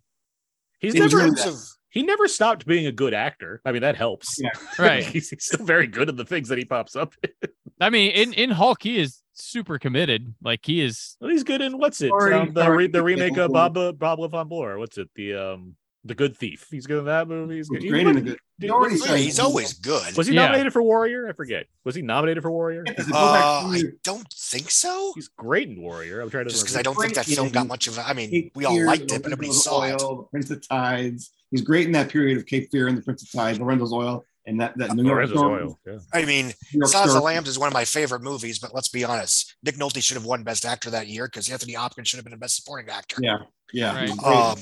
He's 0.79 0.95
It 0.95 0.99
never 0.99 1.17
really 1.17 1.29
in 1.29 1.35
terms 1.35 1.45
of 1.45 1.55
he 1.89 2.03
never 2.03 2.27
stopped 2.27 2.65
being 2.65 2.85
a 2.87 2.91
good 2.91 3.13
actor. 3.13 3.61
I 3.65 3.71
mean, 3.71 3.81
that 3.83 3.95
helps. 3.95 4.35
Yeah. 4.39 4.49
Right. 4.79 5.03
he's, 5.03 5.29
he's 5.29 5.45
still 5.45 5.65
very 5.65 5.87
good 5.87 6.09
at 6.09 6.17
the 6.17 6.25
things 6.25 6.49
that 6.49 6.57
he 6.57 6.65
pops 6.65 6.95
up. 6.95 7.13
in. 7.23 7.49
I 7.79 7.89
mean, 7.89 8.11
in 8.11 8.33
in 8.33 8.49
Hulk, 8.49 8.81
he 8.83 8.97
is 8.99 9.21
super 9.33 9.77
committed. 9.79 10.33
Like 10.41 10.61
he 10.65 10.81
is. 10.81 11.15
Well, 11.21 11.29
he's 11.29 11.43
good 11.43 11.61
in 11.61 11.77
what's 11.77 12.01
it? 12.01 12.09
Sorry, 12.09 12.33
um, 12.33 12.53
the, 12.53 12.63
sorry. 12.63 12.77
re- 12.77 12.87
the 12.87 13.03
remake 13.03 13.37
of 13.37 13.51
Bob 13.51 13.75
Bob 13.99 14.19
le 14.19 14.29
Flambeur. 14.29 14.77
What's 14.79 14.97
it? 14.97 15.09
The 15.15 15.35
um 15.35 15.75
the 16.07 16.15
Good 16.15 16.35
Thief. 16.37 16.67
He's 16.71 16.85
good 16.87 16.99
in 16.99 17.05
that 17.05 17.27
movie. 17.27 17.57
He's 17.57 17.69
good. 17.69 17.81
he's 17.83 17.91
great 17.91 18.07
in 18.07 18.15
the 18.15 18.21
good. 18.21 18.37
Did- 18.59 18.65
He 18.67 18.69
already 18.71 18.95
was- 18.95 19.05
he's 19.09 19.39
always 19.39 19.73
good. 19.73 20.15
Was 20.17 20.27
he 20.27 20.33
Yeah. 20.33 20.45
nominated 20.45 20.73
for 20.73 20.81
Warrior? 20.81 21.27
I 21.29 21.33
forget. 21.33 21.67
Was 21.83 21.95
he 21.95 22.01
nominated 22.01 22.41
for 22.43 22.51
Warrior? 22.51 22.83
Yeah, 22.87 22.93
'cause 22.93 23.07
it 23.07 23.11
goes 23.11 23.31
back 23.31 23.43
Uh, 23.45 23.67
I 23.69 23.81
don't 24.03 24.27
think 24.33 24.71
so. 24.71 25.11
He's 25.15 25.27
great 25.27 25.67
in 25.69 25.81
Warrior. 25.81 26.21
I'm 26.21 26.29
trying 26.29 26.45
to 26.45 26.49
Just 26.51 26.63
because 26.63 26.75
I 26.77 26.81
don't 26.81 26.95
think 26.95 27.13
that 27.15 27.25
film 27.25 27.49
got 27.49 27.67
much 27.67 27.87
of 27.87 27.99
I 27.99 28.13
mean, 28.13 28.49
we 28.55 28.65
all 28.65 28.85
liked 28.85 29.11
it, 29.11 29.21
but 29.21 29.29
nobody 29.29 29.51
saw 29.51 29.83
it. 29.83 30.29
Prince 30.31 30.49
of 30.49 30.67
Tides. 30.67 31.31
He's 31.51 31.61
great 31.61 31.85
in 31.85 31.91
that 31.93 32.09
period 32.09 32.37
of 32.37 32.45
Cape 32.45 32.69
Fear 32.71 32.87
and 32.87 32.97
The 32.97 33.01
Prince 33.01 33.23
of 33.23 33.31
Tides, 33.31 33.59
Lorenzo's 33.59 33.93
Oil, 33.93 34.25
and 34.45 34.59
that 34.59 34.77
that 34.77 34.95
New 34.95 35.03
York 35.03 35.15
Lorenzo's 35.15 35.37
Story- 35.37 35.63
Oil. 35.63 35.79
Yeah. 35.85 35.99
I 36.13 36.25
mean, 36.25 36.47
New 36.73 36.79
York 36.79 36.89
Silence 36.91 37.11
of 37.11 37.15
the 37.15 37.21
Lambs 37.21 37.47
is 37.47 37.57
one 37.59 37.67
of 37.67 37.73
my 37.73 37.85
favorite 37.85 38.21
movies, 38.21 38.59
but 38.59 38.73
let's 38.73 38.87
be 38.89 39.03
honest, 39.05 39.55
Nick 39.63 39.75
Nolte 39.75 40.01
should 40.03 40.15
have 40.15 40.25
won 40.25 40.43
Best 40.43 40.65
Actor 40.65 40.89
that 40.91 41.07
year 41.07 41.25
because 41.27 41.49
Anthony 41.49 41.73
Hopkins 41.73 42.07
should 42.09 42.17
have 42.17 42.25
been 42.25 42.33
a 42.33 42.37
Best 42.37 42.55
Supporting 42.57 42.89
Actor. 42.89 43.17
Yeah, 43.21 43.37
yeah. 43.71 43.93
Right. 43.95 44.09
he's 44.09 44.17
great. 44.17 44.35
Um, 44.35 44.57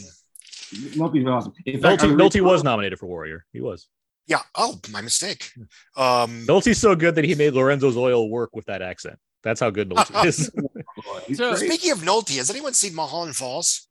Nolte's 0.73 1.27
awesome. 1.27 1.53
In 1.65 1.81
fact, 1.81 2.01
Nolte, 2.01 2.15
Nolte 2.17 2.41
was 2.41 2.63
nominated 2.63 2.99
for 2.99 3.05
Warrior. 3.07 3.45
He 3.53 3.61
was. 3.61 3.87
yeah. 4.27 4.39
Oh, 4.55 4.79
my 4.91 5.01
mistake. 5.01 5.51
Um, 5.95 6.45
Nolte's 6.47 6.79
so 6.79 6.95
good 6.95 7.15
that 7.15 7.25
he 7.25 7.35
made 7.35 7.53
Lorenzo's 7.53 7.97
Oil 7.97 8.29
work 8.29 8.55
with 8.55 8.65
that 8.65 8.81
accent. 8.81 9.17
That's 9.43 9.59
how 9.59 9.69
good 9.69 9.89
Nolte 9.89 10.25
is. 10.25 10.51
So- 11.35 11.55
speaking 11.55 11.91
of 11.91 11.99
Nolte, 11.99 12.37
has 12.37 12.49
anyone 12.49 12.73
seen 12.73 12.95
Mulholland 12.95 13.35
Falls? 13.35 13.87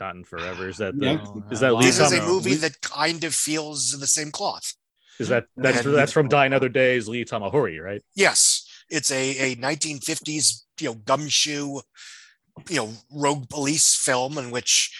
Not 0.00 0.14
in 0.16 0.24
forever. 0.24 0.68
Is 0.68 0.78
that 0.78 0.98
the, 0.98 1.04
Yeah. 1.06 1.24
is 1.50 1.60
that 1.60 1.72
Long 1.72 1.80
Lee 1.82 1.86
This 1.88 2.00
is 2.00 2.12
a 2.12 2.22
movie 2.22 2.50
Lee- 2.50 2.56
that 2.56 2.80
kind 2.80 3.24
of 3.24 3.34
feels 3.34 3.92
the 3.92 4.06
same 4.06 4.30
cloth. 4.30 4.74
Is 5.18 5.28
that 5.28 5.44
that's 5.56 5.84
And- 5.84 5.94
that's 5.94 6.12
from 6.12 6.28
Die 6.28 6.44
Another 6.46 6.68
Days, 6.68 7.08
Lee 7.08 7.24
Tamahori, 7.24 7.82
right? 7.82 8.02
Yes, 8.14 8.66
it's 8.90 9.10
a, 9.10 9.52
a 9.52 9.56
1950s 9.56 10.62
you 10.80 10.88
know 10.88 10.94
gumshoe 10.94 11.80
you 12.68 12.76
know 12.76 12.92
rogue 13.10 13.48
police 13.48 13.94
film 13.94 14.36
in 14.38 14.50
which 14.50 14.94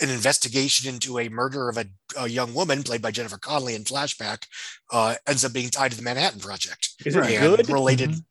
an 0.00 0.10
investigation 0.10 0.92
into 0.92 1.18
a 1.18 1.28
murder 1.28 1.68
of 1.68 1.76
a, 1.76 1.86
a 2.18 2.28
young 2.28 2.54
woman 2.54 2.82
played 2.82 3.02
by 3.02 3.10
Jennifer 3.10 3.38
Connelly 3.38 3.74
in 3.74 3.84
flashback 3.84 4.44
uh, 4.92 5.14
ends 5.26 5.44
up 5.44 5.52
being 5.52 5.68
tied 5.70 5.90
to 5.92 5.96
the 5.96 6.02
Manhattan 6.02 6.40
Project. 6.40 6.90
Is 7.04 7.14
it 7.16 7.24
and 7.24 7.56
good? 7.56 7.68
related. 7.68 8.10
Mhm. 8.10 8.24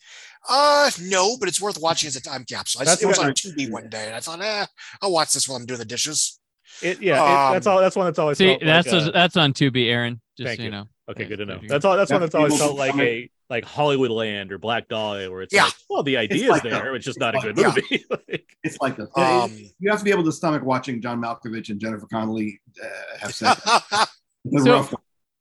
Uh 0.50 0.90
no, 1.02 1.36
but 1.38 1.50
it's 1.50 1.62
worth 1.62 1.78
watching 1.82 2.08
as 2.08 2.16
a 2.16 2.22
time 2.22 2.46
capsule. 2.46 2.82
I, 2.88 2.94
it 2.94 3.06
was 3.06 3.20
on 3.20 3.28
I- 3.32 3.34
TV 3.34 3.70
one 3.70 3.90
day, 3.90 4.06
and 4.08 4.16
I 4.16 4.20
thought, 4.22 4.42
eh, 4.42 4.66
I'll 5.02 5.12
watch 5.12 5.34
this 5.34 5.50
while 5.50 5.58
I'm 5.58 5.66
doing 5.66 5.80
the 5.80 5.86
dishes. 5.86 6.40
It, 6.82 7.02
yeah, 7.02 7.16
it, 7.22 7.48
Um, 7.48 7.54
that's 7.54 7.68
all. 7.68 7.80
That's 7.82 7.96
one 7.96 8.06
that's 8.06 8.20
always 8.20 8.38
See, 8.38 8.46
felt 8.48 8.62
like 8.64 8.84
that's 8.86 8.94
a- 9.08 9.12
that's 9.12 9.36
on 9.38 9.54
Tubi, 9.54 9.90
Aaron. 9.90 10.22
Just 10.38 10.48
Thank 10.48 10.58
so 10.60 10.64
you 10.64 10.70
you. 10.70 10.72
know. 10.72 10.88
Okay. 11.10 11.26
Good 11.26 11.38
to 11.38 11.46
know. 11.46 11.60
That's 11.68 11.84
all. 11.86 11.96
That's 11.98 12.12
one 12.12 12.22
That's 12.22 12.34
that's 12.34 12.36
always 12.36 12.58
felt 12.58 12.78
like 12.78 12.96
a 12.98 13.30
like 13.50 13.66
Hollywood 13.66 14.12
Land 14.12 14.52
or 14.52 14.58
Black 14.58 14.88
Dahlia, 14.88 15.30
where 15.32 15.42
it's 15.42 15.54
Yeah. 15.54 15.66
like, 15.66 15.74
well, 15.90 16.04
the 16.04 16.18
idea 16.18 16.44
is 16.44 16.50
like 16.50 16.64
there, 16.64 16.72
that. 16.72 16.96
it's 16.96 17.06
just 17.06 17.20
not 17.20 17.36
a 17.36 17.40
good 17.40 17.58
Yeah. 17.58 17.68
movie. 17.76 18.06
Like, 18.10 18.46
It's 18.64 18.78
like 18.80 18.96
this. 18.98 19.08
Um, 19.16 19.52
you 19.80 19.90
have 19.90 20.00
to 20.00 20.06
be 20.06 20.12
able 20.12 20.24
to 20.26 20.32
stomach 20.32 20.64
watching 20.64 21.02
John 21.02 21.20
Malkovich 21.22 21.70
and 21.70 21.80
Jennifer 21.80 22.06
Connelly 22.08 22.62
uh, 22.84 23.18
have 23.20 23.34
sex. 23.34 23.60
It's 24.46 24.64
So- 24.64 24.72
rough. 24.72 24.94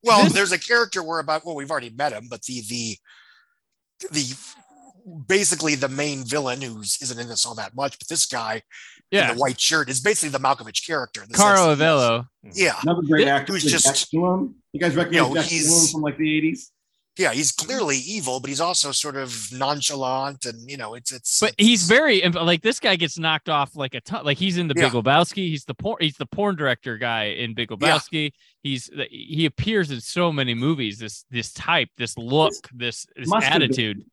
well, 0.03 0.25
This- 0.25 0.33
there's 0.33 0.53
a 0.53 0.59
character 0.59 1.03
where 1.03 1.19
about 1.21 1.45
well, 1.47 1.55
we've 1.55 1.71
already 1.71 1.91
met 1.91 2.13
him, 2.13 2.27
but 2.31 2.43
the 2.43 2.63
the 2.69 2.97
the 4.11 4.35
basically 5.27 5.75
the 5.75 5.89
main 5.89 6.25
villain 6.25 6.61
who's 6.61 6.99
isn't 7.03 7.19
in 7.19 7.29
this 7.29 7.45
all 7.47 7.55
that 7.57 7.75
much, 7.75 7.99
but 7.99 8.09
this 8.09 8.27
guy 8.27 8.63
Yeah. 9.11 9.31
in 9.31 9.37
the 9.37 9.41
white 9.41 9.61
shirt 9.61 9.89
is 9.89 10.01
basically 10.01 10.31
the 10.31 10.39
Malkovich 10.41 10.87
character. 10.87 11.23
in 11.23 11.29
the 11.31 11.35
Caro 11.37 11.57
sense 11.69 11.79
that 11.79 11.85
he's- 11.85 12.01
Avello. 12.01 12.27
Yeah, 12.55 12.79
Another 12.83 13.03
great 13.03 13.25
This- 13.25 13.29
actor. 13.33 13.53
who's 13.55 13.65
just- 13.65 13.85
Jack 13.85 13.95
Gyllenhaal. 14.21 14.55
You 14.73 14.81
guys 14.81 14.95
recognize 14.95 15.29
know, 15.29 15.35
Jack 15.35 15.45
he's- 15.47 15.93
from 15.93 16.03
like 16.03 16.19
the 16.19 16.29
80s? 16.37 16.71
yeah, 17.17 17.33
he's 17.33 17.51
clearly 17.51 17.97
evil, 17.99 18.39
but 18.39 18.49
he's 18.49 18.61
also 18.61 18.93
sort 18.93 19.17
of 19.17 19.51
nonchalant, 19.53 20.45
and 20.45 20.71
you 20.71 20.77
know, 20.77 20.95
it's 20.95 21.11
it's. 21.13 21.41
But 21.41 21.55
he's 21.59 21.85
very 21.85 22.21
like 22.23 22.63
this 22.63 22.79
guy 22.81 22.97
gets 22.97 23.19
knocked 23.19 23.49
off 23.49 23.75
like 23.75 23.95
a 23.95 24.01
ton. 24.01 24.25
Like 24.25 24.39
he's 24.39 24.57
in 24.59 24.69
the 24.69 24.75
Big 24.75 24.85
Yeah. 24.93 25.01
Lebowski. 25.01 25.49
He's 25.49 25.65
the 25.65 25.75
porn. 25.75 25.97
He's 26.01 26.17
the 26.17 26.27
porn 26.27 26.55
director 26.57 26.97
guy 26.99 27.25
in 27.25 27.55
Big 27.55 27.71
Lebowski. 27.71 28.33
He's 28.63 28.89
he 29.11 29.47
appears 29.47 29.91
in 29.91 30.01
so 30.01 30.31
many 30.31 30.55
movies. 30.55 30.99
This 30.99 31.25
this 31.31 31.53
type, 31.53 31.89
this 31.97 32.17
look, 32.19 32.55
this 32.75 33.07
this 33.17 33.27
must 33.29 33.47
have 33.47 33.55
been- 33.61 33.63
attitude. 33.71 34.05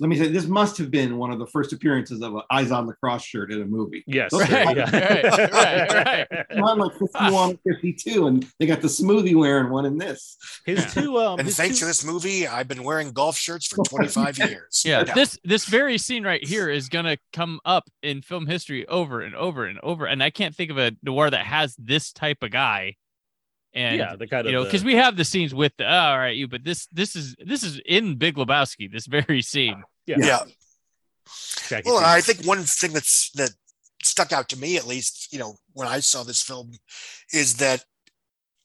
Let 0.00 0.08
me 0.08 0.16
say, 0.16 0.28
this 0.28 0.46
must 0.46 0.78
have 0.78 0.90
been 0.90 1.18
one 1.18 1.30
of 1.30 1.38
the 1.38 1.46
first 1.46 1.72
appearances 1.72 2.22
of 2.22 2.34
an 2.34 2.42
Eyes 2.50 2.70
on 2.70 2.86
the 2.86 2.94
Cross 2.94 3.24
shirt 3.24 3.52
in 3.52 3.60
a 3.60 3.64
movie. 3.66 4.02
yes, 4.06 4.32
Right, 4.32 4.48
yeah. 4.76 4.90
right, 4.90 5.52
right, 5.52 6.26
right. 6.30 6.46
Come 6.50 6.62
on, 6.64 6.78
like 6.78 6.92
51 6.98 7.58
52, 7.68 8.26
and 8.26 8.46
they 8.58 8.66
got 8.66 8.80
the 8.80 8.88
smoothie 8.88 9.36
wearing 9.36 9.70
one 9.70 9.84
in 9.84 9.98
this. 9.98 10.36
His 10.64 10.92
two, 10.94 11.18
um, 11.18 11.38
and 11.38 11.46
his 11.46 11.56
thanks 11.56 11.76
two- 11.78 11.80
to 11.80 11.86
this 11.86 12.04
movie, 12.04 12.46
I've 12.46 12.66
been 12.68 12.82
wearing 12.82 13.12
golf 13.12 13.36
shirts 13.36 13.66
for 13.66 13.84
25 13.84 14.38
years. 14.50 14.82
Yeah, 14.84 15.04
this 15.04 15.38
this 15.44 15.66
very 15.66 15.98
scene 15.98 16.24
right 16.24 16.42
here 16.42 16.68
is 16.70 16.88
gonna 16.88 17.18
come 17.32 17.60
up 17.64 17.84
in 18.02 18.22
film 18.22 18.46
history 18.46 18.86
over 18.88 19.20
and 19.20 19.34
over 19.34 19.66
and 19.66 19.78
over. 19.82 20.06
And 20.06 20.22
I 20.22 20.30
can't 20.30 20.54
think 20.54 20.70
of 20.70 20.78
a 20.78 20.92
noir 21.02 21.28
that 21.30 21.44
has 21.46 21.76
this 21.78 22.12
type 22.12 22.42
of 22.42 22.50
guy. 22.50 22.96
And 23.72 23.98
yeah, 23.98 24.16
the 24.16 24.26
kind 24.26 24.46
of 24.46 24.50
you 24.50 24.56
know, 24.56 24.64
the- 24.64 24.68
because 24.70 24.82
we 24.84 24.96
have 24.96 25.16
the 25.16 25.24
scenes 25.24 25.54
with 25.54 25.72
the 25.76 25.84
oh, 25.84 25.94
all 25.96 26.18
right, 26.18 26.34
you, 26.34 26.48
but 26.48 26.64
this 26.64 26.86
this 26.86 27.14
is 27.14 27.36
this 27.38 27.62
is 27.62 27.80
in 27.86 28.16
Big 28.16 28.34
Lebowski. 28.36 28.90
This 28.90 29.06
very 29.06 29.42
scene. 29.42 29.82
Yeah, 30.06 30.16
yeah. 30.18 30.42
Jackie 31.68 31.88
Well, 31.90 32.00
Chan. 32.00 32.08
I 32.08 32.20
think 32.20 32.44
one 32.46 32.62
thing 32.64 32.92
that's 32.92 33.30
that 33.32 33.50
stuck 34.02 34.32
out 34.32 34.48
to 34.50 34.58
me, 34.58 34.76
at 34.76 34.86
least, 34.86 35.32
you 35.32 35.38
know, 35.38 35.56
when 35.72 35.86
I 35.86 36.00
saw 36.00 36.22
this 36.22 36.42
film, 36.42 36.72
is 37.32 37.56
that 37.56 37.84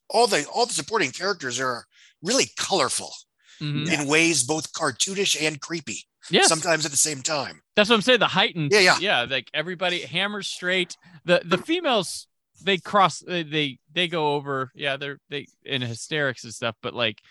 all 0.10 0.28
the 0.28 0.46
all 0.54 0.66
the 0.66 0.74
supporting 0.74 1.12
characters 1.12 1.60
are 1.60 1.86
really 2.22 2.46
colorful 2.58 3.14
Mhm. 3.62 3.90
in 3.92 4.08
ways 4.08 4.44
both 4.44 4.74
cartoonish 4.74 5.40
and 5.42 5.62
creepy. 5.62 6.08
Yes, 6.32 6.48
Sometimes 6.48 6.86
at 6.86 6.92
the 6.92 6.98
same 6.98 7.22
time. 7.22 7.62
that's 7.76 7.88
what 7.90 7.96
I'm 7.96 8.02
saying. 8.02 8.20
The 8.20 8.28
heightened, 8.28 8.72
Yeah, 8.72 8.80
yeah. 8.80 8.98
yeah. 9.00 9.22
Like 9.30 9.50
everybody 9.54 10.02
hammers 10.02 10.48
straight. 10.48 10.98
The 11.26 11.42
the 11.46 11.58
females 11.60 12.28
they 12.64 12.78
cross 12.80 13.20
they 13.20 13.44
they, 13.44 13.80
they 13.94 14.08
go 14.08 14.34
over. 14.34 14.72
Yeah, 14.74 14.98
they're 14.98 15.20
they 15.30 15.46
in 15.64 15.82
hysterics 15.84 16.44
and 16.44 16.54
stuff. 16.54 16.76
But 16.82 16.96
like, 16.96 17.22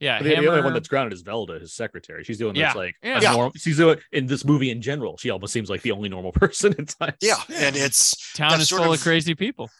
yeah, 0.00 0.18
But 0.18 0.24
the, 0.24 0.30
the 0.36 0.46
only 0.48 0.62
one 0.62 0.74
that's 0.74 0.88
grounded 0.88 1.12
is 1.14 1.22
Velda, 1.22 1.60
his 1.60 1.72
secretary. 1.74 2.22
She's 2.24 2.38
doing 2.38 2.54
Yeah, 2.56 2.68
this 2.68 2.76
like 2.76 2.94
yeah. 3.02 3.18
a 3.18 3.22
Yeah. 3.22 3.32
norm- 3.32 3.52
she's 3.56 3.76
doing 3.78 3.98
in 4.12 4.26
this 4.26 4.44
movie 4.44 4.70
in 4.70 4.82
general. 4.82 5.16
She 5.16 5.30
almost 5.30 5.52
seems 5.52 5.70
like 5.70 5.82
the 5.82 5.92
only 5.92 6.08
normal 6.08 6.32
person 6.44 6.74
at 6.78 6.88
times. 6.88 7.14
Yeah. 7.22 7.36
And 7.54 7.76
it's 7.76 8.32
town 8.34 8.60
is 8.60 8.68
full 8.70 8.84
of- 8.84 8.92
of 8.92 9.00
crazy 9.00 9.34
people. 9.34 9.70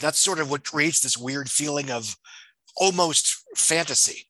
that's 0.00 0.18
sort 0.18 0.38
of 0.40 0.50
what 0.50 0.64
creates 0.64 1.00
this 1.00 1.16
weird 1.16 1.48
feeling 1.50 1.90
of 1.90 2.16
almost 2.76 3.36
fantasy. 3.56 4.28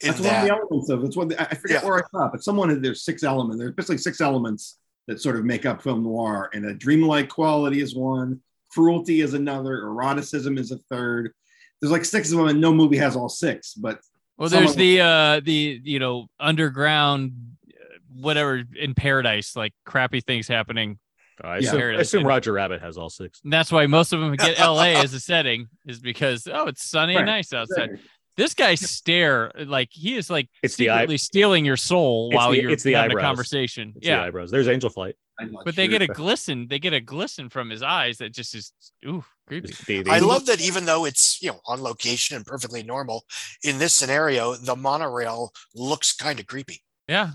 In 0.00 0.08
That's 0.12 0.20
one 0.20 0.34
of 0.34 0.42
the 0.42 0.48
that, 0.48 0.58
elements 0.58 0.90
of 0.90 1.04
it's 1.04 1.16
one. 1.16 1.32
I 1.38 1.44
I 1.50 1.54
forget 1.56 1.82
Yeah. 1.82 1.88
where 1.88 1.98
I 1.98 2.02
saw, 2.12 2.28
but 2.30 2.42
someone 2.44 2.80
there's 2.80 3.02
six 3.04 3.24
elements. 3.24 3.58
There's 3.58 3.74
basically 3.74 3.98
six 3.98 4.20
elements 4.20 4.78
that 5.08 5.20
sort 5.20 5.36
of 5.36 5.44
make 5.44 5.66
up 5.66 5.82
film 5.82 6.04
noir, 6.04 6.50
and 6.52 6.66
a 6.66 6.74
dreamlike 6.74 7.28
quality 7.28 7.80
is 7.80 7.96
one, 7.96 8.40
cruelty 8.70 9.22
is 9.22 9.34
another, 9.34 9.78
eroticism 9.82 10.56
is 10.56 10.70
a 10.70 10.78
third. 10.78 11.32
There's 11.80 11.90
like 11.90 12.04
six 12.04 12.30
of 12.30 12.38
them, 12.38 12.46
and 12.46 12.60
no 12.60 12.72
movie 12.72 12.98
has 12.98 13.16
all 13.16 13.28
six. 13.28 13.74
But 13.74 14.00
Well, 14.38 14.48
there's 14.48 14.70
of- 14.70 14.76
the 14.76 15.00
uh 15.00 15.40
the 15.40 15.80
you 15.84 15.98
know 15.98 16.28
underground 16.38 17.32
uh, 17.68 17.98
whatever 18.14 18.62
in 18.78 18.94
paradise 18.94 19.56
like 19.56 19.72
crappy 19.84 20.20
things 20.20 20.48
happening 20.48 20.98
I 21.42 21.58
assume, 21.58 21.80
I 21.80 22.00
assume 22.00 22.24
Roger 22.26 22.52
Rabbit 22.52 22.80
has 22.80 22.98
all 22.98 23.10
six. 23.10 23.40
And 23.44 23.52
that's 23.52 23.70
why 23.70 23.86
most 23.86 24.12
of 24.12 24.18
them 24.20 24.34
get 24.34 24.58
LA 24.60 24.94
as 25.00 25.14
a 25.14 25.20
setting, 25.20 25.68
is 25.86 26.00
because 26.00 26.48
oh, 26.52 26.66
it's 26.66 26.82
sunny 26.82 27.14
and 27.14 27.26
Right. 27.26 27.36
nice 27.36 27.52
outside. 27.52 28.00
This 28.36 28.54
guy 28.54 28.74
stare 28.74 29.52
like 29.56 29.88
he 29.92 30.16
is 30.16 30.30
like 30.30 30.48
It's 30.64 30.74
the 30.74 30.90
eye. 30.90 30.94
secretly 30.96 31.16
stealing 31.18 31.64
your 31.64 31.76
soul 31.76 32.30
It's 32.30 32.36
while 32.36 32.50
the- 32.50 32.60
you're 32.62 32.70
it's 32.72 32.82
the 32.82 32.94
having 32.94 33.12
eyebrows. 33.12 33.22
a 33.22 33.26
conversation. 33.26 33.92
It's 33.94 34.04
the 34.06 34.10
yeah, 34.12 34.24
eyebrows. 34.24 34.50
There's 34.50 34.66
Angel 34.66 34.90
Flight. 34.90 35.14
I'm 35.40 35.56
but 35.64 35.76
they 35.76 35.84
sure. 35.86 35.98
get 35.98 36.02
a 36.02 36.08
glisten. 36.08 36.66
They 36.68 36.78
get 36.78 36.92
a 36.92 37.00
glisten 37.00 37.48
from 37.48 37.70
his 37.70 37.82
eyes 37.82 38.18
that 38.18 38.32
just 38.34 38.54
is 38.54 38.72
ooh 39.06 39.24
creepy. 39.46 39.72
The- 39.86 40.02
the 40.02 40.10
I 40.10 40.18
love 40.18 40.46
that 40.46 40.60
even 40.60 40.84
though 40.84 41.04
it's 41.04 41.40
you 41.42 41.50
know 41.50 41.60
on 41.66 41.82
location 41.82 42.36
and 42.36 42.44
perfectly 42.44 42.82
normal, 42.82 43.24
in 43.62 43.78
this 43.78 43.94
scenario, 43.94 44.54
the 44.54 44.74
monorail 44.76 45.52
looks 45.74 46.12
kind 46.14 46.40
of 46.40 46.46
creepy. 46.46 46.82
Yeah. 47.08 47.30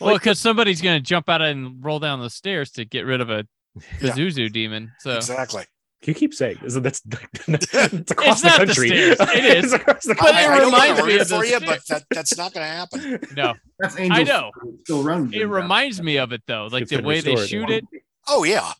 Well, 0.00 0.06
Well, 0.08 0.14
like- 0.14 0.22
because 0.22 0.38
somebody's 0.38 0.80
gonna 0.80 1.00
jump 1.00 1.28
out 1.28 1.42
and 1.42 1.84
roll 1.84 1.98
down 1.98 2.20
the 2.20 2.30
stairs 2.30 2.70
to 2.72 2.84
get 2.84 3.02
rid 3.04 3.20
of 3.20 3.30
a 3.30 3.46
Yeah. 4.00 4.14
Demon. 4.48 4.92
So 5.00 5.16
Exactly. 5.16 5.64
You 6.06 6.14
keep 6.14 6.34
saying 6.34 6.58
this. 6.62 6.74
That's 6.74 7.00
it's 7.48 8.10
across 8.10 8.44
not 8.44 8.60
the 8.60 8.66
the 8.66 8.74
country. 8.74 8.88
stairs. 8.88 9.16
It 9.20 9.44
is. 9.44 9.64
It's 9.72 9.72
across 9.72 10.04
the 10.04 10.14
But 10.14 10.34
I, 10.34 10.42
it 10.44 10.48
I 10.50 10.64
reminds 10.64 11.02
me 11.06 11.14
of 11.16 11.20
it 11.22 11.28
for 11.28 11.44
you, 11.44 11.60
but 11.60 11.80
that, 11.88 12.04
that's 12.10 12.36
not 12.36 12.52
going 12.52 12.66
to 12.66 12.72
happen. 12.72 13.20
no, 13.36 13.54
That's 13.78 13.98
Angel. 13.98 14.18
I 14.18 14.22
know. 14.22 14.50
It 14.64 14.80
still 14.84 15.02
runs. 15.02 15.34
it 15.34 15.44
reminds 15.44 16.02
me 16.02 16.18
of 16.18 16.32
it 16.32 16.42
though, 16.46 16.68
like 16.70 16.82
It's 16.82 16.90
the 16.90 17.02
way 17.02 17.20
they 17.20 17.36
shoot 17.36 17.70
it. 17.70 17.84
Oh 18.28 18.44
yeah. 18.44 18.72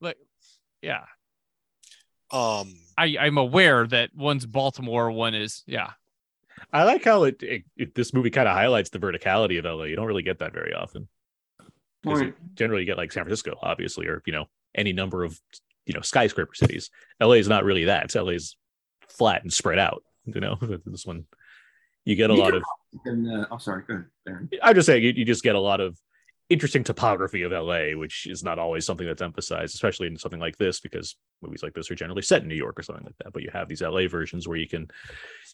like 0.00 0.16
Yeah, 0.82 1.04
Um, 2.30 2.74
I 2.96 3.16
I'm 3.20 3.38
aware 3.38 3.86
that 3.86 4.10
one's 4.14 4.46
Baltimore, 4.46 5.10
one 5.10 5.34
is 5.34 5.62
yeah. 5.66 5.90
I 6.72 6.84
like 6.84 7.04
how 7.04 7.24
it, 7.24 7.42
it, 7.42 7.62
it- 7.76 7.94
this 7.94 8.14
movie 8.14 8.30
kind 8.30 8.48
of 8.48 8.54
highlights 8.54 8.90
the 8.90 8.98
verticality 8.98 9.58
of 9.58 9.64
LA. 9.64 9.84
You 9.84 9.96
don't 9.96 10.06
really 10.06 10.22
get 10.22 10.38
that 10.38 10.52
very 10.52 10.72
often. 10.74 11.08
'Cause 12.04 12.22
Generally, 12.54 12.82
you 12.82 12.86
get 12.86 12.96
like 12.96 13.12
San 13.12 13.22
Francisco, 13.24 13.56
obviously, 13.62 14.06
or 14.06 14.22
you 14.26 14.32
know 14.32 14.46
any 14.74 14.92
number 14.92 15.22
of 15.24 15.38
you 15.86 15.94
know 15.94 16.00
skyscraper 16.00 16.54
cities. 16.54 16.90
LA 17.20 17.34
is 17.34 17.48
not 17.48 17.64
really 17.64 17.84
that. 17.84 18.04
It's 18.04 18.14
LA's 18.14 18.56
flat 19.08 19.42
and 19.42 19.52
spread 19.52 19.78
out. 19.78 20.02
You 20.24 20.40
know, 20.40 20.58
this 20.86 21.06
one 21.06 21.26
you 22.04 22.16
get 22.16 22.30
a 22.30 22.34
lot 22.34 22.54
of. 22.54 22.62
And, 23.04 23.30
uh, 23.30 23.46
oh, 23.50 23.58
sorry. 23.58 23.84
Go 23.86 23.94
ahead, 23.94 24.06
Aaron. 24.28 24.50
I'm 24.62 24.74
just 24.74 24.86
saying 24.86 25.02
you, 25.02 25.12
you 25.16 25.24
just 25.24 25.42
get 25.42 25.54
a 25.54 25.60
lot 25.60 25.80
of 25.80 25.98
interesting 26.50 26.84
topography 26.84 27.42
of 27.42 27.52
LA, 27.52 27.96
which 27.96 28.26
is 28.26 28.42
not 28.42 28.58
always 28.58 28.84
something 28.84 29.06
that's 29.06 29.22
emphasized, 29.22 29.74
especially 29.74 30.08
in 30.08 30.18
something 30.18 30.40
like 30.40 30.56
this, 30.58 30.80
because 30.80 31.16
movies 31.40 31.62
like 31.62 31.72
this 31.72 31.90
are 31.90 31.94
generally 31.94 32.22
set 32.22 32.42
in 32.42 32.48
New 32.48 32.54
York 32.54 32.78
or 32.78 32.82
something 32.82 33.04
like 33.04 33.16
that. 33.22 33.32
But 33.32 33.42
you 33.42 33.50
have 33.52 33.68
these 33.68 33.82
LA 33.82 34.08
versions 34.08 34.46
where 34.46 34.58
you 34.58 34.68
can 34.68 34.88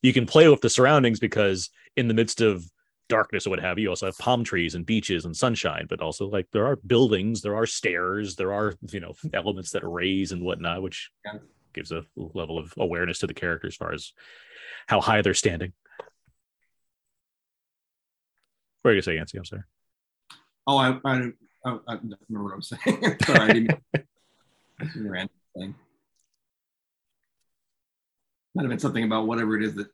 you 0.03 0.13
can 0.13 0.27
play 0.27 0.49
with 0.49 0.61
the 0.61 0.71
surroundings 0.71 1.21
because 1.21 1.71
in 1.97 2.09
the 2.09 2.15
midst 2.15 2.41
of 2.41 2.65
darkness 3.09 3.47
or 3.47 3.51
what 3.51 3.61
have 3.61 3.79
you, 3.79 3.85
you 3.85 3.89
also 3.91 4.07
have 4.07 4.19
palm 4.19 4.45
trees 4.45 4.75
and 4.75 4.85
beaches 4.87 5.25
and 5.25 5.37
sunshine, 5.37 5.87
but 5.89 6.01
also 6.01 6.29
like 6.29 6.47
there 6.53 6.67
are 6.67 6.77
buildings, 6.77 7.43
there 7.43 7.57
are 7.57 7.67
stairs, 7.67 8.37
there 8.37 8.53
are 8.53 8.75
you 8.91 9.01
know 9.01 9.15
elements 9.33 9.71
that 9.73 9.87
raise 9.89 10.33
and 10.33 10.43
whatnot, 10.43 10.83
which 10.83 11.11
Yeah. 11.25 11.39
gives 11.73 11.93
a 11.93 12.05
level 12.17 12.59
of 12.59 12.73
awareness 12.79 13.19
to 13.21 13.27
the 13.27 13.35
character 13.35 13.67
as 13.69 13.77
far 13.77 13.93
as 13.93 14.13
how 14.87 15.01
high 15.01 15.23
they're 15.23 15.35
standing. 15.35 15.73
What 18.83 18.91
are 18.91 18.95
you 18.95 18.97
gonna 18.99 19.03
say, 19.03 19.15
Yancey? 19.17 19.39
I'm 19.39 19.45
sorry. 19.45 19.63
Oh, 20.67 20.77
I, 20.77 20.99
I, 21.05 21.15
I, 21.65 21.79
I 21.89 21.95
don't 21.97 22.15
remember 22.29 22.45
what 22.45 22.53
I 22.53 22.57
was 22.57 22.69
saying. 22.69 23.17
sorry, 23.25 23.41
I 23.41 23.53
didn't. 23.53 23.75
Random 24.97 25.31
thing. 25.57 25.75
Might 28.55 28.63
have 28.63 28.71
been 28.71 28.79
something 28.79 29.05
about 29.05 29.27
whatever 29.27 29.57
it 29.57 29.65
is 29.65 29.75
that 29.75 29.89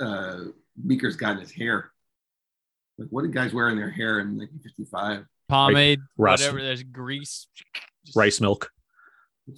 uh, 0.00 0.44
Meeker's 0.82 1.16
got 1.16 1.32
in 1.32 1.40
his 1.40 1.50
hair. 1.52 1.90
Like, 2.98 3.08
what 3.10 3.22
did 3.22 3.32
guys 3.32 3.52
wear 3.54 3.68
in 3.68 3.76
their 3.76 3.90
hair 3.90 4.20
in 4.20 4.36
1955? 4.36 5.24
Pomade, 5.48 6.00
Rust. 6.16 6.42
whatever. 6.42 6.62
There's 6.62 6.82
grease. 6.82 7.46
Just- 8.04 8.16
Rice 8.16 8.40
milk. 8.40 8.70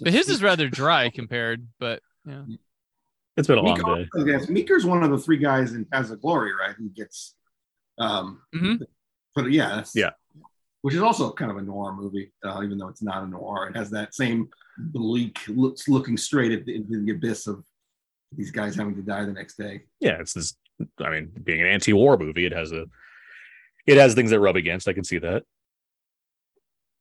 But 0.03 0.13
his 0.13 0.29
is 0.29 0.43
rather 0.43 0.69
dry 0.69 1.11
compared, 1.11 1.67
but 1.81 2.01
yeah. 2.25 2.43
It's 3.37 3.49
been 3.49 3.59
a 3.59 3.63
long 3.63 3.77
day. 3.77 4.09
I 4.17 4.37
was 4.37 4.49
Meeker's 4.49 4.85
one 4.85 5.03
of 5.03 5.11
the 5.11 5.19
three 5.19 5.39
guys 5.39 5.73
in 5.73 5.85
Paths 5.85 6.11
of 6.11 6.21
Glory, 6.21 6.53
right? 6.55 6.75
Who 6.77 6.89
gets, 6.91 7.35
um, 7.99 8.43
Mhm. 8.55 8.83
but 9.35 9.51
yeah, 9.51 9.77
that's, 9.77 9.97
Yeah. 9.97 10.11
which 10.83 10.95
is 10.95 11.01
also 11.01 11.33
kind 11.33 11.51
of 11.51 11.57
a 11.57 11.63
noir 11.63 11.95
movie, 11.95 12.33
uh, 12.45 12.61
even 12.63 12.79
though 12.79 12.89
it's 12.89 13.03
not 13.03 13.25
a 13.25 13.27
noir. 13.27 13.69
It 13.69 13.77
has 13.77 13.91
that 13.91 14.15
same 14.15 14.49
bleak, 14.79 15.39
looks 15.49 15.89
looking 15.89 16.17
straight 16.17 16.53
at 16.53 16.67
the, 16.67 16.77
into 16.77 17.05
the 17.05 17.11
abyss 17.13 17.47
of 17.49 17.65
these 18.37 18.51
guys 18.53 18.77
having 18.77 18.95
to 18.95 19.03
die 19.03 19.25
the 19.25 19.33
next 19.33 19.57
day. 19.57 19.85
Yeah, 20.01 20.21
it's 20.21 20.35
this. 20.35 20.57
I 20.99 21.11
mean, 21.11 21.31
being 21.43 21.61
an 21.61 21.67
anti-war 21.67 22.17
movie, 22.17 22.47
it 22.47 22.53
has 22.53 22.71
a, 22.73 22.87
it 23.91 23.99
has 23.99 24.15
things 24.15 24.31
that 24.31 24.41
rub 24.41 24.57
against. 24.57 24.89
I 24.89 24.93
can 24.93 25.05
see 25.05 25.19
that. 25.19 25.43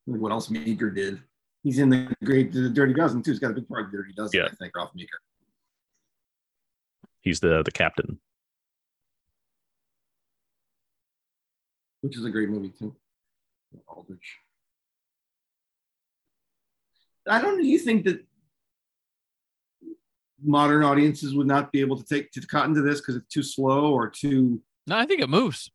What 0.06 0.32
else 0.32 0.50
Meeker 0.50 0.90
did? 0.90 1.22
He's 1.64 1.78
in 1.80 1.90
the 1.90 2.14
great 2.24 2.52
the 2.52 2.70
Dirty 2.70 2.94
Dozen 2.94 3.22
too. 3.22 3.32
He's 3.32 3.40
got 3.40 3.52
a 3.52 3.54
big 3.54 3.68
part 3.68 3.86
of 3.86 3.92
the 3.92 3.98
Dirty 3.98 4.14
Dozen, 4.14 4.40
Yeah. 4.40 4.48
I 4.48 4.56
think, 4.56 4.78
off 4.78 4.90
Meeker. 4.96 5.20
He's 7.22 7.40
the 7.40 7.62
the 7.64 7.72
captain. 7.72 8.20
which 12.02 12.16
is 12.18 12.24
a 12.24 12.30
great 12.30 12.48
movie 12.50 12.70
too. 12.70 12.96
Aldrich. 13.90 14.38
I 17.28 17.42
don't. 17.42 17.62
You 17.64 17.78
think 17.78 18.06
that 18.06 18.26
modern 20.42 20.82
audiences 20.84 21.36
would 21.36 21.46
not 21.46 21.72
be 21.74 21.82
able 21.82 21.98
to 22.02 22.06
take 22.06 22.32
to 22.32 22.42
cotton 22.48 22.74
to 22.76 22.82
this 22.82 23.02
because 23.02 23.18
it's 23.18 23.28
too 23.28 23.44
slow 23.44 23.94
or 23.94 24.10
too? 24.10 24.62
No, 24.88 24.98
I 24.98 25.06
think 25.06 25.20
it 25.22 25.30
moves. 25.30 25.70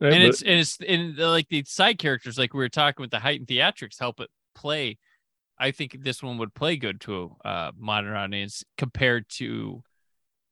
Yeah, 0.00 0.08
and 0.08 0.22
but- 0.22 0.28
it's 0.28 0.42
and 0.42 0.60
it's 0.60 0.78
and 0.86 1.16
the, 1.16 1.28
like 1.28 1.48
the 1.48 1.64
side 1.66 1.98
characters, 1.98 2.36
like 2.38 2.52
we 2.54 2.58
were 2.58 2.68
talking 2.68 3.02
with 3.02 3.10
the 3.10 3.20
heightened 3.20 3.48
theatrics, 3.48 3.98
help 3.98 4.20
it 4.20 4.30
play. 4.54 4.98
I 5.58 5.70
think 5.70 6.02
this 6.02 6.22
one 6.22 6.36
would 6.38 6.52
play 6.54 6.76
good 6.76 7.00
to 7.02 7.36
a 7.44 7.48
uh, 7.48 7.72
modern 7.78 8.14
audience 8.16 8.64
compared 8.76 9.28
to 9.36 9.82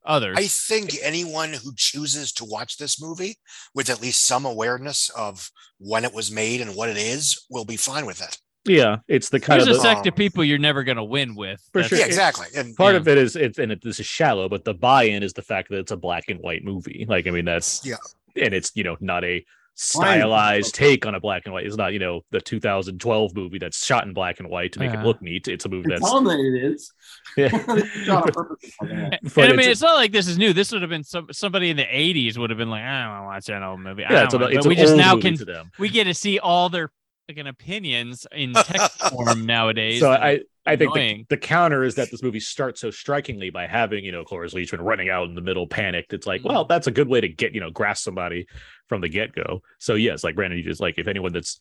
others. 0.05 0.37
I 0.39 0.47
think 0.47 0.93
anyone 1.03 1.53
who 1.53 1.73
chooses 1.77 2.33
to 2.35 2.45
watch 2.45 2.77
this 2.77 3.01
movie 3.03 3.37
with 3.75 3.91
at 3.91 4.01
least 4.01 4.25
some 4.27 4.45
awareness 4.47 5.11
of 5.11 5.51
when 5.79 6.05
it 6.05 6.15
was 6.15 6.31
made 6.31 6.61
and 6.61 6.77
what 6.77 6.89
it 6.89 6.97
is 6.97 7.45
will 7.51 7.65
be 7.65 7.77
fine 7.77 8.07
with 8.07 8.23
it. 8.23 8.39
yeah, 8.65 8.99
it's 9.09 9.29
the 9.29 9.41
kind 9.41 9.59
There's 9.61 9.69
a 9.69 9.73
of 9.73 9.77
the, 9.79 9.83
sect 9.83 10.07
of 10.07 10.15
people 10.15 10.45
you're 10.45 10.57
never 10.59 10.85
going 10.85 10.97
to 10.99 11.05
win 11.05 11.35
with. 11.35 11.61
For 11.73 11.83
That's- 11.83 11.89
sure. 11.89 11.99
Yeah, 11.99 12.07
exactly. 12.07 12.47
And 12.57 12.77
part 12.77 12.95
yeah. 12.95 13.01
of 13.01 13.09
it 13.09 13.19
is 13.19 13.35
it's 13.35 13.59
and 13.59 13.73
it, 13.73 13.83
this 13.83 13.99
is 13.99 14.07
shallow, 14.07 14.49
but 14.49 14.65
the 14.65 14.75
buy-in 14.75 15.25
is 15.25 15.33
the 15.33 15.43
fact 15.43 15.69
that 15.71 15.79
it's 15.81 15.91
a 15.93 15.97
black 15.97 16.25
and 16.29 16.39
white 16.41 16.63
movie. 16.65 17.07
Like, 17.09 17.27
I 17.27 17.31
mean, 17.31 17.45
that's 17.45 17.85
Yeah. 17.85 17.97
And 18.37 18.55
it's 18.55 18.73
you 18.75 18.85
know 18.85 18.97
not 19.01 19.25
a 19.25 19.45
stylized 19.75 20.75
take 20.75 21.07
on 21.07 21.15
a 21.15 21.21
black 21.21 21.43
and 21.47 21.55
white. 21.55 21.67
It's 21.67 21.77
not 21.77 21.93
you 21.93 21.99
know 21.99 22.21
the 22.31 22.41
2012 22.41 23.35
movie 23.35 23.59
that's 23.59 23.85
shot 23.85 24.07
in 24.07 24.13
black 24.13 24.39
and 24.41 24.49
white 24.49 24.73
to 24.73 24.79
make 24.81 24.93
Yeah. 24.93 25.01
it 25.01 25.07
look 25.07 25.23
neat. 25.23 25.49
It's 25.49 25.65
a 25.65 25.69
movie 25.69 25.89
that's 25.89 26.03
telling 26.03 26.25
them 26.25 26.39
it 26.41 26.73
is. 26.73 26.93
yeah. 27.37 27.49
Shot 28.05 28.25
on 28.27 28.33
purpose 28.33 28.75
for 28.79 28.89
that. 28.89 29.19
And, 29.23 29.35
But 29.35 29.45
I 29.45 29.49
mean, 29.49 29.61
it's- 29.61 29.69
it's 29.73 29.83
not 29.83 29.95
like 29.95 30.13
this 30.13 30.29
is 30.29 30.37
new. 30.39 30.53
This 30.53 30.73
would 30.73 30.83
have 30.83 30.91
been 30.91 31.05
some 31.05 31.27
somebody 31.33 31.71
in 31.71 31.77
the 31.77 31.85
'80s 31.85 32.37
would 32.39 32.51
have 32.51 32.59
been 32.59 32.71
like, 32.71 32.83
I 32.83 33.03
don't 33.05 33.11
want 33.13 33.23
to 33.23 33.27
watch 33.27 33.45
that 33.47 33.63
old 33.67 33.81
movie. 33.81 34.05
I 34.05 34.13
yeah, 34.13 34.25
it's, 34.25 34.35
a, 34.35 34.43
it's 34.49 34.67
we 34.67 34.75
just 34.77 34.97
now 34.97 35.15
movie 35.15 35.29
can 35.29 35.39
to 35.39 35.45
them. 35.45 35.71
we 35.79 35.89
get 35.89 36.05
to 36.05 36.15
see 36.15 36.39
all 36.39 36.69
their 36.69 36.91
fucking 37.29 37.47
opinions 37.47 38.27
in 38.33 38.53
text 38.53 38.99
form 39.11 39.47
nowadays. 39.47 40.01
So 40.01 40.11
I, 40.11 40.41
I 40.65 40.77
think 40.77 40.95
the, 40.95 41.01
the 41.31 41.37
counter 41.37 41.83
is 41.83 41.97
that 41.97 42.11
this 42.11 42.23
movie 42.23 42.39
starts 42.41 42.81
so 42.81 42.91
strikingly 42.91 43.51
by 43.51 43.67
having, 43.67 44.05
you 44.05 44.13
know, 44.13 44.25
Cloris 44.25 44.55
Leachman 44.55 44.79
running 44.81 45.09
out 45.09 45.29
in 45.29 45.35
the 45.35 45.41
middle, 45.41 45.67
panicked. 45.67 46.13
It's 46.13 46.27
like, 46.27 46.43
well, 46.45 46.65
that's 46.65 46.87
a 46.87 46.93
good 46.93 47.09
way 47.09 47.21
to 47.21 47.29
get, 47.29 47.53
you 47.55 47.61
know, 47.61 47.71
grasp 47.71 48.05
somebody 48.05 48.47
from 48.89 49.01
the 49.01 49.09
get 49.09 49.35
go. 49.35 49.63
So 49.79 49.95
yes, 49.95 50.23
like 50.23 50.37
Brandon, 50.37 50.59
you 50.59 50.65
just 50.65 50.81
like 50.81 50.99
if 50.99 51.09
anyone 51.09 51.33
that's 51.33 51.61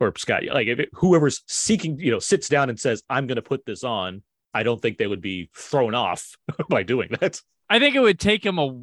or 0.00 0.12
Scott, 0.16 0.42
like 0.52 0.66
if 0.66 0.80
it, 0.80 0.88
whoever's 0.94 1.42
seeking, 1.46 1.98
you 2.00 2.10
know, 2.10 2.18
sits 2.18 2.48
down 2.48 2.70
and 2.70 2.80
says, 2.80 3.02
I'm 3.08 3.28
going 3.28 3.36
to 3.36 3.42
put 3.42 3.64
this 3.64 3.84
on, 3.84 4.22
I 4.52 4.64
don't 4.64 4.82
think 4.82 4.98
they 4.98 5.06
would 5.06 5.20
be 5.20 5.50
thrown 5.54 5.94
off 5.94 6.36
by 6.68 6.82
doing 6.82 7.10
that. 7.20 7.40
I 7.70 7.78
think 7.78 7.94
it 7.94 8.00
would 8.00 8.18
take 8.20 8.42
them 8.42 8.58
a 8.58 8.82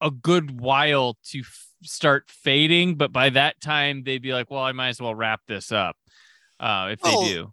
a 0.00 0.10
good 0.10 0.60
while 0.60 1.16
to 1.30 1.40
f- 1.40 1.66
start 1.82 2.30
fading, 2.30 2.96
but 2.96 3.12
by 3.12 3.30
that 3.30 3.60
time 3.60 4.02
they'd 4.04 4.20
be 4.20 4.32
like, 4.32 4.50
"Well, 4.50 4.62
I 4.62 4.72
might 4.72 4.88
as 4.88 5.00
well 5.00 5.14
wrap 5.14 5.40
this 5.48 5.72
up." 5.72 5.96
Uh, 6.60 6.88
if 6.92 7.00
they 7.00 7.10
Oh, 7.14 7.24
do, 7.26 7.52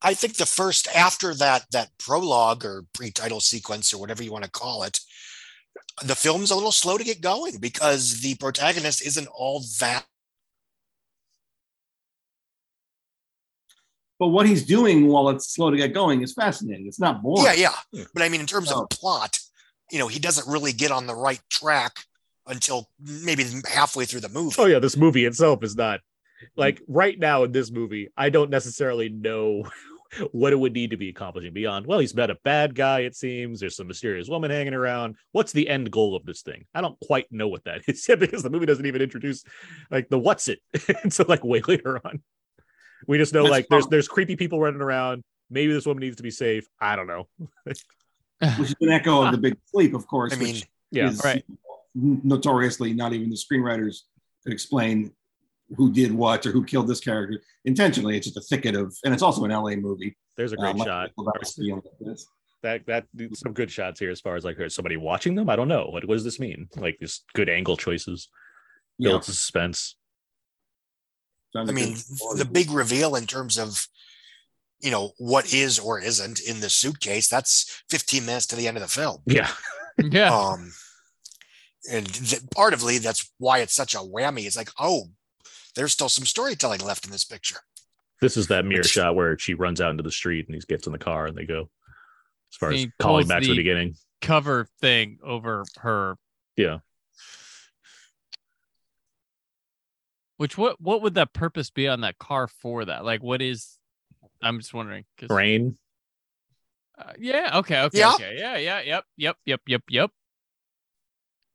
I 0.00 0.14
think 0.14 0.36
the 0.36 0.46
first 0.46 0.88
after 0.94 1.34
that 1.34 1.66
that 1.72 1.90
prologue 1.98 2.64
or 2.64 2.84
pre-title 2.92 3.40
sequence 3.40 3.92
or 3.92 3.98
whatever 3.98 4.22
you 4.22 4.32
want 4.32 4.44
to 4.44 4.50
call 4.50 4.82
it, 4.82 5.00
the 6.04 6.14
film's 6.14 6.50
a 6.50 6.54
little 6.54 6.72
slow 6.72 6.98
to 6.98 7.04
get 7.04 7.20
going 7.20 7.58
because 7.58 8.20
the 8.20 8.36
protagonist 8.36 9.04
isn't 9.04 9.28
all 9.28 9.64
that 9.80 10.06
But 14.18 14.28
what 14.28 14.46
he's 14.46 14.66
doing 14.66 15.06
while 15.06 15.28
it's 15.28 15.54
slow 15.54 15.70
to 15.70 15.76
get 15.76 15.94
going 15.94 16.22
is 16.22 16.32
fascinating. 16.34 16.86
It's 16.86 16.98
not 16.98 17.22
boring. 17.22 17.44
Yeah, 17.44 17.52
yeah. 17.52 17.74
Yeah. 17.92 18.04
But 18.12 18.22
I 18.24 18.28
mean, 18.28 18.40
in 18.40 18.46
terms 18.46 18.70
Oh. 18.72 18.82
of 18.82 18.90
plot, 18.90 19.38
you 19.90 19.98
know, 19.98 20.08
he 20.08 20.18
doesn't 20.18 20.50
really 20.50 20.72
get 20.72 20.90
on 20.90 21.06
the 21.06 21.14
right 21.14 21.40
track 21.50 22.04
until 22.46 22.88
maybe 22.98 23.44
halfway 23.68 24.06
through 24.06 24.20
the 24.20 24.28
movie. 24.28 24.56
Oh 24.58 24.66
yeah, 24.66 24.80
this 24.80 24.96
movie 24.96 25.24
itself 25.24 25.62
is 25.62 25.76
not 25.76 26.00
mm-hmm. 26.00 26.60
like 26.60 26.82
right 26.88 27.18
now 27.18 27.44
in 27.44 27.52
this 27.52 27.70
movie, 27.70 28.08
I 28.16 28.30
don't 28.30 28.50
necessarily 28.50 29.08
know 29.08 29.70
what 30.32 30.52
it 30.52 30.56
would 30.56 30.72
need 30.72 30.90
to 30.90 30.96
be 30.96 31.08
accomplishing 31.08 31.52
beyond. 31.52 31.86
Well, 31.86 31.98
he's 31.98 32.14
met 32.14 32.30
a 32.30 32.38
bad 32.44 32.74
guy, 32.74 33.00
it 33.00 33.14
seems. 33.14 33.60
There's 33.60 33.76
some 33.76 33.86
mysterious 33.88 34.28
woman 34.28 34.50
hanging 34.50 34.74
around. 34.74 35.16
What's 35.32 35.52
the 35.52 35.68
end 35.68 35.90
goal 35.90 36.16
of 36.16 36.24
this 36.24 36.42
thing? 36.42 36.64
I 36.74 36.80
don't 36.80 36.98
quite 37.00 37.26
know 37.30 37.48
what 37.48 37.64
that 37.64 37.82
is 37.88 38.08
yet 38.08 38.18
because 38.20 38.42
the 38.42 38.50
movie 38.50 38.66
doesn't 38.66 38.86
even 38.86 39.02
introduce 39.02 39.44
like 39.90 40.08
the 40.08 40.18
what's 40.18 40.48
it 40.48 40.60
until 41.02 41.26
like 41.28 41.44
way 41.44 41.60
later 41.66 42.00
on. 42.04 42.22
We 43.06 43.18
just 43.18 43.32
know 43.32 43.42
That's 43.44 43.50
like 43.50 43.68
there's 43.68 43.86
there's 43.86 44.08
creepy 44.08 44.36
people 44.36 44.60
running 44.60 44.80
around. 44.80 45.22
Maybe 45.50 45.72
this 45.72 45.86
woman 45.86 46.00
needs 46.00 46.16
to 46.16 46.22
be 46.22 46.30
safe. 46.30 46.66
I 46.80 46.96
don't 46.96 47.06
know. 47.06 47.28
which 47.64 47.84
is 48.40 48.74
an 48.80 48.90
echo 48.90 49.22
of 49.24 49.32
the 49.32 49.38
big 49.46 49.56
sleep, 49.66 49.94
of 49.94 50.06
course. 50.06 50.32
I 50.32 50.36
mean, 50.36 50.54
which 50.56 50.66
Yeah. 50.90 51.08
is 51.10 51.22
Right. 51.24 51.44
notoriously 51.94 52.92
not 52.94 53.12
even 53.12 53.30
the 53.30 53.36
screenwriters 53.36 54.02
could 54.44 54.52
explain 54.52 55.12
who 55.76 55.92
did 55.92 56.12
what 56.12 56.46
or 56.46 56.52
who 56.52 56.64
killed 56.64 56.88
this 56.88 57.00
character 57.00 57.40
intentionally. 57.64 58.16
It's 58.16 58.26
just 58.26 58.38
a 58.38 58.40
thicket 58.40 58.74
of, 58.74 58.96
and 59.04 59.12
it's 59.12 59.22
also 59.22 59.44
an 59.44 59.50
LA 59.50 59.76
movie. 59.76 60.16
There's 60.36 60.52
a 60.52 60.56
great 60.56 60.76
Uh, 60.76 60.84
shot. 60.84 61.10
Lebowski 61.18 61.72
and 61.72 61.82
this. 62.00 62.26
That 62.62 62.86
that 62.86 63.06
some 63.34 63.52
good 63.52 63.70
shots 63.70 64.00
here 64.00 64.10
as 64.10 64.20
far 64.20 64.34
as 64.34 64.44
like 64.44 64.58
is 64.58 64.74
somebody 64.74 64.96
watching 64.96 65.34
them. 65.36 65.48
I 65.48 65.54
don't 65.56 65.68
know. 65.68 65.86
What, 65.90 66.04
what 66.06 66.14
does 66.14 66.24
this 66.24 66.40
mean? 66.40 66.68
Like 66.76 66.98
just 67.00 67.24
good 67.34 67.48
angle 67.48 67.76
choices, 67.76 68.28
Yeah. 68.98 69.10
builds 69.10 69.26
suspense. 69.26 69.94
I 71.54 71.64
mean, 71.70 71.94
the 72.36 72.48
big 72.50 72.70
reveal 72.70 73.14
in 73.14 73.26
terms 73.26 73.58
of, 73.58 73.86
you 74.80 74.90
know, 74.90 75.12
what 75.18 75.52
is 75.54 75.78
or 75.78 75.98
isn't 76.00 76.40
in 76.40 76.60
the 76.60 76.68
suitcase, 76.68 77.28
that's 77.28 77.82
15 77.90 78.26
minutes 78.26 78.46
to 78.48 78.56
the 78.56 78.68
end 78.68 78.76
of 78.76 78.82
the 78.82 78.88
film. 78.88 79.22
Yeah. 79.26 79.50
yeah. 79.98 80.34
Um, 80.36 80.72
and 81.90 82.12
th- 82.12 82.42
partly 82.54 82.98
that's 82.98 83.30
why 83.38 83.58
it's 83.60 83.72
such 83.74 83.94
a 83.94 83.98
whammy. 83.98 84.46
It's 84.46 84.56
like, 84.56 84.70
oh, 84.78 85.04
there's 85.78 85.92
still 85.92 86.08
some 86.08 86.26
storytelling 86.26 86.80
left 86.80 87.06
in 87.06 87.12
this 87.12 87.24
picture. 87.24 87.58
This 88.20 88.36
is 88.36 88.48
that 88.48 88.64
mirror 88.64 88.80
Which- 88.80 88.90
shot 88.90 89.14
where 89.14 89.38
she 89.38 89.54
runs 89.54 89.80
out 89.80 89.92
into 89.92 90.02
the 90.02 90.10
street 90.10 90.46
and 90.48 90.54
he 90.56 90.60
gets 90.68 90.86
in 90.86 90.92
the 90.92 90.98
car 90.98 91.26
and 91.26 91.36
they 91.36 91.44
go. 91.46 91.70
As 92.52 92.56
far 92.56 92.70
as 92.72 92.86
calling 92.98 93.22
pulls 93.22 93.28
back 93.28 93.42
to 93.42 93.46
the 93.48 93.52
the- 93.52 93.58
beginning. 93.58 93.94
Cover 94.20 94.66
thing 94.80 95.18
over 95.22 95.64
her. 95.76 96.16
Yeah. 96.56 96.78
Which 100.38 100.56
what 100.58 100.80
what 100.80 101.02
would 101.02 101.14
that 101.14 101.32
purpose 101.32 101.70
be 101.70 101.88
on 101.88 102.00
that 102.02 102.18
car 102.18 102.48
for 102.48 102.84
that? 102.84 103.04
Like 103.04 103.22
what 103.22 103.40
is 103.42 103.78
I'm 104.42 104.58
just 104.58 104.72
wondering. 104.74 105.04
'cause- 105.16 105.30
Rain. 105.30 105.76
uh, 106.96 107.12
yeah, 107.18 107.58
okay, 107.58 107.82
okay, 107.82 107.98
Yeah. 107.98 108.14
okay. 108.14 108.36
Yeah, 108.38 108.56
yeah, 108.56 108.80
yep, 108.80 109.04
yep, 109.16 109.36
yep, 109.44 109.60
yep, 109.66 109.82
yep. 109.88 110.10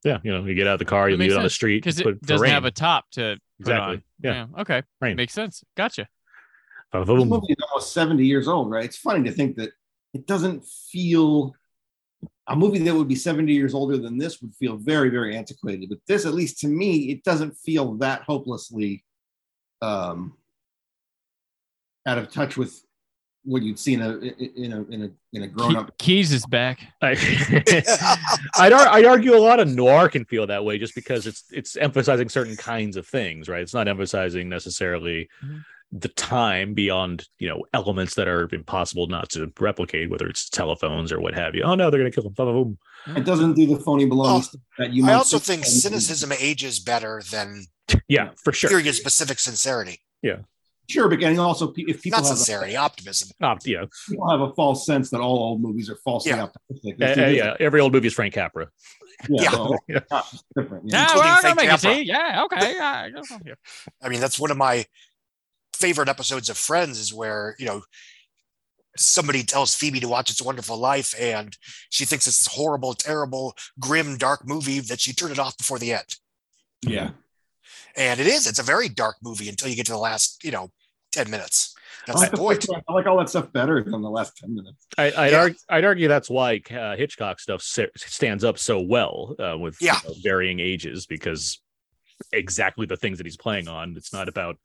Yeah. 0.03 0.19
You 0.23 0.33
know, 0.33 0.45
you 0.45 0.53
get 0.53 0.67
out 0.67 0.73
of 0.73 0.79
the 0.79 0.85
car, 0.85 1.09
you 1.09 1.15
That 1.15 1.23
leave 1.23 1.31
it 1.31 1.37
on 1.37 1.43
the 1.43 1.49
street. 1.49 1.77
Because 1.77 1.99
it 1.99 2.21
doesn't 2.21 2.41
rain. 2.43 2.51
have 2.51 2.65
a 2.65 2.71
top 2.71 3.09
to 3.11 3.37
put 3.61 3.71
Exactly. 3.71 4.03
On. 4.29 4.49
Yeah. 4.53 4.61
Okay. 4.61 4.83
Right. 5.01 5.15
Makes 5.15 5.33
sense. 5.33 5.63
Gotcha. 5.75 6.07
Boom, 6.91 7.05
This 7.05 7.25
movie 7.27 7.53
is 7.53 7.65
almost 7.69 7.93
70 7.93 8.25
years 8.25 8.47
old, 8.47 8.69
right? 8.69 8.85
It's 8.85 8.97
funny 8.97 9.27
to 9.27 9.35
think 9.35 9.55
that 9.55 9.71
it 10.13 10.27
doesn't 10.27 10.63
feel 10.65 11.55
a 12.47 12.55
movie 12.55 12.79
that 12.79 12.93
would 12.93 13.07
be 13.07 13.15
70 13.15 13.51
years 13.51 13.73
older 13.73 13.97
than 13.97 14.17
this 14.17 14.41
would 14.41 14.53
feel 14.55 14.77
very, 14.77 15.09
very 15.09 15.35
antiquated. 15.35 15.89
But 15.89 15.99
this, 16.07 16.25
at 16.25 16.33
least 16.33 16.59
to 16.59 16.67
me, 16.67 17.11
it 17.11 17.23
doesn't 17.23 17.57
feel 17.57 17.95
that 17.95 18.21
hopelessly 18.23 19.03
um, 19.81 20.37
out 22.05 22.17
of 22.17 22.31
touch 22.31 22.57
with 22.57 22.79
what 23.45 23.61
you'd 23.61 23.77
see 23.79 23.93
in 23.93 24.01
a 24.01 24.17
in 24.17 24.71
a 24.73 24.83
in 24.93 25.01
a 25.03 25.09
in 25.33 25.43
a 25.43 25.47
grown 25.47 25.75
up. 25.75 25.97
Keys 25.97 26.31
is 26.31 26.45
back. 26.45 26.79
I, 27.01 27.11
I'd, 28.57 28.73
ar- 28.73 28.87
I'd 28.87 29.05
argue 29.05 29.35
a 29.35 29.39
lot 29.39 29.59
of 29.59 29.67
noir 29.67 30.09
can 30.09 30.25
feel 30.25 30.47
that 30.47 30.63
way 30.65 30.77
just 30.77 30.95
because 30.95 31.27
it's 31.27 31.43
it's 31.51 31.75
emphasizing 31.77 32.29
certain 32.29 32.55
kinds 32.55 32.97
of 32.97 33.07
things, 33.07 33.49
right? 33.49 33.61
It's 33.61 33.73
not 33.73 33.87
emphasizing 33.87 34.49
necessarily 34.49 35.29
Mhm. 35.43 35.63
the 35.91 36.07
time 36.09 36.73
beyond 36.73 37.27
you 37.39 37.49
know 37.49 37.63
elements 37.73 38.15
that 38.15 38.27
are 38.27 38.47
impossible 38.53 39.07
not 39.07 39.29
to 39.31 39.51
replicate, 39.59 40.09
whether 40.09 40.27
it's 40.27 40.49
telephones 40.49 41.11
or 41.11 41.19
what 41.19 41.33
have 41.33 41.53
you. 41.55 41.63
Oh 41.63 41.75
no, 41.75 41.89
they're 41.89 41.99
gonna 41.99 42.11
kill 42.11 42.23
them. 42.23 42.33
Boom, 42.33 42.77
boom. 43.05 43.17
It 43.17 43.25
doesn't 43.25 43.53
do 43.55 43.65
the 43.67 43.77
phony 43.77 44.05
baloney 44.05 44.23
Well, 44.23 44.47
that 44.77 44.93
you. 44.93 45.05
I 45.07 45.13
also 45.13 45.37
think 45.39 45.63
think 45.63 45.81
cynicism 45.81 46.31
ages 46.39 46.79
better 46.79 47.21
than 47.31 47.65
Yeah, 48.07 48.29
for 48.41 48.53
sure. 48.53 48.69
period 48.69 48.95
specific 48.95 49.39
sincerity. 49.39 49.99
Sure, 50.89 51.07
but 51.07 51.23
and 51.23 51.39
also 51.39 51.73
if 51.77 52.01
people 52.01 52.19
Not 52.19 52.27
have, 52.27 52.37
sincerity, 52.37 52.75
optimism. 52.75 53.29
Oh, 53.41 53.55
yeah, 53.65 53.85
people 54.09 54.29
have 54.29 54.41
a 54.41 54.53
false 54.53 54.85
sense 54.85 55.09
that 55.11 55.21
all 55.21 55.37
old 55.39 55.61
movies 55.61 55.89
are 55.89 55.97
falsely 56.03 56.31
Yeah. 56.31 56.43
optimistic. 56.43 56.95
Uh, 57.01 57.21
uh, 57.23 57.27
yeah. 57.27 57.55
Every 57.59 57.79
old 57.79 57.93
movie 57.93 58.07
is 58.07 58.13
Frank 58.13 58.33
Capra. 58.33 58.67
yeah, 59.29 59.41
Yeah. 59.43 59.51
well, 59.55 59.79
Yeah. 59.87 59.99
different. 60.57 60.83
Yeah, 60.89 61.03
Including 61.03 61.31
we're 61.31 61.37
Frank. 61.53 61.59
Capra. 61.69 61.95
Yeah, 61.95 62.43
okay. 62.45 62.73
Yeah, 62.75 63.07
yeah. 63.45 63.53
I 64.01 64.09
mean, 64.09 64.19
that's 64.19 64.37
one 64.39 64.51
of 64.51 64.57
my 64.57 64.85
favorite 65.73 66.09
episodes 66.09 66.49
of 66.49 66.57
Friends 66.57 66.99
is 66.99 67.13
where, 67.13 67.55
you 67.59 67.65
know, 67.65 67.81
somebody 68.97 69.43
tells 69.43 69.73
Phoebe 69.73 69.99
to 70.01 70.07
watch 70.07 70.29
It's 70.29 70.41
a 70.41 70.43
Wonderful 70.43 70.77
Life 70.77 71.15
and 71.19 71.57
she 71.89 72.05
thinks 72.05 72.27
it's 72.27 72.39
this 72.43 72.53
horrible, 72.53 72.93
terrible, 72.93 73.55
grim, 73.79 74.17
dark 74.17 74.45
movie 74.47 74.81
that 74.81 74.99
she 74.99 75.13
turned 75.13 75.31
it 75.31 75.39
off 75.39 75.57
before 75.57 75.79
the 75.79 75.93
end. 75.93 76.15
Yeah. 76.85 77.11
And 77.95 78.19
it 78.19 78.27
is, 78.27 78.47
it's 78.47 78.59
a 78.59 78.63
very 78.63 78.89
dark 78.89 79.17
movie 79.23 79.49
until 79.49 79.67
you 79.69 79.75
get 79.75 79.85
to 79.87 79.91
the 79.91 79.97
last, 79.97 80.43
you 80.43 80.51
know, 80.51 80.69
10 81.11 81.29
minutes. 81.29 81.75
I 81.77 82.03
That's 82.07 82.19
like, 82.19 82.31
the 82.31 82.37
the 82.37 82.41
point. 82.43 82.63
first. 82.63 82.83
I 82.89 82.93
like 82.93 83.05
all 83.05 83.17
that 83.19 83.29
stuff 83.29 83.51
better 83.53 83.81
than 83.83 84.01
the 84.01 84.09
last 84.09 84.35
10 84.37 84.55
minutes. 84.55 84.87
I, 84.97 85.11
I'd, 85.15 85.31
Yeah. 85.31 85.39
argue, 85.41 85.55
I'd 85.69 85.85
argue 85.85 86.07
that's 86.07 86.29
why 86.29 86.61
uh, 86.71 86.95
Hitchcock 86.95 87.39
stuff 87.39 87.61
stands 87.61 88.43
up 88.43 88.57
so 88.57 88.81
well 88.81 89.35
uh, 89.39 89.57
with 89.57 89.79
you 89.81 89.87
know, 89.89 90.13
varying 90.23 90.59
ages 90.59 91.05
because 91.05 91.59
exactly 92.31 92.85
the 92.85 92.97
things 92.97 93.17
that 93.19 93.27
he's 93.27 93.37
playing 93.37 93.67
on. 93.67 93.95
It's 93.95 94.11
not 94.13 94.27
about 94.27 94.57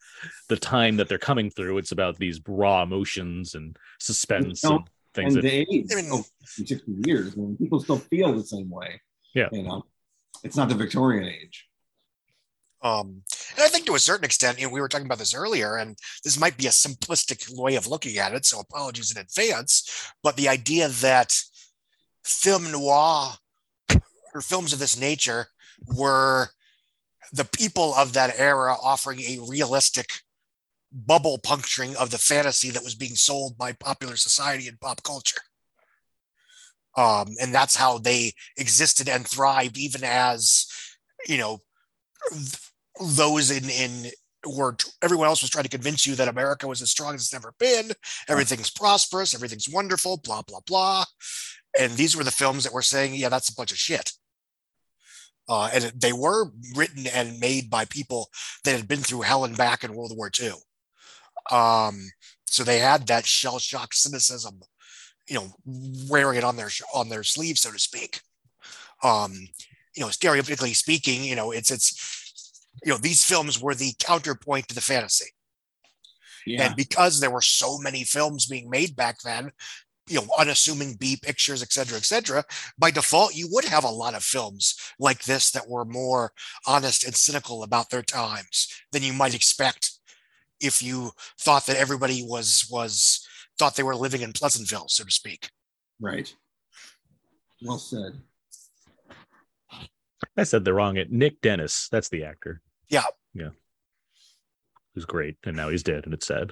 the 0.49 0.57
time 0.57 0.97
that 0.97 1.07
they're 1.07 1.17
coming 1.17 1.49
through. 1.49 1.77
It's 1.77 1.91
about 1.91 2.17
these 2.17 2.39
raw 2.47 2.83
emotions 2.83 3.53
and 3.55 3.77
suspense 3.99 4.63
No, 4.63 4.77
and 4.77 4.87
things 5.13 5.35
and 5.35 5.43
that 5.43 5.49
the 5.49 5.75
age, 5.77 5.87
I 5.91 5.95
mean- 5.95 6.09
oh, 6.11 6.25
60 6.45 6.83
years, 7.05 7.33
I 7.33 7.37
mean, 7.37 7.57
people 7.57 7.79
still 7.79 7.97
feel 7.99 8.33
the 8.33 8.43
same 8.43 8.69
way. 8.69 9.01
Yeah. 9.35 9.49
You 9.51 9.63
know, 9.63 9.85
it's 10.43 10.55
not 10.57 10.69
the 10.69 10.75
Victorian 10.75 11.25
age. 11.29 11.67
Um, 12.81 13.23
and 13.55 13.63
I 13.63 13.67
think 13.67 13.85
to 13.85 13.95
a 13.95 13.99
certain 13.99 14.23
extent, 14.23 14.59
you 14.59 14.65
know, 14.65 14.73
we 14.73 14.79
were 14.79 14.87
talking 14.87 15.05
about 15.05 15.17
this 15.17 15.33
earlier, 15.33 15.75
and 15.77 15.97
this 16.23 16.39
might 16.39 16.57
be 16.57 16.67
a 16.67 16.71
simplistic 16.71 17.49
way 17.57 17.75
of 17.75 17.87
looking 17.87 18.17
at 18.17 18.33
it, 18.33 18.45
so 18.45 18.59
apologies 18.59 19.11
in 19.11 19.21
advance. 19.21 20.11
But 20.23 20.37
the 20.37 20.47
idea 20.47 20.87
that 20.87 21.37
film 22.23 22.71
noir 22.71 23.31
or 24.33 24.41
films 24.41 24.71
of 24.71 24.79
this 24.79 24.99
nature 24.99 25.47
were 25.87 26.49
the 27.33 27.45
people 27.45 27.93
of 27.95 28.13
that 28.13 28.39
era 28.39 28.75
offering 28.81 29.19
a 29.21 29.39
realistic 29.47 30.21
bubble 30.91 31.37
puncturing 31.37 31.95
of 31.97 32.11
the 32.11 32.17
fantasy 32.17 32.71
that 32.71 32.83
was 32.83 32.95
being 32.95 33.15
sold 33.15 33.57
by 33.57 33.71
popular 33.73 34.15
society 34.15 34.67
and 34.67 34.79
pop 34.79 35.03
culture. 35.03 35.41
Um, 36.97 37.27
and 37.39 37.53
that's 37.53 37.75
how 37.75 37.99
they 37.99 38.33
existed 38.57 39.07
and 39.07 39.27
thrived, 39.27 39.77
even 39.77 40.03
as 40.03 40.65
you 41.27 41.37
know 41.37 41.59
those 42.99 43.51
in 43.51 43.69
in 43.69 44.11
were 44.45 44.75
everyone 45.01 45.27
else 45.27 45.41
was 45.41 45.51
trying 45.51 45.65
to 45.65 45.69
convince 45.69 46.05
you 46.07 46.15
that 46.15 46.27
America 46.27 46.67
was 46.67 46.81
as 46.81 46.89
strong 46.89 47.15
as 47.15 47.21
it's 47.21 47.33
ever 47.33 47.53
been. 47.59 47.91
Everything's 48.27 48.69
prosperous, 48.69 49.35
everything's 49.35 49.69
wonderful, 49.69 50.17
blah 50.23 50.41
blah 50.41 50.61
blah. 50.65 51.05
And 51.77 51.93
these 51.93 52.15
were 52.15 52.23
the 52.23 52.31
films 52.31 52.63
that 52.63 52.73
were 52.73 52.81
saying, 52.81 53.15
yeah, 53.15 53.29
that's 53.29 53.49
a 53.49 53.55
bunch 53.55 53.71
of 53.71 53.77
shit. 53.77 54.13
Uh, 55.47 55.69
and 55.73 55.83
they 55.95 56.13
were 56.13 56.51
written 56.75 57.07
and 57.07 57.39
made 57.39 57.69
by 57.69 57.85
people 57.85 58.29
that 58.63 58.75
had 58.75 58.87
been 58.87 58.99
through 58.99 59.21
hell 59.21 59.45
and 59.45 59.57
back 59.57 59.83
in 59.83 59.95
World 59.95 60.15
War 60.15 60.29
II. 60.39 60.51
Um, 61.51 62.11
so 62.45 62.63
they 62.63 62.79
had 62.79 63.07
that 63.07 63.25
shell 63.25 63.59
shock 63.59 63.93
cynicism, 63.93 64.59
you 65.27 65.35
know, 65.35 65.53
wearing 66.09 66.37
it 66.37 66.43
on 66.43 66.55
their 66.55 66.69
on 66.93 67.09
their 67.09 67.23
sleeve, 67.23 67.57
so 67.57 67.71
to 67.71 67.79
speak. 67.79 68.21
Um, 69.03 69.33
you 69.95 70.03
know, 70.03 70.07
stereotypically 70.07 70.75
speaking, 70.75 71.23
you 71.23 71.35
know, 71.35 71.51
it's 71.51 71.71
it's 71.71 72.18
you 72.83 72.91
know, 72.91 72.97
these 72.97 73.23
films 73.23 73.61
were 73.61 73.75
the 73.75 73.93
counterpoint 73.99 74.67
to 74.67 74.75
the 74.75 74.81
fantasy. 74.81 75.31
Yeah. 76.45 76.67
And 76.67 76.75
because 76.75 77.19
there 77.19 77.31
were 77.31 77.41
so 77.41 77.77
many 77.77 78.03
films 78.03 78.45
being 78.45 78.69
made 78.69 78.95
back 78.95 79.19
then, 79.23 79.51
you 80.07 80.15
know, 80.15 80.27
unassuming 80.39 80.95
B 80.95 81.17
pictures, 81.21 81.61
et 81.61 81.71
cetera, 81.71 81.97
et 81.97 82.05
cetera, 82.05 82.43
by 82.77 82.89
default, 82.89 83.35
you 83.35 83.47
would 83.51 83.65
have 83.65 83.83
a 83.83 83.89
lot 83.89 84.15
of 84.15 84.23
films 84.23 84.75
like 84.99 85.23
this 85.23 85.51
that 85.51 85.69
were 85.69 85.85
more 85.85 86.31
honest 86.65 87.03
and 87.03 87.15
cynical 87.15 87.61
about 87.63 87.89
their 87.89 88.01
times 88.01 88.67
than 88.91 89.03
you 89.03 89.13
might 89.13 89.35
expect 89.35 89.91
if 90.59 90.81
you 90.81 91.11
thought 91.39 91.65
that 91.67 91.77
everybody 91.77 92.23
was 92.23 92.67
was 92.71 93.25
thought 93.57 93.75
they 93.75 93.83
were 93.83 93.95
living 93.95 94.21
in 94.21 94.33
Pleasantville, 94.33 94.87
so 94.87 95.03
to 95.03 95.11
speak. 95.11 95.49
right. 95.99 96.33
Well 97.61 97.77
said. 97.77 98.13
I 100.37 100.43
said 100.43 100.65
the 100.65 100.73
wrong. 100.73 100.97
It 100.97 101.11
Nick 101.11 101.41
Dennis, 101.41 101.87
that's 101.91 102.09
the 102.09 102.23
actor. 102.25 102.61
Yeah. 102.89 103.05
Yeah. 103.33 103.49
Who's 104.95 105.05
great. 105.05 105.37
And 105.45 105.55
now 105.55 105.69
he's 105.69 105.83
dead 105.83 106.05
and 106.05 106.13
it's 106.13 106.27
sad. 106.27 106.51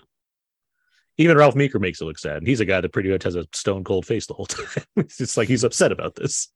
Even 1.17 1.37
Ralph 1.37 1.55
Meeker 1.55 1.79
makes 1.79 1.99
it 1.99 2.05
look 2.05 2.19
sad. 2.19 2.37
And 2.37 2.47
he's 2.47 2.59
a 2.59 2.65
guy 2.65 2.79
that 2.79 2.93
pretty 2.93 3.09
much 3.09 3.23
has 3.23 3.35
a 3.35 3.47
stone 3.53 3.83
cold 3.83 4.05
face 4.05 4.27
the 4.27 4.35
whole 4.35 4.45
time. 4.45 4.83
it's 4.95 5.17
just 5.17 5.37
like 5.37 5.47
he's 5.47 5.63
upset 5.63 5.91
about 5.91 6.15
this. 6.15 6.49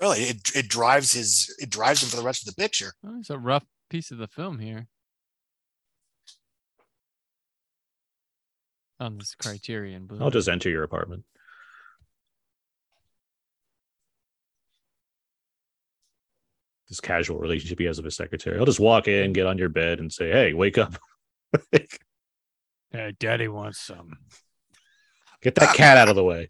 Really, 0.00 0.24
it, 0.24 0.50
it 0.54 0.68
drives 0.68 1.12
his 1.12 1.54
it 1.58 1.70
drives 1.70 2.02
him 2.02 2.10
for 2.10 2.16
the 2.16 2.22
rest 2.22 2.46
of 2.46 2.54
the 2.54 2.60
picture. 2.60 2.92
Oh, 3.04 3.18
it's 3.18 3.30
a 3.30 3.38
rough 3.38 3.64
piece 3.88 4.10
of 4.10 4.18
the 4.18 4.26
film 4.26 4.58
here. 4.58 4.88
On 8.98 9.18
this 9.18 9.34
Criterion, 9.34 10.06
but 10.06 10.20
I'll 10.20 10.30
just 10.30 10.48
enter 10.48 10.68
your 10.70 10.82
apartment. 10.82 11.24
This 16.88 17.00
casual 17.00 17.38
relationship 17.38 17.78
he 17.80 17.84
has 17.86 17.98
with 17.98 18.04
his 18.04 18.16
secretary. 18.16 18.58
I'll 18.58 18.64
just 18.64 18.80
walk 18.80 19.08
in, 19.08 19.32
get 19.32 19.46
on 19.46 19.58
your 19.58 19.68
bed, 19.68 19.98
and 19.98 20.12
say, 20.12 20.30
"Hey, 20.30 20.52
wake 20.52 20.78
up." 20.78 20.96
Yeah, 22.96 23.10
Daddy 23.18 23.48
wants 23.48 23.80
some. 23.80 24.16
Get 25.42 25.54
that 25.56 25.74
cat 25.74 25.98
out 25.98 26.08
of 26.08 26.16
the 26.16 26.24
way. 26.24 26.48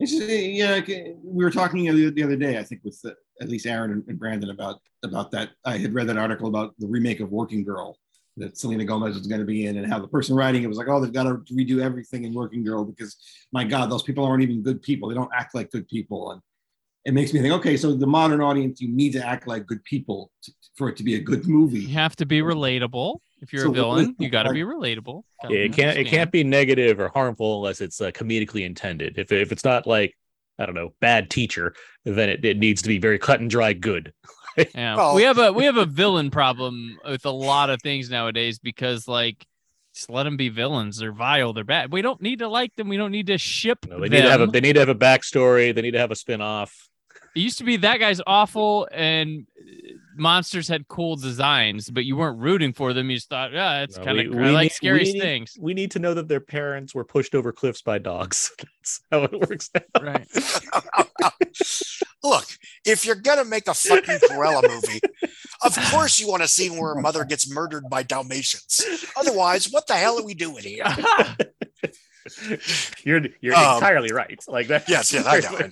It's 0.00 0.12
just, 0.12 0.22
uh, 0.22 0.32
yeah, 0.32 0.80
we 1.22 1.44
were 1.44 1.50
talking 1.50 1.84
the, 1.84 2.10
the 2.10 2.22
other 2.24 2.36
day, 2.36 2.58
I 2.58 2.64
think, 2.64 2.80
with 2.82 2.98
uh, 3.04 3.10
at 3.40 3.48
least 3.48 3.66
Aaron 3.66 3.92
and, 3.92 4.04
and 4.08 4.18
Brandon 4.18 4.50
about 4.50 4.80
about 5.04 5.30
that. 5.32 5.50
I 5.64 5.76
had 5.76 5.94
read 5.94 6.08
that 6.08 6.16
article 6.16 6.48
about 6.48 6.74
the 6.78 6.88
remake 6.88 7.20
of 7.20 7.30
Working 7.30 7.62
Girl 7.62 7.96
that 8.40 8.58
Selena 8.58 8.84
Gomez 8.84 9.16
was 9.16 9.26
going 9.26 9.40
to 9.40 9.46
be 9.46 9.66
in, 9.66 9.76
and 9.78 9.86
how 9.86 9.98
the 9.98 10.08
person 10.08 10.34
writing 10.36 10.62
it 10.62 10.66
was 10.66 10.78
like, 10.78 10.88
"Oh, 10.88 11.00
they've 11.00 11.12
got 11.12 11.24
to 11.24 11.34
redo 11.54 11.80
everything 11.82 12.24
in 12.24 12.34
Working 12.34 12.64
Girl 12.64 12.84
because, 12.84 13.16
my 13.52 13.64
God, 13.64 13.90
those 13.90 14.02
people 14.02 14.24
aren't 14.24 14.42
even 14.42 14.62
good 14.62 14.82
people. 14.82 15.08
They 15.08 15.14
don't 15.14 15.30
act 15.34 15.54
like 15.54 15.70
good 15.70 15.86
people." 15.88 16.32
And 16.32 16.42
it 17.04 17.12
makes 17.12 17.32
me 17.32 17.40
think, 17.40 17.54
okay, 17.54 17.76
so 17.78 17.94
the 17.94 18.06
modern 18.06 18.40
audience, 18.42 18.80
you 18.80 18.88
need 18.92 19.12
to 19.12 19.26
act 19.26 19.46
like 19.46 19.66
good 19.66 19.82
people 19.84 20.30
to, 20.42 20.52
for 20.76 20.88
it 20.90 20.96
to 20.98 21.02
be 21.02 21.14
a 21.14 21.20
good 21.20 21.46
movie. 21.46 21.80
You 21.80 21.94
have 21.94 22.14
to 22.16 22.26
be 22.26 22.40
relatable. 22.42 23.18
If 23.40 23.52
you're 23.54 23.62
So 23.62 23.68
a 23.68 23.70
what- 23.70 23.74
villain, 23.76 24.16
you 24.18 24.28
got 24.28 24.42
to 24.42 24.52
be 24.52 24.62
relatable. 24.62 25.22
Gotta 25.42 25.54
Yeah, 25.54 25.60
it 25.60 25.72
can't 25.72 25.96
it 25.98 26.06
can't 26.08 26.30
be 26.30 26.44
negative 26.44 27.00
or 27.00 27.08
harmful 27.08 27.56
unless 27.58 27.80
it's 27.80 28.00
uh, 28.00 28.10
comedically 28.10 28.66
intended. 28.66 29.16
If 29.18 29.32
if 29.32 29.50
it's 29.52 29.64
not 29.64 29.86
like 29.86 30.14
I 30.58 30.66
don't 30.66 30.74
know, 30.74 30.92
bad 31.00 31.30
teacher, 31.30 31.74
then 32.04 32.28
it, 32.28 32.44
it 32.44 32.58
needs 32.58 32.82
to 32.82 32.88
be 32.88 32.98
very 32.98 33.18
cut 33.18 33.40
and 33.40 33.48
dry 33.48 33.72
good. 33.72 34.12
Yeah, 34.74 34.96
Well- 34.96 35.14
we 35.14 35.22
have 35.22 35.38
a 35.38 35.52
we 35.52 35.64
have 35.64 35.76
a 35.76 35.86
villain 35.86 36.30
problem 36.30 36.98
with 37.04 37.24
a 37.24 37.30
lot 37.30 37.70
of 37.70 37.80
things 37.82 38.10
nowadays 38.10 38.58
because 38.58 39.06
like 39.08 39.46
just 39.94 40.08
let 40.10 40.22
them 40.24 40.36
be 40.36 40.48
villains. 40.48 40.98
They're 40.98 41.12
vile. 41.12 41.52
They're 41.52 41.64
bad. 41.64 41.92
We 41.92 42.00
don't 42.02 42.20
need 42.22 42.38
to 42.40 42.48
like 42.48 42.74
them. 42.76 42.88
We 42.88 42.96
don't 42.96 43.10
need 43.10 43.26
to 43.28 43.38
ship 43.38 43.86
know, 43.88 43.98
they 44.00 44.08
them. 44.08 44.12
need 44.18 44.22
to 44.22 44.30
have 44.30 44.40
a 44.40 44.46
they 44.46 44.60
need 44.60 44.74
to 44.74 44.80
have 44.80 44.88
a 44.88 44.94
backstory. 44.94 45.74
They 45.74 45.82
need 45.82 45.92
to 45.92 45.98
have 45.98 46.10
a 46.12 46.16
spin 46.16 46.40
off. 46.40 46.88
it 47.34 47.40
used 47.40 47.58
to 47.58 47.64
be 47.64 47.76
that 47.78 47.98
guy's 47.98 48.20
awful 48.26 48.88
and 48.92 49.46
monsters 50.20 50.68
had 50.68 50.86
cool 50.88 51.16
designs, 51.16 51.90
but 51.90 52.04
you 52.04 52.16
weren't 52.16 52.38
rooting 52.38 52.72
for 52.72 52.92
them. 52.92 53.10
You 53.10 53.16
just 53.16 53.28
thought, 53.28 53.52
yeah, 53.52 53.82
it's 53.82 53.96
No, 53.98 54.04
kind 54.04 54.20
of 54.20 54.32
we 54.34 54.44
I 54.44 54.50
like 54.50 54.64
need- 54.66 54.72
scary 54.72 54.98
we 55.04 55.12
need- 55.14 55.20
things. 55.20 55.56
We 55.58 55.74
need 55.74 55.90
to 55.92 55.98
know 55.98 56.14
that 56.14 56.28
their 56.28 56.40
parents 56.40 56.94
were 56.94 57.04
pushed 57.04 57.34
over 57.34 57.50
cliffs 57.52 57.82
by 57.82 57.98
dogs. 57.98 58.52
That's 58.58 59.00
how 59.10 59.24
it 59.24 59.32
works. 59.32 59.70
Right. 60.00 60.26
Look, 62.22 62.46
if 62.84 63.04
you're 63.06 63.14
gonna 63.16 63.44
make 63.46 63.66
a 63.66 63.72
fucking 63.74 64.18
Cruella 64.28 64.62
movie, 64.68 65.00
of 65.64 65.74
course 65.90 66.20
you 66.20 66.28
want 66.28 66.42
a 66.42 66.48
scene 66.48 66.76
where 66.78 66.92
a 66.92 67.00
mother 67.00 67.24
gets 67.24 67.50
murdered 67.52 67.88
by 67.88 68.02
Dalmatians. 68.02 68.84
Otherwise, 69.16 69.70
what 69.70 69.86
the 69.86 69.94
hell 69.94 70.18
are 70.18 70.22
we 70.24 70.34
doing 70.34 70.62
here? 70.62 70.84
you're 73.04 73.22
you're 73.40 73.54
Um, 73.56 73.76
entirely 73.76 74.12
right. 74.12 74.38
Like 74.46 74.66
that. 74.68 74.86
Yes, 74.88 75.12
yes, 75.12 75.26
I 75.26 75.40
know, 75.40 75.58
I 75.58 75.66
know. 75.66 75.70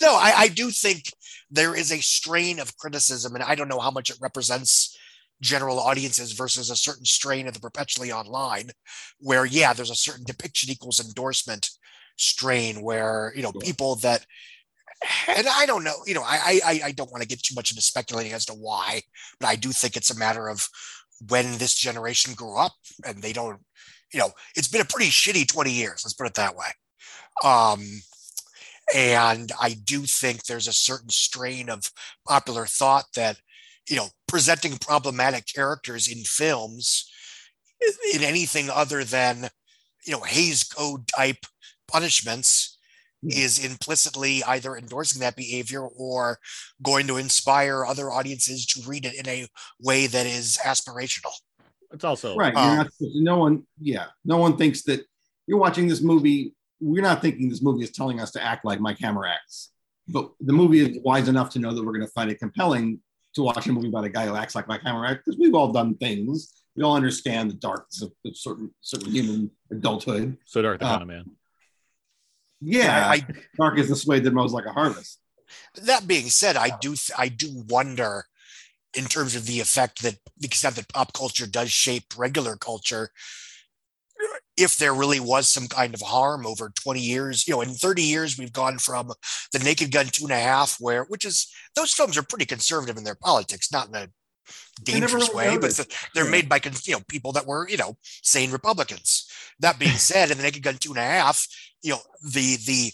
no, 0.00 0.14
I, 0.16 0.32
I 0.36 0.48
do 0.48 0.70
think 0.70 1.12
there 1.50 1.74
is 1.74 1.90
a 1.90 2.00
strain 2.00 2.58
of 2.58 2.76
criticism, 2.76 3.34
and 3.34 3.44
I 3.44 3.54
don't 3.54 3.68
know 3.68 3.80
how 3.80 3.90
much 3.90 4.10
it 4.10 4.18
represents 4.20 4.96
general 5.40 5.78
audiences 5.78 6.32
versus 6.32 6.70
a 6.70 6.76
certain 6.76 7.04
strain 7.04 7.48
of 7.48 7.54
the 7.54 7.60
perpetually 7.60 8.12
online, 8.12 8.70
where 9.18 9.44
yeah, 9.44 9.72
there's 9.72 9.90
a 9.90 9.94
certain 9.94 10.24
depiction 10.24 10.70
equals 10.70 11.00
endorsement 11.00 11.70
strain 12.16 12.82
where 12.82 13.32
you 13.34 13.42
know 13.42 13.52
people 13.52 13.96
that 13.96 14.26
and 15.28 15.46
I 15.48 15.64
don't 15.64 15.84
know, 15.84 15.94
you 16.06 16.14
know, 16.14 16.22
I 16.24 16.60
I 16.64 16.80
I 16.86 16.92
don't 16.92 17.10
want 17.10 17.22
to 17.22 17.28
get 17.28 17.42
too 17.42 17.54
much 17.54 17.70
into 17.70 17.82
speculating 17.82 18.32
as 18.32 18.46
to 18.46 18.54
why, 18.54 19.02
but 19.38 19.48
I 19.48 19.56
do 19.56 19.72
think 19.72 19.96
it's 19.96 20.10
a 20.10 20.18
matter 20.18 20.48
of 20.48 20.68
when 21.28 21.58
this 21.58 21.74
generation 21.74 22.34
grew 22.34 22.56
up 22.56 22.72
and 23.06 23.22
they 23.22 23.32
don't, 23.32 23.60
you 24.12 24.20
know, 24.20 24.30
it's 24.56 24.68
been 24.68 24.80
a 24.80 24.86
pretty 24.86 25.10
shitty 25.10 25.46
20 25.46 25.70
years, 25.70 26.02
let's 26.04 26.14
put 26.14 26.26
it 26.26 26.34
that 26.34 26.56
way. 26.56 26.66
Um, 27.44 27.82
and 28.94 29.52
I 29.60 29.74
do 29.84 30.00
think 30.00 30.44
there's 30.44 30.68
a 30.68 30.72
certain 30.72 31.10
strain 31.10 31.68
of 31.68 31.90
popular 32.26 32.66
thought 32.66 33.06
that, 33.14 33.38
you 33.88 33.96
know, 33.96 34.08
presenting 34.26 34.78
problematic 34.78 35.46
characters 35.52 36.08
in 36.08 36.24
films 36.24 37.10
in 38.14 38.22
anything 38.22 38.68
other 38.70 39.04
than, 39.04 39.48
you 40.04 40.12
know, 40.12 40.20
Hays 40.20 40.64
Code 40.64 41.06
type 41.08 41.46
punishments 41.88 42.78
is 43.22 43.62
implicitly 43.62 44.42
either 44.44 44.76
endorsing 44.76 45.20
that 45.20 45.36
behavior 45.36 45.82
or 45.82 46.38
going 46.82 47.06
to 47.06 47.18
inspire 47.18 47.84
other 47.84 48.10
audiences 48.10 48.64
to 48.64 48.88
read 48.88 49.04
it 49.04 49.14
in 49.14 49.28
a 49.28 49.46
way 49.78 50.06
that 50.06 50.26
is 50.26 50.58
aspirational. 50.64 51.32
It's 51.92 52.04
also 52.04 52.36
Right. 52.36 52.56
Um, 52.56 52.76
not, 52.78 52.90
no 53.00 53.36
one, 53.36 53.66
yeah, 53.80 54.06
no 54.24 54.38
one 54.38 54.56
thinks 54.56 54.82
that 54.84 55.04
you're 55.46 55.58
watching 55.58 55.86
this 55.86 56.00
movie. 56.00 56.54
We're 56.80 57.02
not 57.02 57.20
thinking 57.20 57.48
this 57.48 57.62
movie 57.62 57.84
is 57.84 57.90
telling 57.90 58.20
us 58.20 58.30
to 58.32 58.42
act 58.42 58.64
like 58.64 58.80
Mike 58.80 58.98
Hammer 59.00 59.26
acts, 59.26 59.72
but 60.08 60.30
the 60.40 60.52
movie 60.52 60.80
is 60.80 60.98
wise 61.04 61.28
enough 61.28 61.50
to 61.50 61.58
know 61.58 61.74
that 61.74 61.84
we're 61.84 61.92
going 61.92 62.06
to 62.06 62.12
find 62.12 62.30
it 62.30 62.38
compelling 62.38 63.00
to 63.34 63.42
watch 63.42 63.66
a 63.66 63.72
movie 63.72 63.88
about 63.88 64.04
a 64.04 64.08
guy 64.08 64.26
who 64.26 64.34
acts 64.34 64.54
like 64.54 64.66
Mike 64.66 64.82
Hammer 64.82 65.04
acts 65.06 65.22
because 65.24 65.38
we've 65.38 65.54
all 65.54 65.72
done 65.72 65.94
things. 65.96 66.62
We 66.76 66.82
all 66.82 66.96
understand 66.96 67.50
the 67.50 67.54
darkness 67.54 68.02
of, 68.02 68.12
of 68.24 68.36
certain 68.36 68.70
certain 68.80 69.10
human 69.10 69.50
adulthood. 69.70 70.36
so 70.46 70.62
dark 70.62 70.80
the 70.80 70.86
uh, 70.86 70.98
of 70.98 71.08
man. 71.08 71.24
Yeah, 72.60 73.08
I, 73.08 73.26
dark 73.56 73.78
is 73.78 73.88
the 73.88 73.96
sway 73.96 74.20
that 74.20 74.32
mows 74.32 74.52
like 74.52 74.66
a 74.66 74.72
harvest. 74.72 75.18
that 75.82 76.06
being 76.06 76.28
said, 76.28 76.56
I 76.56 76.76
do 76.80 76.90
th- 76.90 77.12
I 77.16 77.28
do 77.28 77.64
wonder 77.68 78.26
in 78.96 79.04
terms 79.04 79.36
of 79.36 79.46
the 79.46 79.60
effect 79.60 80.02
that 80.02 80.16
the 80.38 80.46
extent 80.46 80.76
that 80.76 80.88
pop 80.88 81.12
culture 81.12 81.46
does 81.46 81.70
shape 81.70 82.04
regular 82.16 82.56
culture 82.56 83.10
if 84.60 84.76
there 84.78 84.94
really 84.94 85.20
was 85.20 85.48
some 85.48 85.66
kind 85.66 85.94
of 85.94 86.00
harm 86.00 86.46
over 86.46 86.70
20 86.82 87.00
years 87.00 87.46
you 87.48 87.54
know 87.54 87.60
in 87.62 87.70
30 87.70 88.02
years 88.02 88.38
we've 88.38 88.52
gone 88.52 88.78
from 88.78 89.10
the 89.52 89.58
naked 89.60 89.90
gun 89.90 90.06
two 90.06 90.24
and 90.24 90.32
a 90.32 90.38
half 90.38 90.76
where 90.80 91.04
which 91.04 91.24
is 91.24 91.48
those 91.76 91.92
films 91.92 92.16
are 92.18 92.22
pretty 92.22 92.44
conservative 92.46 92.96
in 92.96 93.04
their 93.04 93.14
politics 93.14 93.72
not 93.72 93.88
in 93.88 93.94
a 93.94 94.08
dangerous 94.82 95.28
really 95.28 95.34
way 95.36 95.46
but 95.56 95.62
noticed. 95.62 95.76
th- 95.90 96.00
they're 96.14 96.24
Yeah. 96.24 96.30
made 96.30 96.48
by 96.48 96.60
you 96.84 96.94
know 96.94 97.00
people 97.08 97.32
that 97.32 97.46
were 97.46 97.68
you 97.68 97.76
know 97.76 97.96
sane 98.22 98.50
republicans 98.50 99.26
that 99.60 99.78
being 99.78 99.92
said 100.10 100.30
in 100.30 100.36
the 100.38 100.44
naked 100.44 100.62
gun 100.62 100.76
two 100.78 100.90
and 100.90 100.98
a 100.98 101.02
half 101.02 101.46
you 101.82 101.92
know 101.92 102.00
the 102.32 102.56
the 102.66 102.92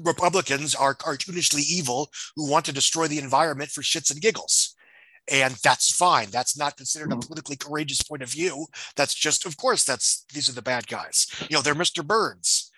republicans 0.00 0.74
are 0.74 0.94
cartoonishly 0.94 1.62
evil 1.68 2.10
who 2.36 2.50
want 2.50 2.64
to 2.64 2.72
destroy 2.72 3.06
the 3.08 3.18
environment 3.18 3.70
for 3.70 3.82
shits 3.82 4.10
and 4.10 4.20
giggles 4.20 4.74
and 5.28 5.54
that's 5.56 5.90
fine. 5.94 6.30
That's 6.30 6.56
not 6.56 6.76
considered 6.76 7.12
a 7.12 7.16
Mhm. 7.16 7.26
politically 7.26 7.56
courageous 7.56 8.02
point 8.02 8.22
of 8.22 8.28
view. 8.30 8.66
That's 8.94 9.14
just 9.14 9.44
of 9.46 9.56
course 9.56 9.84
that's 9.84 10.24
these 10.32 10.48
are 10.48 10.52
the 10.52 10.62
bad 10.62 10.86
guys. 10.86 11.26
You 11.48 11.56
know 11.56 11.62
they're 11.62 11.74
mr 11.74 12.06
burns. 12.06 12.70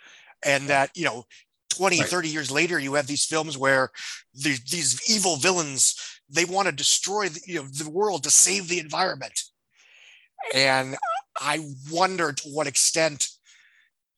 And 0.44 0.68
that 0.68 0.90
you 0.96 1.04
know 1.04 1.24
20 1.70 2.00
Right. 2.00 2.08
30 2.08 2.28
years 2.28 2.50
later 2.50 2.78
you 2.78 2.94
have 2.94 3.06
these 3.06 3.24
films 3.24 3.58
where 3.58 3.90
the, 4.34 4.58
these 4.70 5.10
evil 5.10 5.36
villains 5.36 5.94
they 6.30 6.44
want 6.44 6.66
to 6.66 6.72
destroy 6.72 7.28
the, 7.28 7.40
you 7.46 7.62
know 7.62 7.68
the 7.68 7.90
world 7.90 8.22
to 8.24 8.30
save 8.30 8.68
the 8.68 8.78
environment. 8.78 9.42
And 10.54 10.96
i 11.40 11.60
wonder 11.90 12.32
to 12.32 12.48
what 12.48 12.66
extent 12.66 13.28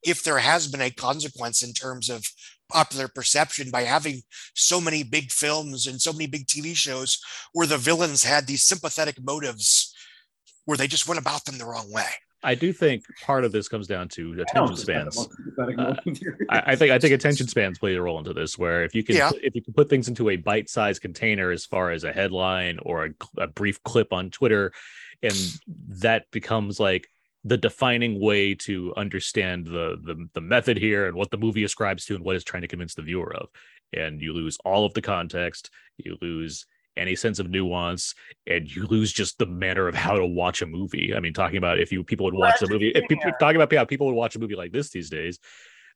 if 0.02 0.22
there 0.22 0.38
has 0.38 0.66
been 0.66 0.80
a 0.80 0.90
consequence 0.90 1.62
in 1.62 1.72
terms 1.74 2.08
of 2.08 2.24
popular 2.70 3.08
perception 3.08 3.70
by 3.70 3.82
having 3.82 4.22
so 4.54 4.80
many 4.80 5.02
big 5.02 5.30
films 5.30 5.86
and 5.86 6.00
so 6.00 6.12
many 6.12 6.26
big 6.26 6.46
TV 6.46 6.74
shows 6.74 7.20
where 7.52 7.66
the 7.66 7.78
villains 7.78 8.24
had 8.24 8.46
these 8.46 8.62
sympathetic 8.62 9.22
motives 9.22 9.94
where 10.64 10.76
they 10.76 10.86
just 10.86 11.08
went 11.08 11.20
about 11.20 11.44
them 11.44 11.58
the 11.58 11.64
wrong 11.66 11.90
way. 11.92 12.06
I 12.42 12.54
do 12.54 12.72
think 12.72 13.04
part 13.22 13.44
of 13.44 13.52
this 13.52 13.68
comes 13.68 13.86
down 13.86 14.08
to 14.10 14.40
attention 14.40 14.76
spans. 14.76 15.18
Uh, 15.58 15.94
I, 16.48 16.56
I 16.58 16.62
I 16.72 16.76
think 16.76 16.90
I 16.90 16.98
think 16.98 17.12
attention 17.12 17.46
spans 17.48 17.78
play 17.78 17.94
a 17.94 18.00
role 18.00 18.18
into 18.18 18.32
this. 18.32 18.56
Where 18.56 18.82
if 18.82 18.94
you 18.94 19.02
can 19.02 19.16
Yeah. 19.16 19.30
if 19.42 19.54
you 19.54 19.62
can 19.62 19.74
put 19.74 19.90
things 19.90 20.08
into 20.08 20.30
a 20.30 20.36
bite-sized 20.36 21.02
container 21.02 21.50
as 21.50 21.66
far 21.66 21.90
as 21.90 22.04
a 22.04 22.12
headline 22.12 22.78
or 22.82 23.06
a, 23.06 23.10
a 23.42 23.46
brief 23.46 23.82
clip 23.82 24.12
on 24.14 24.30
Twitter, 24.30 24.72
and 25.22 25.34
that 26.00 26.30
becomes 26.30 26.80
like 26.80 27.08
the 27.44 27.56
defining 27.56 28.20
way 28.20 28.54
to 28.54 28.92
understand 28.96 29.66
the, 29.66 29.96
the 30.02 30.28
the 30.34 30.40
method 30.40 30.76
here 30.76 31.06
and 31.06 31.16
what 31.16 31.30
the 31.30 31.38
movie 31.38 31.64
ascribes 31.64 32.04
to 32.04 32.14
and 32.14 32.24
what 32.24 32.36
it's 32.36 32.44
trying 32.44 32.62
to 32.62 32.68
convince 32.68 32.94
the 32.94 33.02
viewer 33.02 33.34
of, 33.34 33.48
and 33.92 34.20
you 34.20 34.32
lose 34.32 34.58
all 34.64 34.84
of 34.84 34.94
the 34.94 35.02
context, 35.02 35.70
you 35.96 36.16
lose 36.20 36.66
any 36.96 37.16
sense 37.16 37.38
of 37.38 37.48
nuance, 37.48 38.14
and 38.46 38.68
you 38.68 38.86
lose 38.86 39.12
just 39.12 39.38
the 39.38 39.46
manner 39.46 39.88
of 39.88 39.94
how 39.94 40.16
to 40.16 40.26
watch 40.26 40.60
a 40.60 40.66
movie. 40.66 41.14
I 41.14 41.20
mean, 41.20 41.32
talking 41.32 41.56
about 41.56 41.80
if 41.80 41.90
you 41.92 42.04
people 42.04 42.24
would 42.24 42.34
watch 42.34 42.60
a 42.62 42.68
movie, 42.68 42.90
if 42.90 43.08
people 43.08 43.30
talking 43.40 43.60
about 43.60 43.72
how 43.72 43.84
people 43.84 44.06
would 44.06 44.16
watch 44.16 44.36
a 44.36 44.38
movie 44.38 44.56
like 44.56 44.72
this 44.72 44.90
these 44.90 45.10
days. 45.10 45.38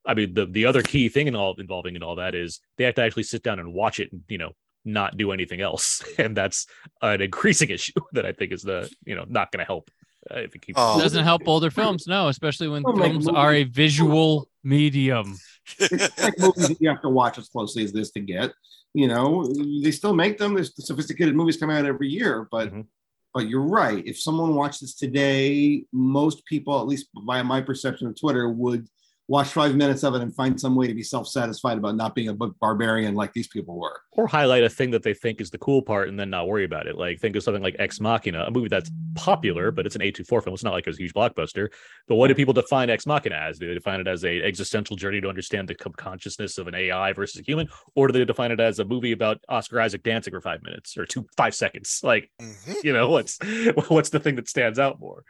I 0.07 0.15
mean, 0.15 0.35
the 0.35 0.47
the 0.47 0.67
other 0.67 0.83
key 0.83 1.09
thing 1.09 1.29
in 1.29 1.37
all 1.37 1.55
involving 1.59 1.97
in 1.97 2.03
all 2.03 2.17
that 2.17 2.35
is 2.35 2.61
they 2.77 2.85
have 2.85 2.95
to 2.97 3.03
actually 3.03 3.23
sit 3.23 3.43
down 3.43 3.59
and 3.59 3.73
watch 3.73 4.01
it 4.01 4.13
and 4.13 4.23
you 4.29 4.39
know 4.39 4.53
not 4.85 5.17
do 5.17 5.33
anything 5.33 5.61
else, 5.61 6.03
and 6.19 6.37
that's 6.37 6.67
an 7.03 7.21
increasing 7.21 7.71
issue 7.71 7.93
that 8.13 8.25
I 8.25 8.33
think 8.33 8.53
is 8.53 8.63
the 8.63 8.91
you 9.05 9.15
know 9.15 9.25
not 9.29 9.53
going 9.53 9.61
to 9.61 9.67
help 9.67 9.91
if 10.31 10.55
it 10.55 10.63
keeps. 10.63 10.79
Oh. 10.81 11.01
Doesn't 11.01 11.25
help 11.25 11.43
older 11.47 11.71
films, 11.71 12.07
no, 12.07 12.29
especially 12.29 12.69
when 12.69 12.83
Well, 12.83 12.97
films 12.97 13.27
movies- 13.27 13.29
are 13.37 13.55
a 13.55 13.65
visual 13.65 14.49
medium. 14.63 15.37
it's 15.79 16.23
like 16.23 16.39
movies 16.39 16.69
that 16.69 16.81
you 16.81 16.89
have 16.89 17.03
to 17.03 17.09
watch 17.09 17.39
as 17.39 17.49
closely 17.49 17.85
as 17.85 17.93
this 17.93 18.11
to 18.13 18.21
get. 18.21 18.53
You 18.95 19.09
know, 19.09 19.47
they 19.83 19.91
still 19.91 20.15
make 20.15 20.39
them. 20.39 20.55
There's 20.55 20.73
sophisticated 20.87 21.35
movies 21.35 21.57
come 21.57 21.71
out 21.71 21.85
every 21.85 22.09
year, 22.09 22.47
but 22.51 22.73
Mhm. 22.73 22.87
but 23.35 23.49
you're 23.49 23.67
right. 23.67 24.03
If 24.07 24.21
someone 24.21 24.55
watched 24.55 24.81
this 24.83 24.95
today, 24.95 25.85
most 25.93 26.45
people, 26.47 26.79
at 26.81 26.87
least 26.87 27.09
by 27.27 27.43
my 27.43 27.61
perception 27.61 28.07
of 28.07 28.19
Twitter, 28.19 28.49
would 28.49 28.87
watch 29.29 29.49
five 29.49 29.75
minutes 29.75 30.03
of 30.03 30.15
it 30.15 30.21
and 30.21 30.35
find 30.35 30.61
some 30.61 30.75
way 30.77 30.87
to 30.87 30.93
be 30.95 31.03
self-satisfied 31.03 31.79
about 31.79 31.97
not 31.97 32.15
being 32.15 32.29
a 32.29 32.35
bu- 32.35 32.53
barbarian 32.61 33.15
like 33.15 33.33
these 33.33 33.49
people 33.49 33.79
were. 33.81 34.01
or 34.13 34.27
highlight 34.27 34.63
a 34.63 34.69
thing 34.69 34.91
that 34.91 35.03
they 35.03 35.15
think 35.15 35.41
is 35.41 35.51
the 35.51 35.57
cool 35.59 35.81
part 35.81 36.09
and 36.11 36.21
then 36.21 36.29
not 36.31 36.47
worry 36.47 36.65
about 36.65 36.87
it. 36.87 36.97
Like 36.99 37.19
think 37.21 37.35
of 37.35 37.43
something 37.43 37.63
like 37.63 37.75
Ex 37.79 38.01
Machina, 38.01 38.45
a 38.45 38.51
movie 38.51 38.69
that's 38.69 38.91
popular, 39.15 39.71
but 39.71 39.87
it's 39.87 39.95
an 39.97 40.03
A24 40.03 40.45
film. 40.45 40.53
It's 40.55 40.63
not 40.63 40.73
like 40.75 40.87
it 40.87 40.91
was 40.91 40.99
a 40.99 41.03
huge 41.03 41.15
blockbuster. 41.15 41.69
But 42.07 42.17
what 42.17 42.29
do 42.29 42.35
people 42.35 42.53
define 42.53 42.91
Ex 42.91 43.07
Machina 43.07 43.35
as? 43.37 43.59
Do 43.59 43.67
they 43.67 43.75
define 43.75 43.99
it 44.01 44.07
as 44.07 44.25
a 44.25 44.43
existential 44.43 44.95
journey 44.97 45.21
to 45.23 45.29
understand 45.29 45.69
the 45.69 45.75
consciousness 45.75 46.59
of 46.59 46.69
an 46.69 46.75
AI 46.75 47.13
versus 47.15 47.41
a 47.41 47.45
human, 47.45 47.69
or 47.95 48.09
do 48.09 48.13
they 48.13 48.25
define 48.27 48.51
it 48.53 48.61
as 48.61 48.79
a 48.79 48.85
movie 48.85 49.13
about 49.13 49.39
Oscar 49.49 49.81
Isaac 49.81 50.03
dancing 50.03 50.33
for 50.33 50.41
five 50.43 50.63
minutes 50.63 50.97
or 50.99 51.07
two 51.07 51.27
five 51.37 51.55
seconds? 51.55 52.01
Like 52.05 52.31
Mhm. 52.41 52.85
you 52.85 52.93
know 52.93 53.09
what's 53.09 53.39
what's 53.89 54.11
the 54.11 54.21
thing 54.21 54.35
that 54.37 54.49
stands 54.49 54.79
out 54.79 55.01
more? 55.01 55.25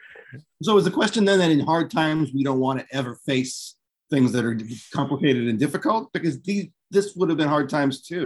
So 0.62 0.76
is 0.76 0.84
the 0.84 0.90
question 0.90 1.24
then 1.24 1.38
that 1.38 1.50
in 1.52 1.60
hard 1.60 1.90
times 1.92 2.32
we 2.34 2.42
don't 2.42 2.58
want 2.58 2.80
to 2.80 2.86
ever 2.96 3.14
face 3.26 3.76
things 4.14 4.32
that 4.32 4.44
are 4.44 4.58
complicated 4.92 5.48
and 5.48 5.58
difficult 5.58 6.12
because 6.12 6.40
these 6.42 6.68
this 6.90 7.14
would 7.16 7.28
have 7.28 7.38
been 7.38 7.48
hard 7.48 7.68
times 7.68 8.02
too. 8.02 8.24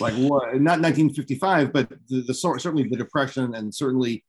Like 0.00 0.14
what? 0.14 0.54
Not 0.54 0.80
1955, 0.80 1.72
but 1.72 1.90
the, 2.08 2.22
the 2.22 2.34
certainly 2.34 2.88
the 2.88 2.96
depression 2.96 3.54
and 3.54 3.74
certainly, 3.74 4.24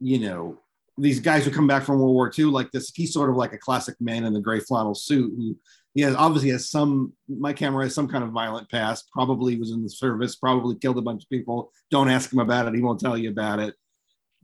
you 0.00 0.18
know, 0.18 0.58
these 0.98 1.20
guys 1.20 1.44
who 1.44 1.52
come 1.52 1.68
back 1.68 1.84
from 1.84 2.00
World 2.00 2.14
War 2.14 2.32
II 2.36 2.46
like 2.46 2.72
this. 2.72 2.90
He's 2.92 3.12
sort 3.12 3.30
of 3.30 3.36
like 3.36 3.52
a 3.52 3.58
classic 3.58 3.94
man 4.00 4.24
in 4.24 4.32
the 4.32 4.40
gray 4.40 4.58
flannel 4.58 4.94
suit 4.94 5.32
who 5.36 5.56
he 5.94 6.02
has 6.02 6.14
obviously 6.16 6.50
has 6.50 6.68
some. 6.68 7.12
My 7.28 7.52
camera 7.52 7.84
has 7.84 7.94
some 7.94 8.08
kind 8.08 8.24
of 8.24 8.30
violent 8.30 8.68
past. 8.68 9.08
Probably 9.12 9.56
was 9.56 9.70
in 9.70 9.82
the 9.82 9.88
service. 9.88 10.34
Probably 10.34 10.74
killed 10.74 10.98
a 10.98 11.02
bunch 11.02 11.22
of 11.22 11.30
people. 11.30 11.72
Don't 11.90 12.10
ask 12.10 12.32
him 12.32 12.40
about 12.40 12.66
it. 12.66 12.74
He 12.74 12.82
won't 12.82 13.00
tell 13.00 13.16
you 13.16 13.30
about 13.30 13.60
it 13.60 13.74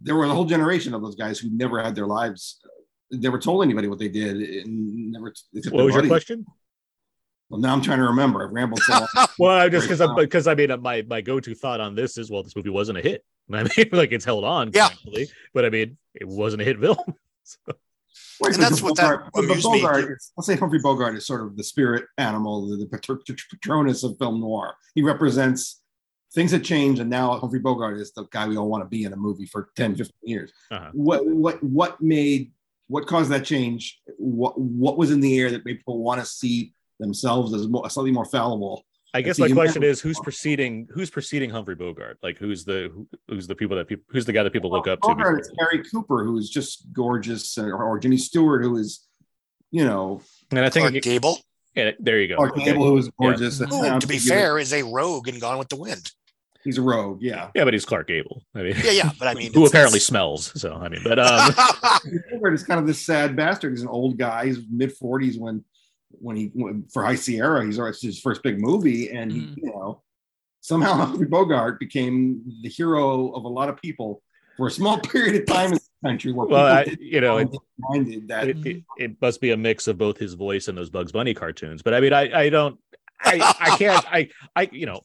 there 0.00 0.14
were 0.14 0.24
a 0.24 0.28
whole 0.28 0.44
generation 0.44 0.94
of 0.94 1.02
those 1.02 1.14
guys 1.14 1.38
who 1.38 1.48
never 1.50 1.82
had 1.82 1.94
their 1.94 2.06
lives 2.06 2.60
never 3.10 3.38
told 3.38 3.62
anybody 3.64 3.88
what 3.88 3.98
they 3.98 4.08
did 4.08 4.36
and 4.36 5.12
never 5.12 5.28
except 5.28 5.72
What 5.74 5.78
their 5.78 5.84
was 5.86 5.94
your 5.94 6.06
question? 6.06 6.44
well 7.48 7.60
now 7.60 7.72
i'm 7.72 7.80
trying 7.82 7.98
to 7.98 8.04
remember 8.04 8.44
i've 8.44 8.52
rambled 8.52 8.80
so 8.82 8.92
long. 8.92 9.26
Well, 9.38 9.50
I 9.56 9.68
just 9.68 9.86
because 9.88 10.00
Right. 10.00 10.16
because 10.16 10.46
I 10.46 10.54
mean 10.54 10.70
uh, 10.70 10.76
my 10.78 11.02
my 11.02 11.20
go 11.20 11.38
to 11.40 11.54
thought 11.54 11.80
on 11.80 11.94
this 11.94 12.18
is 12.18 12.30
well 12.30 12.42
this 12.42 12.56
movie 12.56 12.70
wasn't 12.70 12.98
a 12.98 13.02
hit. 13.02 13.24
I 13.52 13.62
mean 13.62 13.88
like 13.92 14.10
it's 14.12 14.24
held 14.24 14.44
on, 14.44 14.70
Yeah. 14.74 14.88
thankfully, 14.88 15.28
but 15.54 15.64
I 15.64 15.70
mean 15.70 15.96
it 16.14 16.26
wasn't 16.26 16.62
a 16.62 16.64
hit 16.64 16.80
film. 16.80 16.96
Wait, 18.40 18.54
And 18.54 18.62
that's 18.62 18.78
the 18.80 18.84
what 18.84 18.96
that 18.96 19.10
Bogart- 19.10 19.30
but 19.34 19.44
amused 19.44 19.70
me. 19.70 19.80
Bogart 19.82 20.04
is- 20.10 20.32
let's 20.36 20.46
say 20.46 20.56
humphrey 20.56 20.78
bogart 20.82 21.14
is 21.16 21.26
sort 21.26 21.42
of 21.42 21.56
the 21.56 21.64
spirit 21.64 22.04
animal 22.18 22.66
the, 22.68 22.76
the 22.76 22.86
patronus 22.86 24.02
of 24.04 24.16
film 24.18 24.40
noir 24.40 24.74
he 24.94 25.02
represents 25.02 25.82
things 26.34 26.50
that 26.50 26.64
change 26.64 26.98
and 26.98 27.08
now 27.08 27.38
humphrey 27.38 27.60
bogart 27.60 27.96
is 27.98 28.12
the 28.12 28.24
guy 28.32 28.46
we 28.48 28.56
all 28.58 28.68
want 28.68 28.82
to 28.82 28.88
be 28.88 29.04
in 29.04 29.12
a 29.12 29.16
movie 29.16 29.46
for 29.46 29.70
10 29.76 29.94
15 29.96 30.12
years 30.24 30.52
Uh-huh. 30.70 30.90
what 30.92 31.26
what 31.26 31.62
what 31.62 32.00
made 32.02 32.52
what 32.88 33.06
caused 33.06 33.30
that 33.30 33.44
change 33.44 34.00
what 34.18 34.58
what 34.58 34.96
was 34.96 35.10
in 35.10 35.20
the 35.20 35.38
air 35.38 35.50
that 35.50 35.64
made 35.64 35.78
people 35.78 35.98
want 36.02 36.20
to 36.20 36.26
see 36.26 36.72
themselves 37.00 37.52
as 37.54 37.66
more, 37.68 37.88
slightly 37.90 38.10
more 38.12 38.24
fallible 38.24 38.84
I 39.14 39.22
guess 39.22 39.38
my 39.38 39.48
question 39.50 39.82
is 39.82 40.00
who's 40.00 40.18
preceding 40.20 40.88
who's 40.92 41.08
preceding 41.08 41.48
Humphrey 41.48 41.74
Bogart? 41.74 42.18
Like 42.22 42.36
who's 42.36 42.66
the 42.66 42.90
who, 42.92 43.08
who's 43.28 43.46
the 43.46 43.54
people 43.54 43.74
that 43.78 43.88
people 43.88 44.04
who's 44.10 44.26
the 44.26 44.32
guy 44.32 44.42
that 44.42 44.52
people 44.52 44.70
look 44.70 44.86
up 44.86 45.00
to? 45.00 45.08
Bogart 45.08 45.38
before? 45.38 45.40
is 45.40 45.50
Gary 45.58 45.82
Cooper, 45.90 46.22
who 46.24 46.36
is 46.36 46.50
just 46.50 46.92
gorgeous, 46.92 47.56
or, 47.56 47.82
or 47.82 47.98
Jimmy 47.98 48.18
Stewart, 48.18 48.62
who 48.62 48.76
is, 48.76 49.06
you 49.70 49.86
know, 49.86 50.20
And 50.50 50.60
I 50.60 50.68
think 50.68 50.82
Clark 50.82 50.96
it- 50.96 51.02
Gable, 51.04 51.38
yeah, 51.74 51.92
there 51.98 52.20
you 52.20 52.28
go. 52.28 52.36
Clark 52.36 52.56
Okay. 52.58 52.64
Gable, 52.72 52.84
who 52.88 52.98
is 52.98 53.08
gorgeous. 53.18 53.60
and 53.60 53.70
who, 53.70 53.98
to 53.98 54.06
be 54.06 54.18
fair, 54.32 54.58
is 54.58 54.74
a 54.74 54.82
rogue 54.82 55.28
and 55.28 55.40
Gone 55.40 55.58
with 55.58 55.68
the 55.70 55.76
Wind. 55.76 56.10
He's 56.66 56.76
a 56.78 56.82
rogue. 56.82 57.22
Yeah, 57.22 57.48
Yeah, 57.54 57.64
but 57.64 57.72
he's 57.72 57.84
Clark 57.86 58.08
Gable. 58.08 58.42
I 58.54 58.62
mean, 58.62 58.74
Yeah, 58.84 58.90
yeah, 58.90 59.10
but 59.18 59.28
I 59.28 59.34
mean, 59.38 59.52
who 59.54 59.60
it's- 59.60 59.70
apparently 59.70 59.96
it's- 59.98 60.06
smells. 60.06 60.52
So 60.60 60.74
I 60.74 60.88
mean, 60.90 61.00
but 61.04 61.18
um, 61.18 61.54
Bogart 62.32 62.54
is 62.54 62.62
kind 62.62 62.78
of 62.80 62.86
this 62.86 63.00
sad 63.04 63.34
bastard. 63.36 63.72
He's 63.72 63.82
an 63.82 63.88
old 63.88 64.18
guy. 64.18 64.46
He's 64.46 64.58
mid 64.70 64.92
forties 64.92 65.38
when, 65.38 65.64
when 66.10 66.36
he 66.36 66.50
when, 66.54 66.84
for 66.92 67.02
High 67.04 67.14
Sierra, 67.14 67.64
he's 67.64 67.78
it's 67.78 68.02
his 68.02 68.20
first 68.20 68.42
big 68.42 68.60
movie, 68.60 69.10
and 69.10 69.32
he, 69.32 69.40
Mhm. 69.40 69.56
you 69.56 69.70
know, 69.70 70.02
somehow 70.60 70.92
Humphrey 71.06 71.26
Bogart 71.26 71.78
became 71.80 72.42
the 72.62 72.68
hero 72.68 73.32
of 73.32 73.44
a 73.44 73.48
lot 73.48 73.68
of 73.68 73.76
people 73.80 74.22
for 74.56 74.66
a 74.68 74.70
small 74.70 74.98
period 74.98 75.34
of 75.36 75.46
time 75.46 75.66
in 75.66 75.72
this 75.74 75.90
country. 76.04 76.32
Where 76.32 76.46
well, 76.46 76.66
I, 76.66 76.96
you 76.98 77.20
know, 77.20 77.36
it, 77.38 77.48
minded 77.78 78.28
that 78.28 78.48
it, 78.48 78.66
it, 78.66 78.82
it 78.98 79.20
must 79.20 79.40
be 79.40 79.50
a 79.50 79.56
mix 79.56 79.86
of 79.86 79.98
both 79.98 80.16
his 80.18 80.34
voice 80.34 80.68
and 80.68 80.76
those 80.78 80.88
Bugs 80.90 81.12
Bunny 81.12 81.34
cartoons. 81.34 81.82
But 81.82 81.92
I 81.94 82.00
mean, 82.00 82.12
I 82.14 82.44
I 82.44 82.48
don't, 82.48 82.78
I 83.20 83.54
I 83.60 83.76
can't, 83.76 84.04
I 84.12 84.28
I 84.54 84.68
you 84.72 84.86
know, 84.86 85.02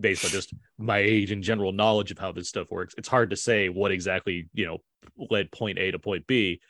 based 0.00 0.24
on 0.24 0.30
just 0.30 0.52
my 0.78 0.98
age 0.98 1.30
and 1.30 1.42
general 1.42 1.72
knowledge 1.72 2.10
of 2.10 2.18
how 2.18 2.32
this 2.32 2.48
stuff 2.48 2.70
works, 2.70 2.94
it's 2.98 3.08
hard 3.08 3.30
to 3.30 3.36
say 3.36 3.68
what 3.68 3.90
exactly 3.92 4.48
you 4.54 4.66
know 4.66 4.78
led 5.30 5.50
point 5.50 5.78
A 5.78 5.90
to 5.90 5.98
point 5.98 6.26
B. 6.26 6.60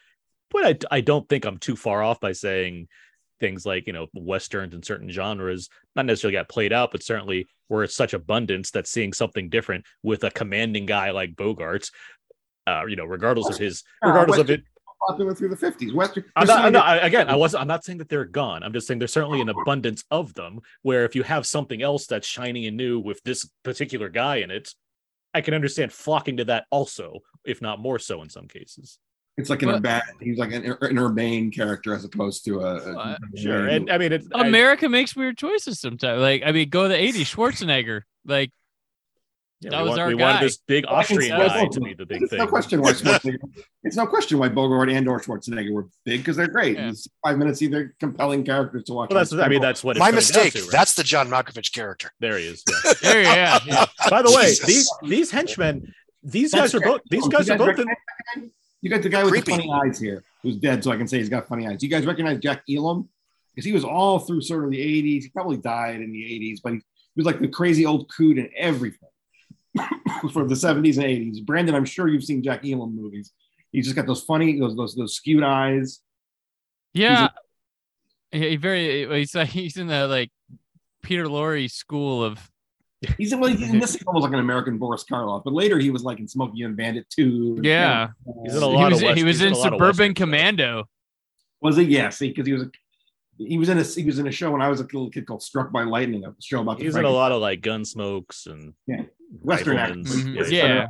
But 0.50 0.86
I 0.90 0.96
I 0.96 1.00
don't 1.00 1.28
think 1.28 1.44
I'm 1.44 1.58
too 1.58 1.76
far 1.76 2.02
off 2.02 2.20
by 2.20 2.32
saying 2.32 2.88
things 3.40 3.66
like 3.66 3.86
you 3.86 3.92
know 3.92 4.06
westerns 4.14 4.72
and 4.72 4.84
certain 4.84 5.10
genres 5.10 5.68
not 5.94 6.06
necessarily 6.06 6.32
got 6.32 6.48
played 6.48 6.72
out 6.72 6.90
but 6.90 7.02
certainly 7.02 7.46
were 7.68 7.86
such 7.86 8.14
abundance 8.14 8.70
that 8.70 8.86
seeing 8.86 9.12
something 9.12 9.50
different 9.50 9.84
with 10.02 10.24
a 10.24 10.30
commanding 10.30 10.86
guy 10.86 11.10
like 11.10 11.34
Bogarts, 11.36 11.90
uh 12.66 12.86
you 12.86 12.96
know 12.96 13.04
regardless 13.04 13.48
of 13.50 13.58
his 13.58 13.82
Yeah, 14.02 14.08
regardless 14.08 14.38
of 14.38 14.48
Western- 14.48 14.60
it 14.60 14.66
popular 15.06 15.34
through 15.34 15.48
the 15.50 15.56
fifties. 15.56 15.92
Western. 15.92 16.24
I'm 16.36 16.46
not, 16.46 16.64
I'm 16.64 16.72
not, 16.72 17.04
again, 17.04 17.28
I 17.28 17.36
wasn't. 17.36 17.62
I'm 17.62 17.68
not 17.68 17.84
saying 17.84 17.98
that 17.98 18.08
they're 18.08 18.24
gone. 18.24 18.62
I'm 18.62 18.72
just 18.72 18.86
saying 18.86 18.98
there's 18.98 19.12
certainly 19.12 19.40
an 19.40 19.48
abundance 19.48 20.04
of 20.10 20.34
them. 20.34 20.60
Where 20.82 21.04
if 21.04 21.14
you 21.14 21.22
have 21.22 21.46
something 21.46 21.82
else 21.82 22.06
that's 22.06 22.26
shiny 22.26 22.66
and 22.66 22.76
new 22.76 22.98
with 23.00 23.20
this 23.24 23.48
particular 23.64 24.08
guy 24.08 24.36
in 24.36 24.50
it, 24.50 24.74
I 25.34 25.40
can 25.40 25.54
understand 25.54 25.92
flocking 25.92 26.38
to 26.38 26.44
that 26.46 26.64
also, 26.70 27.20
if 27.44 27.60
not 27.60 27.78
more 27.80 27.98
so 27.98 28.22
in 28.22 28.28
some 28.30 28.48
cases. 28.48 28.98
It's 29.38 29.50
like 29.50 29.60
an 29.62 29.68
Well- 29.68 29.76
urban. 29.76 30.00
He's 30.20 30.38
like 30.38 30.52
an, 30.52 30.64
an 30.80 30.98
urbane 30.98 31.50
character 31.50 31.92
as 31.94 32.04
opposed 32.04 32.44
to 32.46 32.60
a. 32.60 32.76
a- 32.76 32.96
Uh, 32.98 33.16
Sure, 33.36 33.68
and 33.68 33.90
I 33.90 33.98
mean, 33.98 34.12
it's 34.12 34.26
I- 34.34 34.46
America 34.46 34.88
makes 34.88 35.14
weird 35.14 35.36
choices 35.36 35.78
sometimes. 35.78 36.20
Like, 36.22 36.42
I 36.44 36.52
mean, 36.52 36.70
go 36.70 36.84
to 36.84 36.88
the 36.88 36.94
80s, 36.96 37.34
Schwarzenegger. 37.34 38.02
Like, 38.24 38.50
yeah, 39.60 39.70
that 39.70 39.78
we 39.78 39.82
was 39.84 39.88
want- 39.90 40.00
our 40.00 40.06
we 40.08 40.16
guy. 40.16 40.22
wanted 40.32 40.44
this 40.46 40.56
big 40.58 40.84
Well, 40.86 40.96
I 40.96 41.04
can 41.04 41.16
Austrian 41.16 41.40
say- 41.40 41.48
guy 41.48 41.66
to 41.66 41.80
be 41.80 41.94
the 41.94 42.06
big 42.06 42.22
it's 42.22 42.30
thing. 42.30 42.38
no 42.38 42.46
question 42.46 42.82
why 42.82 42.90
it's 43.84 43.96
no 43.96 44.06
question 44.06 44.38
why 44.38 44.48
Bogart 44.48 44.90
and 44.90 45.08
or 45.08 45.20
Schwarzenegger 45.20 45.72
were 45.72 45.88
big 46.04 46.20
because 46.20 46.36
they're 46.36 46.46
great. 46.48 46.76
Yeah. 46.76 46.92
Five 47.24 47.38
minutes, 47.38 47.62
either 47.62 47.94
compelling 48.00 48.44
characters 48.44 48.84
to 48.84 48.92
watch. 48.92 49.10
Well, 49.10 49.18
that's. 49.18 49.32
I 49.32 49.48
mean, 49.48 49.60
that's 49.62 49.82
what. 49.82 49.96
My 49.96 50.06
coming 50.06 50.16
mistake. 50.16 50.52
to, 50.54 50.60
right? 50.62 50.70
That's 50.70 50.94
the 50.94 51.02
John 51.04 51.28
Malkovich 51.28 51.72
character. 51.72 52.10
there 52.20 52.38
he 52.38 52.46
is. 52.46 52.62
yeah. 52.84 52.92
there, 53.02 53.22
yeah, 53.22 53.58
yeah. 53.66 53.86
By 54.10 54.22
the 54.22 54.30
way, 54.30 54.46
Jesus. 54.48 54.66
these 54.66 54.90
these 55.02 55.30
henchmen, 55.30 55.92
these 56.22 56.50
That's 56.50 56.72
guys 56.72 56.74
are 56.74 56.80
both. 56.84 57.00
These 57.10 57.28
guys 57.28 57.48
you 57.48 57.54
are 57.54 57.58
both. 57.58 57.78
In, 57.78 57.86
recognize 57.86 57.96
that 58.34 58.40
guy? 58.42 58.48
You 58.82 58.90
got 58.90 59.02
the 59.02 59.08
guy 59.08 59.22
with 59.24 59.32
Creepy. 59.32 59.52
the 59.52 59.56
funny 59.58 59.72
eyes 59.72 59.98
here, 59.98 60.22
who's 60.42 60.56
dead, 60.56 60.84
so 60.84 60.92
I 60.92 60.96
can 60.96 61.08
say 61.08 61.18
he's 61.18 61.28
got 61.30 61.48
funny 61.48 61.66
eyes. 61.66 61.78
Do 61.78 61.86
You 61.86 61.90
guys 61.90 62.04
recognize 62.06 62.38
Jack 62.40 62.62
Elam? 62.70 63.08
Because 63.54 63.64
he 63.64 63.72
was 63.72 63.84
all 63.84 64.18
through 64.18 64.42
sort 64.42 64.64
of 64.64 64.70
the 64.70 64.78
'80s. 64.78 65.22
He 65.22 65.28
probably 65.30 65.56
died 65.56 66.02
in 66.02 66.12
the 66.12 66.22
'80s, 66.22 66.58
but 66.62 66.74
he 66.74 66.80
was 67.16 67.24
like 67.24 67.40
the 67.40 67.48
crazy 67.48 67.86
old 67.86 68.10
coot 68.14 68.38
and 68.38 68.50
everything 68.56 69.08
for 70.32 70.44
the 70.46 70.54
'70s 70.54 70.96
and 70.96 71.04
'80s. 71.06 71.44
Brandon, 71.44 71.74
I'm 71.74 71.84
sure 71.84 72.08
you've 72.08 72.24
seen 72.24 72.42
Jack 72.42 72.64
Elam 72.64 72.94
movies. 72.96 73.32
He's 73.72 73.84
just 73.84 73.96
got 73.96 74.06
those 74.06 74.22
funny, 74.22 74.58
those 74.58 74.76
those 74.76 74.94
those 74.94 75.14
skewed 75.14 75.42
eyes. 75.42 76.00
Yeah. 76.94 77.28
He, 78.30 78.50
he 78.50 78.56
very, 78.56 79.06
he's 79.20 79.34
like, 79.34 79.48
he's 79.50 79.76
in 79.76 79.86
the 79.86 80.06
like 80.08 80.30
Peter 81.02 81.26
Lorre 81.26 81.70
school 81.70 82.24
of, 82.24 82.50
He's 83.18 83.32
in, 83.32 83.40
well, 83.40 83.50
he's 83.54 83.68
in 83.70 83.78
this 83.78 83.94
is 83.94 84.02
almost 84.06 84.24
like 84.24 84.32
an 84.32 84.38
American 84.40 84.78
Boris 84.78 85.04
Karloff, 85.04 85.44
but 85.44 85.52
later 85.52 85.78
he 85.78 85.90
was 85.90 86.02
like 86.02 86.18
in 86.18 86.26
Smokey 86.26 86.62
and 86.62 86.76
Bandit 86.76 87.06
2. 87.10 87.60
yeah. 87.62 88.08
He's 88.44 88.56
in 88.56 88.62
a 88.62 88.66
He 88.68 88.74
lot 88.74 88.90
was, 88.92 89.02
of 89.02 89.06
West- 89.08 89.18
he 89.18 89.24
was 89.24 89.40
in 89.42 89.48
in 89.48 89.52
a 89.52 89.56
lot 89.56 89.66
of 89.66 89.72
Suburban 89.74 89.86
Western 89.88 90.10
stuff. 90.16 90.16
Commando. 90.24 90.84
Was 91.60 91.78
it? 91.78 91.88
Yeah, 91.88 92.08
see, 92.08 92.28
because 92.28 92.46
he 92.46 92.52
was 92.54 92.62
a 92.62 92.70
he 93.38 93.58
was 93.58 93.68
in 93.68 93.78
a 93.78 93.82
he 93.84 94.04
was 94.04 94.18
in 94.18 94.26
a 94.26 94.32
show 94.32 94.50
when 94.50 94.62
I 94.62 94.68
was 94.68 94.80
a 94.80 94.84
little 94.84 95.10
kid 95.10 95.26
called 95.26 95.42
Struck 95.42 95.70
by 95.70 95.82
Lightning, 95.84 96.24
a 96.24 96.34
show 96.40 96.62
about 96.62 96.78
the 96.78 96.84
he's 96.84 96.96
in 96.96 97.04
a 97.04 97.10
lot 97.10 97.32
of 97.32 97.40
like 97.42 97.60
gun 97.60 97.84
smokes 97.84 98.46
and 98.46 98.72
Yeah. 98.86 99.02
Western 99.42 99.76
riflemen's. 99.76 100.10
actors. 100.10 100.24
Mhm. 100.24 100.36
he's 100.38 100.52
Yeah. 100.52 100.68
done- 100.68 100.88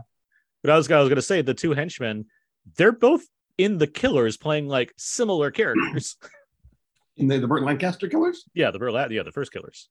But 0.62 0.70
I 0.72 0.76
was 0.76 0.90
I 0.90 1.00
was 1.00 1.08
gonna 1.08 1.22
say 1.22 1.42
the 1.42 1.54
two 1.54 1.72
henchmen, 1.72 2.26
they're 2.76 2.92
both 2.92 3.24
in 3.58 3.78
the 3.78 3.86
killers 3.86 4.36
playing 4.36 4.68
like 4.68 4.92
similar 4.96 5.50
characters. 5.50 6.16
in 7.16 7.28
the, 7.28 7.38
the 7.38 7.46
Burt 7.48 7.62
Lancaster 7.62 8.08
killers. 8.08 8.44
yeah, 8.54 8.70
the 8.70 8.78
Berla- 8.78 9.10
yeah, 9.10 9.22
the 9.22 9.32
first 9.32 9.52
killers. 9.52 9.88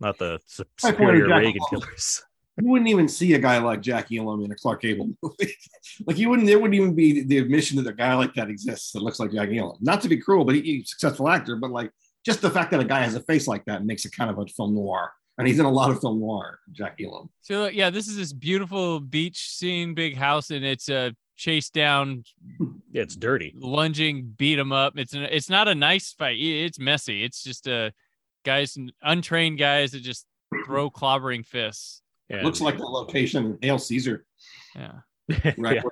Not 0.00 0.18
the 0.18 0.40
su- 0.46 0.64
superior 0.78 1.24
is 1.24 1.28
Jack 1.28 1.38
Reagan 1.40 1.62
killers. 1.70 2.22
You 2.60 2.68
wouldn't 2.68 2.90
even 2.90 3.08
see 3.08 3.32
a 3.32 3.38
guy 3.38 3.56
like 3.56 3.80
Jack 3.80 4.12
Elam 4.12 4.44
in 4.44 4.52
a 4.52 4.54
Clark 4.54 4.82
Gable 4.82 5.08
movie. 5.22 5.54
like 6.06 6.18
you 6.18 6.28
wouldn't. 6.28 6.46
There 6.46 6.58
wouldn't 6.58 6.74
even 6.74 6.94
be 6.94 7.22
the 7.22 7.38
admission 7.38 7.82
that 7.82 7.90
a 7.90 7.94
guy 7.94 8.12
like 8.14 8.34
that 8.34 8.50
exists 8.50 8.92
that 8.92 9.00
looks 9.02 9.18
like 9.18 9.32
Jack 9.32 9.48
Elam. 9.50 9.78
Not 9.80 10.02
to 10.02 10.08
be 10.10 10.18
cruel, 10.18 10.44
but 10.44 10.56
he, 10.56 10.60
he's 10.60 10.82
a 10.84 10.86
successful 10.88 11.30
actor. 11.30 11.56
But 11.56 11.70
like 11.70 11.90
just 12.26 12.42
the 12.42 12.50
fact 12.50 12.70
that 12.72 12.80
a 12.80 12.84
guy 12.84 13.00
has 13.00 13.14
a 13.14 13.20
face 13.22 13.48
like 13.48 13.64
that 13.64 13.86
makes 13.86 14.04
it 14.04 14.12
kind 14.14 14.28
of 14.30 14.38
a 14.38 14.44
film 14.48 14.74
noir. 14.74 15.12
And 15.38 15.48
he's 15.48 15.58
in 15.58 15.64
a 15.64 15.70
lot 15.70 15.90
of 15.90 16.00
film 16.00 16.20
noir. 16.20 16.58
Jack 16.72 16.98
Elam. 17.02 17.30
So 17.40 17.66
yeah, 17.66 17.90
this 17.90 18.06
is 18.08 18.16
this 18.16 18.32
beautiful 18.32 19.00
beach 19.00 19.48
scene, 19.48 19.94
big 19.94 20.16
house, 20.16 20.50
and 20.50 20.64
it's 20.64 20.88
a 20.88 21.14
chase 21.36 21.70
down, 21.70 22.24
it's 22.92 23.16
dirty. 23.16 23.54
lunging, 23.56 24.34
beat 24.36 24.58
him 24.58 24.72
up. 24.72 24.98
It's 24.98 25.14
an, 25.14 25.22
it's 25.22 25.48
not 25.50 25.68
a 25.68 25.74
nice 25.74 26.12
fight. 26.12 26.36
It's 26.38 26.78
messy. 26.78 27.24
It's 27.24 27.42
just 27.42 27.66
uh, 27.66 27.90
guys, 28.44 28.76
untrained 29.02 29.58
guys 29.58 29.92
that 29.92 30.02
just 30.02 30.26
throw 30.66 30.90
clobbering 31.00 31.44
fists. 31.46 32.02
And, 32.30 32.42
Looks 32.44 32.60
like 32.60 32.76
the 32.78 32.84
location 32.84 33.44
in 33.46 33.58
Hail 33.62 33.78
Caesar. 33.78 34.24
Yeah. 34.76 34.92
Right. 35.56 35.82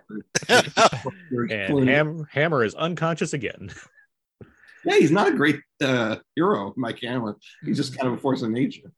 yeah. 0.49 0.63
where- 1.31 1.45
And 1.47 1.89
Ham, 1.89 2.27
Hammer 2.31 2.63
is 2.65 2.75
unconscious 2.75 3.33
again. 3.33 3.71
Yeah, 4.85 4.97
he's 4.99 5.11
not 5.11 5.29
a 5.29 5.33
great 5.33 5.61
uh, 5.83 6.17
hero, 6.35 6.73
Mike 6.77 7.01
Hammer. 7.03 7.37
He's 7.65 7.77
just 7.77 7.97
kind 7.97 8.09
of 8.09 8.19
a 8.19 8.21
force 8.21 8.43
of 8.43 8.51
nature. 8.51 8.91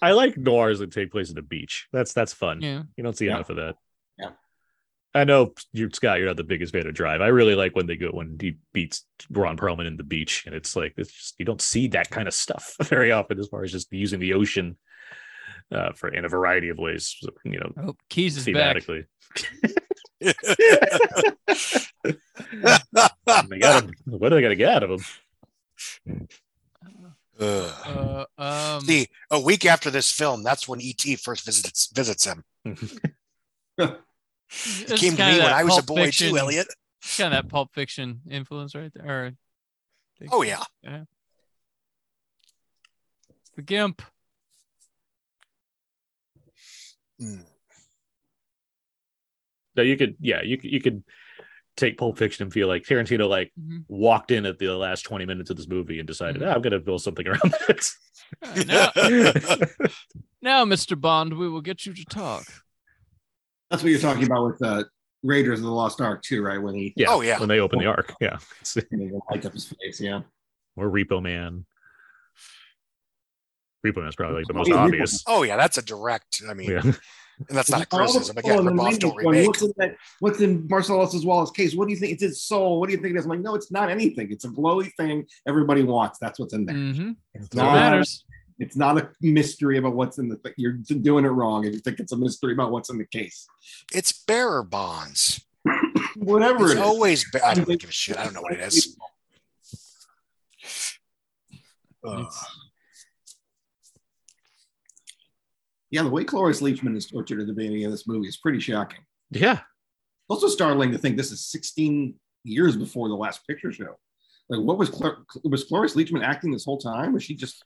I 0.00 0.12
like 0.12 0.36
noirs 0.36 0.78
that 0.78 0.92
take 0.92 1.10
place 1.10 1.28
at 1.30 1.36
the 1.36 1.42
beach. 1.42 1.88
That's 1.92 2.12
that's 2.12 2.32
fun. 2.32 2.60
Yeah. 2.62 2.82
You 2.96 3.02
don't 3.04 3.16
see 3.16 3.26
Yeah. 3.26 3.34
enough 3.34 3.50
of 3.50 3.56
that. 3.56 3.74
Yeah. 4.18 4.30
I 5.14 5.24
know 5.24 5.54
you, 5.72 5.90
Scott. 5.92 6.18
You're 6.18 6.28
not 6.28 6.36
the 6.36 6.44
biggest 6.44 6.72
fan 6.72 6.86
of 6.86 6.94
Drive. 6.94 7.20
I 7.20 7.28
really 7.28 7.54
like 7.54 7.74
when 7.74 7.86
they 7.86 7.96
go 7.96 8.08
when 8.10 8.36
he 8.40 8.58
beats 8.72 9.04
Ron 9.30 9.56
Perlman 9.56 9.86
in 9.86 9.96
the 9.96 10.04
beach, 10.04 10.44
and 10.46 10.54
it's 10.54 10.76
like 10.76 10.94
it's 10.96 11.12
just 11.12 11.34
you 11.38 11.44
don't 11.44 11.60
see 11.62 11.88
that 11.88 12.10
kind 12.10 12.28
of 12.28 12.34
stuff 12.34 12.76
very 12.84 13.10
often, 13.10 13.38
as 13.40 13.48
far 13.48 13.64
as 13.64 13.72
just 13.72 13.92
using 13.92 14.20
the 14.20 14.34
ocean 14.34 14.76
uh, 15.72 15.92
for 15.92 16.08
in 16.08 16.24
a 16.24 16.28
variety 16.28 16.68
of 16.68 16.78
ways. 16.78 17.16
You 17.44 17.58
know, 17.58 17.72
Oh, 17.88 17.96
Keys 18.08 18.36
is 18.36 18.44
back. 18.54 18.76
thematically. 18.76 19.04
They 23.48 23.58
got 23.58 23.84
him. 23.84 23.92
What 24.06 24.32
are 24.32 24.36
they 24.36 24.42
gonna 24.42 24.54
get 24.56 24.70
out 24.70 24.82
of 24.82 24.90
him? 26.06 26.28
Ugh. 27.40 28.26
Uh, 28.38 28.42
um, 28.42 28.80
See, 28.82 29.06
a 29.30 29.38
week 29.40 29.64
after 29.64 29.90
this 29.90 30.10
film, 30.10 30.42
that's 30.42 30.66
when 30.66 30.80
ET 30.82 31.02
first 31.20 31.44
visits 31.44 31.88
visits 31.94 32.24
him. 32.24 32.44
It 34.50 34.96
came 34.98 35.14
to 35.14 35.26
me 35.26 35.38
when 35.40 35.52
I 35.52 35.62
was 35.62 35.78
a 35.78 35.82
boy 35.82 36.06
Fiction- 36.06 36.30
too, 36.30 36.38
Elliott. 36.38 36.68
Kind 37.18 37.34
of 37.34 37.44
that 37.44 37.50
Pulp 37.50 37.74
Fiction 37.74 38.22
influence 38.30 38.74
right 38.74 38.90
there. 38.94 39.26
Or, 39.26 39.32
Oh 40.32 40.42
yeah. 40.42 40.62
yeah, 40.82 41.04
the 43.56 43.62
Gimp. 43.62 44.00
Mm. 47.20 47.44
So 49.76 49.82
you 49.82 49.96
could, 49.96 50.16
yeah, 50.18 50.42
you 50.42 50.58
you 50.62 50.80
could 50.80 51.04
take 51.78 51.96
Pulp 51.96 52.18
Fiction 52.18 52.42
and 52.44 52.52
feel 52.52 52.68
like 52.68 52.82
Tarantino 52.84 53.28
like 53.28 53.52
Mhm. 53.58 53.84
walked 53.88 54.30
in 54.30 54.44
at 54.46 54.58
the 54.58 54.68
last 54.68 55.02
20 55.02 55.24
minutes 55.24 55.48
of 55.50 55.56
this 55.56 55.68
movie 55.68 55.98
and 55.98 56.06
decided, 56.06 56.42
Mhm. 56.42 56.48
"Ah, 56.50 56.54
I'm 56.54 56.62
gonna 56.62 56.78
build 56.80 57.02
something 57.02 57.26
around 57.26 57.40
this. 57.68 57.96
Now, 58.66 58.90
now, 60.42 60.64
Mr. 60.66 61.00
Bond, 61.00 61.38
we 61.38 61.48
will 61.48 61.62
get 61.62 61.86
you 61.86 61.94
to 61.94 62.04
talk. 62.04 62.44
That's 63.70 63.82
what 63.82 63.90
you're 63.90 64.00
talking 64.00 64.24
about 64.24 64.44
with 64.46 64.62
uh, 64.62 64.84
Raiders 65.22 65.60
of 65.60 65.64
the 65.64 65.70
Lost 65.72 66.00
Ark 66.00 66.22
too, 66.22 66.42
right? 66.42 66.58
When 66.60 66.74
he 66.74 66.92
yeah. 66.96 67.06
Oh, 67.08 67.22
yeah. 67.22 67.38
When 67.40 67.48
they 67.48 67.60
open 67.60 67.78
the 67.78 67.86
Ark, 67.86 68.14
Yeah. 68.20 68.36
when 68.90 69.20
lights 69.30 69.46
up 69.46 69.52
his 69.54 69.72
face, 69.80 70.00
yeah. 70.00 70.20
or 70.76 70.90
Repo 70.90 71.22
Man. 71.22 71.64
Repo 73.86 74.02
Man's 74.02 74.16
probably 74.16 74.38
like 74.38 74.46
the 74.46 74.54
Oh, 74.54 74.58
most 74.58 74.68
yeah, 74.68 74.74
Repo 74.74 74.84
obvious. 74.84 75.24
Oh 75.26 75.42
yeah, 75.42 75.56
that's 75.56 75.78
a 75.78 75.82
direct. 75.82 76.42
I 76.48 76.52
mean, 76.54 76.70
Yeah. 76.70 76.92
And 77.48 77.56
that's 77.56 77.70
not 77.70 77.82
a 77.82 77.86
criticism. 77.86 78.36
Again, 78.36 78.58
in 78.58 78.64
her 78.64 78.70
the 78.70 78.76
boss 78.76 78.98
don't 78.98 79.16
Raiders 79.16 79.24
one, 79.24 79.34
remake. 79.34 79.46
What's 79.48 79.62
in, 79.62 79.72
that, 79.76 79.96
what's 80.20 80.40
in 80.40 80.66
Marcellus 80.68 81.24
Wallace 81.24 81.50
case? 81.50 81.74
What 81.74 81.86
do 81.88 81.94
you 81.94 82.00
think? 82.00 82.12
It's 82.14 82.22
his 82.22 82.42
soul. 82.42 82.80
What 82.80 82.88
do 82.88 82.94
you 82.96 83.00
think 83.00 83.14
it 83.14 83.18
is? 83.18 83.24
I'm 83.24 83.30
like, 83.30 83.40
no, 83.40 83.54
it's 83.54 83.70
not 83.70 83.90
anything. 83.90 84.32
It's 84.32 84.44
a 84.44 84.48
glowy 84.48 84.92
thing 84.96 85.26
everybody 85.46 85.82
wants. 85.82 86.18
That's 86.18 86.38
what's 86.38 86.52
in 86.54 86.66
there. 86.66 86.74
Mm-hmm. 86.74 87.10
It's 87.34 87.54
What 87.54 87.62
not, 87.64 87.74
matters? 87.74 88.24
it's 88.58 88.76
not 88.76 88.98
a 88.98 89.08
mystery 89.20 89.78
about 89.78 89.94
what's 89.94 90.18
in 90.18 90.28
the 90.28 90.36
thing. 90.36 90.52
You're 90.56 90.72
doing 90.72 91.24
it 91.24 91.28
wrong 91.28 91.64
if 91.64 91.74
you 91.74 91.78
think 91.80 92.00
it's 92.00 92.12
a 92.12 92.16
mystery 92.16 92.52
about 92.54 92.72
what's 92.72 92.90
in 92.90 92.98
the 92.98 93.06
case. 93.06 93.46
It's 93.94 94.12
bearer 94.24 94.62
bonds. 94.64 95.44
Whatever 96.16 96.64
It's 96.64 96.72
it 96.72 96.78
is. 96.78 96.80
always. 96.82 97.30
Be- 97.30 97.40
I 97.40 97.54
don't 97.54 97.68
give 97.78 97.88
a 97.88 97.92
shit. 97.92 98.16
I 98.18 98.24
don't 98.24 98.34
know 98.34 98.42
what 98.42 98.54
it 98.54 98.60
is. 98.60 98.96
Ugh. 102.04 102.32
Yeah, 105.90 106.02
the 106.02 106.10
way 106.10 106.24
Cloris 106.24 106.60
Leachman 106.60 106.96
is 106.96 107.06
tortured 107.06 107.40
at 107.40 107.46
the 107.46 107.52
beginning 107.52 107.84
of 107.84 107.90
this 107.90 108.06
movie 108.06 108.28
is 108.28 108.36
pretty 108.36 108.60
shocking. 108.60 109.00
Yeah. 109.30 109.60
Also 110.28 110.48
startling 110.48 110.92
to 110.92 110.98
think 110.98 111.16
this 111.16 111.32
is 111.32 111.46
16 111.46 112.14
years 112.44 112.76
before 112.76 113.08
the 113.08 113.14
last 113.14 113.46
picture 113.46 113.72
show. 113.72 113.96
Like, 114.50 114.60
what 114.60 114.78
was 114.78 114.90
Clor- 114.90 115.24
was 115.44 115.64
Cloris 115.64 115.94
Leachman 115.94 116.22
acting 116.24 116.50
this 116.50 116.64
whole 116.64 116.78
time? 116.78 117.12
Was 117.12 117.22
she 117.22 117.34
just 117.34 117.64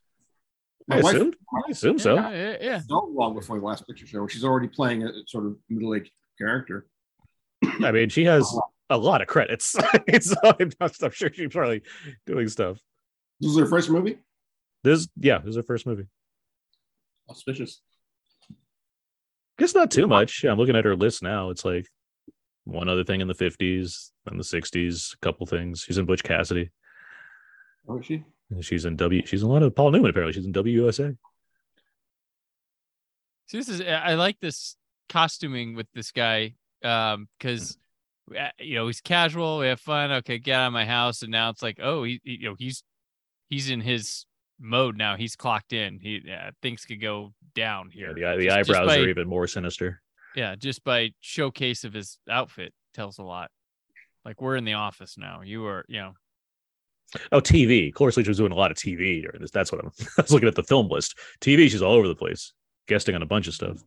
I 0.90 1.00
wife 1.00 1.14
assume, 1.14 1.32
I 1.54 1.70
assume 1.70 1.98
so. 1.98 2.14
Yeah, 2.14 2.30
yeah, 2.30 2.56
yeah. 2.60 2.80
so 2.80 3.08
long 3.12 3.34
before 3.34 3.58
the 3.58 3.64
last 3.64 3.86
picture 3.86 4.06
show? 4.06 4.26
She's 4.26 4.44
already 4.44 4.68
playing 4.68 5.04
a 5.04 5.10
sort 5.26 5.46
of 5.46 5.56
middle-aged 5.68 6.10
character. 6.38 6.86
I 7.82 7.92
mean, 7.92 8.08
she 8.08 8.24
has 8.24 8.42
uh-huh. 8.44 8.60
a 8.90 8.98
lot 8.98 9.22
of 9.22 9.28
credits. 9.28 9.66
so 10.20 10.34
I'm, 10.60 10.72
I'm 10.80 11.10
sure 11.10 11.32
she's 11.32 11.52
probably 11.52 11.82
doing 12.26 12.48
stuff. 12.48 12.78
This 13.40 13.52
is 13.52 13.58
her 13.58 13.66
first 13.66 13.90
movie. 13.90 14.18
This, 14.82 15.08
yeah, 15.16 15.38
this 15.38 15.50
is 15.50 15.56
her 15.56 15.62
first 15.62 15.86
movie. 15.86 16.06
Auspicious. 17.28 17.80
Guess 19.58 19.74
not 19.74 19.90
too 19.90 20.06
much. 20.06 20.44
I'm 20.44 20.58
looking 20.58 20.76
at 20.76 20.84
her 20.84 20.96
list 20.96 21.22
now. 21.22 21.50
It's 21.50 21.64
like 21.64 21.86
one 22.64 22.88
other 22.88 23.04
thing 23.04 23.20
in 23.20 23.28
the 23.28 23.34
50s, 23.34 24.10
and 24.26 24.38
the 24.38 24.44
60s, 24.44 25.14
a 25.14 25.18
couple 25.18 25.46
things. 25.46 25.80
She's 25.80 25.98
in 25.98 26.06
Butch 26.06 26.22
Cassidy. 26.22 26.70
Oh, 27.88 27.98
is 27.98 28.06
she? 28.06 28.24
And 28.50 28.64
she's 28.64 28.84
in 28.84 28.96
W. 28.96 29.24
She's 29.26 29.42
in 29.42 29.48
a 29.48 29.52
lot 29.52 29.62
of 29.62 29.74
Paul 29.74 29.90
Newman. 29.90 30.10
Apparently, 30.10 30.32
she's 30.32 30.46
in 30.46 30.52
WUSA. 30.52 31.16
See, 33.48 33.58
this 33.58 33.68
is 33.68 33.80
I 33.82 34.14
like 34.14 34.38
this 34.40 34.76
costuming 35.08 35.74
with 35.74 35.86
this 35.94 36.10
guy 36.10 36.54
um 36.82 37.28
because 37.38 37.76
you 38.58 38.74
know 38.76 38.86
he's 38.86 39.00
casual 39.02 39.58
we 39.58 39.66
have 39.66 39.78
fun 39.80 40.10
okay 40.10 40.38
get 40.38 40.54
out 40.58 40.68
of 40.68 40.72
my 40.72 40.86
house 40.86 41.20
and 41.22 41.30
now 41.30 41.50
it's 41.50 41.62
like 41.62 41.78
oh 41.82 42.02
he, 42.04 42.18
he- 42.24 42.38
you 42.40 42.48
know 42.48 42.56
he's 42.58 42.82
he's 43.50 43.68
in 43.68 43.80
his 43.80 44.24
mode 44.58 44.96
now 44.96 45.16
he's 45.16 45.36
clocked 45.36 45.72
in 45.74 45.98
he 46.00 46.22
uh, 46.32 46.50
things 46.62 46.84
could 46.86 47.00
go 47.00 47.34
down 47.54 47.90
Yeah, 47.92 48.06
here 48.14 48.14
the, 48.14 48.20
the 48.38 48.44
Just- 48.46 48.68
just 48.68 48.70
eyebrows 48.80 48.86
by- 48.88 48.98
are 49.02 49.08
even 49.08 49.28
more 49.28 49.46
sinister. 49.46 50.00
yeah 50.36 50.54
just 50.54 50.82
by 50.84 51.10
showcase 51.20 51.84
of 51.84 51.92
his 51.92 52.18
outfit 52.30 52.72
tells 52.94 53.18
a 53.18 53.22
lot 53.22 53.50
like 54.24 54.40
we're 54.40 54.56
in 54.56 54.64
the 54.64 54.74
office 54.74 55.16
now 55.18 55.40
you 55.42 55.64
are 55.66 55.84
you 55.88 56.00
know 56.00 56.12
Oh, 57.30 57.42
TV. 57.42 57.92
Cloris 57.92 58.16
Leach 58.16 58.26
was 58.28 58.38
doing 58.38 58.52
a 58.52 58.54
lot 58.54 58.70
of 58.70 58.78
TV 58.78 59.20
during 59.20 59.38
this. 59.42 59.50
That's 59.50 59.70
what 59.70 59.84
I'm. 59.84 59.90
I 60.18 60.22
was 60.22 60.32
looking 60.32 60.48
at 60.48 60.54
the 60.54 60.62
film 60.62 60.88
list. 60.88 61.14
TV. 61.42 61.68
She's 61.68 61.82
all 61.82 61.92
over 61.92 62.08
the 62.08 62.14
place, 62.14 62.54
guesting 62.88 63.14
on 63.14 63.20
a 63.20 63.26
bunch 63.26 63.46
of 63.48 63.52
stuff. 63.52 63.82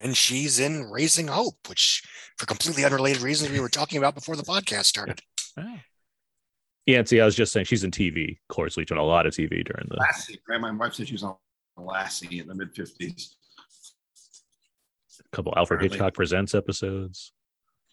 And 0.00 0.16
she's 0.16 0.58
in 0.58 0.90
Raising 0.90 1.28
Hope, 1.28 1.54
which, 1.68 2.02
for 2.38 2.46
completely 2.46 2.84
unrelated 2.84 3.22
reasons, 3.22 3.52
we 3.52 3.60
were 3.60 3.68
talking 3.68 3.98
about 3.98 4.16
before 4.16 4.34
the 4.34 4.42
podcast 4.42 4.86
started. 4.86 5.20
oh, 5.56 5.74
Yeah, 6.86 6.98
and 6.98 7.08
see, 7.08 7.20
I 7.20 7.24
was 7.24 7.36
just 7.36 7.52
saying 7.52 7.66
she's 7.66 7.84
in 7.84 7.92
TV. 7.92 8.38
Cloris 8.48 8.76
Leach 8.76 8.90
on 8.90 8.98
a 8.98 9.04
lot 9.04 9.24
of 9.26 9.32
TV 9.32 9.48
during 9.64 9.86
the. 9.88 9.96
Lassie. 9.96 10.40
Right? 10.48 10.60
My 10.60 10.72
wife 10.72 10.94
said 10.94 11.06
she 11.06 11.14
was 11.14 11.22
on 11.22 11.36
Lassie 11.78 12.40
in 12.40 12.46
the 12.48 12.54
mid 12.54 12.74
50s. 12.74 13.34
A 15.20 15.36
couple 15.36 15.52
Alfred 15.56 15.78
Apparently. 15.78 15.96
Hitchcock 15.98 16.14
Presents 16.14 16.54
episodes. 16.54 17.32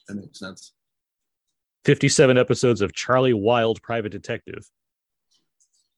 That 0.07 0.15
makes 0.15 0.39
sense. 0.39 0.73
57 1.85 2.37
episodes 2.37 2.81
of 2.81 2.93
Charlie 2.93 3.33
Wild 3.33 3.81
Private 3.81 4.09
Detective. 4.11 4.67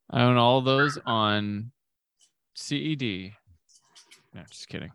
i 0.10 0.22
own 0.22 0.36
all 0.38 0.62
those 0.62 0.98
on 1.06 1.72
ced 2.58 3.34
no 4.34 4.42
just 4.50 4.68
kidding 4.68 4.92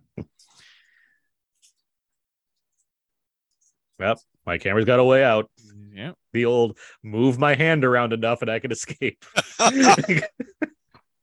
Yep. 4.00 4.18
My 4.44 4.58
camera's 4.58 4.84
got 4.84 4.98
a 4.98 5.04
way 5.04 5.22
out. 5.22 5.48
yeah 5.94 6.12
The 6.32 6.44
old 6.46 6.76
move 7.04 7.38
my 7.38 7.54
hand 7.54 7.84
around 7.84 8.12
enough 8.12 8.42
and 8.42 8.50
I 8.50 8.58
can 8.58 8.72
escape. 8.72 9.24
and 9.60 10.24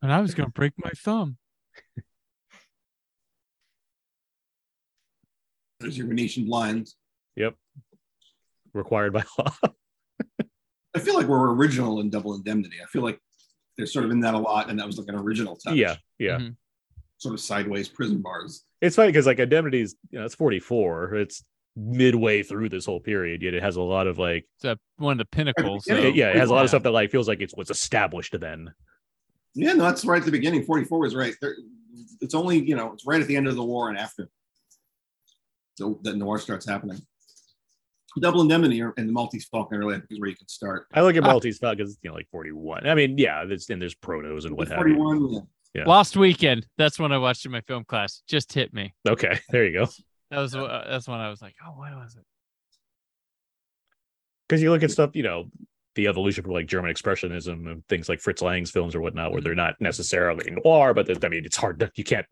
i 0.02 0.22
was 0.22 0.34
gonna 0.34 0.50
break 0.50 0.72
my 0.78 0.92
thumb 0.92 1.38
There's 5.80 5.98
your 5.98 6.08
Venetian 6.08 6.46
blinds. 6.46 6.96
Yep. 7.36 7.56
Required 8.74 9.14
by 9.14 9.24
law. 9.38 9.54
I 10.96 11.00
feel 11.00 11.16
like 11.16 11.28
we're 11.28 11.54
original 11.54 12.00
in 12.02 12.10
Double 12.10 12.36
Indemnity. 12.36 12.78
I 12.84 12.86
feel 12.88 13.04
like 13.04 13.20
they're 13.78 13.86
sort 13.86 14.06
of 14.06 14.12
in 14.12 14.20
that 14.22 14.34
a 14.34 14.38
lot, 14.40 14.70
and 14.70 14.80
that 14.80 14.86
was 14.88 14.98
like 14.98 15.08
an 15.08 15.16
original 15.16 15.56
touch. 15.56 15.76
yeah. 15.76 15.96
Yeah. 16.18 16.38
Mhm. 16.40 16.56
Sort 17.18 17.34
of 17.34 17.40
sideways 17.40 17.88
prison 17.88 18.22
bars. 18.22 18.66
It's 18.82 18.96
funny 18.96 19.10
because 19.10 19.26
like 19.26 19.40
indemnities, 19.40 19.96
you 20.10 20.20
know, 20.20 20.26
it's 20.26 20.36
44. 20.36 21.16
It's 21.16 21.44
midway 21.76 22.44
through 22.44 22.70
this 22.70 22.86
whole 22.86 23.00
period, 23.00 23.42
yet 23.42 23.54
it 23.54 23.62
has 23.64 23.76
a 23.78 23.82
lot 23.82 24.08
of 24.08 24.18
like 24.18 24.46
it's 24.58 24.66
uh, 24.66 24.76
one 24.98 25.14
of 25.14 25.18
the 25.20 25.26
pinnacles 25.26 25.86
Yeah, 25.88 25.96
of- 25.96 26.06
it- 26.06 26.16
yeah, 26.16 26.30
it 26.30 26.36
has 26.38 26.50
a 26.50 26.54
lot 26.54 26.64
of 26.64 26.70
stuff 26.70 26.84
that 26.84 26.92
like 26.92 27.12
feels 27.12 27.28
like 27.28 27.40
it's 27.42 27.54
what's 27.56 27.72
established 27.72 28.38
then. 28.40 28.74
Yeah, 29.56 29.74
no, 29.74 29.84
that's 29.84 30.06
right 30.06 30.20
at 30.20 30.26
the 30.26 30.32
beginning. 30.32 30.64
44 30.64 31.00
was 31.00 31.16
right. 31.16 31.34
There, 31.42 31.56
it's 32.22 32.34
only, 32.36 32.62
you 32.64 32.76
know, 32.76 32.92
it's 32.94 33.06
right 33.06 33.22
at 33.22 33.28
the 33.28 33.36
end 33.36 33.48
of 33.48 33.56
the 33.56 33.64
war 33.64 33.90
and 33.90 33.98
after. 33.98 34.30
So 35.80 35.98
that 36.04 36.18
noir 36.18 36.38
starts 36.40 36.68
happening. 36.68 37.00
Double 38.20 38.42
Indemnity 38.42 38.82
or- 38.82 38.94
and 38.98 39.08
the 39.08 39.14
Maltese 39.14 39.48
Falcon 39.50 39.78
really 39.80 39.94
think 39.96 40.08
is 40.10 40.20
where 40.20 40.30
you 40.30 40.36
can 40.36 40.48
start. 40.50 40.88
I 40.94 41.02
look 41.02 41.16
at 41.16 41.24
Ah. 41.24 41.28
Maltese 41.28 41.58
Falcon 41.58 41.78
because 41.78 41.98
you 42.04 42.10
know 42.10 42.16
like 42.18 42.28
41. 42.32 42.86
I 42.86 42.96
mean, 42.96 43.18
yeah, 43.18 43.46
there's 43.46 43.70
and 43.70 43.82
there's 43.82 43.96
protos 43.96 44.46
and 44.46 44.58
what 44.58 44.68
have 44.68 44.86
you. 44.86 44.96
41, 44.98 45.32
yeah. 45.34 45.40
Yeah. 45.76 45.84
Lost 45.88 46.18
Weekend. 46.18 46.66
That's 46.78 47.00
when 47.00 47.12
I 47.14 47.18
watched 47.18 47.46
in 47.46 47.52
my 47.52 47.62
film 47.62 47.86
class. 47.86 48.24
Just 48.28 48.52
hit 48.52 48.74
me. 48.74 48.94
Okay, 49.08 49.40
there 49.52 49.66
you 49.66 49.80
go. 49.80 49.88
That 50.32 50.40
was 50.40 50.54
uh, 50.56 50.86
that's 50.90 51.08
when 51.08 51.20
I 51.20 51.30
was 51.30 51.42
like, 51.42 51.56
oh, 51.66 51.72
what 51.72 51.96
was 51.96 52.16
it? 52.16 52.24
Because 54.48 54.62
you 54.62 54.72
look 54.72 54.84
at 54.84 54.92
stuff, 54.92 55.12
you 55.16 55.24
know, 55.24 55.46
the 55.96 56.08
evolution 56.08 56.44
from 56.44 56.54
like 56.54 56.66
German 56.68 56.94
expressionism 56.94 57.72
and 57.72 57.88
things 57.88 58.10
like 58.10 58.20
Fritz 58.20 58.42
Lang's 58.42 58.72
films 58.72 58.96
or 58.96 59.02
whatnot, 59.02 59.32
where 59.32 59.42
they're 59.42 59.56
not 59.56 59.76
necessarily 59.80 60.52
noir, 60.66 60.94
but 60.94 61.24
I 61.24 61.30
mean, 61.30 61.46
it's 61.46 61.56
hard 61.58 61.80
to 61.80 61.92
you 61.96 62.04
can't 62.04 62.26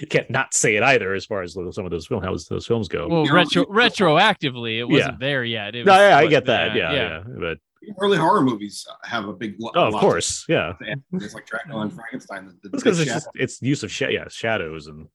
you 0.00 0.06
can't 0.10 0.30
not 0.30 0.54
say 0.54 0.76
it 0.76 0.82
either 0.82 1.14
as 1.14 1.24
far 1.26 1.42
as 1.42 1.54
some 1.54 1.84
of 1.84 1.90
those 1.90 2.06
film 2.06 2.22
how 2.22 2.34
those 2.48 2.66
films 2.66 2.88
go. 2.88 3.08
Well, 3.08 3.26
retro 3.26 3.64
retroactively, 3.64 4.78
it 4.78 4.84
wasn't 4.84 5.12
Yeah. 5.14 5.16
there 5.20 5.44
yet. 5.44 5.74
It 5.74 5.86
no, 5.86 5.94
yeah, 5.96 6.16
I 6.16 6.26
get 6.26 6.46
that. 6.46 6.74
Yeah, 6.74 6.92
yeah, 6.92 7.22
But 7.38 7.58
Early 8.00 8.16
horror 8.16 8.40
movies 8.40 8.86
have 9.02 9.28
a 9.28 9.32
big. 9.34 9.56
lo- 9.58 9.70
Oh, 9.74 9.88
of 9.88 9.92
lot 9.92 10.00
course, 10.00 10.46
yeah. 10.48 10.72
It's 11.12 11.34
like 11.34 11.46
Dracula 11.46 11.82
and 11.82 11.92
Frankenstein. 11.92 12.46
The, 12.46 12.52
the 12.70 12.74
It's 12.76 12.82
because 12.82 12.98
it's, 13.00 13.12
just- 13.12 13.28
it's 13.34 13.60
use 13.60 13.82
of 13.82 13.92
sh- 13.92 14.02
yeah 14.10 14.24
shadows 14.30 14.86
and 14.86 15.06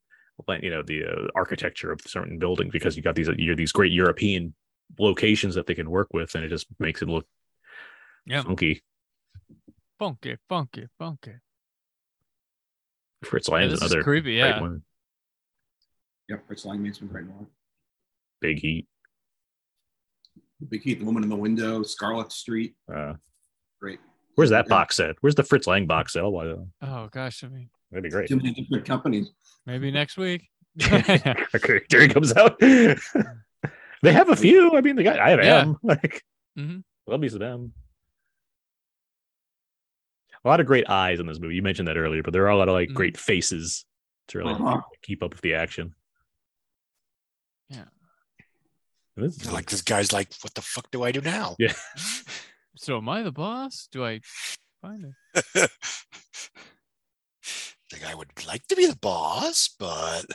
you 0.61 0.69
know 0.69 0.83
the 0.83 1.03
uh, 1.05 1.27
architecture 1.35 1.91
of 1.91 1.99
certain 2.05 2.37
buildings 2.39 2.71
because 2.71 2.95
you 2.95 3.01
got 3.03 3.15
these 3.15 3.27
you're 3.37 3.55
these 3.55 3.71
great 3.71 3.91
European 3.91 4.53
locations 4.99 5.55
that 5.55 5.65
they 5.67 5.73
can 5.75 5.89
work 5.89 6.07
with 6.13 6.33
and 6.35 6.43
it 6.43 6.49
just 6.49 6.67
makes 6.79 7.01
it 7.01 7.09
look 7.09 7.25
Yeah. 8.27 8.43
funky. 8.43 8.83
Funky, 9.97 10.37
funky, 10.47 10.85
funky. 10.97 11.33
Fritz 13.23 13.47
Yeah, 13.47 13.55
Lang's 13.55 13.71
this 13.73 13.81
is 13.81 13.91
another 13.91 14.03
creepy. 14.03 14.37
great 14.39 14.49
Yeah. 14.49 14.61
one. 14.61 14.83
Yep, 16.29 16.47
Fritz 16.47 16.65
Lang 16.65 16.81
makes 16.83 16.99
some 16.99 17.07
great 17.07 17.25
noir. 17.25 17.47
Big 18.41 18.59
Heat. 18.59 18.87
The 20.59 20.65
Big 20.67 20.81
Heat, 20.83 20.99
The 20.99 21.05
Woman 21.05 21.23
in 21.23 21.29
the 21.29 21.35
Window, 21.35 21.83
Scarlet 21.83 22.31
Street. 22.31 22.75
Uh, 22.93 23.13
Great. 23.79 23.99
where's 24.35 24.49
that 24.51 24.65
Yeah. 24.65 24.69
box 24.69 24.95
set? 24.97 25.15
Where's 25.21 25.35
the 25.35 25.43
Fritz 25.43 25.67
Lang 25.67 25.85
box 25.87 26.13
set? 26.13 26.23
Why, 26.23 26.55
Oh 26.81 27.07
gosh, 27.11 27.43
I 27.43 27.47
mean, 27.47 27.69
that'd 27.91 28.03
be 28.03 28.09
great. 28.09 28.27
Too 28.29 28.37
many 28.37 28.53
different 28.53 28.85
companies. 28.85 29.31
maybe 29.65 29.91
next 29.91 30.17
week. 30.17 30.49
Okay, 31.55 31.81
there 31.89 32.01
he 32.01 32.07
comes 32.07 32.33
out. 32.35 32.59
they 32.59 34.13
have 34.13 34.29
a 34.29 34.35
few. 34.35 34.75
I 34.75 34.81
mean, 34.81 34.95
they 34.95 35.03
got 35.03 35.19
I 35.19 35.29
have 35.31 35.43
Yeah. 35.43 35.61
M. 35.61 35.77
Like, 35.83 36.23
Mhm. 36.57 36.83
love 37.07 37.19
me 37.19 37.29
some 37.29 37.41
M. 37.41 37.73
A 40.45 40.47
lot 40.47 40.59
of 40.59 40.65
great 40.67 40.89
eyes 40.89 41.19
in 41.19 41.27
this 41.27 41.39
movie. 41.39 41.55
You 41.55 41.61
mentioned 41.61 41.87
that 41.87 41.97
earlier, 41.97 42.23
but 42.23 42.31
there 42.33 42.43
are 42.45 42.49
a 42.49 42.57
lot 42.57 42.69
of 42.69 42.73
like 42.73 42.89
great 42.93 43.17
faces 43.17 43.85
to 44.29 44.37
really 44.37 44.53
Uh-huh. 44.53 44.81
keep 45.01 45.21
up 45.23 45.31
with 45.31 45.41
the 45.41 45.53
action. 45.55 45.93
Yeah. 47.67 47.85
This 49.17 49.35
is 49.41 49.51
like 49.51 49.69
this 49.69 49.81
guy's 49.81 50.13
like, 50.13 50.33
what 50.41 50.53
the 50.53 50.61
fuck 50.61 50.89
do 50.91 51.03
I 51.03 51.11
do 51.11 51.21
now? 51.21 51.55
Yeah. 51.59 51.73
So 52.77 52.95
am 52.97 53.09
I 53.09 53.23
the 53.23 53.31
boss? 53.31 53.89
Do 53.91 54.05
I 54.05 54.21
find 54.81 55.13
it? 55.33 55.69
Think 57.91 58.05
I 58.07 58.15
would 58.15 58.29
like 58.47 58.65
to 58.67 58.75
be 58.77 58.85
the 58.85 58.95
boss, 58.95 59.75
but 59.77 60.25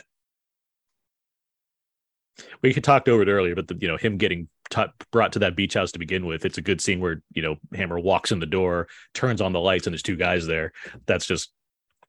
we 2.61 2.71
could 2.71 2.83
talked 2.83 3.09
over 3.09 3.23
it 3.23 3.29
earlier, 3.29 3.55
but 3.55 3.67
the, 3.67 3.75
you 3.81 3.87
know 3.87 3.97
him 3.97 4.17
getting 4.17 4.47
t- 4.75 4.83
brought 5.11 5.31
to 5.33 5.39
that 5.39 5.55
beach 5.55 5.73
house 5.75 5.91
to 5.93 5.99
begin 5.99 6.25
with. 6.25 6.45
It's 6.45 6.57
a 6.57 6.61
good 6.61 6.81
scene 6.81 6.99
where 6.99 7.21
you 7.33 7.41
know 7.41 7.55
Hammer 7.73 7.99
walks 7.99 8.31
in 8.31 8.39
the 8.39 8.45
door, 8.45 8.87
turns 9.13 9.41
on 9.41 9.53
the 9.53 9.59
lights, 9.59 9.87
and 9.87 9.93
there's 9.93 10.03
two 10.03 10.15
guys 10.15 10.45
there. 10.45 10.71
That's 11.05 11.25
just 11.25 11.51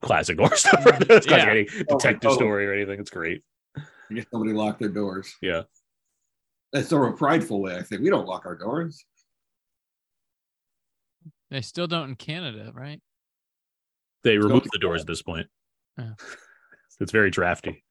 classic 0.02 0.38
horror 0.40 0.56
stuff. 0.56 0.84
Mm-hmm. 0.84 1.12
It's 1.12 1.26
not 1.26 1.38
Yeah. 1.38 1.50
any 1.50 1.68
Oh, 1.90 1.96
detective 1.98 2.30
oh. 2.32 2.34
story 2.34 2.66
or 2.66 2.72
anything. 2.72 3.00
It's 3.00 3.10
great. 3.10 3.42
Somebody 4.30 4.52
locked 4.52 4.80
their 4.80 4.88
doors. 4.88 5.34
Yeah. 5.42 5.62
That's 6.72 6.88
sort 6.88 7.08
of 7.08 7.14
a 7.14 7.16
prideful 7.16 7.60
way, 7.60 7.76
I 7.76 7.82
think. 7.82 8.02
We 8.02 8.10
don't 8.10 8.26
lock 8.26 8.44
our 8.46 8.56
doors. 8.56 9.04
They 11.50 11.60
still 11.60 11.86
don't 11.86 12.10
in 12.10 12.14
Canada, 12.16 12.70
right? 12.74 13.00
They 14.24 14.36
remove 14.38 14.58
Okay. 14.62 14.68
the 14.72 14.78
doors 14.78 15.00
at 15.02 15.06
this 15.06 15.22
point. 15.22 15.46
Yeah. 15.98 16.12
It's 16.98 17.12
very 17.12 17.30
drafty. 17.30 17.84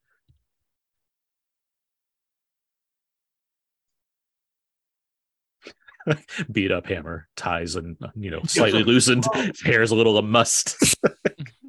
Beat 6.51 6.71
up 6.71 6.87
hammer, 6.87 7.27
ties 7.35 7.75
and 7.75 7.97
uh, 8.01 8.07
you 8.15 8.31
know 8.31 8.41
slightly 8.43 8.83
loosened, 8.83 9.25
oh. 9.33 9.49
hair's 9.63 9.91
a 9.91 9.95
little 9.95 10.17
a 10.17 10.21
must. 10.21 10.97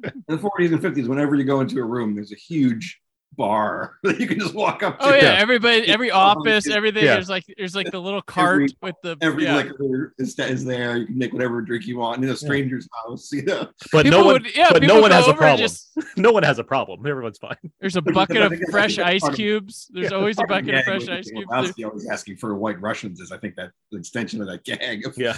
In 0.03 0.23
the 0.27 0.37
40s 0.37 0.71
and 0.71 0.81
50s, 0.81 1.07
whenever 1.07 1.35
you 1.35 1.43
go 1.43 1.59
into 1.59 1.79
a 1.79 1.83
room, 1.83 2.15
there's 2.15 2.31
a 2.31 2.35
huge 2.35 2.99
bar 3.35 3.97
that 4.03 4.19
you 4.19 4.27
can 4.27 4.39
just 4.39 4.53
walk 4.55 4.81
up 4.83 4.99
to. 4.99 5.05
Oh 5.05 5.13
yeah, 5.13 5.23
Yeah. 5.23 5.33
everybody, 5.39 5.87
every 5.87 6.09
office, 6.11 6.67
everything. 6.67 7.03
Yeah. 7.05 7.13
There's 7.15 7.29
like 7.29 7.43
there's 7.57 7.75
like 7.75 7.91
the 7.91 7.99
little 7.99 8.21
cart 8.21 8.55
Every- 8.55 8.67
with 8.81 8.95
the 9.03 9.17
Every 9.21 9.43
yeah. 9.43 9.55
liquor 9.57 10.13
is, 10.17 10.37
is 10.39 10.65
there. 10.65 10.97
You 10.97 11.05
can 11.05 11.17
make 11.17 11.33
whatever 11.33 11.61
drink 11.61 11.85
you 11.85 11.97
want 11.99 12.23
in 12.23 12.29
a 12.29 12.35
stranger's 12.35 12.87
house. 13.05 13.31
You 13.31 13.43
know, 13.43 13.69
But 13.91 14.03
People 14.03 14.19
no 14.21 14.25
one, 14.25 14.33
would, 14.43 14.55
yeah, 14.57 14.69
but 14.71 14.81
no 14.83 14.99
one 15.01 15.11
has 15.11 15.27
a 15.27 15.33
problem. 15.33 15.57
Just, 15.59 15.91
no 16.17 16.31
one 16.31 16.43
has 16.43 16.57
a 16.59 16.63
problem. 16.63 17.05
Everyone's 17.05 17.37
fine. 17.37 17.55
there's 17.79 17.95
a 17.95 18.01
bucket 18.01 18.37
of 18.37 18.49
think 18.51 18.61
that's- 18.61 18.69
I 18.69 18.71
fresh 18.71 18.99
ice 18.99 19.35
cubes. 19.35 19.87
There's 19.93 20.11
Yeah. 20.11 20.17
always 20.17 20.37
a 20.39 20.43
Part 20.43 20.61
of 20.61 20.65
the 20.65 20.71
bucket 20.73 20.87
of 20.87 21.03
fresh 21.05 21.17
ice 21.19 21.29
cubes. 21.29 21.47
Lebowski 21.51 21.85
always 21.85 22.07
asking 22.09 22.37
for 22.37 22.55
white 22.55 22.81
Russians 22.81 23.19
is, 23.19 23.31
I 23.31 23.37
think, 23.37 23.55
that 23.57 23.71
the 23.91 23.97
extension 23.99 24.41
of 24.41 24.47
that 24.47 24.63
gag. 24.63 25.03
Yeah. 25.17 25.37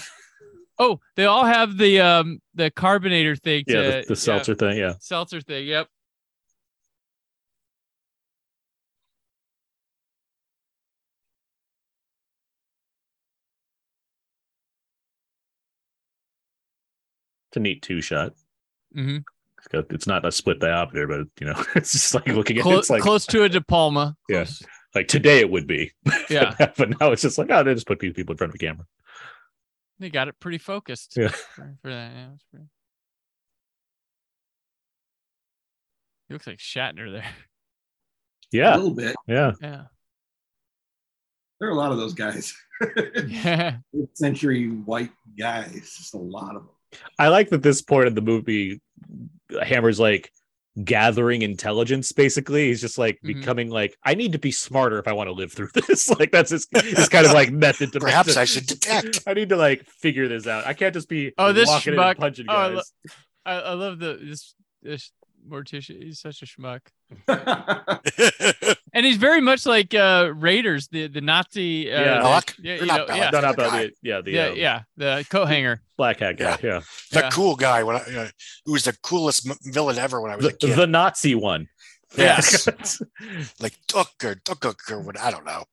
Oh, 0.82 1.02
they 1.18 1.26
all 1.26 1.44
have 1.44 1.78
the 1.78 2.00
um 2.00 2.40
the 2.56 2.72
carbonator 2.72 3.36
thing. 3.36 3.66
Yeah, 3.68 3.82
to, 3.82 3.88
the, 4.02 4.06
the 4.10 4.16
seltzer 4.16 4.56
thing. 4.56 4.78
Yeah. 4.78 4.94
seltzer 5.02 5.42
thing. 5.42 5.68
Yep. 5.68 5.88
It's 17.50 17.58
a 17.58 17.60
neat 17.60 17.82
two 17.82 18.02
shot. 18.02 18.34
hmm 18.94 19.18
It's, 19.58 19.68
got, 19.68 19.86
it's 19.92 20.08
not 20.08 20.26
a 20.26 20.32
split 20.32 20.60
diopter, 20.60 21.08
but 21.08 21.28
you 21.40 21.52
know, 21.52 21.64
it's 21.76 21.92
just 21.92 22.14
like 22.14 22.28
looking 22.28 22.58
at 22.58 22.62
it, 22.62 22.64
Close, 22.64 22.80
it's 22.80 22.90
like 22.90 23.02
close 23.02 23.26
to 23.28 23.44
a 23.44 23.50
De 23.50 23.62
Palma. 23.62 24.16
Yeah. 24.30 24.46
Like 24.96 25.08
today 25.08 25.40
it 25.40 25.50
would 25.50 25.68
be. 25.68 25.92
Yeah. 26.30 26.56
but 26.78 27.00
now 27.00 27.12
it's 27.12 27.24
just 27.24 27.38
like, 27.38 27.50
oh, 27.52 27.64
they 27.64 27.74
just 27.74 27.88
put 27.88 28.00
people 28.00 28.16
people 28.16 28.34
in 28.34 28.38
front 28.38 28.52
of 28.52 28.56
a 28.56 28.60
camera. 28.60 28.86
They 30.00 30.10
got 30.10 30.28
it 30.28 30.36
pretty 30.40 30.60
focused. 30.60 31.16
Yeah. 31.18 31.28
For, 31.30 31.76
for 31.82 31.90
that. 31.90 32.12
Yeah, 32.14 32.28
it's 32.34 32.44
pretty... 32.52 32.66
He 36.28 36.34
looks 36.36 36.48
like 36.48 36.60
Shatner 36.60 37.12
there. 37.12 37.26
Yeah, 38.52 38.76
a 38.76 38.78
little 38.78 38.94
bit. 38.94 39.16
Yeah. 39.28 39.52
Yeah. 39.62 39.84
There 41.60 41.68
are 41.70 41.72
a 41.72 41.76
lot 41.76 41.92
of 41.92 41.98
those 41.98 42.14
guys. 42.14 42.56
Yeah. 43.28 43.78
Century 44.14 44.68
white 44.70 45.12
guys. 45.38 45.96
Just 45.98 46.14
a 46.14 46.18
lot 46.18 46.56
of 46.56 46.64
them. 46.64 46.70
I 47.18 47.28
like 47.30 47.50
that 47.50 47.64
this 47.64 47.82
point 47.82 48.08
in 48.08 48.16
the 48.16 48.22
movie, 48.22 48.82
Hammer's 49.64 50.00
like 50.00 50.32
gathering 50.84 51.42
intelligence. 51.42 52.12
Basically, 52.12 52.68
he's 52.68 52.80
just 52.82 52.98
like 52.98 53.20
Mhm. 53.24 53.28
becoming 53.40 53.70
like, 53.70 53.98
I 54.04 54.16
need 54.16 54.32
to 54.34 54.40
be 54.40 54.52
smarter 54.52 54.98
if 55.00 55.08
I 55.08 55.14
want 55.14 55.28
to 55.28 55.34
live 55.34 55.52
through 55.52 55.70
this. 55.88 56.10
like 56.20 56.32
that's 56.32 56.52
his, 56.52 56.68
his 56.74 57.10
kind 57.10 57.26
of 57.26 57.34
like 57.34 57.52
method 57.52 57.92
to 57.94 58.00
perhaps 58.00 58.36
to- 58.36 58.40
I 58.42 58.46
should 58.46 58.66
detect. 58.68 59.20
I 59.28 59.34
need 59.34 59.50
to 59.50 59.56
like 59.58 59.86
figure 59.86 60.28
this 60.28 60.48
out. 60.48 60.66
I 60.66 60.74
can't 60.74 60.94
just 60.94 61.10
be 61.10 61.34
Oh, 61.38 61.52
this 61.54 61.68
walking 61.68 61.94
in 61.94 62.00
schmuck. 62.00 62.10
and 62.12 62.20
punching 62.20 62.46
Oh, 62.50 62.54
I 62.56 62.68
lo- 62.68 62.76
guys. 62.76 62.92
I, 63.46 63.54
I 63.54 63.74
love 63.74 64.00
the 64.00 64.20
this 64.22 64.56
this 64.82 65.12
Morticia. 65.48 66.02
He's 66.04 66.20
such 66.20 66.42
a 66.42 66.46
schmuck. 66.46 66.82
And 68.94 69.06
he's 69.06 69.18
very 69.18 69.42
much 69.42 69.66
like 69.66 69.94
uh 69.94 70.32
Raiders, 70.36 70.88
the 70.88 71.08
the 71.08 71.22
Nazi 71.22 71.92
uh, 71.92 72.02
Yeah. 72.02 72.22
Belloc? 72.22 72.56
Yeah, 72.60 72.74
you 72.76 72.86
know, 72.86 73.06
Belloc. 73.06 73.10
yeah. 73.18 73.30
no, 73.32 73.42
not 73.42 73.56
the 73.56 73.64
the 73.64 73.92
yeah, 74.02 74.22
the 74.22 74.32
yeah, 74.32 74.46
um, 74.48 74.56
yeah, 74.58 74.82
the 74.98 75.26
coat 75.30 75.46
hanger, 75.46 75.82
black 75.98 76.20
hat 76.20 76.38
guy. 76.38 76.58
Yeah, 76.64 76.82
the 77.12 77.20
Yeah. 77.20 77.30
cool 77.32 77.56
guy 77.56 77.84
when 77.84 77.96
I, 77.98 78.00
uh, 78.00 78.28
who 78.66 78.72
was 78.74 78.84
the 78.86 78.94
coolest 79.04 79.48
m- 79.48 79.58
villain 79.64 79.98
ever 79.98 80.22
when 80.22 80.32
I 80.32 80.36
was 80.36 80.46
a 80.46 80.50
The, 80.50 80.58
kid. 80.58 80.76
the 80.76 80.88
Nazi 80.88 81.36
one. 81.36 81.68
Yes. 82.18 82.68
like 83.60 83.78
Ducker, 83.88 84.36
Ducker, 84.44 84.74
or 84.96 85.02
what 85.02 85.20
I 85.20 85.30
don't 85.30 85.46
know. 85.46 85.66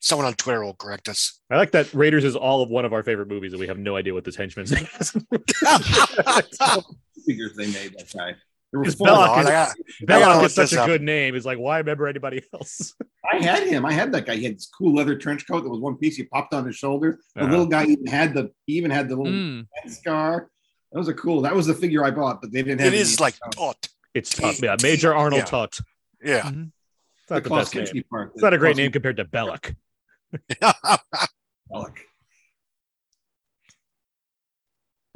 Someone 0.00 0.26
on 0.26 0.34
Twitter 0.34 0.64
will 0.64 0.74
correct 0.74 1.08
us. 1.08 1.38
I 1.48 1.56
like 1.56 1.70
that 1.72 1.92
Raiders 1.94 2.24
is 2.24 2.34
all 2.34 2.60
of 2.62 2.70
one 2.70 2.84
of 2.84 2.92
our 2.92 3.04
favorite 3.04 3.28
movies, 3.28 3.52
and 3.52 3.60
we 3.60 3.68
have 3.68 3.78
no 3.78 3.94
idea 3.96 4.12
what 4.12 4.24
this 4.24 4.34
henchman's 4.34 4.72
name 4.72 4.88
is. 4.98 5.10
figures 7.24 7.54
they 7.56 7.66
made 7.66 7.92
that 7.98 8.12
guy. 8.14 8.34
There 8.72 8.80
were 8.80 8.86
It's 8.86 8.94
four. 8.96 9.06
Belloc. 9.06 9.30
I 9.30 9.42
got- 9.44 9.76
Belloc 10.02 10.44
is 10.44 10.54
such 10.54 10.70
this 10.70 10.78
a 10.78 10.82
up. 10.82 10.86
good 10.88 11.02
name. 11.02 11.34
It's 11.34 11.46
like, 11.46 11.58
why 11.58 11.78
remember 11.78 12.08
anybody 12.08 12.42
else? 12.52 12.94
I 13.32 13.36
had 13.44 13.66
him. 13.66 13.84
I 13.86 13.92
had 13.92 14.12
that 14.12 14.26
guy. 14.26 14.36
He 14.36 14.44
had 14.44 14.56
this 14.56 14.66
cool 14.76 14.94
leather 14.94 15.16
trench 15.16 15.46
coat 15.46 15.62
that 15.62 15.70
was 15.70 15.80
one 15.80 15.96
piece. 15.96 16.16
He 16.16 16.24
popped 16.24 16.52
on 16.54 16.66
his 16.66 16.76
shoulder. 16.76 17.20
The 17.34 17.42
Uh-huh. 17.42 17.50
little 17.50 17.66
guy 17.66 17.84
even 17.86 18.06
had 18.06 18.34
the. 18.34 18.50
He 18.66 18.74
even 18.74 18.90
had 18.90 19.08
the 19.08 19.16
little 19.16 19.32
Mm. 19.32 19.66
head 19.74 19.92
scar. 19.92 20.50
That 20.92 20.98
was 20.98 21.08
a 21.08 21.14
cool. 21.14 21.42
That 21.42 21.54
was 21.54 21.66
the 21.66 21.74
figure 21.74 22.04
I 22.04 22.10
bought, 22.10 22.40
but 22.40 22.52
they 22.52 22.62
didn't 22.62 22.80
have. 22.80 22.92
It 22.92 22.98
is 22.98 23.14
any- 23.14 23.22
like 23.24 23.34
taut. 23.52 23.88
It's 24.14 24.30
Tut. 24.34 24.60
Yeah, 24.62 24.76
Major 24.82 25.14
Arnold 25.14 25.40
Yeah. 25.40 25.44
Tut. 25.44 25.78
Yeah. 26.24 26.42
Mhm. 26.42 26.70
It's 27.22 27.30
not 27.30 27.42
the 27.42 27.48
Klaus 27.48 27.74
best 27.74 27.92
name. 27.94 28.04
Part. 28.10 28.32
It's 28.34 28.42
not 28.42 28.54
a 28.54 28.58
great 28.58 28.70
Klaus 28.70 28.76
name 28.78 28.92
compared 28.92 29.16
to 29.18 29.24
Belloc. 29.24 29.74
Belloc. 31.68 31.98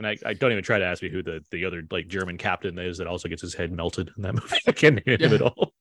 And 0.00 0.06
I, 0.06 0.16
I 0.24 0.32
don't 0.32 0.50
even 0.50 0.64
try 0.64 0.78
to 0.78 0.84
ask 0.86 1.02
me 1.02 1.10
who 1.10 1.22
the, 1.22 1.44
the 1.50 1.66
other 1.66 1.82
like 1.90 2.08
German 2.08 2.38
captain 2.38 2.78
is 2.78 2.96
that 2.98 3.06
also 3.06 3.28
gets 3.28 3.42
his 3.42 3.52
head 3.52 3.70
melted 3.70 4.10
in 4.16 4.22
that 4.22 4.32
movie. 4.40 4.56
I 4.66 4.72
can't 4.72 5.04
name 5.06 5.20
him 5.20 5.34
at 5.34 5.42
all. 5.42 5.74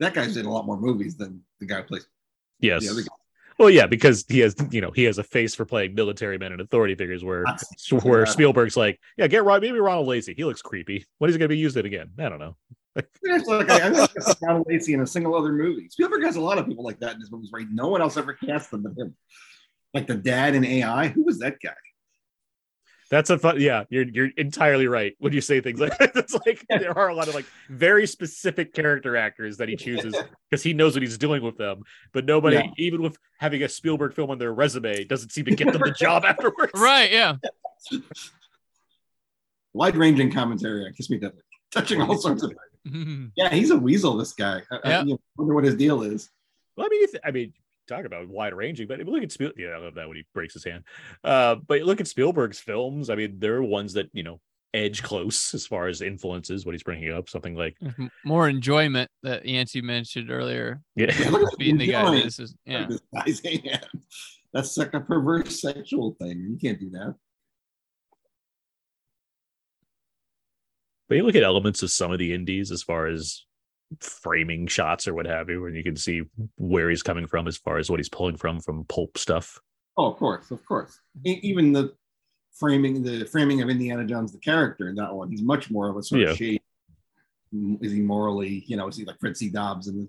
That 0.00 0.14
guy's 0.14 0.36
in 0.36 0.46
a 0.46 0.50
lot 0.52 0.66
more 0.66 0.76
movies 0.76 1.16
than 1.16 1.42
the 1.60 1.66
guy 1.66 1.76
who 1.82 1.84
plays 1.84 2.08
Yes. 2.58 2.82
the 2.84 2.90
other 2.90 3.02
guy. 3.02 3.08
Well, 3.56 3.70
yeah, 3.70 3.86
because 3.86 4.24
he 4.28 4.40
has, 4.40 4.56
you 4.72 4.80
know, 4.80 4.90
he 4.90 5.04
has 5.04 5.18
a 5.18 5.22
face 5.22 5.54
for 5.54 5.64
playing 5.64 5.94
military 5.94 6.38
men 6.38 6.50
and 6.50 6.60
authority 6.60 6.96
figures. 6.96 7.22
Where, 7.22 7.44
where 8.02 8.20
Yeah. 8.20 8.24
Spielberg's 8.24 8.76
like, 8.76 8.98
yeah, 9.16 9.28
get 9.28 9.44
Ron, 9.44 9.60
maybe 9.60 9.78
Ronald 9.78 10.08
Lacey. 10.08 10.34
He 10.36 10.44
looks 10.44 10.60
creepy. 10.60 11.06
When 11.18 11.28
is 11.28 11.36
he 11.36 11.38
going 11.38 11.48
to 11.48 11.54
be 11.54 11.58
used 11.58 11.76
in 11.76 11.86
again? 11.86 12.10
I 12.18 12.28
don't 12.28 12.40
know. 12.40 12.56
There's 13.22 13.44
like 13.44 13.70
I, 13.70 13.86
I 13.86 13.90
think 13.92 14.10
it's 14.16 14.34
Ronald 14.42 14.66
Lacey 14.68 14.94
in 14.94 15.00
a 15.02 15.06
single 15.06 15.36
other 15.36 15.52
movie. 15.52 15.88
Spielberg 15.88 16.24
has 16.24 16.34
a 16.34 16.40
lot 16.40 16.58
of 16.58 16.66
people 16.66 16.82
like 16.82 16.98
that 16.98 17.14
in 17.14 17.20
his 17.20 17.30
movies, 17.30 17.50
right? 17.52 17.66
No 17.70 17.86
one 17.86 18.00
else 18.00 18.16
ever 18.16 18.32
cast 18.32 18.72
them 18.72 18.82
but 18.82 18.96
him. 19.00 19.14
Like 19.94 20.08
the 20.08 20.16
dad 20.16 20.56
in 20.56 20.64
AI. 20.64 21.06
Who 21.08 21.22
was 21.22 21.38
that 21.38 21.58
guy? 21.62 21.70
That's 23.10 23.28
a 23.28 23.38
fun. 23.38 23.60
Yeah, 23.60 23.84
you're 23.90 24.04
you're 24.04 24.30
entirely 24.36 24.86
right 24.86 25.16
when 25.18 25.32
you 25.32 25.40
say 25.40 25.60
things 25.60 25.80
like 25.80 25.98
that. 25.98 26.12
it's 26.14 26.32
like 26.46 26.64
there 26.68 26.96
are 26.96 27.08
a 27.08 27.14
lot 27.14 27.26
of 27.26 27.34
like 27.34 27.44
very 27.68 28.06
specific 28.06 28.72
character 28.72 29.16
actors 29.16 29.56
that 29.56 29.68
he 29.68 29.74
chooses 29.74 30.14
because 30.50 30.62
he 30.62 30.72
knows 30.72 30.94
what 30.94 31.02
he's 31.02 31.18
doing 31.18 31.42
with 31.42 31.58
them. 31.58 31.82
But 32.12 32.24
nobody, 32.24 32.56
Yeah. 32.56 32.70
even 32.78 33.02
with 33.02 33.18
having 33.40 33.64
a 33.64 33.68
Spielberg 33.68 34.14
film 34.14 34.30
on 34.30 34.38
their 34.38 34.54
resume, 34.54 35.04
doesn't 35.04 35.32
seem 35.32 35.44
to 35.46 35.56
get 35.56 35.72
them 35.72 35.82
the 35.84 35.90
job 35.98 36.24
afterwards. 36.24 36.72
Right. 36.76 37.10
Yeah. 37.10 37.34
Wide 39.72 39.96
ranging 39.96 40.32
commentary 40.32 40.84
on 40.86 40.92
Kiss 40.92 41.10
Me 41.10 41.18
Deadly, 41.18 41.42
touching 41.70 42.00
all 42.00 42.16
sorts 42.16 42.42
of. 42.42 42.52
Yeah, 43.36 43.50
he's 43.52 43.70
a 43.70 43.76
weasel. 43.76 44.16
This 44.16 44.32
guy. 44.32 44.62
I, 44.70 44.76
I 44.76 44.88
Yeah. 44.88 45.02
you 45.02 45.10
know, 45.14 45.20
wonder 45.36 45.54
what 45.54 45.64
his 45.64 45.74
deal 45.76 46.02
is. 46.02 46.30
Well, 46.76 46.86
I 46.86 46.88
mean, 46.88 47.06
th- 47.10 47.22
I 47.24 47.30
mean, 47.30 47.52
talk 47.90 48.04
about 48.06 48.28
wide 48.28 48.54
ranging, 48.54 48.86
but 48.88 49.00
if 49.00 49.06
you 49.06 49.12
look 49.12 49.22
at 49.22 49.32
Spiel, 49.32 49.52
yeah, 49.56 49.68
I 49.70 49.78
love 49.78 49.94
that 49.96 50.08
when 50.08 50.16
he 50.16 50.24
breaks 50.32 50.54
his 50.54 50.64
hand. 50.64 50.84
Uh, 51.22 51.56
but 51.56 51.82
look 51.82 52.00
at 52.00 52.08
Spielberg's 52.08 52.58
films. 52.60 53.10
I 53.10 53.14
mean, 53.16 53.36
there 53.38 53.56
are 53.56 53.62
ones 53.62 53.92
that 53.94 54.08
you 54.12 54.22
know 54.22 54.40
edge 54.72 55.02
close 55.02 55.52
as 55.52 55.66
far 55.66 55.88
as 55.88 56.00
influences. 56.00 56.64
What 56.64 56.72
he's 56.72 56.82
bringing 56.82 57.12
up, 57.12 57.28
something 57.28 57.54
like 57.54 57.76
More 58.24 58.48
enjoyment 58.48 59.10
that 59.22 59.44
Yancey 59.46 59.82
mentioned 59.82 60.30
earlier. 60.30 60.80
yeah, 60.96 61.12
Yeah, 61.18 61.42
Being 61.58 61.78
the 61.78 61.88
guy. 61.88 62.00
enjoying 62.00 62.24
This 62.24 62.38
is 62.38 62.54
yeah. 62.64 62.86
This 62.88 63.00
guy's 63.14 63.40
hand. 63.64 63.86
That's 64.52 64.76
like 64.76 64.94
a 64.94 65.00
perverse 65.00 65.60
sexual 65.60 66.16
thing. 66.20 66.40
You 66.50 66.58
can't 66.60 66.80
do 66.80 66.90
that. 66.90 67.14
But 71.08 71.16
you 71.16 71.24
look 71.24 71.34
at 71.34 71.42
elements 71.42 71.82
of 71.82 71.90
some 71.90 72.12
of 72.12 72.18
the 72.20 72.32
indies 72.32 72.70
as 72.70 72.82
far 72.84 73.06
as 73.06 73.44
framing 74.00 74.66
shots 74.66 75.08
or 75.08 75.14
what 75.14 75.26
have 75.26 75.48
you, 75.50 75.66
and 75.66 75.76
you 75.76 75.82
can 75.82 75.96
see 75.96 76.22
where 76.56 76.88
he's 76.90 77.02
coming 77.02 77.26
from 77.26 77.48
as 77.48 77.56
far 77.56 77.78
as 77.78 77.90
what 77.90 77.98
he's 77.98 78.08
pulling 78.08 78.36
from 78.36 78.60
from 78.60 78.84
pulp 78.84 79.18
stuff. 79.18 79.58
Oh, 79.96 80.06
of 80.12 80.16
course, 80.16 80.50
of 80.50 80.64
course. 80.64 81.00
Even 81.24 81.72
the 81.72 81.92
framing, 82.52 83.02
the 83.02 83.24
framing 83.26 83.60
of 83.62 83.68
Indiana 83.68 84.04
Jones, 84.04 84.32
the 84.32 84.38
character 84.38 84.88
in 84.88 84.94
that 84.96 85.12
one, 85.14 85.30
he's 85.30 85.42
much 85.42 85.70
more 85.70 85.88
of 85.90 85.96
a 85.96 86.02
sort 86.02 86.20
Yeah. 86.20 86.30
of 86.30 86.36
shade. 86.36 86.60
Mm, 87.54 87.84
is 87.84 87.90
he 87.92 88.00
morally, 88.00 88.64
you 88.66 88.76
know, 88.76 88.86
is 88.88 88.96
he 88.96 89.04
like 89.04 89.16
C. 89.36 89.50
Dobbs 89.50 89.88
and 89.88 90.08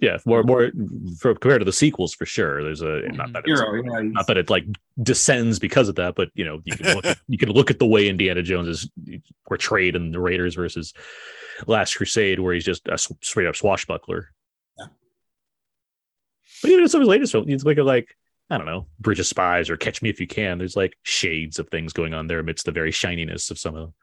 Yeah, 0.00 0.18
more 0.24 0.44
more 0.44 0.70
for, 1.18 1.34
compared 1.34 1.60
to 1.60 1.64
the 1.64 1.72
sequels 1.72 2.14
for 2.14 2.24
sure. 2.24 2.62
There's 2.62 2.82
a 2.82 3.00
not 3.08 3.32
that 3.32 3.42
the 3.44 3.50
it's, 3.50 3.60
hero? 3.60 3.82
Yeah, 3.82 4.08
not 4.12 4.28
that 4.28 4.36
it 4.36 4.48
like 4.48 4.64
descends 5.02 5.58
because 5.58 5.88
of 5.88 5.96
that, 5.96 6.14
but 6.14 6.30
you 6.34 6.44
know 6.44 6.60
you 6.64 6.76
can 6.76 6.94
look 6.94 7.04
at, 7.04 7.18
you 7.26 7.36
can 7.36 7.50
look 7.50 7.70
at 7.70 7.80
the 7.80 7.86
way 7.86 8.08
Indiana 8.08 8.42
Jones 8.42 8.68
is 8.68 8.90
portrayed 9.48 9.96
in 9.96 10.12
the 10.12 10.20
Raiders 10.20 10.54
versus 10.54 10.94
Last 11.66 11.96
Crusade, 11.96 12.38
where 12.38 12.54
he's 12.54 12.64
just 12.64 12.86
a 12.86 12.96
straight 12.96 13.48
up 13.48 13.56
swashbuckler. 13.56 14.28
Yeah. 14.78 14.86
But 16.62 16.70
even 16.70 16.84
in 16.84 16.88
some 16.88 17.00
of 17.00 17.02
his 17.02 17.10
latest 17.10 17.32
films, 17.32 17.48
it's 17.48 17.64
like 17.64 17.78
a, 17.78 17.82
like 17.82 18.16
I 18.50 18.56
don't 18.56 18.66
know, 18.66 18.86
Bridge 19.00 19.18
of 19.18 19.26
Spies 19.26 19.68
or 19.68 19.76
Catch 19.76 20.00
Me 20.00 20.10
If 20.10 20.20
You 20.20 20.28
Can. 20.28 20.58
There's 20.58 20.76
like 20.76 20.96
shades 21.02 21.58
of 21.58 21.70
things 21.70 21.92
going 21.92 22.14
on 22.14 22.28
there 22.28 22.38
amidst 22.38 22.66
the 22.66 22.72
very 22.72 22.92
shininess 22.92 23.50
of 23.50 23.58
some 23.58 23.74
of 23.74 23.80
them. 23.80 23.94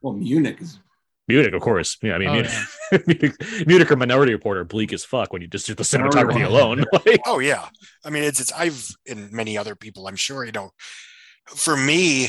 well, 0.00 0.14
Munich 0.14 0.60
is 0.60 0.78
Munich, 1.26 1.54
of 1.54 1.62
course. 1.62 1.96
Yeah, 2.02 2.14
I 2.14 2.18
mean, 2.18 2.28
Oh, 2.28 2.32
Munich, 2.34 2.52
yeah. 2.92 2.98
Munich, 3.06 3.66
Munich 3.66 3.90
or 3.90 3.96
Minority 3.96 4.32
Report 4.32 4.58
are 4.58 4.64
bleak 4.64 4.92
as 4.92 5.04
fuck 5.04 5.32
when 5.32 5.40
you 5.42 5.48
just 5.48 5.66
do 5.66 5.74
the 5.74 5.82
cinematography 5.82 6.44
alone. 6.44 6.84
Like, 7.06 7.20
Oh 7.26 7.38
yeah. 7.38 7.68
I 8.04 8.10
mean, 8.10 8.24
it's 8.24 8.40
it's 8.40 8.52
I've 8.52 8.86
and 9.08 9.32
many 9.32 9.56
other 9.56 9.74
people, 9.74 10.06
I'm 10.06 10.16
sure, 10.16 10.44
you 10.44 10.52
know, 10.52 10.70
for 11.46 11.76
me, 11.76 12.28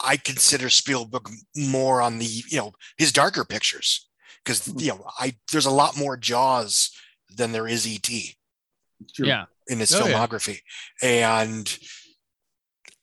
I 0.00 0.16
consider 0.16 0.68
Spielberg 0.70 1.28
more 1.56 2.00
on 2.02 2.18
the, 2.18 2.26
you 2.26 2.58
know, 2.58 2.72
his 2.96 3.12
darker 3.12 3.44
pictures. 3.44 4.08
Because 4.44 4.60
mm-hmm. 4.62 4.80
you 4.80 4.88
know, 4.88 5.04
I 5.18 5.34
there's 5.52 5.66
a 5.66 5.70
lot 5.70 5.96
more 5.96 6.16
Jaws 6.16 6.90
than 7.36 7.52
there 7.52 7.68
is 7.68 7.86
ET 7.86 8.08
true. 9.14 9.26
Yeah. 9.26 9.44
in 9.68 9.78
his 9.80 9.94
Oh, 9.94 10.06
yeah. 10.06 10.26
filmography. 10.26 10.60
And 11.02 11.76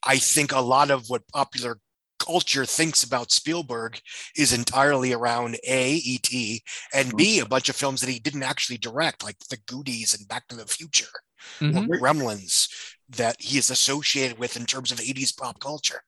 I 0.04 0.18
think 0.18 0.52
a 0.52 0.60
lot 0.62 0.90
of 0.92 1.06
what 1.08 1.28
popular 1.28 1.80
culture 2.26 2.66
thinks 2.66 3.04
about 3.04 3.32
Spielberg 3.32 4.00
is 4.36 4.54
entirely 4.54 5.12
around 5.14 5.58
A, 5.68 5.94
E.T., 5.96 6.64
and 6.94 7.16
B, 7.18 7.40
a 7.40 7.46
bunch 7.46 7.68
of 7.70 7.76
films 7.76 8.02
that 8.02 8.10
he 8.10 8.20
didn't 8.20 8.44
actually 8.44 8.78
direct, 8.78 9.24
like 9.24 9.38
The 9.50 9.58
Goonies 9.68 10.14
and 10.18 10.28
Back 10.28 10.48
to 10.50 10.56
the 10.56 10.66
Future, 10.66 11.12
Mhm. 11.60 11.90
or 11.90 11.98
Gremlins, 12.00 12.70
that 13.10 13.36
he 13.42 13.58
is 13.58 13.70
associated 13.70 14.38
with 14.40 14.56
in 14.56 14.66
terms 14.66 14.92
of 14.92 15.00
80s 15.00 15.32
pop 15.36 15.60
culture. 15.60 16.04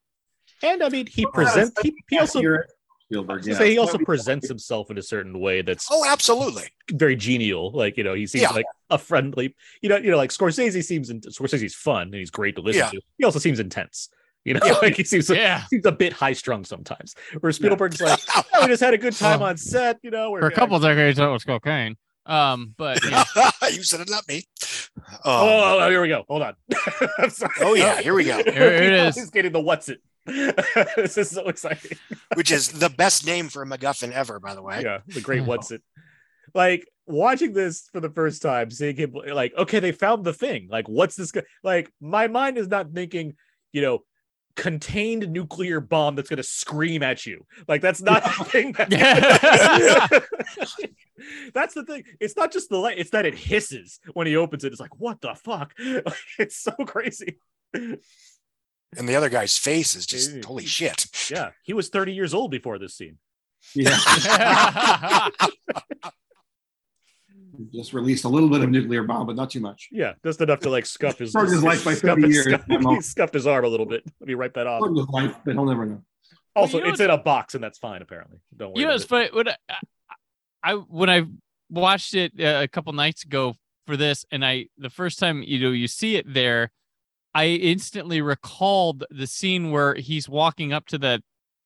and 0.62 0.82
I 0.82 0.88
mean, 0.90 1.08
he 1.08 1.26
presents. 1.26 1.74
He, 1.82 1.94
he 2.10 2.18
also 2.20 2.40
Spielberg. 3.10 3.46
Yeah. 3.46 3.58
say 3.58 3.72
he 3.72 3.78
also 3.78 3.98
presents 3.98 4.48
himself 4.48 4.90
in 4.90 4.98
a 4.98 5.02
certain 5.02 5.40
way 5.42 5.62
that's 5.62 5.88
Oh, 5.92 6.06
absolutely. 6.08 6.64
very 6.92 7.18
genial. 7.18 7.70
Like 7.72 7.98
you 7.98 8.04
know, 8.06 8.14
he 8.14 8.26
seems 8.28 8.44
Yeah. 8.44 8.52
like 8.52 8.66
a 8.90 8.98
friendly. 8.98 9.56
You 9.82 9.90
know, 9.90 9.98
you 9.98 10.10
know, 10.12 10.18
like 10.18 10.30
Scorsese 10.30 10.82
seems. 10.84 11.10
In, 11.10 11.20
Scorsese's 11.20 11.76
fun 11.76 12.04
and 12.04 12.16
he's 12.16 12.30
great 12.32 12.56
to 12.56 12.62
listen 12.62 12.80
Yeah. 12.80 12.92
to. 12.92 13.02
He 13.18 13.26
also 13.26 13.40
seems 13.40 13.60
intense. 13.60 14.08
You 14.46 14.56
know, 14.56 14.60
Yeah. 14.66 14.74
like 14.82 14.96
he 14.98 15.04
seems 15.06 15.30
Yeah. 15.30 15.64
seems 15.68 15.86
a 15.86 15.92
bit 15.92 16.12
high 16.12 16.34
strung 16.34 16.66
sometimes. 16.66 17.16
Where 17.40 17.52
Spielberg's 17.54 18.02
like, 18.02 18.20
oh, 18.36 18.44
we 18.62 18.68
just 18.68 18.84
had 18.84 18.94
a 18.94 18.98
good 18.98 19.14
time 19.16 19.40
Well, 19.40 19.50
on 19.50 19.58
set. 19.58 20.00
You 20.04 20.12
know, 20.12 20.32
we're 20.32 20.42
For 20.42 20.48
a 20.48 20.52
couple 20.52 20.76
of 20.76 20.82
decades, 20.84 21.18
that 21.18 21.28
was 21.28 21.46
cocaine. 21.46 21.96
Um, 22.26 22.74
but 22.78 23.00
yeah. 23.10 23.24
you 23.72 23.84
said 23.84 24.02
it, 24.02 24.10
not 24.10 24.28
me. 24.28 24.44
Oh, 25.24 25.44
Um, 25.44 25.50
oh, 25.50 25.80
oh, 25.86 25.90
here 25.90 26.02
we 26.02 26.08
go. 26.10 26.26
Hold 26.28 26.42
on. 26.42 26.56
I'm 27.20 27.30
sorry. 27.30 27.54
Oh, 27.62 27.74
yeah, 27.74 28.02
here 28.02 28.14
we 28.14 28.26
go. 28.26 28.36
Here 28.44 28.64
it 28.74 28.94
is. 28.94 29.16
He's 29.16 29.30
getting 29.30 29.52
the 29.54 29.60
what's 29.62 29.88
it. 29.90 30.02
this 30.26 31.18
is 31.18 31.30
so 31.32 31.48
exciting. 31.48 31.98
which 32.36 32.52
is 32.52 32.68
the 32.70 32.90
best 32.90 33.26
name 33.26 33.50
for 33.50 33.62
a 33.62 33.66
MacGuffin 33.66 34.12
ever, 34.12 34.40
by 34.40 34.56
the 34.56 34.62
way. 34.62 34.82
yeah 34.82 35.00
the 35.08 35.20
great 35.22 35.44
what's 35.44 35.70
it 35.72 35.82
like 36.54 36.88
watching 37.08 37.52
this 37.54 37.90
for 37.92 38.00
the 38.00 38.10
first 38.10 38.42
time 38.42 38.70
seeing 38.72 38.96
him 38.96 39.12
like 39.34 39.54
okay 39.58 39.80
they 39.82 39.92
found 39.92 40.24
the 40.24 40.34
thing 40.34 40.68
like 40.72 40.88
what's 40.88 41.16
this 41.18 41.32
go- 41.34 41.42
like 41.64 41.92
my 42.00 42.28
mind 42.28 42.58
is 42.58 42.70
not 42.70 42.92
thinking 42.94 43.36
you 43.74 43.82
know 43.82 44.00
contained 44.56 45.30
nuclear 45.32 45.80
bomb 45.80 46.16
that's 46.16 46.30
going 46.30 46.38
to 46.38 46.44
scream 46.44 47.04
at 47.04 47.26
you. 47.26 47.46
Like 47.68 47.82
that's 47.82 48.02
not 48.02 48.24
the 48.24 48.30
thing 48.46 48.72
that- 48.74 48.90
that's 51.54 51.74
the 51.74 51.84
thing. 51.86 52.04
It's 52.20 52.36
not 52.36 52.52
just 52.52 52.70
the 52.70 52.78
light 52.78 52.98
it's 53.00 53.12
that 53.12 53.26
it 53.26 53.36
hisses 53.36 54.00
when 54.14 54.28
he 54.28 54.36
opens 54.36 54.64
it. 54.64 54.72
It's 54.72 54.82
like 54.82 55.00
what 55.00 55.22
the 55.22 55.36
fuck? 55.36 55.74
It's 56.40 56.58
so 56.58 56.72
crazy. 56.72 57.40
And 57.74 59.10
the 59.10 59.16
other 59.16 59.30
guy's 59.30 59.58
face 59.58 59.96
is 59.96 60.06
just 60.06 60.34
Dude. 60.34 60.46
holy 60.46 60.66
shit. 60.66 61.08
yeah 61.32 61.52
he 61.64 61.74
was 61.74 61.90
30 61.90 62.14
years 62.14 62.34
old 62.34 62.52
before 62.52 62.78
this 62.78 62.96
scene. 62.96 63.18
Yeah. 63.74 63.98
Just 67.72 67.94
released 67.94 68.26
a 68.26 68.30
little 68.30 68.50
bit 68.50 68.62
of 68.62 68.70
nuclear 68.70 69.04
bomb, 69.04 69.28
but 69.28 69.36
not 69.36 69.50
too 69.52 69.60
much. 69.60 69.90
Yeah, 69.92 70.14
just 70.24 70.42
enough 70.42 70.60
to 70.62 70.70
like 70.70 70.86
scuff 70.86 71.20
his, 71.20 71.32
Shortened 71.34 71.54
his 71.54 71.64
life 71.64 71.86
by 71.86 71.94
scuff 71.94 72.18
30 72.20 72.28
years. 72.34 72.46
scuff- 72.46 72.66
he 72.68 73.02
scuffed 73.02 73.34
his 73.34 73.46
arm 73.46 73.66
a 73.66 73.68
little 73.68 73.86
bit. 73.86 74.04
Let 74.20 74.28
me 74.28 74.36
wipe 74.36 74.54
that 74.56 74.66
off. 74.66 74.80
Shortened 74.80 74.98
his 74.98 75.10
life, 75.10 75.36
but 75.46 75.54
he'll 75.54 75.66
never 75.66 75.86
know. 75.86 76.02
Also, 76.56 76.78
you 76.78 76.84
know 76.84 76.90
it's 76.90 77.00
in 77.00 77.10
a 77.10 77.18
box, 77.18 77.56
and 77.56 77.64
that's 77.64 77.78
fine. 77.78 78.02
Apparently, 78.02 78.40
don't 78.56 78.70
worry. 78.70 78.80
you 78.82 78.86
know, 78.86 78.92
about 78.92 78.96
it's 78.96 79.06
it. 79.06 79.08
funny 79.08 79.30
when 79.32 79.48
I, 79.50 79.56
I 80.64 80.74
when 80.74 81.10
I 81.10 81.24
watched 81.70 82.14
it 82.16 82.34
uh, 82.40 82.62
a 82.64 82.68
couple 82.68 82.94
nights 82.94 83.24
ago 83.24 83.56
for 83.88 83.98
this, 83.98 84.26
and 84.32 84.46
I 84.46 84.68
the 84.78 84.90
first 84.90 85.20
time 85.20 85.44
you 85.44 85.60
know 85.60 85.72
you 85.72 85.88
see 85.88 86.16
it 86.16 86.32
there, 86.32 86.72
I 87.34 87.46
instantly 87.48 88.22
recalled 88.22 89.04
the 89.10 89.28
scene 89.28 89.72
where 89.72 89.96
he's 89.96 90.30
walking 90.30 90.74
up 90.74 90.86
to 90.88 90.98
the 90.98 91.22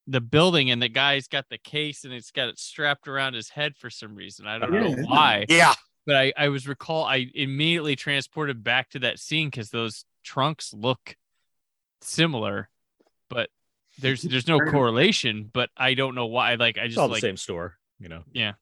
the 0.08 0.22
building 0.22 0.72
and 0.72 0.82
the 0.82 0.90
guy's 0.90 1.28
got 1.28 1.46
the 1.50 1.58
case 1.58 2.06
and 2.06 2.14
it's 2.14 2.32
got 2.32 2.48
it 2.48 2.58
strapped 2.58 3.08
around 3.08 3.34
his 3.34 3.50
head 3.50 3.76
for 3.76 3.90
some 3.90 4.16
reason. 4.16 4.48
I 4.48 4.58
don't 4.58 4.72
know 4.72 5.04
why, 5.06 5.46
Yeah. 5.50 5.74
but 6.06 6.16
I 6.16 6.34
I 6.38 6.48
was 6.50 6.68
recall 6.68 7.04
I 7.04 7.28
immediately 7.36 7.96
transported 7.96 8.64
back 8.64 8.90
to 8.92 9.00
that 9.00 9.20
scene 9.20 9.50
because 9.50 9.70
those 9.70 10.06
trunks 10.24 10.74
look 10.74 11.16
similar, 12.02 12.70
but 13.30 13.50
there's 14.00 14.22
there's 14.22 14.48
no 14.48 14.60
correlation. 14.60 15.50
But 15.52 15.70
I 15.76 15.94
don't 15.94 16.16
know 16.16 16.28
why. 16.28 16.56
Like 16.56 16.78
I 16.78 16.84
It's 16.84 16.96
just 16.96 17.00
all 17.00 17.10
like 17.10 17.22
the 17.22 17.28
same 17.28 17.38
store. 17.38 17.78
You 18.00 18.10
know, 18.10 18.24
Yeah. 18.32 18.54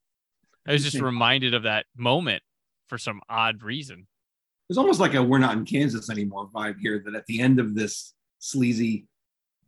I 0.67 0.71
was 0.73 0.83
just 0.83 0.95
mm-hmm. 0.95 1.05
reminded 1.05 1.53
of 1.53 1.63
that 1.63 1.85
moment 1.95 2.41
for 2.87 2.97
some 2.97 3.21
odd 3.29 3.61
reason. 3.61 4.07
It's 4.69 4.79
almost 4.79 4.99
like 4.99 5.13
a 5.13 5.21
"We're 5.21 5.37
not 5.37 5.55
in 5.57 5.65
Kansas 5.65 6.09
anymore" 6.09 6.49
vibe 6.49 6.79
here. 6.79 7.03
That 7.05 7.13
at 7.13 7.27
the 7.27 7.39
end 7.39 7.59
of 7.59 7.75
this 7.75 8.13
sleazy, 8.39 9.05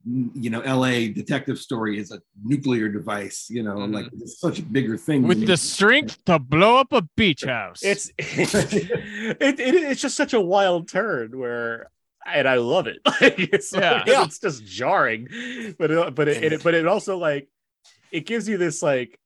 you 0.09 0.49
know, 0.49 0.61
L.A. 0.61 1.09
detective 1.09 1.59
story 1.59 1.99
is 1.99 2.11
a 2.11 2.21
nuclear 2.43 2.87
device. 2.87 3.47
You 3.49 3.63
know, 3.63 3.75
Mhm. 3.75 3.93
like 3.93 4.05
it's 4.13 4.39
such 4.39 4.59
a 4.59 4.61
bigger 4.63 4.97
thing. 4.97 5.23
With 5.27 5.39
than- 5.39 5.47
the 5.47 5.57
strength 5.57 6.23
to 6.25 6.39
blow 6.39 6.77
up 6.77 6.93
a 6.93 7.01
beach 7.17 7.43
house. 7.43 7.81
it's 7.83 8.09
it, 8.17 9.59
it, 9.59 9.59
it's 9.59 10.01
just 10.01 10.15
such 10.15 10.33
a 10.33 10.41
wild 10.41 10.87
turn 10.89 11.37
where. 11.37 11.89
And 12.25 12.45
I 12.45 12.55
love 12.55 12.87
it. 12.87 12.99
It's 13.21 13.71
Yeah. 13.73 13.91
like, 13.99 14.07
Yeah. 14.07 14.23
it's 14.25 14.39
just 14.39 14.65
jarring, 14.65 15.27
but 15.79 15.91
it, 15.91 16.15
but 16.15 16.27
it, 16.27 16.51
it 16.53 16.63
but 16.63 16.73
it 16.73 16.85
also 16.85 17.17
like 17.17 17.47
it 18.11 18.25
gives 18.25 18.49
you 18.49 18.57
this 18.57 18.81
like 18.83 19.17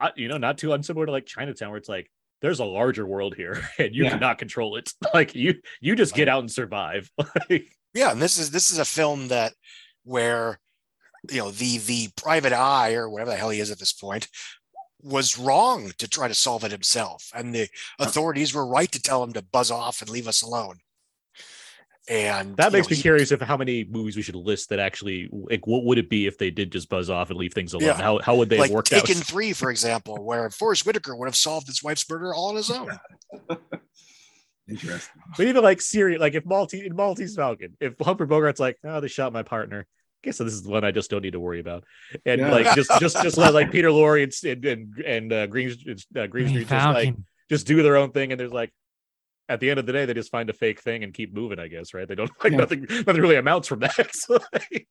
uh, 0.00 0.08
you 0.16 0.28
know 0.28 0.38
not 0.38 0.56
too 0.56 0.72
unsimilar 0.72 1.04
to 1.06 1.12
like 1.12 1.26
Chinatown 1.26 1.68
where 1.68 1.76
it's 1.78 1.90
like 1.90 2.10
there's 2.40 2.58
a 2.60 2.64
larger 2.64 3.04
world 3.06 3.34
here 3.36 3.62
and 3.78 3.94
you 3.94 4.04
Yeah. 4.04 4.10
cannot 4.12 4.38
control 4.38 4.76
it. 4.76 4.92
Like 5.12 5.34
you 5.34 5.60
you 5.82 5.94
just 5.94 6.14
get 6.14 6.26
out 6.28 6.40
and 6.40 6.50
survive. 6.50 7.10
Like, 7.50 7.68
Yeah. 7.94 8.12
And 8.12 8.20
this 8.22 8.38
is 8.38 8.50
this 8.50 8.70
is 8.70 8.78
a 8.78 8.84
film 8.84 9.28
that 9.28 9.52
where 10.04 10.58
you 11.30 11.38
know 11.38 11.50
the 11.50 11.78
the 11.78 12.08
private 12.16 12.52
eye 12.52 12.94
or 12.94 13.08
whatever 13.08 13.30
the 13.30 13.36
hell 13.36 13.50
he 13.50 13.60
is 13.60 13.70
at 13.70 13.78
this 13.78 13.92
point 13.92 14.28
was 15.02 15.38
wrong 15.38 15.92
to 15.98 16.06
try 16.08 16.28
to 16.28 16.34
solve 16.34 16.62
it 16.64 16.70
himself. 16.72 17.30
And 17.34 17.54
the 17.54 17.68
authorities 17.98 18.52
were 18.54 18.66
right 18.66 18.90
to 18.92 19.00
tell 19.00 19.22
him 19.24 19.32
to 19.32 19.42
buzz 19.42 19.70
off 19.70 20.02
and 20.02 20.10
leave 20.10 20.28
us 20.28 20.42
alone. 20.42 20.78
And 22.08 22.56
That 22.56 22.72
makes 22.72 22.88
know, 22.88 22.92
me 22.92 22.96
he- 22.96 23.02
curious 23.02 23.30
of 23.30 23.40
how 23.40 23.56
many 23.56 23.84
movies 23.84 24.16
we 24.16 24.22
should 24.22 24.34
list 24.34 24.70
that 24.70 24.78
actually 24.80 25.28
like 25.32 25.66
what 25.66 25.84
would 25.84 25.96
it 25.98 26.10
be 26.10 26.26
if 26.26 26.38
they 26.38 26.50
did 26.50 26.72
just 26.72 26.88
buzz 26.88 27.08
off 27.08 27.30
and 27.30 27.38
leave 27.38 27.54
things 27.54 27.72
alone? 27.72 27.86
Yeah. 27.86 27.94
How 28.02 28.18
how 28.18 28.34
would 28.36 28.48
they 28.48 28.58
like 28.58 28.70
have 28.70 28.74
worked 28.74 28.92
out? 28.92 29.04
Taken 29.04 29.22
Three, 29.22 29.52
for 29.52 29.70
example, 29.70 30.16
where 30.24 30.50
Forest 30.50 30.86
Whitaker 30.86 31.14
would 31.14 31.28
have 31.28 31.36
solved 31.36 31.66
his 31.68 31.82
wife's 31.82 32.08
murder 32.10 32.34
all 32.34 32.48
on 32.48 32.56
his 32.56 32.70
own. 32.70 32.90
Interesting. 34.70 35.22
But 35.36 35.46
even 35.46 35.62
like 35.62 35.80
Siri, 35.80 36.18
like 36.18 36.34
if 36.34 36.44
Maltese 36.46 36.84
in 36.84 36.94
Maltese 36.96 37.36
Falcon, 37.36 37.76
if 37.80 37.94
Humphrey 38.00 38.26
Bogart's 38.26 38.60
like, 38.60 38.76
oh, 38.84 39.00
they 39.00 39.08
shot 39.08 39.32
my 39.32 39.42
partner. 39.42 39.86
I 39.88 40.26
guess 40.26 40.36
this 40.38 40.52
is 40.52 40.62
the 40.62 40.70
one 40.70 40.84
I 40.84 40.90
just 40.90 41.10
don't 41.10 41.22
need 41.22 41.32
to 41.32 41.40
worry 41.40 41.60
about, 41.60 41.84
and 42.26 42.40
Yeah. 42.42 42.50
like 42.52 42.74
just 42.74 42.90
just 43.00 43.22
just 43.22 43.38
let 43.38 43.54
like 43.54 43.70
Peter 43.72 43.88
Lorre 43.88 44.22
and 44.22 44.56
and 44.66 44.94
and 45.04 45.32
uh, 45.32 45.46
Green 45.46 45.70
uh, 45.70 46.26
Greenstreet 46.26 46.68
just 46.68 46.86
like 46.88 47.14
just 47.48 47.66
do 47.66 47.82
their 47.82 47.96
own 47.96 48.12
thing, 48.12 48.30
and 48.30 48.38
there's 48.38 48.52
like 48.52 48.70
at 49.48 49.60
the 49.60 49.70
end 49.70 49.80
of 49.80 49.86
the 49.86 49.92
day 49.94 50.04
they 50.04 50.12
just 50.12 50.30
find 50.30 50.50
a 50.50 50.52
fake 50.52 50.80
thing 50.82 51.04
and 51.04 51.14
keep 51.14 51.32
moving. 51.32 51.58
I 51.58 51.68
guess 51.68 51.94
right? 51.94 52.06
They 52.06 52.14
don't 52.16 52.30
like 52.44 52.52
Yeah. 52.52 52.58
nothing. 52.58 52.86
Nothing 52.88 53.22
really 53.22 53.36
amounts 53.36 53.66
from 53.66 53.80
that. 53.80 54.10
So, 54.14 54.38
like, 54.52 54.86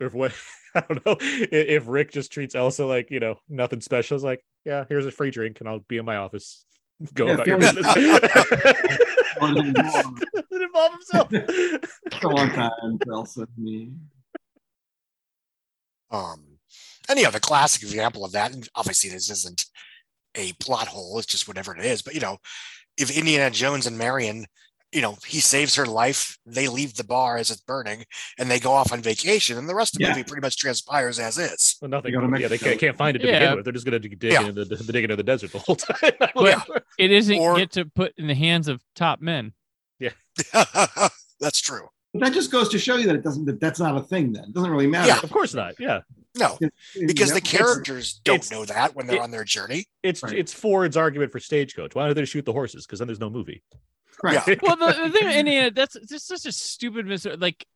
if 0.00 0.12
what 0.12 0.32
I 0.74 0.80
don't 0.80 1.06
know 1.06 1.16
if 1.20 1.84
Rick 1.86 2.12
just 2.12 2.32
treats 2.32 2.54
Ilsa 2.54 2.86
like 2.86 3.10
you 3.10 3.20
know 3.20 3.36
nothing 3.48 3.80
special, 3.80 4.16
is 4.16 4.24
like 4.24 4.44
yeah, 4.66 4.84
here's 4.88 5.06
a 5.06 5.10
free 5.10 5.30
drink 5.30 5.60
and 5.60 5.68
I'll 5.68 5.80
be 5.80 5.96
in 5.98 6.04
my 6.04 6.16
office. 6.16 6.64
Go 7.14 7.26
Yeah, 7.26 7.32
about 7.34 7.46
your 7.46 7.60
feel- 7.60 7.72
business. 7.74 7.94
Doesn't 9.40 9.72
Doesn't 9.74 10.62
involve 10.62 10.92
himself. 10.92 11.28
It's 11.32 12.22
a 12.22 12.28
long 12.28 12.50
time, 12.50 12.98
Ilsa. 13.06 13.38
and 13.38 13.58
Me. 13.58 13.92
Um, 16.10 16.58
and 17.08 17.18
you 17.18 17.24
know, 17.24 17.30
the 17.30 17.40
classic 17.40 17.82
example 17.82 18.24
of 18.24 18.32
that, 18.32 18.52
and 18.52 18.68
obviously 18.74 19.10
this 19.10 19.30
isn't 19.30 19.64
a 20.36 20.52
plot 20.54 20.86
hole, 20.88 21.18
it's 21.18 21.26
just 21.26 21.48
whatever 21.48 21.76
it 21.76 21.84
is. 21.84 22.02
But 22.02 22.14
you 22.14 22.20
know, 22.20 22.38
if 22.96 23.16
Indiana 23.16 23.50
Jones 23.50 23.86
and 23.86 23.98
Marion, 23.98 24.46
you 24.94 25.02
know, 25.02 25.18
he 25.26 25.40
saves 25.40 25.74
her 25.74 25.84
life, 25.86 26.38
they 26.46 26.68
leave 26.68 26.94
the 26.94 27.04
bar 27.04 27.36
as 27.36 27.50
it's 27.50 27.60
burning, 27.60 28.04
and 28.38 28.50
they 28.50 28.60
go 28.60 28.72
off 28.72 28.92
on 28.92 29.02
vacation, 29.02 29.58
and 29.58 29.68
the 29.68 29.74
rest 29.74 29.94
of 29.94 29.98
the 29.98 30.04
Yeah. 30.04 30.10
movie 30.10 30.22
pretty 30.24 30.40
much 30.40 30.56
transpires 30.56 31.18
as 31.18 31.36
is. 31.36 31.76
Well, 31.82 31.90
nothing. 31.90 32.12
They 32.12 32.18
go 32.18 32.26
to 32.26 32.40
Yeah, 32.40 32.48
they 32.48 32.58
can't, 32.58 32.78
can't 32.78 32.96
find 32.96 33.16
it 33.16 33.20
to 33.20 33.26
Yeah. 33.26 33.38
begin 33.40 33.56
with. 33.56 33.64
They're 33.64 33.72
just 33.72 33.84
going 33.84 34.00
to 34.00 34.08
dig 34.08 34.22
Yeah. 34.32 34.46
into 34.46 34.64
the, 34.64 34.76
the 34.76 34.84
digging 34.92 35.10
into 35.10 35.16
the 35.16 35.22
desert 35.24 35.52
the 35.52 35.58
whole 35.58 35.76
time. 35.76 36.12
But- 36.34 36.84
It 36.98 37.10
isn't 37.10 37.38
Or- 37.38 37.56
get 37.56 37.72
to 37.72 37.84
put 37.86 38.14
in 38.16 38.28
the 38.28 38.34
hands 38.34 38.68
of 38.68 38.80
top 38.94 39.20
men. 39.20 39.52
Yeah, 39.98 40.10
that's 41.40 41.60
true. 41.60 41.88
But 42.12 42.20
that 42.22 42.32
just 42.32 42.52
goes 42.52 42.68
to 42.68 42.78
show 42.78 42.96
you 42.96 43.06
that 43.06 43.16
it 43.16 43.24
doesn't. 43.24 43.44
That 43.44 43.58
that's 43.60 43.80
not 43.80 43.96
a 43.96 44.00
thing. 44.02 44.32
Then 44.32 44.44
it 44.44 44.52
doesn't 44.54 44.70
really 44.70 44.86
matter. 44.86 45.08
Yeah. 45.08 45.18
of 45.22 45.30
course 45.30 45.52
not. 45.54 45.74
Yeah, 45.80 46.00
No, 46.38 46.56
because 47.06 47.32
the 47.32 47.40
characters 47.40 48.20
don't 48.24 48.36
it's- 48.36 48.50
know 48.52 48.64
that 48.64 48.94
when 48.94 49.06
they're 49.08 49.16
it- 49.16 49.22
on 49.22 49.30
their 49.32 49.44
journey. 49.44 49.86
it's 50.04 50.22
Right. 50.22 50.34
it's 50.38 50.52
Ford's 50.52 50.96
argument 50.96 51.32
for 51.32 51.40
Stagecoach. 51.40 51.94
Why 51.94 52.06
don't 52.06 52.14
they 52.14 52.24
shoot 52.24 52.44
the 52.44 52.52
horses? 52.52 52.86
Because 52.86 53.00
then 53.00 53.08
there's 53.08 53.18
no 53.20 53.30
movie. 53.30 53.62
Right. 54.24 54.40
Yeah. 54.48 54.54
well, 54.62 54.76
the, 54.76 54.86
the 55.04 55.10
thing, 55.10 55.28
Indiana, 55.30 55.70
that's 55.70 55.96
just 56.08 56.26
such 56.26 56.46
a 56.46 56.52
stupid 56.52 57.06
mis. 57.06 57.26
Like, 57.38 57.66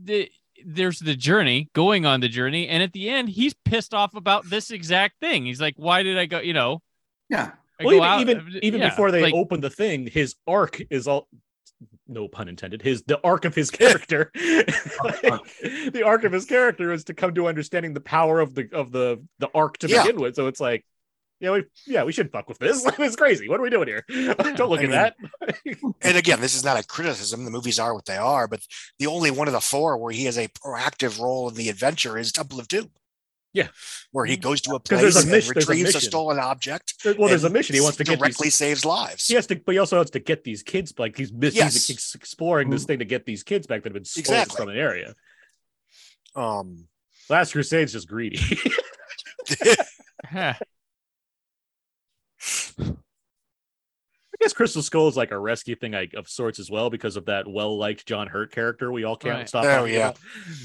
the 0.00 0.30
there's 0.64 1.00
the 1.00 1.16
journey, 1.16 1.68
going 1.74 2.06
on 2.06 2.20
the 2.20 2.28
journey, 2.28 2.68
and 2.68 2.80
at 2.82 2.92
the 2.92 3.10
end, 3.10 3.28
he's 3.28 3.54
pissed 3.64 3.92
off 3.92 4.14
about 4.14 4.48
this 4.48 4.70
exact 4.70 5.18
thing. 5.20 5.44
He's 5.44 5.60
like, 5.60 5.74
"Why 5.76 6.02
did 6.04 6.16
I 6.16 6.26
go?" 6.26 6.38
You 6.38 6.52
know, 6.54 6.80
Yeah. 7.28 7.50
I 7.80 7.84
well, 7.84 7.94
even 7.96 8.04
out- 8.04 8.20
even, 8.20 8.58
even 8.62 8.80
yeah, 8.80 8.88
before 8.90 9.10
they 9.10 9.20
like, 9.20 9.34
open 9.34 9.60
the 9.60 9.68
thing, 9.68 10.06
his 10.06 10.36
arc 10.46 10.80
is 10.90 11.08
all. 11.08 11.26
No 12.08 12.28
pun 12.28 12.48
intended. 12.48 12.82
His 12.82 13.02
the 13.02 13.20
arc 13.24 13.44
of 13.44 13.54
his 13.54 13.70
character, 13.72 14.30
the 14.34 16.02
arc 16.04 16.22
of 16.24 16.32
his 16.32 16.44
character 16.44 16.92
is 16.92 17.02
to 17.04 17.14
come 17.14 17.34
to 17.34 17.48
understanding 17.48 17.94
the 17.94 18.00
power 18.00 18.38
of 18.40 18.54
the 18.54 18.68
of 18.72 18.92
the 18.92 19.22
the 19.40 19.48
arc 19.54 19.78
to 19.78 19.88
Yeah. 19.88 20.04
begin 20.04 20.20
with. 20.20 20.36
So 20.36 20.46
it's 20.46 20.60
like, 20.60 20.84
yeah, 21.40 21.50
we 21.52 21.64
yeah 21.86 22.04
we 22.04 22.12
should 22.12 22.30
fuck 22.32 22.48
with 22.48 22.58
this. 22.58 22.84
it's 22.98 23.16
crazy. 23.16 23.48
What 23.48 23.60
are 23.60 23.62
we 23.62 23.70
doing 23.70 23.88
here? 23.88 24.04
Don't 24.08 24.70
look 24.70 24.80
I 24.80 24.84
at 24.84 24.88
mean, 24.88 24.90
that. 24.90 25.16
And 26.02 26.16
again, 26.16 26.40
this 26.40 26.54
is 26.54 26.64
not 26.64 26.78
a 26.78 26.86
criticism. 26.86 27.44
The 27.44 27.50
movies 27.50 27.78
are 27.78 27.94
what 27.94 28.06
they 28.06 28.16
are, 28.16 28.48
but 28.48 28.60
the 28.98 29.06
only 29.06 29.30
one 29.30 29.46
of 29.48 29.52
the 29.52 29.60
four 29.60 29.96
where 29.98 30.12
he 30.12 30.24
has 30.24 30.38
a 30.38 30.48
proactive 30.48 31.20
role 31.20 31.48
in 31.48 31.54
the 31.54 31.68
adventure 31.68 32.16
is 32.18 32.32
Temple 32.32 32.58
of 32.60 32.68
Doom. 32.68 32.90
Yeah. 33.52 33.68
Where 34.12 34.26
he 34.26 34.36
goes 34.36 34.60
to 34.62 34.74
a 34.74 34.80
'Cause 34.80 35.00
there's 35.00 35.14
place 35.14 35.16
a 35.16 35.20
and 35.20 35.30
mission- 35.30 35.54
there's 35.54 35.66
a 35.68 35.70
retrieves 35.72 35.94
a, 35.94 36.00
stolen 36.02 36.38
object. 36.38 36.94
well, 37.04 37.28
there's 37.28 37.44
a 37.44 37.48
mission. 37.50 37.74
He 37.74 37.80
wants 37.80 37.96
to 37.96 38.04
get 38.04 38.18
directly 38.18 38.46
these, 38.48 38.54
saves 38.54 38.84
lives. 38.84 39.26
he 39.26 39.34
has 39.34 39.46
to, 39.46 39.56
but 39.56 39.72
he 39.72 39.78
also 39.78 39.96
has 39.98 40.10
to 40.10 40.20
get 40.20 40.44
these 40.44 40.62
kids. 40.62 40.92
Like 40.98 41.16
he's 41.16 41.30
he's 41.40 41.54
Yes. 41.54 41.88
ex- 41.90 42.14
exploring 42.14 42.68
this 42.68 42.84
thing 42.84 42.98
to 42.98 43.06
get 43.06 43.24
these 43.24 43.42
kids 43.42 43.66
back 43.66 43.82
that 43.82 43.88
have 43.90 43.94
been 43.94 44.04
stolen 44.04 44.40
Exactly. 44.40 44.56
from 44.56 44.68
an 44.68 44.76
area. 44.76 45.14
Um, 46.34 46.86
Last 47.30 47.52
Crusade's 47.52 47.92
just 47.92 48.08
greedy. 48.08 48.38
Huh. 52.78 52.92
I 54.34 54.44
guess 54.44 54.52
Crystal 54.52 54.82
Skull 54.82 55.08
is 55.08 55.16
like 55.16 55.30
a 55.30 55.38
rescue 55.38 55.76
thing 55.76 55.92
like, 55.92 56.12
of 56.14 56.28
sorts 56.28 56.58
as 56.58 56.70
well 56.70 56.90
because 56.90 57.16
of 57.16 57.24
that 57.26 57.48
well-liked 57.48 58.06
John 58.06 58.26
Hurt 58.28 58.52
character. 58.52 58.92
We 58.92 59.04
all 59.04 59.16
can't 59.16 59.36
Right. 59.36 59.48
stop. 59.48 59.64
Oh, 59.64 59.84
yeah. 59.86 60.08
about. 60.10 60.18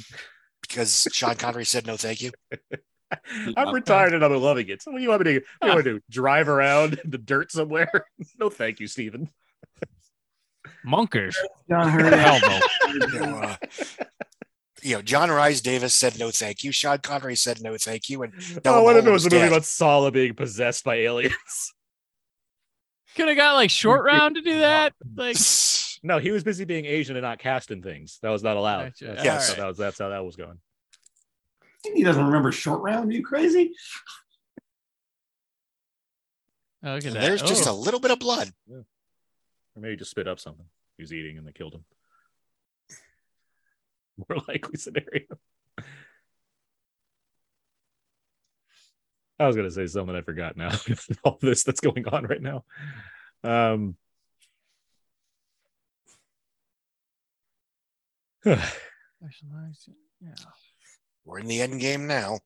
because 0.61 1.07
Sean 1.11 1.35
Connery 1.35 1.65
said 1.65 1.87
no, 1.87 1.95
thank 1.95 2.21
you. 2.21 2.31
I'm 3.57 3.73
retired 3.73 4.13
and 4.13 4.23
I'm 4.23 4.33
loving 4.35 4.69
it. 4.69 4.81
So 4.81 4.91
what 4.91 4.97
do 4.97 5.03
you 5.03 5.09
want 5.09 5.25
me 5.25 5.33
to? 5.33 5.39
Do 5.39 5.45
you 5.67 5.73
want 5.73 5.83
to? 5.85 6.01
Drive 6.09 6.47
around 6.47 6.99
in 7.03 7.11
the 7.11 7.17
dirt 7.17 7.51
somewhere? 7.51 8.05
no, 8.39 8.49
thank 8.49 8.79
you, 8.79 8.87
Stephen. 8.87 9.29
Monkers. 10.85 11.35
John 11.69 11.89
Hurt. 11.89 12.13
Elbow. 12.13 12.65
You 12.87 12.99
know, 12.99 13.35
uh, 13.37 13.55
you 14.81 14.95
know, 14.95 15.01
John 15.01 15.29
Rhys-Davies 15.29 15.93
said 15.93 16.17
no, 16.19 16.31
thank 16.31 16.63
you. 16.63 16.71
Sean 16.71 16.97
Connery 16.99 17.35
said 17.35 17.61
no, 17.61 17.77
thank 17.77 18.09
you. 18.09 18.23
And 18.23 18.33
oh, 18.65 18.83
what 18.83 18.95
if 18.95 19.03
it 19.05 19.05
Mulholland 19.05 19.07
was 19.11 19.23
a 19.23 19.27
was 19.27 19.33
movie 19.33 19.47
about 19.47 19.65
Sallah 19.65 20.11
being 20.11 20.33
possessed 20.33 20.83
by 20.83 20.95
aliens? 20.95 21.73
Could 23.15 23.27
have 23.27 23.37
got 23.37 23.53
like 23.55 23.69
short 23.69 24.03
round 24.05 24.35
to 24.35 24.41
do 24.41 24.59
that. 24.59 24.93
Like, 25.15 25.37
No, 26.03 26.17
he 26.17 26.31
was 26.31 26.43
busy 26.43 26.65
being 26.65 26.85
Asian 26.85 27.15
and 27.15 27.23
not 27.23 27.37
casting 27.39 27.81
things. 27.83 28.17
That 28.23 28.29
was 28.29 28.41
not 28.41 28.57
allowed. 28.57 28.85
Gotcha. 28.99 29.05
That's, 29.05 29.23
Yes. 29.23 29.47
that's 29.47 29.57
how 29.57 29.61
that 29.63 29.67
was. 29.67 29.77
That's 29.77 29.99
how 29.99 30.09
that 30.09 30.25
was 30.25 30.35
going. 30.35 30.57
He 31.93 32.03
doesn't 32.03 32.25
remember 32.25 32.51
short 32.51 32.81
round. 32.81 33.09
Are 33.11 33.13
you 33.13 33.23
crazy? 33.23 33.73
oh, 36.83 36.93
look 36.95 37.05
at 37.05 37.13
that. 37.13 37.21
there's 37.21 37.41
just 37.41 37.67
Oh. 37.67 37.71
a 37.71 37.75
little 37.75 37.99
bit 37.99 38.11
of 38.11 38.19
blood. 38.19 38.51
Or 38.71 38.85
maybe 39.81 39.95
just 39.95 40.11
spit 40.11 40.27
up 40.27 40.39
something 40.39 40.65
he 40.97 41.03
was 41.03 41.13
eating 41.13 41.37
and 41.37 41.47
they 41.47 41.51
killed 41.51 41.73
him. 41.75 41.85
More 44.29 44.39
likely 44.47 44.77
scenario. 44.77 45.25
I 49.41 49.47
was 49.47 49.55
gonna 49.55 49.71
say 49.71 49.87
something 49.87 50.15
I 50.15 50.21
forgot 50.21 50.55
now. 50.55 50.69
All 51.23 51.39
this 51.41 51.63
that's 51.63 51.79
going 51.81 52.07
on 52.07 52.25
right 52.25 52.41
now. 52.41 52.63
Um 53.43 53.97
Yeah. 58.45 60.35
We're 61.25 61.39
in 61.39 61.47
the 61.47 61.61
end 61.61 61.79
game 61.79 62.07
now. 62.07 62.39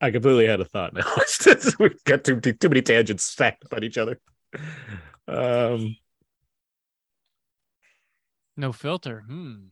I 0.00 0.10
completely 0.10 0.46
had 0.46 0.60
a 0.60 0.64
thought 0.64 0.94
now. 0.94 1.06
We've 1.78 2.04
got 2.04 2.24
too, 2.24 2.40
too 2.40 2.68
many 2.68 2.82
tangents 2.82 3.24
stacked 3.24 3.64
on 3.72 3.82
each 3.82 3.98
other. 3.98 4.20
Um 5.26 5.96
No 8.56 8.72
filter. 8.72 9.24
Hmm. 9.26 9.68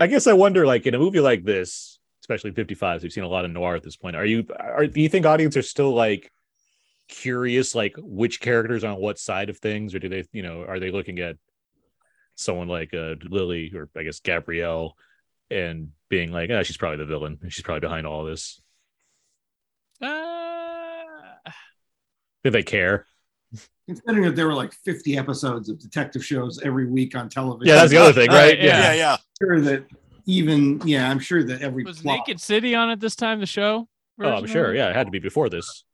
I 0.00 0.06
guess 0.06 0.26
I 0.26 0.32
wonder, 0.32 0.66
like 0.66 0.86
in 0.86 0.94
a 0.94 0.98
movie 0.98 1.20
like 1.20 1.44
this, 1.44 1.98
especially 2.22 2.52
55s, 2.52 3.02
we've 3.02 3.12
seen 3.12 3.24
a 3.24 3.28
lot 3.28 3.44
of 3.44 3.50
noir 3.50 3.74
at 3.74 3.82
this 3.82 3.96
point. 3.96 4.16
Are 4.16 4.24
you 4.24 4.46
are 4.58 4.86
do 4.86 5.00
you 5.00 5.08
think 5.08 5.26
audience 5.26 5.56
are 5.56 5.62
still 5.62 5.92
like 5.92 6.30
curious, 7.08 7.74
like 7.74 7.94
which 7.98 8.40
characters 8.40 8.84
on 8.84 8.96
what 9.00 9.18
side 9.18 9.50
of 9.50 9.58
things, 9.58 9.94
or 9.94 9.98
do 9.98 10.08
they, 10.08 10.24
you 10.32 10.42
know, 10.42 10.62
are 10.62 10.78
they 10.78 10.90
looking 10.90 11.18
at 11.18 11.36
someone 12.36 12.68
like 12.68 12.94
uh 12.94 13.14
Lily 13.24 13.72
or 13.74 13.88
I 13.96 14.04
guess 14.04 14.20
Gabrielle 14.20 14.94
and 15.50 15.90
being 16.08 16.30
like, 16.30 16.50
ah, 16.52 16.62
she's 16.62 16.76
probably 16.76 16.98
the 16.98 17.06
villain, 17.06 17.38
she's 17.48 17.64
probably 17.64 17.80
behind 17.80 18.06
all 18.06 18.24
this. 18.24 18.60
Uh, 20.00 21.50
Do 22.44 22.50
they 22.50 22.62
care? 22.62 23.06
Considering 23.88 24.24
that 24.24 24.36
there 24.36 24.46
were 24.46 24.54
like 24.54 24.72
50 24.72 25.16
episodes 25.16 25.70
of 25.70 25.78
detective 25.78 26.22
shows 26.24 26.60
every 26.62 26.86
week 26.86 27.16
on 27.16 27.28
television. 27.30 27.68
Yeah, 27.68 27.76
that's 27.80 27.90
the 27.90 27.96
other 27.96 28.12
thing, 28.12 28.28
Right, 28.28 28.50
right? 28.50 28.58
yeah. 28.60 28.92
Yeah, 28.92 28.94
yeah. 28.94 29.16
Sure 29.42 29.60
that 29.62 29.84
even 30.26 30.78
yeah, 30.84 31.10
I'm 31.10 31.18
sure 31.18 31.42
that 31.42 31.62
every 31.62 31.84
was 31.84 32.00
plot- 32.02 32.18
Naked 32.18 32.38
City 32.40 32.74
on 32.74 32.90
at 32.90 33.00
this 33.00 33.16
time? 33.16 33.40
The 33.40 33.46
show. 33.46 33.88
Oh, 34.20 34.28
I'm 34.28 34.46
sure. 34.46 34.74
Yeah, 34.74 34.90
it 34.90 34.94
had 34.96 35.06
to 35.06 35.10
be 35.10 35.18
before 35.20 35.48
this. 35.48 35.84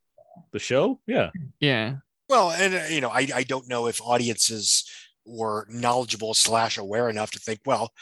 The 0.52 0.58
show? 0.58 0.98
Yeah. 1.06 1.30
Yeah. 1.60 1.96
Well, 2.28 2.50
and 2.50 2.74
uh, 2.74 2.82
you 2.90 3.00
know, 3.00 3.10
I, 3.10 3.28
I 3.32 3.42
don't 3.44 3.68
know 3.68 3.86
if 3.86 4.00
audiences 4.02 4.84
were 5.24 5.66
knowledgeable 5.70 6.34
slash 6.34 6.78
aware 6.78 7.08
enough 7.08 7.30
to 7.32 7.38
think, 7.38 7.60
well, 7.64 7.92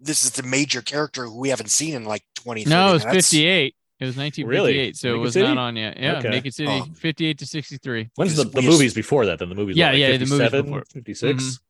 this 0.00 0.24
is 0.24 0.30
the 0.30 0.42
major 0.44 0.80
character 0.82 1.26
who 1.26 1.38
we 1.38 1.50
haven't 1.50 1.70
seen 1.70 1.94
in 1.94 2.04
like 2.04 2.22
20, 2.36 2.64
No, 2.64 2.90
it 2.90 2.92
was 2.94 3.02
30 3.02 3.10
minutes. 3.12 3.28
58. 3.28 3.74
It 4.02 4.06
was 4.06 4.16
1958, 4.16 4.96
so 4.96 5.14
it 5.14 5.18
was 5.18 5.34
City? 5.34 5.46
not 5.46 5.58
on 5.58 5.76
yet. 5.76 5.96
Yeah, 5.96 6.18
Okay. 6.18 6.30
Naked 6.30 6.54
City, 6.54 6.68
Oh. 6.70 6.86
58 6.94 7.38
to 7.38 7.46
63. 7.46 8.10
When's 8.16 8.34
the, 8.34 8.44
the 8.44 8.62
movies 8.62 8.94
before 8.94 9.26
that? 9.26 9.38
Then 9.38 9.48
the 9.48 9.54
movies, 9.54 9.76
Yeah, 9.76 9.90
like 9.90 9.98
yeah, 9.98 10.16
the 10.16 10.26
movies 10.26 10.50
before. 10.50 10.82
56? 10.92 11.60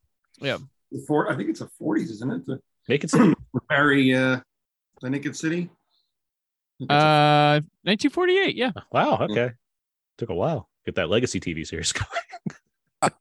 Yeah. 0.41 0.57
Before 0.91 1.31
I 1.31 1.37
think 1.37 1.51
it's 1.51 1.61
the 1.61 1.69
40s, 1.81 2.11
isn't 2.11 2.31
it? 2.31 2.47
The, 2.47 2.59
Naked 2.89 3.11
City. 3.11 3.35
the 3.55 3.61
Barry 3.69 4.15
uh 4.15 4.41
the 5.03 5.11
Naked 5.11 5.37
City. 5.37 5.57
I 5.59 6.79
think 6.79 6.91
it's 6.91 6.91
a- 6.91 6.95
Uh, 6.95 7.61
1948. 7.83 8.57
Yeah. 8.57 8.71
Wow. 8.91 9.19
Okay. 9.31 9.51
Took 10.17 10.31
a 10.31 10.35
while. 10.35 10.71
get 10.87 10.95
that 10.95 11.11
legacy 11.11 11.39
TV 11.39 11.67
series 11.67 11.93
going. 13.03 13.11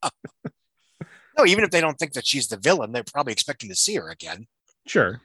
No, 1.38 1.46
even 1.46 1.64
if 1.64 1.70
they 1.70 1.80
don't 1.80 1.98
think 1.98 2.12
that 2.12 2.26
she's 2.26 2.48
the 2.48 2.58
villain, 2.58 2.92
they're 2.92 3.04
probably 3.04 3.32
expecting 3.32 3.68
to 3.70 3.74
see 3.74 3.94
her 3.96 4.10
again. 4.10 4.46
Sure. 4.86 5.20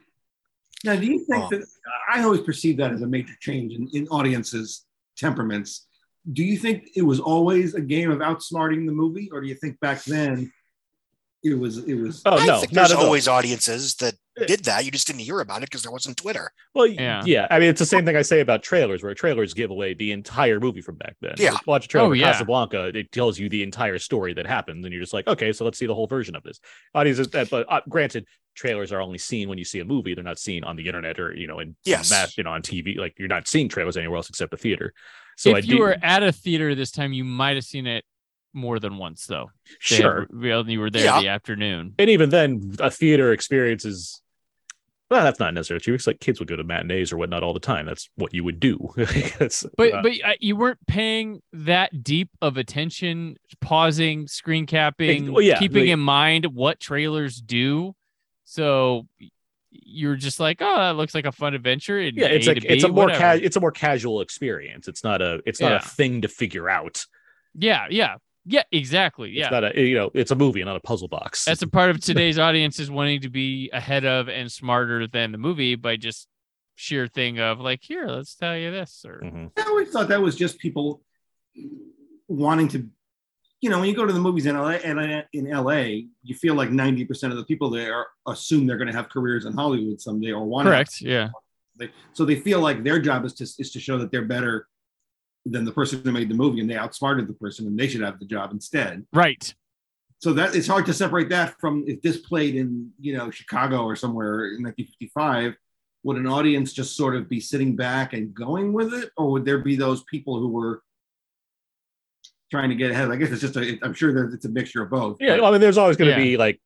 Now, 0.84 0.96
do 0.96 1.06
you 1.06 1.20
think 1.26 1.44
Oh. 1.46 1.50
that 1.52 1.66
I 2.14 2.24
always 2.24 2.42
perceive 2.42 2.78
that 2.78 2.92
as 2.92 3.02
a 3.02 3.08
major 3.08 3.34
change 3.40 3.74
in, 3.74 3.88
in 3.94 4.08
audiences' 4.10 4.86
temperaments? 5.18 5.88
Do 6.32 6.44
you 6.44 6.58
think 6.58 6.90
it 6.96 7.02
was 7.02 7.20
always 7.20 7.74
a 7.74 7.82
game 7.82 8.12
of 8.12 8.20
outsmarting 8.20 8.86
the 8.86 8.92
movie, 8.92 9.30
or 9.32 9.42
do 9.42 9.48
you 9.48 9.56
think 9.56 9.80
back 9.80 10.04
then 10.04 10.52
it 11.44 11.54
was 11.58 11.78
it 11.80 11.96
was 11.96 12.22
Oh 12.26 12.38
I 12.38 12.46
no, 12.46 12.60
think 12.60 12.74
not 12.74 12.82
there's 12.82 12.92
at 12.92 12.98
all. 12.98 13.06
always 13.06 13.28
audiences 13.28 13.96
that 13.96 14.14
Yeah. 14.14 14.20
Did 14.46 14.66
that. 14.66 14.86
You 14.86 14.92
just 14.92 15.08
didn't 15.08 15.22
hear 15.22 15.40
about 15.40 15.58
it 15.64 15.70
because 15.70 15.82
there 15.84 15.92
wasn't 15.92 16.18
Twitter. 16.18 16.52
Well, 16.76 16.86
Yeah. 16.86 17.24
yeah. 17.26 17.48
I 17.50 17.60
mean, 17.60 17.70
it's 17.70 17.80
the 17.80 17.86
same 17.86 18.06
thing 18.06 18.16
I 18.16 18.22
say 18.22 18.40
about 18.42 18.62
trailers, 18.62 19.02
where 19.02 19.14
trailers 19.16 19.54
give 19.54 19.72
away 19.72 19.94
the 19.94 20.12
entire 20.12 20.60
movie 20.60 20.82
from 20.82 20.96
back 20.96 21.16
then. 21.22 21.36
Yeah. 21.38 21.54
Like, 21.54 21.68
watch 21.68 21.86
a 21.86 21.88
trailer 21.88 22.08
Oh, 22.08 22.12
for 22.12 22.16
yeah. 22.16 22.32
Casablanca; 22.32 22.86
it 22.96 23.12
tells 23.12 23.40
you 23.40 23.50
the 23.50 23.64
entire 23.64 23.98
story 24.00 24.34
that 24.34 24.46
happened, 24.46 24.84
and 24.86 24.94
you're 24.94 25.02
just 25.02 25.14
like, 25.14 25.28
okay, 25.28 25.52
so 25.54 25.66
let's 25.66 25.78
see 25.80 25.88
the 25.88 25.96
whole 25.96 26.08
version 26.08 26.36
of 26.36 26.44
this. 26.44 26.60
Audiences, 26.94 27.28
that, 27.30 27.50
but 27.50 27.66
uh, 27.72 27.82
granted, 27.90 28.26
trailers 28.56 28.92
are 28.92 29.02
only 29.02 29.18
seen 29.18 29.50
when 29.50 29.58
you 29.58 29.66
see 29.66 29.80
a 29.80 29.86
movie; 29.86 30.14
they're 30.14 30.24
not 30.24 30.40
seen 30.40 30.64
on 30.64 30.76
the 30.76 30.86
internet 30.88 31.20
or 31.20 31.34
you 31.36 31.48
know, 31.48 31.60
in 31.60 31.76
Yes. 31.86 32.10
mass, 32.12 32.38
you 32.38 32.44
know, 32.44 32.52
on 32.52 32.62
TV. 32.62 32.98
Like 32.98 33.16
you're 33.18 33.28
not 33.28 33.48
seeing 33.48 33.70
trailers 33.70 33.98
anywhere 33.98 34.18
else 34.18 34.30
except 34.30 34.52
the 34.52 34.58
theater. 34.58 34.94
So 35.38 35.56
I 35.56 35.60
if 35.60 35.68
you 35.68 35.76
do, 35.78 35.82
were 35.82 35.98
at 36.02 36.24
a 36.24 36.32
theater 36.32 36.74
this 36.76 36.92
time, 36.92 37.14
you 37.14 37.24
might 37.24 37.56
have 37.56 37.66
seen 37.66 37.86
it 37.88 38.04
more 38.54 38.80
than 38.80 38.98
once, 38.98 39.28
though. 39.28 39.52
They 39.88 39.98
had 39.98 40.02
sure, 40.02 40.28
revealed 40.32 40.68
you 40.68 40.80
were 40.80 40.90
there 40.90 41.04
Yeah. 41.06 41.22
the 41.22 41.28
afternoon. 41.28 41.94
and 42.00 42.10
even 42.10 42.30
then, 42.32 42.76
a 42.80 42.90
theater 42.90 43.32
experience 43.32 43.86
is. 43.86 44.22
Well, 45.10 45.24
that's 45.24 45.40
not 45.40 45.54
necessarily 45.54 45.80
true. 45.82 45.94
It's 45.94 46.06
like 46.06 46.20
kids 46.20 46.40
would 46.40 46.50
go 46.50 46.58
to 46.58 46.64
matinees 46.66 47.14
or 47.14 47.18
whatnot 47.18 47.42
all 47.42 47.54
the 47.54 47.62
time. 47.62 47.86
That's 47.86 48.10
what 48.16 48.34
you 48.34 48.44
would 48.44 48.60
do. 48.60 48.78
But 49.78 49.94
uh, 49.94 50.02
but 50.02 50.12
uh, 50.24 50.34
you 50.40 50.56
weren't 50.58 50.86
paying 50.88 51.42
that 51.54 52.04
deep 52.04 52.30
of 52.42 52.58
attention, 52.58 53.38
pausing, 53.62 54.28
screen 54.28 54.66
capping, 54.66 55.32
well, 55.32 55.42
yeah, 55.42 55.60
keeping 55.60 55.84
like- 55.84 55.90
in 55.94 56.00
mind 56.00 56.46
what 56.48 56.80
trailers 56.82 57.40
do. 57.42 57.96
So 58.44 59.08
you're 59.72 60.16
just 60.16 60.40
like, 60.40 60.58
oh, 60.62 60.76
that 60.78 60.96
looks 60.98 61.14
like 61.16 61.26
a 61.26 61.32
fun 61.32 61.54
adventure. 61.54 62.00
and 62.00 62.18
yeah, 62.18 62.28
it's 62.28 62.48
A 62.48 62.52
like 62.54 62.62
to 62.64 62.68
it's 62.74 62.84
a 62.84 62.88
B, 62.88 62.94
more 62.94 63.10
ca- 63.10 63.40
it's 63.42 63.56
a 63.56 63.60
more 63.62 63.72
casual 63.72 64.22
experience. 64.22 64.88
It's 64.88 65.04
not 65.04 65.22
a 65.22 65.42
it's 65.46 65.62
not 65.62 65.72
Yeah. 65.72 65.78
a 65.78 65.82
thing 65.82 66.22
to 66.22 66.28
figure 66.28 66.70
out. 66.70 67.06
yeah, 67.54 67.86
yeah, 67.90 68.16
yeah, 68.48 68.64
exactly. 68.72 69.30
It's 69.32 69.40
Yeah, 69.52 69.60
not 69.60 69.76
a 69.76 69.82
you 69.82 69.96
know 69.96 70.10
it's 70.14 70.32
a 70.32 70.36
movie, 70.36 70.64
not 70.64 70.78
a 70.78 70.80
puzzle 70.80 71.08
box. 71.10 71.44
that's 71.46 71.62
a 71.62 71.68
part 71.68 71.90
of 71.90 72.00
today's 72.02 72.40
audience 72.40 72.80
is 72.80 72.90
wanting 72.90 73.22
to 73.22 73.30
be 73.30 73.70
ahead 73.74 74.06
of 74.06 74.30
and 74.30 74.52
smarter 74.52 75.06
than 75.08 75.32
the 75.34 75.38
movie 75.38 75.76
by 75.76 75.98
just 75.98 76.28
sheer 76.76 77.08
thing 77.08 77.40
of 77.40 77.60
like, 77.60 77.82
here, 77.84 78.06
let's 78.08 78.36
tell 78.36 78.56
you 78.58 78.72
this 78.72 79.04
or 79.08 79.22
Mhm. 79.24 79.52
I 79.58 79.64
always 79.64 79.90
thought 79.90 80.08
that 80.10 80.22
was 80.22 80.36
just 80.36 80.60
people 80.60 81.02
wanting 82.28 82.68
to, 82.70 82.88
you 83.62 83.70
know, 83.70 83.80
when 83.80 83.90
you 83.90 83.96
go 83.96 84.06
to 84.06 84.14
the 84.14 84.20
movies 84.20 84.46
in 84.46 84.56
LA, 84.56 84.78
and 84.84 85.26
in 85.34 85.48
LA, 85.48 86.06
you 86.24 86.36
feel 86.36 86.54
like 86.56 86.70
90% 86.70 87.32
of 87.32 87.38
the 87.38 87.44
people 87.46 87.70
there 87.70 88.06
assume 88.28 88.66
they're 88.68 88.78
going 88.78 88.92
to 88.92 88.96
have 88.96 89.10
careers 89.10 89.46
in 89.46 89.54
Hollywood 89.54 90.00
someday 90.00 90.32
or 90.32 90.46
want 90.46 90.68
to. 90.68 90.72
correct. 90.72 91.02
Yeah, 91.02 91.30
so 92.14 92.26
they 92.26 92.36
feel 92.40 92.60
like 92.60 92.84
their 92.84 93.00
job 93.00 93.26
is 93.26 93.34
to, 93.36 93.44
is 93.44 93.72
to 93.72 93.80
show 93.80 93.98
that 94.00 94.12
they're 94.12 94.26
better 94.26 94.68
than 95.52 95.66
the 95.66 95.72
person 95.72 96.02
who 96.04 96.12
made 96.12 96.30
the 96.30 96.36
movie 96.36 96.60
and 96.62 96.70
they 96.70 96.76
outsmarted 96.76 97.28
the 97.28 97.34
person 97.34 97.68
and 97.68 97.78
they 97.78 97.88
should 97.88 98.02
have 98.02 98.20
the 98.20 98.26
job 98.26 98.52
instead. 98.52 99.06
right. 99.14 99.54
So 100.20 100.34
that 100.34 100.56
it's 100.56 100.66
hard 100.68 100.88
to 100.88 100.94
separate 100.94 101.30
that 101.30 101.60
from 101.62 101.84
if 101.88 102.02
this 102.02 102.18
played 102.18 102.56
in, 102.56 102.90
you 103.00 103.16
know, 103.16 103.30
Chicago 103.30 103.84
or 103.84 103.96
somewhere 103.96 104.48
in 104.56 104.64
1955, 104.64 105.54
would 106.04 106.18
an 106.18 106.26
audience 106.26 106.74
just 106.74 106.96
sort 106.98 107.16
of 107.16 107.30
be 107.30 107.40
sitting 107.40 107.76
back 107.76 108.14
and 108.14 108.34
going 108.34 108.74
with 108.74 108.96
it? 108.96 109.12
Or 109.16 109.30
would 109.32 109.46
there 109.46 109.60
be 109.60 109.76
those 109.76 110.04
people 110.06 110.40
who 110.40 110.48
were 110.48 110.82
trying 112.50 112.70
to 112.70 112.76
get 112.76 112.90
ahead? 112.90 113.12
I 113.12 113.16
guess 113.16 113.30
it's 113.30 113.42
just 113.42 113.58
a, 113.58 113.78
I'm 113.84 113.94
sure 113.94 114.12
that 114.12 114.34
it's 114.34 114.46
a 114.46 114.50
mixture 114.50 114.82
of 114.82 114.90
both. 114.90 115.18
Yeah, 115.20 115.38
but- 115.38 115.46
I 115.46 115.52
mean, 115.52 115.62
there's 115.62 115.78
always 115.78 115.98
going 115.98 116.10
to 116.12 116.18
Yeah. 116.18 116.24
be 116.24 116.36
like 116.38 116.60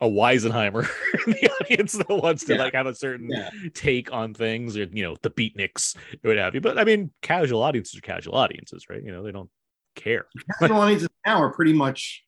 a 0.00 0.06
Weisenheimer 0.06 0.88
in 1.26 1.32
the 1.32 1.50
audience 1.60 1.92
that 1.92 2.08
wants 2.08 2.44
to 2.44 2.54
Yeah. 2.54 2.62
like 2.62 2.74
have 2.74 2.86
a 2.86 2.94
certain 2.94 3.30
Yeah. 3.30 3.50
take 3.74 4.12
on 4.12 4.34
things, 4.34 4.76
or 4.76 4.84
you 4.84 5.02
know, 5.02 5.16
the 5.22 5.30
beatniks 5.30 5.96
or 6.22 6.30
what 6.30 6.36
have 6.36 6.54
you. 6.54 6.60
But 6.60 6.78
I 6.78 6.84
mean, 6.84 7.10
casual 7.22 7.62
audiences 7.62 7.98
are 7.98 8.02
casual 8.02 8.34
audiences, 8.34 8.84
right? 8.90 9.02
You 9.02 9.12
know, 9.12 9.22
they 9.22 9.32
don't 9.32 9.50
care. 9.94 10.26
casual 10.60 10.80
audiences 10.80 11.08
now 11.24 11.40
are 11.40 11.50
pretty 11.52 11.72
much 11.72 12.24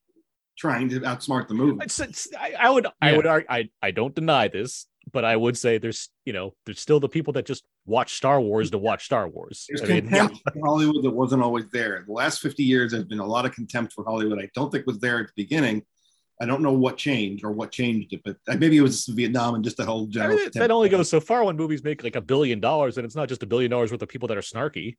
trying 0.57 0.89
to 0.89 1.01
outsmart 1.01 1.47
the 1.49 1.55
movie. 1.55 1.79
It's, 1.85 2.01
it's, 2.01 2.29
I, 2.39 2.55
I 2.59 2.71
would, 2.71 2.87
I 3.01 3.17
would, 3.17 3.27
argue, 3.27 3.47
I, 3.49 3.69
I 3.81 3.91
don't 3.93 4.15
deny 4.15 4.49
this, 4.49 4.87
but 5.13 5.25
I 5.25 5.37
would 5.37 5.57
say 5.57 5.79
there's, 5.79 6.09
you 6.25 6.33
know, 6.33 6.55
there's 6.67 6.81
still 6.81 6.99
the 6.99 7.09
people 7.09 7.33
that 7.35 7.47
just 7.47 7.63
watch 7.87 8.15
Star 8.15 8.41
Wars 8.41 8.71
to 8.73 8.79
watch 8.79 9.05
Star 9.05 9.29
Wars. 9.29 9.67
There's 9.69 9.83
I 9.83 9.87
mean, 9.95 10.09
contempt 10.09 10.39
for 10.53 10.67
Hollywood 10.67 11.05
that 11.05 11.11
wasn't 11.11 11.43
always 11.43 11.67
there. 11.71 12.03
The 12.07 12.13
last 12.13 12.41
50 12.41 12.65
years, 12.65 12.91
there's 12.93 13.05
been 13.05 13.21
a 13.21 13.27
lot 13.27 13.45
of 13.47 13.53
contempt 13.53 13.93
for 13.93 14.05
Hollywood. 14.05 14.41
I 14.41 14.49
don't 14.55 14.73
think 14.73 14.87
was 14.87 14.99
there 14.99 15.21
at 15.21 15.27
the 15.29 15.33
beginning. 15.37 15.85
I 16.41 16.47
don't 16.47 16.63
know 16.63 16.73
what 16.73 16.97
changed 16.97 17.43
or 17.45 17.51
what 17.51 17.73
changed 17.73 18.13
it, 18.13 18.23
but 18.25 18.37
maybe 18.61 18.77
it 18.77 18.81
was 18.81 19.07
Vietnam 19.07 19.57
and 19.57 19.65
just 19.65 19.81
a 19.81 19.85
whole 19.85 20.05
I 20.05 20.11
general. 20.11 20.37
mean, 20.37 20.51
that 20.55 20.71
only 20.71 20.89
goes 20.89 21.09
so 21.11 21.21
far 21.21 21.43
when 21.45 21.57
movies 21.57 21.83
make 21.83 22.05
like 22.05 22.15
a 22.17 22.21
billion 22.21 22.61
dollars, 22.61 22.97
and 22.97 23.05
it's 23.05 23.17
not 23.17 23.29
just 23.29 23.43
a 23.43 23.47
billion 23.47 23.71
dollars 23.71 23.91
worth 23.91 24.03
of 24.03 24.09
people 24.09 24.29
that 24.29 24.37
are 24.39 24.43
snarky. 24.43 24.97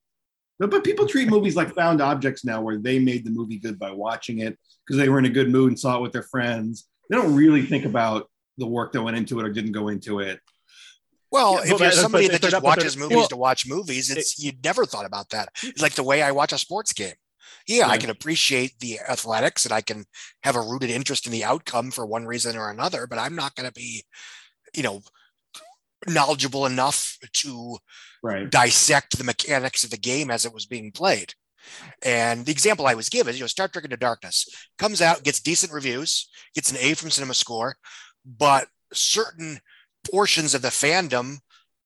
But, 0.60 0.70
but 0.72 0.84
people 0.84 1.08
treat 1.08 1.30
movies 1.30 1.56
like 1.56 1.74
found 1.74 2.02
objects 2.02 2.44
now, 2.44 2.62
where 2.62 2.78
they 2.78 3.00
made 3.00 3.24
the 3.26 3.32
movie 3.32 3.58
good 3.58 3.80
by 3.80 3.92
watching 3.92 4.40
it 4.40 4.58
because 4.86 4.98
they 4.98 5.08
were 5.08 5.18
in 5.20 5.26
a 5.26 5.30
good 5.30 5.50
mood 5.50 5.70
and 5.70 5.80
saw 5.80 5.98
it 5.98 6.02
with 6.02 6.12
their 6.12 6.24
friends. 6.24 6.88
They 7.10 7.16
don't 7.16 7.34
really 7.36 7.62
think 7.62 7.86
about 7.86 8.30
the 8.58 8.68
work 8.68 8.92
that 8.92 9.02
went 9.02 9.16
into 9.16 9.40
it 9.40 9.46
or 9.46 9.50
didn't 9.54 9.72
go 9.72 9.88
into 9.88 10.20
it. 10.20 10.42
Well, 11.32 11.54
Yeah, 11.54 11.60
if 11.62 11.70
but 11.70 11.80
you're 11.80 11.90
that- 11.92 11.94
somebody 11.96 12.28
that 12.28 12.42
just 12.42 12.62
watches 12.62 12.98
movies 12.98 13.16
well- 13.16 13.28
to 13.30 13.38
watch 13.38 13.66
movies, 13.66 14.10
it's 14.12 14.38
you 14.44 14.52
never 14.62 14.86
thought 14.86 15.06
about 15.06 15.30
that. 15.30 15.50
It's 15.64 15.82
like 15.82 15.94
the 15.94 16.04
way 16.04 16.22
I 16.22 16.32
watch 16.34 16.52
a 16.52 16.58
sports 16.58 16.92
game. 16.92 17.14
Yeah, 17.70 17.88
I 17.88 17.98
can 17.98 18.10
appreciate 18.10 18.80
the 18.80 19.00
athletics 19.00 19.64
and 19.64 19.72
I 19.72 19.82
can 19.82 20.06
have 20.42 20.56
a 20.56 20.62
rooted 20.62 20.90
interest 20.90 21.28
in 21.28 21.32
the 21.32 21.44
outcome 21.44 21.92
for 21.92 22.06
one 22.06 22.26
reason 22.26 22.58
or 22.58 22.72
another, 22.72 23.06
but 23.06 23.20
I'm 23.20 23.36
not 23.36 23.54
going 23.56 23.68
to 23.68 23.74
be, 23.74 24.04
you 24.76 24.84
know, 24.84 25.02
knowledgeable 26.08 26.66
enough 26.66 27.18
to 27.34 27.78
Right. 28.22 28.50
dissect 28.50 29.18
the 29.18 29.24
mechanics 29.24 29.84
of 29.84 29.92
the 29.92 29.98
game 29.98 30.30
as 30.30 30.46
it 30.46 30.54
was 30.54 30.66
being 30.66 30.92
played. 30.92 31.34
And 32.04 32.46
the 32.46 32.52
example 32.52 32.88
I 32.88 32.96
was 32.96 33.10
given 33.10 33.36
you 33.36 33.42
know, 33.42 33.48
Star 33.48 33.68
Trek 33.68 33.86
Into 33.86 33.98
Darkness 33.98 34.48
comes 34.78 35.02
out, 35.02 35.24
gets 35.24 35.40
decent 35.40 35.72
reviews, 35.72 36.30
gets 36.56 36.72
an 36.72 36.78
A 36.82 36.96
from 36.96 37.12
Cinema 37.12 37.34
Score, 37.34 37.76
but 38.26 38.68
certain 38.94 39.60
portions 40.12 40.54
of 40.54 40.62
the 40.62 40.70
fandom, 40.70 41.38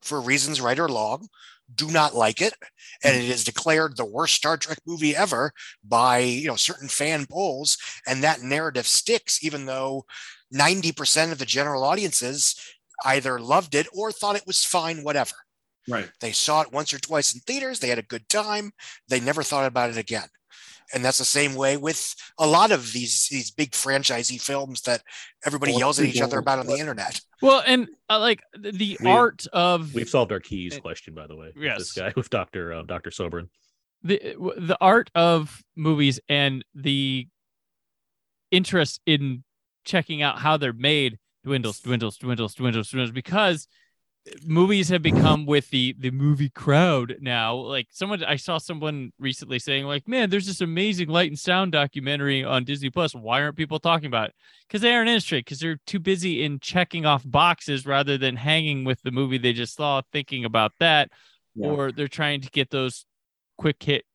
for 0.01 0.21
reasons 0.21 0.61
right 0.61 0.79
or 0.79 0.89
long, 0.89 1.27
do 1.75 1.89
not 1.91 2.15
like 2.15 2.41
it, 2.41 2.53
and 3.03 3.15
mm. 3.15 3.23
it 3.23 3.29
is 3.29 3.43
declared 3.43 3.95
the 3.95 4.05
worst 4.05 4.35
Star 4.35 4.57
Trek 4.57 4.79
movie 4.85 5.15
ever 5.15 5.51
by 5.83 6.19
you 6.19 6.47
know 6.47 6.55
certain 6.55 6.87
fan 6.87 7.25
polls, 7.25 7.77
and 8.07 8.23
that 8.23 8.41
narrative 8.41 8.87
sticks, 8.87 9.43
even 9.43 9.65
though 9.65 10.05
ninety 10.51 10.91
percent 10.91 11.31
of 11.31 11.39
the 11.39 11.45
general 11.45 11.83
audiences 11.83 12.55
either 13.05 13.39
loved 13.39 13.75
it 13.75 13.87
or 13.93 14.11
thought 14.11 14.35
it 14.35 14.47
was 14.47 14.63
fine, 14.63 15.03
whatever. 15.03 15.33
Right. 15.87 16.09
They 16.21 16.31
saw 16.31 16.61
it 16.61 16.71
once 16.71 16.93
or 16.93 16.99
twice 16.99 17.33
in 17.33 17.41
theaters. 17.41 17.79
They 17.79 17.89
had 17.89 17.99
a 17.99 18.03
good 18.03 18.29
time. 18.29 18.71
They 19.09 19.19
never 19.19 19.43
thought 19.43 19.65
about 19.65 19.89
it 19.89 19.97
again. 19.97 20.27
And 20.93 21.03
that's 21.05 21.17
the 21.17 21.25
same 21.25 21.55
way 21.55 21.77
with 21.77 22.15
a 22.37 22.47
lot 22.47 22.71
of 22.71 22.91
these 22.93 23.27
these 23.29 23.51
big 23.51 23.71
franchisee 23.71 24.41
films 24.41 24.81
that 24.81 25.03
everybody 25.45 25.71
Well, 25.73 25.79
yells 25.79 25.99
at 25.99 26.05
each 26.05 26.21
other 26.21 26.39
about 26.39 26.59
on 26.59 26.67
the 26.67 26.77
internet. 26.77 27.19
Well, 27.41 27.63
and 27.65 27.87
uh, 28.09 28.19
like 28.19 28.41
the, 28.53 28.71
the 28.71 28.97
We- 29.01 29.09
art 29.09 29.45
of 29.53 29.93
We've 29.93 30.09
solved 30.09 30.31
our 30.31 30.39
keys 30.39 30.75
It- 30.75 30.81
question, 30.81 31.13
by 31.13 31.27
the 31.27 31.35
way. 31.35 31.51
with 31.55 31.63
Yes. 31.63 31.77
This 31.79 31.93
guy 31.93 32.13
with 32.15 32.29
Doctor 32.29 32.73
uh, 32.73 32.83
Doctor 32.83 33.09
Soberin. 33.11 33.49
the 34.03 34.35
the 34.57 34.77
art 34.81 35.09
of 35.15 35.61
movies 35.75 36.19
and 36.29 36.63
the 36.75 37.27
interest 38.51 39.01
in 39.05 39.43
checking 39.85 40.21
out 40.21 40.39
how 40.39 40.57
they're 40.57 40.73
made 40.73 41.17
dwindles 41.43 41.79
dwindles 41.81 42.17
dwindles 42.17 42.53
dwindles 42.55 42.89
dwindles 42.89 43.11
because 43.11 43.67
movies 44.45 44.89
have 44.89 45.01
become 45.01 45.45
with 45.45 45.69
the 45.69 45.95
the 45.99 46.11
movie 46.11 46.49
crowd 46.49 47.17
now. 47.19 47.55
Like 47.55 47.87
someone 47.91 48.23
i 48.23 48.37
saw 48.37 48.57
someone 48.57 49.11
recently 49.19 49.59
saying 49.59 49.85
like 49.85 50.07
man 50.07 50.29
there's 50.29 50.47
this 50.47 50.61
amazing 50.61 51.09
light 51.09 51.29
and 51.29 51.37
sound 51.37 51.73
documentary 51.73 52.43
on 52.43 52.63
disney 52.63 52.89
plus. 52.89 53.13
Why 53.13 53.41
aren't 53.41 53.57
people 53.57 53.79
talking 53.79 54.07
about 54.07 54.29
it? 54.29 54.35
Because 54.67 54.81
they 54.81 54.93
aren't 54.93 55.09
interested 55.09 55.43
because 55.43 55.59
they're 55.59 55.79
too 55.85 55.99
busy 55.99 56.43
in 56.43 56.59
checking 56.59 57.05
off 57.05 57.23
boxes 57.25 57.85
rather 57.85 58.17
than 58.17 58.35
hanging 58.37 58.85
with 58.85 59.01
the 59.01 59.11
movie 59.11 59.37
they 59.37 59.53
just 59.53 59.75
saw 59.75 60.01
thinking 60.13 60.45
about 60.45 60.71
that 60.79 61.09
Yeah. 61.55 61.67
or 61.67 61.91
they're 61.91 62.07
trying 62.07 62.41
to 62.41 62.49
get 62.49 62.69
those 62.69 63.05
quick 63.57 63.83
hit 63.83 64.05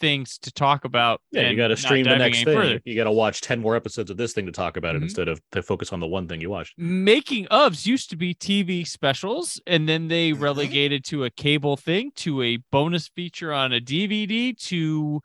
things 0.00 0.38
to 0.38 0.50
talk 0.50 0.84
about. 0.84 1.20
Yeah, 1.30 1.50
you 1.50 1.56
got 1.56 1.68
to 1.68 1.76
stream 1.76 2.04
the 2.04 2.16
next 2.16 2.38
thing. 2.44 2.46
further. 2.56 2.80
You 2.84 2.96
got 2.96 3.04
to 3.04 3.12
watch 3.12 3.40
ten 3.42 3.60
more 3.60 3.76
episodes 3.76 4.10
of 4.10 4.16
this 4.16 4.32
thing 4.32 4.46
to 4.46 4.52
talk 4.52 4.76
about 4.76 4.96
it 4.96 5.00
Mhm. 5.00 5.04
instead 5.04 5.28
of 5.28 5.40
to 5.52 5.62
focus 5.62 5.92
on 5.92 6.00
the 6.00 6.06
one 6.06 6.26
thing 6.26 6.40
you 6.40 6.50
watched. 6.50 6.76
Making 6.78 7.46
ofs 7.46 7.86
used 7.86 8.10
to 8.10 8.16
be 8.16 8.34
TV 8.34 8.84
specials, 8.84 9.60
and 9.66 9.88
then 9.88 10.08
they 10.08 10.32
Mhm. 10.32 10.40
relegated 10.40 11.04
to 11.06 11.24
a 11.24 11.30
cable 11.30 11.76
thing, 11.76 12.10
to 12.16 12.42
a 12.42 12.56
bonus 12.72 13.08
feature 13.08 13.52
on 13.52 13.72
a 13.72 13.80
DVD, 13.80 14.52
to 14.54 15.20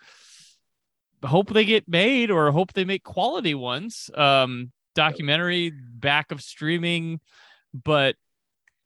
hope 1.23 1.51
they 1.53 1.65
get 1.65 1.87
made 1.87 2.29
or 2.29 2.51
hope 2.51 2.73
they 2.73 2.85
make 2.85 3.03
quality 3.03 3.55
ones. 3.55 4.11
Um, 4.13 4.71
documentary 4.93 5.71
back 5.71 6.31
of 6.31 6.41
streaming, 6.41 7.19
but 7.73 8.15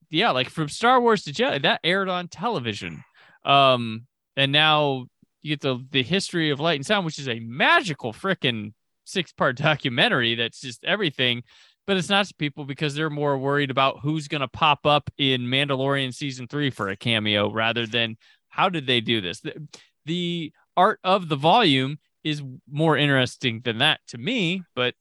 yeah, 0.10 0.32
like 0.32 0.50
from 0.50 0.70
Star 0.70 1.00
Wars 1.02 1.24
to 1.24 1.32
Jedi, 1.32 1.62
that 1.64 1.82
aired 1.84 2.10
on 2.10 2.28
television. 2.28 3.04
Um, 3.44 4.08
and 4.36 4.52
now 4.52 5.06
you 5.42 5.56
get 5.56 5.62
the 5.62 5.86
the 5.92 6.04
history 6.04 6.50
of 6.50 6.60
light 6.60 6.76
and 6.76 6.86
sound, 6.86 7.06
which 7.06 7.20
is 7.20 7.28
a 7.28 7.40
magical 7.40 8.14
freaking 8.14 8.74
six 9.06 9.32
part 9.32 9.58
documentary 9.58 10.36
that's 10.36 10.62
just 10.62 10.84
everything. 10.84 11.44
But 11.88 11.98
it's 11.98 12.10
not 12.10 12.28
to 12.28 12.34
people 12.36 12.66
because 12.66 12.94
they're 12.94 13.10
more 13.10 13.38
worried 13.38 13.72
about 13.72 14.00
who's 14.02 14.28
going 14.28 14.42
to 14.42 14.48
pop 14.48 14.86
up 14.86 15.10
in 15.18 15.42
Mandalorian 15.42 16.14
season 16.14 16.48
three 16.48 16.70
for 16.70 16.90
a 16.90 16.96
cameo 16.96 17.52
rather 17.52 17.88
than 17.88 18.16
how 18.50 18.70
did 18.70 18.86
they 18.86 19.02
do 19.02 19.22
this. 19.22 19.40
The, 19.40 19.68
the 20.06 20.54
art 20.78 21.00
of 21.04 21.30
the 21.30 21.36
volume 21.36 21.98
is 22.24 22.44
more 22.70 22.96
interesting 22.96 23.62
than 23.64 23.80
that 23.80 24.02
to 24.10 24.20
me, 24.20 24.64
but 24.76 24.94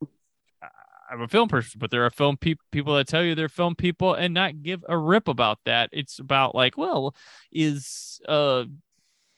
I'm 1.10 1.22
a 1.22 1.28
film 1.28 1.48
person, 1.48 1.78
but 1.78 1.90
there 1.90 2.04
are 2.04 2.10
film 2.10 2.36
pe- 2.36 2.54
people 2.70 2.94
that 2.96 3.08
tell 3.08 3.22
you 3.22 3.34
they're 3.34 3.48
film 3.48 3.74
people 3.74 4.14
and 4.14 4.34
not 4.34 4.62
give 4.62 4.84
a 4.88 4.96
rip 4.96 5.28
about 5.28 5.58
that. 5.64 5.90
It's 5.92 6.18
about 6.18 6.54
like, 6.54 6.76
well, 6.76 7.14
is 7.52 8.20
uh 8.28 8.64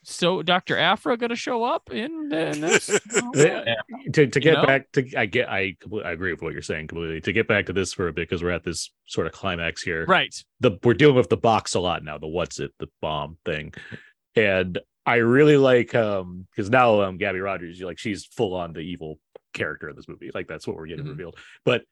so 0.03 0.43
Dr. 0.43 0.77
Aphra 0.79 1.17
going 1.17 1.31
to 1.31 1.37
show 1.37 1.63
up 1.63 1.91
in, 1.93 2.33
in 2.33 2.61
this? 2.61 2.89
Yeah. 3.35 3.65
to, 4.13 4.27
to 4.27 4.41
get 4.41 4.55
know? 4.55 4.67
back 4.67 4.91
to 4.93 5.07
I 5.17 5.27
get 5.27 5.49
I 5.51 5.77
completely 5.81 6.09
I 6.09 6.13
agree 6.13 6.33
with 6.33 6.43
what 6.43 6.53
you're 6.53 6.63
saying 6.63 6.89
completely. 6.89 7.21
To 7.21 7.33
get 7.33 7.47
back 7.49 7.67
to 7.67 7.73
this 7.73 7.93
for 7.93 8.09
a 8.09 8.13
bit 8.13 8.29
because 8.29 8.43
we're 8.43 8.51
at 8.51 8.65
this 8.65 8.91
sort 9.07 9.27
of 9.27 9.33
climax 9.33 9.83
here. 9.83 10.05
right. 10.07 10.35
The 10.61 10.79
we're 10.83 10.95
dealing 10.95 11.17
with 11.17 11.29
the 11.29 11.37
box 11.37 11.75
a 11.75 11.81
lot 11.81 12.03
now, 12.05 12.19
the 12.19 12.27
what's 12.27 12.59
it, 12.61 12.73
the 12.79 12.89
bomb 13.03 13.37
thing. 13.45 13.73
And 14.37 14.79
I 15.07 15.17
really 15.17 15.57
like 15.57 15.95
um 15.95 16.47
because 16.51 16.71
now 16.71 17.03
um 17.03 17.17
Gaby 17.19 17.41
Rodgers, 17.41 17.79
you 17.79 17.87
like 17.87 17.99
she's 17.99 18.25
full 18.25 18.55
on 18.55 18.73
the 18.73 18.81
evil 18.81 19.19
character 19.55 19.89
in 19.89 19.97
this 19.97 20.09
movie. 20.09 20.31
Like 20.35 20.49
that's 20.49 20.67
what 20.67 20.77
we're 20.77 20.87
getting 20.87 21.05
Mhm. 21.07 21.11
revealed. 21.11 21.37
But 21.65 21.83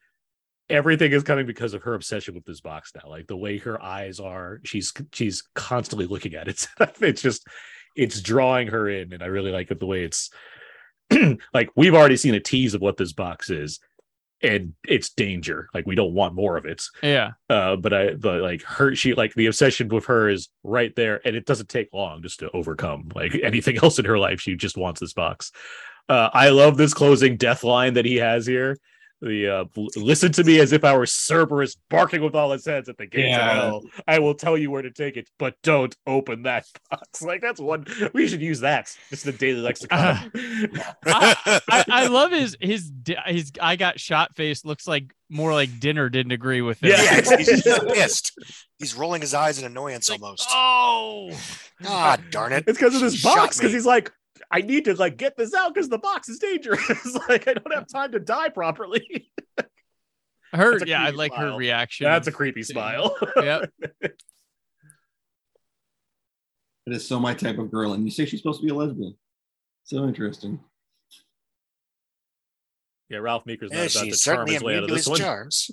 everything 0.69 1.11
is 1.11 1.23
coming 1.23 1.45
because 1.47 1.73
of 1.73 1.81
her 1.83 1.95
obsession 1.95 2.35
with 2.35 2.45
this 2.45 2.61
box 2.61 2.91
now. 2.95 3.09
Like 3.09 3.27
the 3.27 3.37
way 3.37 3.57
her 3.59 3.81
eyes 3.81 4.19
are, 4.19 4.59
she's 4.63 4.93
she's 5.13 5.43
constantly 5.55 6.05
looking 6.05 6.35
at 6.35 6.47
it. 6.47 6.67
it's 7.01 7.21
just 7.21 7.45
it's 7.99 8.21
drawing 8.21 8.67
her 8.69 8.89
in, 8.89 9.13
and 9.13 9.21
I 9.21 9.27
really 9.27 9.51
like 9.51 9.71
it 9.71 9.79
the 9.79 9.85
way 9.85 10.03
it's 10.03 10.29
like 11.53 11.69
we've 11.75 11.95
already 11.95 12.17
seen 12.17 12.35
a 12.35 12.39
tease 12.39 12.73
of 12.73 12.81
what 12.81 12.97
this 12.97 13.13
box 13.13 13.49
is, 13.49 13.79
and 14.41 14.73
it's 14.87 15.09
danger. 15.09 15.69
Like 15.73 15.85
we 15.85 15.95
don't 15.95 16.13
want 16.13 16.35
more 16.35 16.57
of 16.57 16.65
it. 16.65 16.83
Yeah. 17.03 17.31
Uh, 17.49 17.75
but 17.75 17.93
I 17.93 18.13
but 18.13 18.41
like 18.41 18.63
her, 18.63 18.95
she 18.95 19.13
like 19.13 19.33
the 19.33 19.47
obsession 19.47 19.89
with 19.89 20.05
her 20.05 20.29
is 20.29 20.49
right 20.63 20.95
there, 20.95 21.21
and 21.25 21.35
it 21.35 21.45
doesn't 21.45 21.69
take 21.69 21.89
long 21.93 22.21
just 22.21 22.39
to 22.39 22.51
overcome 22.51 23.09
like 23.13 23.35
anything 23.43 23.77
else 23.77 23.99
in 23.99 24.05
her 24.05 24.17
life. 24.17 24.39
She 24.39 24.55
just 24.55 24.77
wants 24.77 24.99
this 24.99 25.13
box. 25.13 25.51
Uh, 26.07 26.29
I 26.33 26.49
love 26.49 26.77
this 26.77 26.93
closing 26.93 27.37
death 27.37 27.63
line 27.63 27.93
that 27.93 28.05
he 28.05 28.15
has 28.15 28.47
here. 28.47 28.77
The 29.21 29.49
uh, 29.49 29.65
listen 29.97 30.31
to 30.31 30.43
me 30.45 30.59
as 30.59 30.71
if 30.71 30.85
I 30.85 30.95
were 30.95 31.05
Cerberus 31.05 31.75
barking 31.89 32.21
with 32.23 32.35
all 32.35 32.53
its 32.53 32.65
heads 32.65 32.87
at 32.87 32.97
the 32.97 33.05
gates 33.05 33.27
Yeah. 33.29 33.51
of 33.51 33.57
hell. 33.63 33.81
I 34.07 34.19
will 34.19 34.33
tell 34.33 34.57
you 34.57 34.71
where 34.71 34.81
to 34.81 34.91
take 34.91 35.17
it, 35.17 35.29
but 35.37 35.55
don't 35.61 35.93
open 36.07 36.43
that 36.43 36.65
box. 36.89 37.21
Like 37.21 37.41
that's 37.41 37.59
one 37.59 37.85
we 38.13 38.27
should 38.29 38.41
use 38.41 38.61
that. 38.61 38.95
Just 39.09 39.25
the 39.25 39.33
daily 39.33 39.59
lexicon. 39.59 40.31
I, 41.05 41.83
I 41.89 42.07
love 42.07 42.31
his 42.31 42.55
his 42.61 42.91
his 43.25 43.51
I 43.61 43.75
got 43.75 43.99
shot 43.99 44.35
face 44.35 44.63
looks 44.63 44.87
like 44.87 45.13
more 45.29 45.53
like 45.53 45.79
dinner 45.79 46.09
didn't 46.09 46.31
agree 46.31 46.61
with 46.61 46.81
it. 46.83 46.89
Yeah. 46.89 47.03
yeah, 47.03 47.15
he's, 47.37 47.49
he's 47.49 47.63
just 47.63 47.87
pissed. 47.93 48.39
He's 48.77 48.95
rolling 48.95 49.21
his 49.21 49.33
eyes 49.33 49.59
in 49.59 49.65
annoyance 49.65 50.09
Like, 50.09 50.21
almost. 50.21 50.47
oh, 50.51 51.31
god 51.83 52.23
darn 52.31 52.53
it. 52.53 52.63
It's 52.67 52.77
because 52.79 52.95
of 52.95 53.01
this 53.01 53.21
box. 53.21 53.57
Because 53.57 53.73
he's 53.73 53.85
like, 53.85 54.11
I 54.51 54.61
need 54.61 54.85
to 54.85 54.95
like 54.95 55.17
get 55.17 55.37
this 55.37 55.53
out 55.53 55.73
because 55.73 55.89
the 55.89 55.97
box 55.99 56.27
is 56.29 56.39
dangerous. 56.39 56.87
like 57.29 57.47
I 57.47 57.53
don't 57.53 57.73
have 57.73 57.87
time 57.87 58.11
to 58.13 58.19
die 58.19 58.49
properly. 58.49 59.31
her 60.53 60.79
That's 60.79 60.89
yeah, 60.89 61.01
I 61.01 61.05
creepy 61.05 61.17
like 61.17 61.33
her 61.35 61.55
reaction. 61.55 62.05
That's 62.05 62.27
a 62.27 62.31
creepy 62.31 62.63
smile. 62.63 63.15
yep. 63.37 63.71
It 66.87 66.93
is 66.95 67.07
so 67.07 67.19
my 67.19 67.35
type 67.35 67.59
of 67.59 67.69
girl. 67.69 67.93
And 67.93 68.03
you 68.03 68.09
say 68.09 68.25
she's 68.25 68.39
supposed 68.41 68.61
to 68.61 68.65
be 68.65 68.71
a 68.71 68.75
lesbian. 68.75 69.15
So 69.83 70.07
interesting. 70.07 70.59
yeah, 73.09 73.19
Ralph 73.19 73.45
Meeker's 73.45 73.69
not 73.71 73.77
Yeah, 73.77 73.83
about 73.83 73.91
to 73.91 74.05
she's 74.05 74.21
charm 74.23 74.37
certainly 74.37 74.53
his 74.53 74.63
way 74.63 74.75
out 74.77 74.83
of 74.85 74.89
this 74.89 75.07
one. 75.07 75.19
charms. 75.19 75.69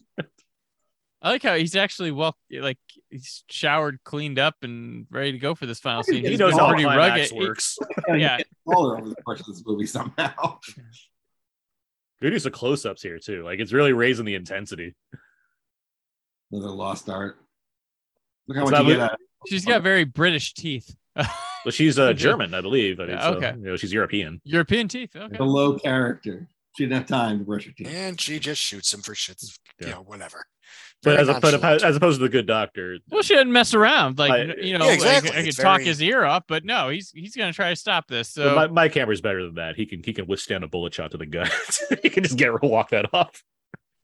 I 1.23 1.31
like 1.31 1.43
how 1.43 1.55
he's 1.57 1.75
actually 1.75 2.11
well 2.13 2.37
like 2.53 2.79
he's 3.11 3.43
showered, 3.51 3.99
cleaned 4.05 4.39
up, 4.39 4.57
and 4.63 5.07
ready 5.11 5.33
to 5.33 5.39
go 5.39 5.55
for 5.55 5.67
this 5.67 5.81
final 5.81 6.03
scene. 6.03 6.17
He 6.17 6.23
He 6.23 6.29
He's 6.31 6.39
knows 6.39 6.53
how 6.55 6.69
pretty 6.69 6.85
rugged. 6.85 7.33
works. 7.33 7.79
Yeah. 8.09 8.39
Taller 8.71 8.99
over 8.99 9.09
the 9.09 9.17
course 9.17 9.41
of 9.41 9.47
this 9.47 9.63
movie 9.67 9.87
somehow. 9.87 10.59
Good 12.23 12.33
use 12.33 12.47
of 12.47 12.53
close-ups 12.53 13.03
here 13.03 13.19
too. 13.19 13.43
Like 13.45 13.59
it's 13.61 13.73
really 13.73 13.93
raising 13.93 14.25
the 14.25 14.35
intensity. 14.35 14.95
Another 16.53 16.69
lost 16.71 17.09
art. 17.09 17.37
Look 18.47 18.59
how 18.59 18.65
much 18.65 18.87
you 18.87 18.95
get 18.95 19.01
out 19.01 19.19
She's 19.49 19.65
got 19.65 19.83
very 19.83 20.05
British 20.05 20.55
teeth. 20.55 20.95
Well, 21.65 21.73
she's 21.73 21.99
uh, 21.99 22.13
German, 22.13 22.55
I 22.55 22.61
believe. 22.61 23.01
I 23.01 23.07
mean, 23.07 23.17
Yeah, 23.17 23.23
so, 23.23 23.35
okay. 23.39 23.53
you 23.59 23.65
know, 23.67 23.77
she's 23.77 23.93
European. 23.93 24.41
European 24.45 24.87
teeth. 24.87 25.17
Okay. 25.17 25.37
the 25.37 25.43
low 25.43 25.77
character. 25.77 26.49
She 26.79 26.85
didn't 26.85 26.99
have 26.99 27.07
time 27.09 27.41
to 27.41 27.45
brush 27.45 27.67
her 27.67 27.73
teeth. 27.73 27.89
And 27.91 28.21
she 28.21 28.39
just 28.39 28.61
shoots 28.63 28.95
him 28.95 29.01
for 29.03 29.15
shits. 29.15 29.59
Yeah. 29.81 29.87
You 29.89 29.93
know, 29.95 30.03
whatever. 30.03 30.45
But 31.03 31.21
as, 31.21 31.29
a, 31.29 31.39
but 31.39 31.85
as 31.85 31.95
opposed 31.95 32.19
to 32.19 32.25
the 32.25 32.29
good 32.29 32.47
doctor, 32.47 32.99
Well, 33.11 33.23
she 33.23 33.35
didn't 33.35 33.53
mess 33.53 33.75
around. 33.75 34.19
Like 34.19 34.33
I- 34.33 34.43
you 34.61 34.77
know, 34.79 34.85
Yeah, 34.87 34.91
like, 34.91 34.95
exactly. 34.95 35.31
I 35.31 35.35
could 35.35 35.47
It's 35.49 35.57
talk 35.57 35.77
very- 35.79 35.85
his 35.89 36.03
ear 36.03 36.25
off, 36.25 36.45
but 36.49 36.65
no, 36.65 36.89
he's 36.89 37.11
he's 37.11 37.37
gonna 37.37 37.53
try 37.53 37.71
to 37.71 37.77
stop 37.77 38.09
this. 38.09 38.31
So 38.31 38.55
my, 38.57 38.67
my 38.67 38.89
camera's 38.89 39.21
better 39.21 39.45
than 39.45 39.55
that. 39.57 39.77
He 39.77 39.87
can 39.87 40.03
he 40.03 40.13
can 40.13 40.27
withstand 40.27 40.65
a 40.65 40.69
bullet 40.69 40.95
shot 40.95 41.13
to 41.13 41.19
the 41.19 41.27
gut. 41.27 41.53
he 42.03 42.09
can 42.11 42.25
just 42.25 42.37
get 42.39 42.51
walk 42.63 42.91
that 42.91 43.13
off, 43.15 43.43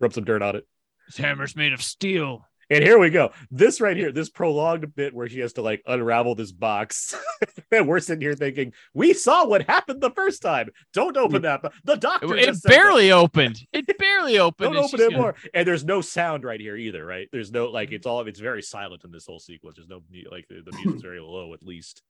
rub 0.00 0.12
some 0.12 0.24
dirt 0.24 0.42
on 0.42 0.54
it. 0.56 0.66
his 1.06 1.16
hammer's 1.16 1.56
made 1.56 1.72
of 1.72 1.82
steel. 1.82 2.46
And 2.72 2.84
here 2.84 2.98
we 2.98 3.10
go. 3.10 3.32
This 3.50 3.80
right 3.80 3.96
here, 3.96 4.12
this 4.12 4.28
prolonged 4.30 4.94
bit 4.94 5.14
where 5.14 5.28
she 5.28 5.40
has 5.40 5.52
to 5.54 5.62
like 5.62 5.82
unravel 5.86 6.34
this 6.34 6.52
box. 6.52 7.14
and 7.70 7.86
we're 7.86 8.00
sitting 8.00 8.22
here 8.22 8.34
thinking, 8.34 8.72
we 8.94 9.12
saw 9.12 9.46
what 9.46 9.66
happened 9.68 10.00
the 10.00 10.10
first 10.10 10.40
time. 10.42 10.70
Don't 10.92 11.16
open 11.16 11.42
that. 11.42 11.60
The 11.84 11.96
doctor 11.96 12.34
It 12.36 12.46
just 12.46 12.62
said 12.62 12.70
that. 12.70 12.74
barely 12.76 13.12
opened. 13.12 13.60
It 13.72 13.86
barely 13.98 14.38
opened. 14.40 14.72
Don't 14.74 14.76
and 14.76 14.84
open 14.86 15.00
it 15.00 15.10
gonna- 15.10 15.22
more. 15.22 15.34
And 15.54 15.66
there's 15.68 15.84
no 15.84 16.00
sound 16.00 16.44
right 16.44 16.60
here 16.60 16.76
either, 16.76 17.04
right? 17.04 17.28
There's 17.32 17.52
no 17.52 17.66
like 17.66 17.92
it's 17.92 18.06
all 18.06 18.26
it's 18.26 18.40
very 18.40 18.62
silent 18.62 19.04
in 19.04 19.10
this 19.12 19.26
whole 19.26 19.40
sequence. 19.40 19.76
There's 19.76 19.88
no 19.88 20.00
like 20.30 20.46
the, 20.48 20.62
the 20.64 20.72
music's 20.76 21.02
very 21.08 21.20
low 21.20 21.52
at 21.54 21.62
least. 21.62 22.02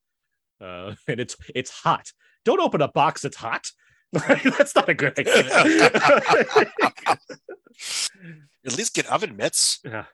Uh 0.60 0.94
and 1.08 1.18
it's 1.18 1.36
it's 1.54 1.70
hot. 1.70 2.12
Don't 2.44 2.60
open 2.60 2.80
a 2.82 2.88
box 2.88 3.22
that's 3.22 3.36
hot. 3.36 3.70
that's 4.12 4.74
not 4.76 4.88
a 4.88 4.94
good 4.94 5.18
idea. 5.18 5.48
At 8.64 8.76
least 8.76 8.94
get 8.94 9.06
oven 9.06 9.36
mitts. 9.36 9.80
yeah. 9.84 10.04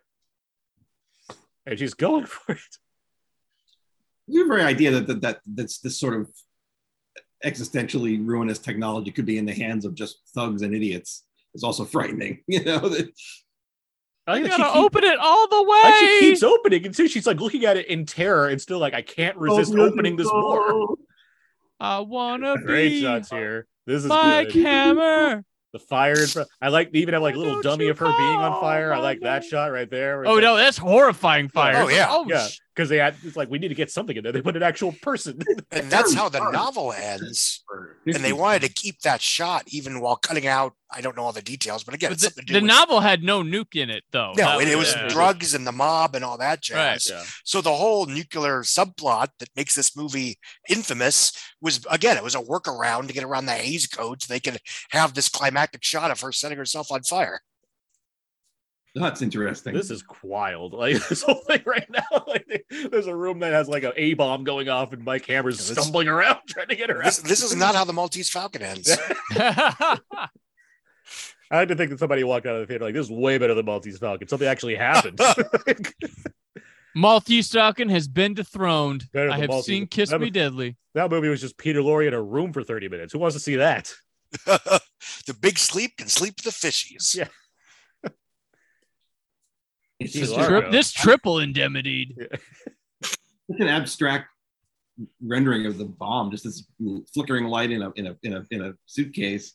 And 1.69 1.79
she's 1.79 1.95
going 1.95 2.27
for 2.35 2.53
it. 2.53 2.79
The 4.29 4.45
very 4.45 4.63
idea 4.63 4.91
that, 4.93 5.07
that 5.07 5.21
that 5.23 5.41
that's 5.47 5.79
this 5.79 5.99
sort 5.99 6.15
of 6.15 6.29
existentially 7.45 8.25
ruinous 8.27 8.59
technology 8.59 9.11
could 9.11 9.25
be 9.27 9.39
in 9.39 9.47
the 9.47 9.55
hands 9.55 9.85
of 9.85 9.95
just 9.95 10.19
thugs 10.35 10.63
and 10.63 10.75
idiots 10.75 11.25
is 11.55 11.63
also 11.65 11.85
frightening. 11.85 12.41
You 12.49 12.65
know, 12.65 12.81
that 12.89 13.09
I 14.27 14.39
You 14.39 14.49
gotta 14.49 14.65
keep- 14.65 14.77
open 14.77 15.05
it 15.05 15.19
all 15.19 15.49
the 15.49 15.63
way. 15.63 15.81
like 15.83 15.95
she 15.95 16.21
keeps 16.21 16.43
opening 16.43 16.85
and 16.87 16.95
so 16.95 17.07
she's 17.07 17.27
like 17.27 17.41
looking 17.41 17.65
at 17.65 17.77
it 17.77 17.87
in 17.87 18.05
terror 18.05 18.49
and 18.49 18.61
still 18.61 18.79
like 18.79 18.93
I 18.95 19.03
can't 19.03 19.37
oh, 19.39 19.41
resist 19.41 19.75
opening 19.75 20.17
this 20.17 20.27
more. 20.27 20.97
I 21.81 22.01
wanna 22.01 22.57
Great 22.63 22.91
be 22.91 23.03
shots 23.03 23.31
here. 23.31 23.67
This 23.87 24.03
is 24.03 24.09
Mike 24.09 24.53
good. 24.53 24.63
Hammer. 24.65 25.45
The 25.79 25.85
fire 25.85 26.21
in 26.21 26.27
front. 26.27 26.49
I 26.61 26.69
like 26.69 26.93
they 26.93 26.99
even 26.99 27.15
have 27.15 27.23
like 27.23 27.35
a 27.35 27.39
little 27.39 27.63
dummy 27.63 27.89
of 27.89 27.99
her 27.99 28.07
being 28.07 28.19
on 28.19 28.53
call 28.53 28.61
fire. 28.61 28.93
I 28.93 28.99
like 28.99 29.21
that 29.21 29.43
name? 29.43 29.51
shot 29.51 29.71
right 29.71 29.89
there. 29.89 30.25
Oh 30.27 30.35
like- 30.35 30.43
no, 30.43 30.57
that's 30.57 30.77
horrifying 30.77 31.49
fire. 31.49 31.77
Oh, 31.77 31.89
yeah. 31.89 32.07
Oh 32.11 32.27
Yeah, 32.29 32.47
sh- 32.47 32.59
because 32.79 32.89
they 32.89 32.99
had 32.99 33.17
it's 33.25 33.37
like 33.37 33.51
we 33.51 33.59
need 33.59 33.69
to 33.69 33.75
get 33.75 33.91
something 33.91 34.17
in 34.17 34.23
there. 34.23 34.31
They 34.31 34.41
put 34.41 34.57
an 34.57 34.63
actual 34.63 34.93
person. 35.03 35.41
And 35.73 35.91
that's 35.91 36.15
how 36.15 36.29
the 36.29 36.51
novel 36.51 36.93
ends. 36.93 37.63
And 38.07 38.17
they 38.17 38.33
wanted 38.33 38.63
to 38.63 38.69
keep 38.69 39.01
that 39.01 39.21
shot 39.21 39.65
even 39.67 40.01
while 40.01 40.17
cutting 40.17 40.47
out. 40.47 40.73
I 40.91 41.01
don't 41.01 41.17
know 41.17 41.25
all 41.25 41.33
the 41.33 41.43
details, 41.43 41.85
but 41.85 41.95
again, 41.95 42.11
But 42.11 42.15
it's 42.15 42.23
the, 42.23 42.29
something 42.31 42.47
to 42.47 42.47
do 42.47 42.53
the 42.55 42.61
with 42.65 42.69
novel 42.69 43.01
had 43.01 43.23
no 43.23 43.43
nuke 43.43 43.75
in 43.75 43.91
it 43.91 44.05
though. 44.13 44.33
No, 44.37 44.59
That 44.59 44.63
it, 44.63 44.69
it 44.69 44.77
was 44.77 44.95
yeah. 44.95 45.09
drugs 45.09 45.55
and 45.55 45.67
the 45.67 45.73
mob 45.73 46.15
and 46.15 46.25
all 46.25 46.39
that 46.39 46.63
jazz. 46.63 47.11
yeah. 47.11 47.25
So 47.45 47.61
the 47.61 47.75
whole 47.75 48.07
nuclear 48.07 48.61
subplot 48.63 49.29
that 49.41 49.51
makes 49.57 49.75
this 49.75 49.97
movie 49.97 50.39
infamous 50.69 51.33
was 51.61 51.85
again, 51.91 52.17
it 52.17 52.23
was 52.23 52.37
a 52.37 52.41
workaround 52.41 53.09
to 53.09 53.13
get 53.13 53.25
around 53.25 53.47
the 53.47 53.53
Hays 53.53 53.87
Code 53.87 54.23
so 54.23 54.33
they 54.33 54.41
could 54.41 54.59
have 54.91 55.15
this 55.15 55.29
climactic 55.29 55.83
shot 55.83 56.11
of 56.11 56.21
her 56.21 56.33
setting 56.33 56.59
herself 56.59 56.91
on 56.93 57.03
fire. 57.03 57.43
That's 58.95 59.23
interesting. 59.23 59.75
This 59.75 59.91
is 59.91 60.03
wild. 60.23 60.73
Like 60.79 61.07
this 61.09 61.23
whole 61.23 61.43
thing 61.47 61.63
right 61.67 61.89
now. 61.91 62.03
Like 62.27 62.67
there's 62.91 63.07
a 63.07 63.15
room 63.17 63.39
that 63.41 63.53
has 63.53 63.69
like 63.69 63.83
a 63.85 63.93
A 64.01 64.15
bomb 64.15 64.45
going 64.45 64.69
off, 64.69 64.93
and 64.93 65.05
Mike 65.05 65.27
Hammer's 65.27 65.57
Yeah, 65.69 65.75
this- 65.75 65.85
stumbling 65.85 66.09
around 66.09 66.39
trying 66.49 66.69
to 66.69 66.77
get 66.77 66.91
her 66.91 67.03
This, 67.03 67.19
this 67.19 67.43
is 67.43 67.55
not 67.57 67.75
how 67.75 67.85
the 67.85 67.93
Maltese 67.93 68.29
Falcon 68.31 68.63
ends. 68.63 68.97
I 71.51 71.57
like 71.61 71.69
to 71.69 71.77
think 71.77 71.91
that 71.91 71.99
somebody 71.99 72.23
walked 72.25 72.47
out 72.47 72.55
of 72.57 72.61
the 72.61 72.67
theater 72.67 72.85
like 72.85 72.95
this 72.95 73.07
is 73.07 73.13
way 73.13 73.39
better 73.39 73.55
than 73.55 73.65
Maltese 73.65 73.99
Falcon. 73.99 74.29
Something 74.29 74.49
actually 74.49 74.75
happened. 74.75 75.19
Maltese 76.95 77.51
Falcon 77.51 77.89
has 77.89 78.09
been 78.09 78.35
dethroned. 78.35 79.05
I 79.15 79.39
have 79.39 79.49
Maltese- 79.49 79.65
seen 79.67 79.87
Kiss 79.87 80.11
that 80.11 80.19
Me 80.21 80.27
was- 80.27 80.33
Deadly. 80.33 80.77
that 80.95 81.11
movie 81.11 81.29
was 81.29 81.41
just 81.41 81.57
Peter 81.57 81.81
Lorre 81.81 82.07
in 82.09 82.15
a 82.15 82.23
room 82.23 82.53
for 82.53 82.63
30 82.63 82.89
minutes. 82.89 83.13
Who 83.13 83.19
wants 83.21 83.35
to 83.37 83.41
see 83.41 83.57
that? 83.57 83.93
the 84.45 85.35
big 85.41 85.59
sleep 85.59 85.93
can 85.97 86.09
sleep 86.09 86.35
with 86.37 86.45
the 86.61 86.67
fishies. 86.69 87.15
Yeah. 87.17 87.29
It's 90.01 90.15
Jeez, 90.15 90.21
just 90.21 90.33
Largo. 90.33 90.61
Tri- 90.63 90.71
this 90.71 90.93
triple 90.93 91.39
indemnity. 91.41 92.17
It's 92.21 93.61
an 93.61 93.69
abstract 93.69 94.29
rendering 95.25 95.67
of 95.67 95.79
the 95.79 95.85
bomb, 95.87 96.31
just 96.31 96.45
this 96.45 96.65
flickering 97.15 97.45
light 97.47 97.71
in 97.71 97.83
a 97.83 97.91
in 97.97 98.07
a 98.09 98.17
in 98.23 98.33
a 98.35 98.45
in 98.51 98.63
a 98.63 98.75
suitcase 98.87 99.55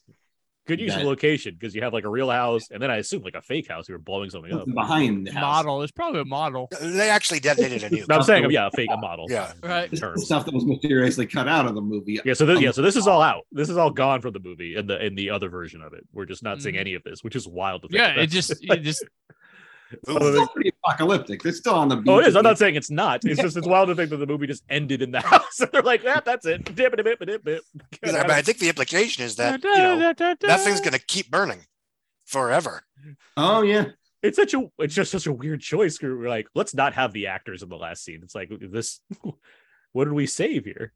Good 0.65 0.79
use 0.79 0.95
of 0.95 1.01
location 1.03 1.57
because 1.59 1.75
you 1.75 1.81
have 1.81 1.91
like 1.91 2.05
a 2.05 2.09
real 2.09 2.29
house, 2.29 2.71
and 2.71 2.81
then 2.81 2.89
I 2.89 2.95
assume 2.95 3.21
like 3.21 3.35
a 3.35 3.41
fake 3.41 3.67
house. 3.67 3.89
You 3.89 3.95
were 3.95 3.99
blowing 3.99 4.29
something 4.29 4.53
up. 4.53 4.65
behind 4.73 5.27
the 5.27 5.33
house. 5.33 5.41
Model. 5.41 5.81
It's 5.81 5.91
probably 5.91 6.21
a 6.21 6.25
model. 6.25 6.69
They 6.79 7.09
actually 7.09 7.41
detonated 7.41 7.83
a 7.83 7.89
new. 7.93 8.05
No, 8.09 8.15
I'm 8.15 8.23
saying, 8.23 8.49
yeah, 8.49 8.67
a 8.67 8.71
fake 8.71 8.87
a 8.89 8.95
model. 8.95 9.25
Yeah. 9.29 9.51
Right. 9.61 9.91
This 9.91 9.97
is 9.97 9.99
the 9.99 10.07
Terms. 10.07 10.25
stuff 10.25 10.45
that 10.45 10.53
was 10.53 10.63
mysteriously 10.65 11.25
cut 11.25 11.49
out 11.49 11.65
of 11.65 11.75
the 11.75 11.81
movie. 11.81 12.21
Yeah, 12.23 12.31
so 12.33 12.45
this, 12.45 12.61
yeah, 12.61 12.71
so 12.71 12.81
this 12.81 12.95
is 12.95 13.07
all 13.07 13.21
out. 13.21 13.43
This 13.51 13.69
is 13.69 13.75
all 13.75 13.89
gone 13.91 14.21
from 14.21 14.31
the 14.31 14.39
movie 14.39 14.75
and 14.77 14.89
the 14.89 15.05
in 15.05 15.15
the 15.15 15.31
other 15.31 15.49
version 15.49 15.81
of 15.81 15.91
it. 15.91 16.07
We're 16.13 16.25
just 16.27 16.43
not 16.43 16.61
seeing 16.61 16.75
Mhm. 16.75 16.79
any 16.79 16.93
of 16.93 17.03
this, 17.03 17.25
which 17.25 17.35
is 17.35 17.45
wild 17.45 17.81
to 17.81 17.89
think. 17.89 17.97
Yeah, 17.99 18.11
about. 18.13 18.19
it 18.23 18.27
just 18.27 18.55
it 18.61 18.83
just 18.83 19.03
Ooh, 19.03 19.07
It's 19.91 20.09
still 20.11 20.47
pretty 20.47 20.71
apocalyptic. 20.83 21.43
They're 21.43 21.51
still 21.51 21.75
on 21.75 21.87
the 21.87 21.97
beach. 21.97 22.09
Oh, 22.09 22.19
it 22.19 22.27
is. 22.27 22.35
I'm 22.35 22.43
not 22.43 22.57
saying 22.57 22.75
it's 22.75 22.89
not. 22.89 23.23
It's 23.25 23.39
just 23.39 23.55
it's 23.55 23.67
wild 23.67 23.89
to 23.89 23.95
think 23.95 24.09
that 24.09 24.17
the 24.17 24.25
movie 24.25 24.47
just 24.47 24.63
ended 24.69 25.01
in 25.03 25.11
the 25.11 25.19
house. 25.31 25.59
And 25.59 25.69
they're 25.71 25.83
like, 25.83 26.03
yeah, 26.03 26.19
that's 26.19 26.45
it. 26.47 26.63
Dip, 26.65 26.95
dip, 26.95 27.05
dip, 27.05 27.19
dip, 27.19 27.43
dip. 27.45 27.63
I, 28.03 28.37
I 28.37 28.41
think 28.41 28.57
the 28.57 28.69
implication 28.69 29.23
is 29.23 29.35
that 29.35 29.63
you 29.63 29.69
know 29.69 30.13
that 30.17 30.59
thing's 30.61 30.79
going 30.79 30.93
to 30.93 30.99
keep 31.05 31.29
burning 31.29 31.59
forever. 32.25 32.83
Oh 33.37 33.61
yeah. 33.61 33.85
It's 34.23 34.37
such 34.37 34.53
a. 34.53 34.63
It's 34.79 34.95
just 34.95 35.11
such 35.11 35.27
a 35.27 35.33
weird 35.33 35.61
choice. 35.61 36.01
We're 36.01 36.29
like, 36.29 36.47
let's 36.55 36.73
not 36.73 36.93
have 36.93 37.11
the 37.13 37.27
actors 37.27 37.61
in 37.61 37.69
the 37.69 37.75
last 37.75 38.03
scene. 38.03 38.21
It's 38.23 38.33
like 38.33 38.49
this. 38.59 38.99
What 39.91 40.05
did 40.05 40.13
we 40.13 40.25
save 40.25 40.65
here? 40.65 40.91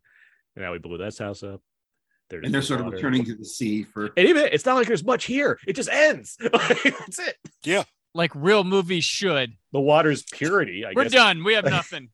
And 0.55 0.63
now 0.65 0.71
we 0.71 0.79
blew 0.79 0.97
this 0.97 1.17
house 1.19 1.43
up. 1.43 1.61
They're 2.29 2.39
And 2.39 2.53
they're 2.53 2.61
just 2.61 2.69
sort 2.69 2.79
of 2.79 2.85
water. 2.87 2.95
returning 2.97 3.25
to 3.25 3.35
the 3.35 3.45
sea 3.45 3.83
for 3.83 4.11
And 4.17 4.27
even 4.27 4.49
it's 4.51 4.65
not 4.65 4.75
like 4.75 4.87
there's 4.87 5.03
much 5.03 5.25
here. 5.25 5.59
It 5.67 5.73
just 5.73 5.89
ends. 5.89 6.37
That's 6.39 7.19
it. 7.19 7.35
Like 8.17 8.31
real 8.35 8.63
movies 8.65 9.05
should. 9.05 9.53
The 9.71 9.79
water's 9.79 10.23
purity. 10.23 10.83
I 10.85 10.91
We're 10.95 11.03
guess. 11.03 11.13
done. 11.13 11.43
We 11.43 11.53
have 11.53 11.65
nothing. 11.69 12.09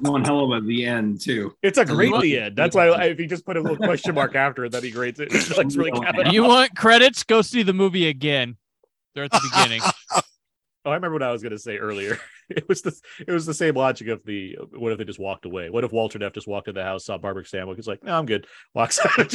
one 0.00 0.24
hell 0.24 0.52
of 0.52 0.62
a 0.62 0.66
the 0.66 0.86
end 0.86 1.20
too. 1.20 1.54
It's 1.62 1.78
a 1.78 1.84
great 1.84 2.12
What- 2.12 2.22
the 2.22 2.38
end. 2.38 2.56
That's 2.56 2.76
why 2.76 2.88
I, 2.88 3.04
if 3.06 3.18
you 3.18 3.26
just 3.26 3.44
put 3.44 3.56
a 3.56 3.60
little 3.60 3.76
question 3.76 4.14
mark 4.14 4.34
after 4.36 4.64
it, 4.66 4.72
then 4.72 4.82
he 4.84 4.90
grades 4.90 5.18
it. 5.20 5.28
It's 5.34 5.56
like 5.56 5.66
really 5.74 5.92
You 6.32 6.44
want 6.44 6.76
credits? 6.76 7.22
Go 7.24 7.42
see 7.42 7.62
the 7.62 7.72
movie 7.72 8.06
again. 8.08 8.56
They're 9.14 9.24
at 9.24 9.30
the 9.32 9.40
beginning. 9.52 9.82
Oh, 10.84 10.90
I 10.90 10.94
remember 10.94 11.12
what 11.14 11.22
I 11.22 11.30
was 11.30 11.42
going 11.42 11.52
to 11.52 11.60
say 11.60 11.76
earlier. 11.78 12.18
It 12.50 12.68
was 12.68 12.82
the 12.82 12.92
it 13.26 13.30
was 13.32 13.46
the 13.46 13.54
same 13.54 13.76
logic 13.76 14.08
of 14.08 14.22
the 14.26 14.58
what 14.72 14.90
if 14.92 14.98
they 14.98 15.04
just 15.04 15.20
walked 15.20 15.46
away? 15.46 15.70
What 15.70 15.84
if 15.84 15.92
Walter 15.92 16.18
Neff 16.18 16.32
just 16.34 16.48
walked 16.48 16.66
in 16.68 16.74
the 16.74 16.82
house, 16.82 17.06
saw 17.06 17.16
Barbara 17.16 17.44
Stanwyck, 17.44 17.76
he's 17.76 17.86
like, 17.86 18.02
no, 18.02 18.18
I'm 18.18 18.26
good. 18.26 18.46
Walks 18.74 18.98
out. 19.06 19.32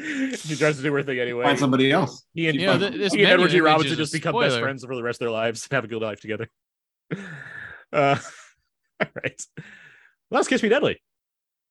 She 0.00 0.56
tries 0.56 0.76
to 0.76 0.82
do 0.82 0.92
her 0.92 1.02
thing 1.02 1.18
anyway. 1.18 1.44
Find 1.44 1.58
somebody 1.58 1.90
else. 1.90 2.24
He 2.34 2.48
and, 2.48 2.58
You 2.60 2.66
know, 2.66 2.78
th- 2.78 2.94
this 2.94 3.12
he 3.12 3.22
and 3.22 3.32
Edward 3.32 3.50
G. 3.50 3.60
Robinson 3.60 3.96
just 3.96 4.12
become 4.12 4.38
best 4.38 4.58
friends 4.58 4.84
for 4.84 4.94
the 4.94 5.02
rest 5.02 5.16
of 5.16 5.26
their 5.26 5.30
lives 5.30 5.66
and 5.70 5.76
have 5.76 5.84
a 5.84 5.88
good 5.88 6.02
life 6.02 6.20
together. 6.20 6.48
Uh, 7.90 8.18
all 9.00 9.06
right. 9.24 9.42
Well, 9.56 10.40
that's 10.40 10.48
Kiss 10.48 10.62
Me 10.62 10.68
Deadly. 10.68 11.00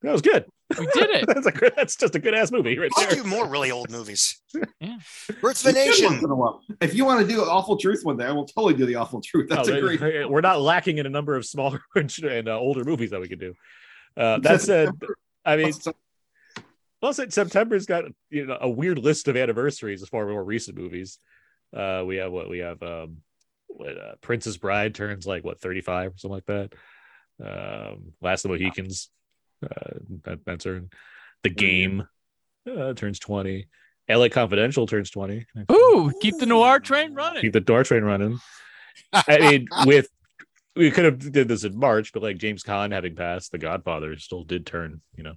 That 0.02 0.12
was 0.12 0.24
good. 0.24 0.46
We 0.78 0.88
did 0.88 1.10
it. 1.12 1.26
that's 1.28 1.46
a 1.46 1.52
good. 1.52 1.74
That's 1.76 1.96
just 1.96 2.16
a 2.16 2.20
good 2.20 2.34
ass 2.34 2.52
movie 2.52 2.78
right 2.78 2.90
I'll 2.98 3.08
there. 3.08 3.24
do 3.24 3.24
more 3.24 3.48
really 3.48 3.70
old 3.72 3.92
movies. 3.92 4.42
Yeah. 4.80 4.98
Birth 5.42 5.66
of 5.66 5.76
a 5.76 5.80
once 5.86 6.02
Nation. 6.02 6.14
in 6.24 6.30
a 6.30 6.36
while. 6.36 6.62
If 6.82 6.96
you 6.96 7.06
want 7.06 7.22
to 7.22 7.28
do 7.28 7.42
an 7.44 7.50
awful 7.50 7.78
truth 7.78 8.02
one 8.04 8.18
day, 8.18 8.26
I 8.26 8.32
will 8.32 8.48
totally 8.48 8.74
do 8.74 8.86
the 8.88 8.96
awful 8.96 9.22
truth. 9.22 9.48
That's 9.50 9.68
No, 9.70 9.76
a 9.78 9.98
great. 9.98 10.30
We're 10.30 10.42
not 10.42 10.60
lacking 10.60 10.98
in 10.98 11.06
a 11.06 11.10
number 11.10 11.36
of 11.36 11.46
smaller 11.46 11.82
and 11.96 12.48
uh, 12.50 12.58
older 12.58 12.84
movies 12.84 13.12
that 13.12 13.22
we 13.22 13.28
could 13.28 13.40
do. 13.40 13.54
Uh, 14.16 14.40
that 14.40 14.62
said, 14.62 14.90
I 15.46 15.58
mean, 15.58 15.74
plus 17.02 17.20
it, 17.20 17.34
September's 17.34 17.86
got 17.86 18.06
you 18.30 18.46
know 18.46 18.58
a 18.60 18.70
weird 18.70 19.00
list 19.00 19.28
of 19.28 19.38
anniversaries 19.38 20.02
as 20.02 20.10
far 20.10 20.28
as 20.28 20.32
more 20.32 20.44
recent 20.44 20.78
movies. 20.78 21.20
Uh, 21.76 22.04
we 22.06 22.18
have 22.18 22.32
what 22.32 22.50
we 22.50 22.60
have. 22.60 22.82
Um, 22.82 23.18
what, 23.68 23.98
uh, 23.98 24.16
Princess 24.22 24.58
Bride 24.58 24.96
turns 24.96 25.28
like 25.28 25.44
what 25.44 25.60
35 25.60 26.12
or 26.12 26.18
something 26.18 26.36
like 26.36 26.46
that. 26.46 26.74
Um, 27.44 28.14
Last 28.22 28.46
of 28.46 28.50
the 28.50 28.58
Mohicans. 28.58 29.10
Uh, 29.64 30.00
that, 30.24 30.40
that's 30.46 30.66
her. 30.66 30.84
The 31.44 31.50
Game 31.50 32.08
uh, 32.70 32.94
turns 32.94 33.20
20. 33.20 33.68
LA 34.10 34.30
Confidential 34.30 34.88
turns 34.88 35.10
20. 35.12 35.46
Ooh, 35.72 36.14
keep 36.22 36.38
the 36.38 36.46
noir 36.46 36.80
train 36.80 37.14
running. 37.14 37.42
keep 37.42 37.54
the 37.54 37.60
door 37.60 37.84
train 37.84 38.04
running. 38.04 38.40
I 39.14 39.38
mean, 39.40 39.68
with 39.86 40.08
we 40.76 40.92
could 40.92 41.06
have 41.06 41.32
did 41.32 41.48
this 41.48 41.64
in 41.64 41.78
March, 41.78 42.14
but 42.14 42.24
like 42.24 42.38
James 42.38 42.64
Caan 42.64 42.92
having 42.92 43.16
passed, 43.16 43.52
The 43.52 43.58
Godfather 43.58 44.18
still 44.18 44.44
did 44.44 44.66
turn, 44.66 45.02
you 45.16 45.24
know, 45.24 45.34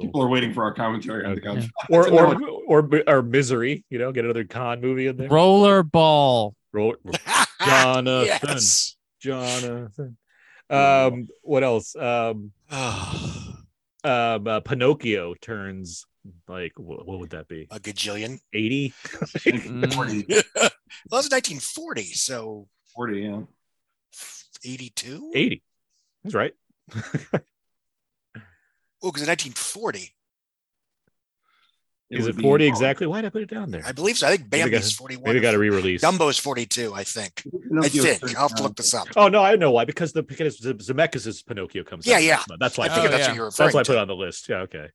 People 0.00 0.22
are 0.22 0.28
waiting 0.28 0.54
for 0.54 0.62
our 0.64 0.72
commentary 0.72 1.24
on 1.26 1.34
the 1.34 1.40
Okay. 1.48 1.60
couch. 1.60 1.70
or 1.90 2.08
or 2.12 2.40
or 2.66 3.02
or 3.06 3.22
Misery, 3.22 3.84
you 3.90 3.98
know, 3.98 4.12
get 4.12 4.24
another 4.24 4.44
Caan 4.44 4.80
movie 4.80 5.06
in 5.08 5.16
there. 5.16 5.28
Rollerball. 5.28 6.52
Roll, 6.72 6.96
Jonathan, 7.64 8.26
yes. 8.26 8.96
Jonathan. 9.20 10.16
Um, 10.70 11.28
what 11.42 11.64
else? 11.64 11.96
Um, 11.96 12.52
um, 12.70 13.66
uh, 14.04 14.60
Pinocchio 14.60 15.34
turns 15.40 16.04
like 16.46 16.72
what, 16.76 17.06
what 17.06 17.18
would 17.20 17.30
that 17.30 17.48
be? 17.48 17.66
a 17.70 17.80
gajillion. 17.80 18.38
Eighty? 18.52 18.92
Mm. 19.02 19.92
40, 19.94 20.24
Well, 20.28 20.42
that 20.54 20.72
was 21.10 21.30
1940, 21.30 22.02
so 22.04 22.68
40, 22.94 23.20
yeah. 23.20 23.40
82. 24.64 25.32
Eighty. 25.34 25.62
That's 26.24 26.34
right. 26.34 26.52
Oh, 29.02 29.08
because 29.10 29.22
in 29.22 29.28
1940, 29.28 30.14
It 32.10 32.18
Is 32.20 32.24
would 32.24 32.34
it 32.34 32.36
be- 32.38 32.42
forty 32.42 32.66
exactly? 32.66 33.06
Why 33.06 33.20
did 33.20 33.26
I 33.26 33.30
put 33.30 33.42
it 33.42 33.50
down 33.50 33.70
there? 33.70 33.82
I 33.84 33.92
believe 33.92 34.16
so. 34.16 34.26
I 34.26 34.30
think 34.30 34.50
Maybe 34.50 34.70
Bambi's 34.70 34.94
got- 34.94 34.98
41. 34.98 35.24
Maybe 35.24 35.40
got 35.40 35.54
a 35.54 35.58
re-release. 35.58 36.02
Dumbo 36.02 36.30
is 36.30 36.38
42, 36.38 36.94
I 36.94 37.04
think. 37.04 37.42
I 37.82 37.88
think. 37.88 38.34
I'll 38.34 38.48
have 38.48 38.56
to 38.56 38.62
look 38.62 38.76
this 38.76 38.94
up. 38.94 39.08
Oh 39.14 39.28
no, 39.28 39.42
I 39.44 39.56
know 39.56 39.70
why. 39.72 39.84
Because 39.84 40.12
the 40.14 40.22
because 40.22 40.58
Zemeckis' 40.58 41.44
Pinocchio 41.46 41.84
comes. 41.84 42.06
Yeah, 42.06 42.16
out 42.16 42.22
yeah. 42.22 42.30
next 42.36 42.48
month. 42.48 42.60
That's 42.60 42.78
why. 42.78 42.86
I 42.86 42.92
I 42.92 42.94
think 42.94 43.10
that's 43.10 43.20
yeah. 43.20 43.28
what 43.28 43.36
you're 43.36 43.44
referring 43.44 43.66
that's 43.66 43.74
why 43.74 43.80
I 43.80 43.84
put 43.84 43.96
it 43.96 43.98
on 43.98 44.08
the 44.08 44.16
list. 44.16 44.48
Yeah, 44.48 44.56
okay. 44.60 44.88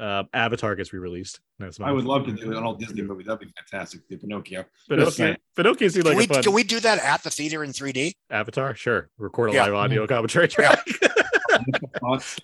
Uh, 0.00 0.24
Avatar 0.32 0.74
gets 0.74 0.92
re-released. 0.92 1.38
Next 1.60 1.78
I 1.80 1.84
month. 1.84 1.96
would 1.96 2.04
love 2.06 2.24
to 2.26 2.32
do 2.32 2.56
an 2.56 2.64
old 2.64 2.80
Disney 2.80 3.02
movie. 3.02 3.22
That'd 3.24 3.40
be 3.40 3.52
fantastic. 3.70 4.08
The 4.08 4.16
Pinocchio. 4.16 4.64
Pinocchio. 4.88 5.10
saying. 5.10 5.36
Pinocchio 5.54 5.88
seemed 5.88 6.04
Can, 6.06 6.16
like 6.16 6.28
we, 6.28 6.34
fun 6.34 6.42
can 6.42 6.52
we 6.52 6.64
do 6.64 6.80
that 6.80 6.98
at 6.98 7.22
the 7.22 7.30
theater 7.30 7.62
in 7.62 7.70
3D? 7.72 8.14
Avatar. 8.30 8.74
Sure, 8.74 9.10
record 9.18 9.50
a 9.50 9.52
Yeah. 9.52 9.64
live 9.66 9.74
audio 9.74 10.06
commentary 10.06 10.48
track. 10.48 10.78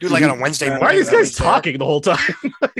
Do 0.01 0.07
it 0.07 0.11
like 0.11 0.23
on 0.23 0.31
a 0.31 0.41
Wednesday 0.41 0.71
Why 0.77 0.93
are 0.93 0.97
these 0.97 1.11
guys 1.11 1.35
There. 1.37 1.47
talking 1.47 1.79
the 1.79 1.85
whole 1.85 2.01
time? 2.01 2.19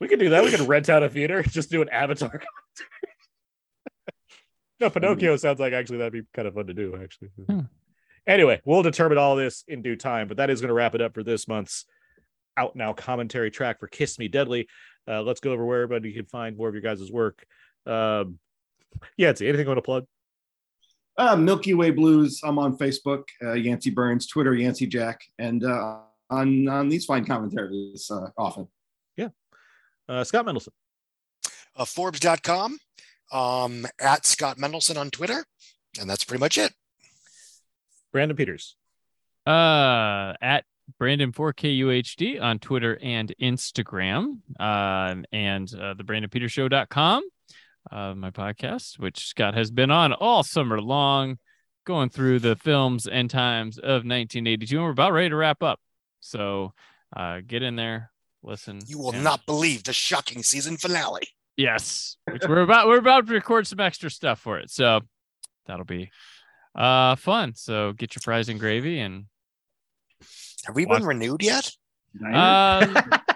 we 0.00 0.08
could 0.08 0.18
do 0.18 0.30
that. 0.30 0.44
We 0.44 0.50
could 0.50 0.68
rent 0.68 0.88
out 0.88 1.02
a 1.02 1.08
theater, 1.08 1.42
just 1.42 1.70
do 1.70 1.82
an 1.82 1.88
Avatar. 1.88 2.28
commentary. 2.28 2.48
no, 4.80 4.90
Pinocchio 4.90 5.36
sounds 5.36 5.60
like 5.60 5.72
actually 5.72 5.98
that'd 5.98 6.12
be 6.12 6.22
kind 6.34 6.48
of 6.48 6.54
fun 6.54 6.66
to 6.66 6.74
do. 6.74 6.98
Actually. 7.00 7.28
Hmm. 7.48 7.60
Anyway, 8.26 8.60
we'll 8.64 8.82
determine 8.82 9.18
all 9.18 9.36
this 9.36 9.64
in 9.66 9.82
due 9.82 9.96
time, 9.96 10.28
but 10.28 10.36
that 10.36 10.50
is 10.50 10.60
going 10.60 10.68
to 10.68 10.74
wrap 10.74 10.94
it 10.94 11.00
up 11.00 11.14
for 11.14 11.22
this 11.22 11.48
month's 11.48 11.86
out 12.56 12.76
now 12.76 12.92
commentary 12.92 13.50
track 13.50 13.80
for 13.80 13.88
Kiss 13.88 14.18
Me 14.18 14.28
Deadly. 14.28 14.68
Uh, 15.08 15.22
let's 15.22 15.40
go 15.40 15.52
over 15.52 15.64
where 15.64 15.82
everybody 15.82 16.12
can 16.12 16.26
find 16.26 16.56
more 16.56 16.68
of 16.68 16.74
your 16.74 16.82
guys' 16.82 17.10
work. 17.10 17.44
Um, 17.86 18.38
yeah, 19.16 19.30
it's 19.30 19.40
anything 19.40 19.60
you 19.60 19.66
want 19.66 19.78
to 19.78 19.82
plug? 19.82 20.06
Uh, 21.18 21.36
Milky 21.36 21.74
Way 21.74 21.90
Blues. 21.90 22.40
I'm 22.42 22.58
on 22.58 22.76
Facebook, 22.78 23.24
uh, 23.42 23.52
Yancey 23.52 23.90
Burns, 23.90 24.26
Twitter, 24.26 24.54
Yancey 24.54 24.86
Jack, 24.86 25.20
and 25.38 25.64
uh, 25.64 25.98
on 26.30 26.68
on 26.68 26.88
these 26.88 27.04
fine 27.04 27.24
commentaries 27.24 28.10
uh, 28.10 28.28
often. 28.38 28.68
Yeah. 29.16 29.28
Uh, 30.08 30.24
Scott 30.24 30.46
Mendelson. 30.46 30.70
uh, 31.76 31.84
Forbes.com, 31.84 32.78
um, 33.32 33.86
at 34.00 34.24
Scott 34.26 34.56
Mendelson 34.58 34.96
on 34.96 35.10
Twitter. 35.10 35.44
And 36.00 36.08
that's 36.08 36.24
pretty 36.24 36.40
much 36.40 36.56
it. 36.56 36.72
Brandon 38.12 38.36
Peters. 38.36 38.76
Uh, 39.46 40.32
at 40.40 40.64
Brandon 40.98 41.32
4KUHD 41.32 42.40
on 42.40 42.58
Twitter 42.58 42.98
and 43.02 43.34
Instagram, 43.40 44.38
um, 44.60 45.24
and 45.32 45.72
uh, 45.74 45.94
the 45.94 46.04
BrandonPetersShow.com, 46.04 47.22
uh, 47.90 48.14
my 48.14 48.30
podcast, 48.30 48.98
which 48.98 49.26
Scott 49.26 49.54
has 49.54 49.70
been 49.70 49.90
on 49.90 50.12
all 50.12 50.42
summer 50.42 50.80
long, 50.80 51.38
going 51.84 52.08
through 52.10 52.38
the 52.38 52.56
films 52.56 53.06
and 53.06 53.28
times 53.28 53.78
of 53.78 54.04
1982. 54.04 54.76
And 54.76 54.84
we're 54.84 54.90
about 54.92 55.12
ready 55.12 55.30
to 55.30 55.36
wrap 55.36 55.62
up. 55.62 55.80
So 56.20 56.72
uh, 57.16 57.40
get 57.46 57.62
in 57.62 57.76
there, 57.76 58.10
listen. 58.42 58.80
You 58.86 58.98
will 58.98 59.12
and- 59.12 59.24
not 59.24 59.44
believe 59.46 59.84
the 59.84 59.92
shocking 59.92 60.42
season 60.42 60.76
finale. 60.76 61.22
Yes, 61.56 62.16
which 62.30 62.42
we're 62.48 62.62
about 62.62 62.86
we're 62.86 62.96
about 62.98 63.26
to 63.26 63.34
record 63.34 63.66
some 63.66 63.78
extra 63.80 64.08
stuff 64.10 64.40
for 64.40 64.58
it, 64.58 64.70
so 64.70 65.00
that'll 65.66 65.84
be 65.84 66.10
uh 66.74 67.14
fun. 67.16 67.52
So 67.54 67.92
get 67.92 68.14
your 68.14 68.20
fries 68.22 68.48
and 68.48 68.58
gravy 68.58 69.00
and 69.00 69.26
Have 70.64 70.74
we 70.74 70.86
Watch- 70.86 71.00
been 71.00 71.06
renewed 71.08 71.42
yet? 71.42 71.70
um, 72.24 72.96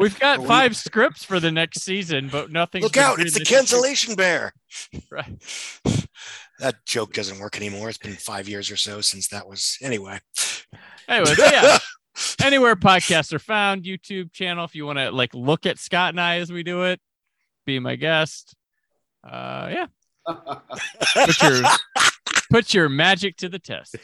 we've 0.00 0.18
got 0.18 0.40
we- 0.40 0.46
five 0.46 0.76
scripts 0.76 1.24
for 1.24 1.38
the 1.40 1.50
next 1.50 1.82
season, 1.82 2.28
but 2.28 2.50
nothing. 2.50 2.82
Look 2.82 2.96
out, 2.96 3.20
it's 3.20 3.38
the 3.38 3.44
cancellation 3.44 4.14
bear. 4.14 4.52
Right. 5.10 5.26
That 6.60 6.84
joke 6.86 7.12
doesn't 7.12 7.40
work 7.40 7.56
anymore. 7.56 7.88
It's 7.88 7.98
been 7.98 8.12
five 8.12 8.48
years 8.48 8.70
or 8.70 8.76
so 8.76 9.00
since 9.00 9.26
that 9.28 9.48
was. 9.48 9.76
Anyway. 9.82 10.20
Anyway, 11.08 11.34
so 11.34 11.44
yeah. 11.44 11.78
Anywhere 12.44 12.76
podcasts 12.76 13.32
are 13.32 13.40
found, 13.40 13.82
YouTube 13.82 14.32
channel. 14.32 14.64
If 14.64 14.76
you 14.76 14.86
want 14.86 14.98
to 14.98 15.10
like 15.10 15.34
look 15.34 15.66
at 15.66 15.78
Scott 15.78 16.10
and 16.10 16.20
I 16.20 16.36
as 16.36 16.52
we 16.52 16.62
do 16.62 16.84
it, 16.84 17.00
be 17.66 17.80
my 17.80 17.96
guest. 17.96 18.54
Uh, 19.24 19.70
yeah. 19.72 19.86
put 21.24 21.42
your 21.42 21.62
Put 22.50 22.74
your 22.74 22.88
magic 22.88 23.36
to 23.38 23.48
the 23.48 23.60
test. 23.60 23.96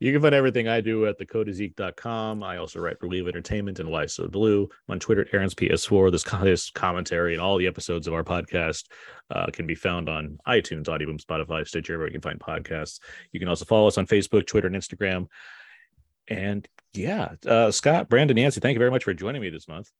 You 0.00 0.12
can 0.12 0.22
find 0.22 0.34
everything 0.34 0.66
I 0.66 0.80
do 0.80 1.06
at 1.06 1.18
thecodeofzeke.com. 1.18 2.42
I 2.42 2.56
also 2.56 2.80
write 2.80 2.98
for 2.98 3.06
Leave 3.06 3.28
Entertainment 3.28 3.80
and 3.80 3.90
Why 3.90 4.06
So 4.06 4.28
Blu. 4.28 4.62
I'm 4.88 4.92
on 4.92 4.98
Twitter 4.98 5.20
at 5.20 5.34
Aaron's 5.34 5.54
PS4. 5.54 6.10
This, 6.10 6.24
this 6.24 6.70
commentary 6.70 7.34
and 7.34 7.42
all 7.42 7.58
the 7.58 7.66
episodes 7.66 8.06
of 8.06 8.14
our 8.14 8.24
podcast 8.24 8.86
uh, 9.30 9.46
can 9.52 9.66
be 9.66 9.74
found 9.74 10.08
on 10.08 10.38
iTunes, 10.48 10.86
Audioboom, 10.86 11.22
Spotify, 11.22 11.68
Stitcher, 11.68 11.98
where 11.98 12.06
you 12.06 12.12
can 12.12 12.22
find 12.22 12.40
podcasts. 12.40 13.00
You 13.32 13.40
can 13.40 13.48
also 13.50 13.66
follow 13.66 13.88
us 13.88 13.98
on 13.98 14.06
Facebook, 14.06 14.46
Twitter, 14.46 14.68
and 14.68 14.76
Instagram. 14.76 15.26
And 16.28 16.66
yeah, 16.94 17.34
uh, 17.46 17.70
Scott, 17.70 18.08
Brandon, 18.08 18.38
Yancey, 18.38 18.60
thank 18.60 18.74
you 18.74 18.78
very 18.78 18.90
much 18.90 19.04
for 19.04 19.12
joining 19.12 19.42
me 19.42 19.50
this 19.50 19.68
month. 19.68 19.90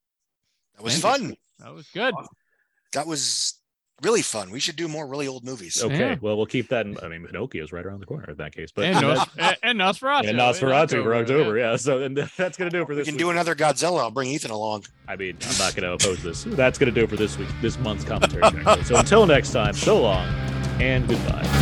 That 0.77 0.82
was 0.82 0.98
Thank 0.98 1.14
fun. 1.14 1.36
That 1.59 1.74
was 1.74 1.86
good. 1.89 2.14
That 2.94 3.06
was 3.06 3.60
really 4.02 4.22
fun. 4.22 4.51
We 4.51 4.60
should 4.60 4.77
do 4.77 4.89
more 4.89 5.06
really 5.06 5.27
old 5.28 5.44
movies. 5.44 5.82
Okay, 5.82 5.98
Yeah. 5.98 6.16
well, 6.20 6.36
we'll 6.36 6.47
keep 6.47 6.68
that. 6.68 6.86
In, 6.86 6.97
I 7.02 7.09
mean, 7.09 7.27
Pinocchio's 7.27 7.72
right 7.72 7.85
around 7.85 8.01
the 8.01 8.06
corner 8.06 8.31
in 8.31 8.36
that 8.36 8.55
case. 8.55 8.70
But 8.74 8.85
and, 8.86 9.01
Nos- 9.01 9.27
and, 9.39 9.56
and 9.62 9.78
Nosferatu. 9.81 10.20
and 10.20 10.28
in 10.31 10.36
Nosferatu 10.36 11.02
for 11.02 11.14
October. 11.14 11.56
yeah. 11.59 11.70
Yeah. 11.70 11.77
So 11.77 12.02
and 12.02 12.16
that's 12.36 12.56
going 12.56 12.70
to 12.70 12.77
do 12.77 12.82
it 12.82 12.86
for 12.86 12.94
this. 12.94 13.01
We 13.01 13.05
this 13.05 13.06
can 13.06 13.14
week. 13.14 13.18
do 13.20 13.31
another 13.31 13.55
Godzilla. 13.55 14.01
I'll 14.01 14.10
bring 14.10 14.31
Ethan 14.31 14.51
along. 14.51 14.85
I 15.09 15.16
mean, 15.16 15.36
I'm 15.43 15.59
not 15.59 15.74
going 15.74 15.82
to 15.85 15.93
oppose 15.93 16.22
this. 16.22 16.44
That's 16.44 16.78
going 16.78 16.93
to 16.93 16.98
do 17.01 17.05
it 17.05 17.10
for 17.10 17.16
this 17.16 17.36
week, 17.39 17.48
this 17.60 17.78
month's 17.78 18.05
commentary. 18.05 18.43
so 18.85 18.97
until 18.97 19.27
next 19.27 19.52
time, 19.52 19.74
so 19.74 20.01
long 20.01 20.27
and 20.81 21.06
goodbye. 21.09 21.60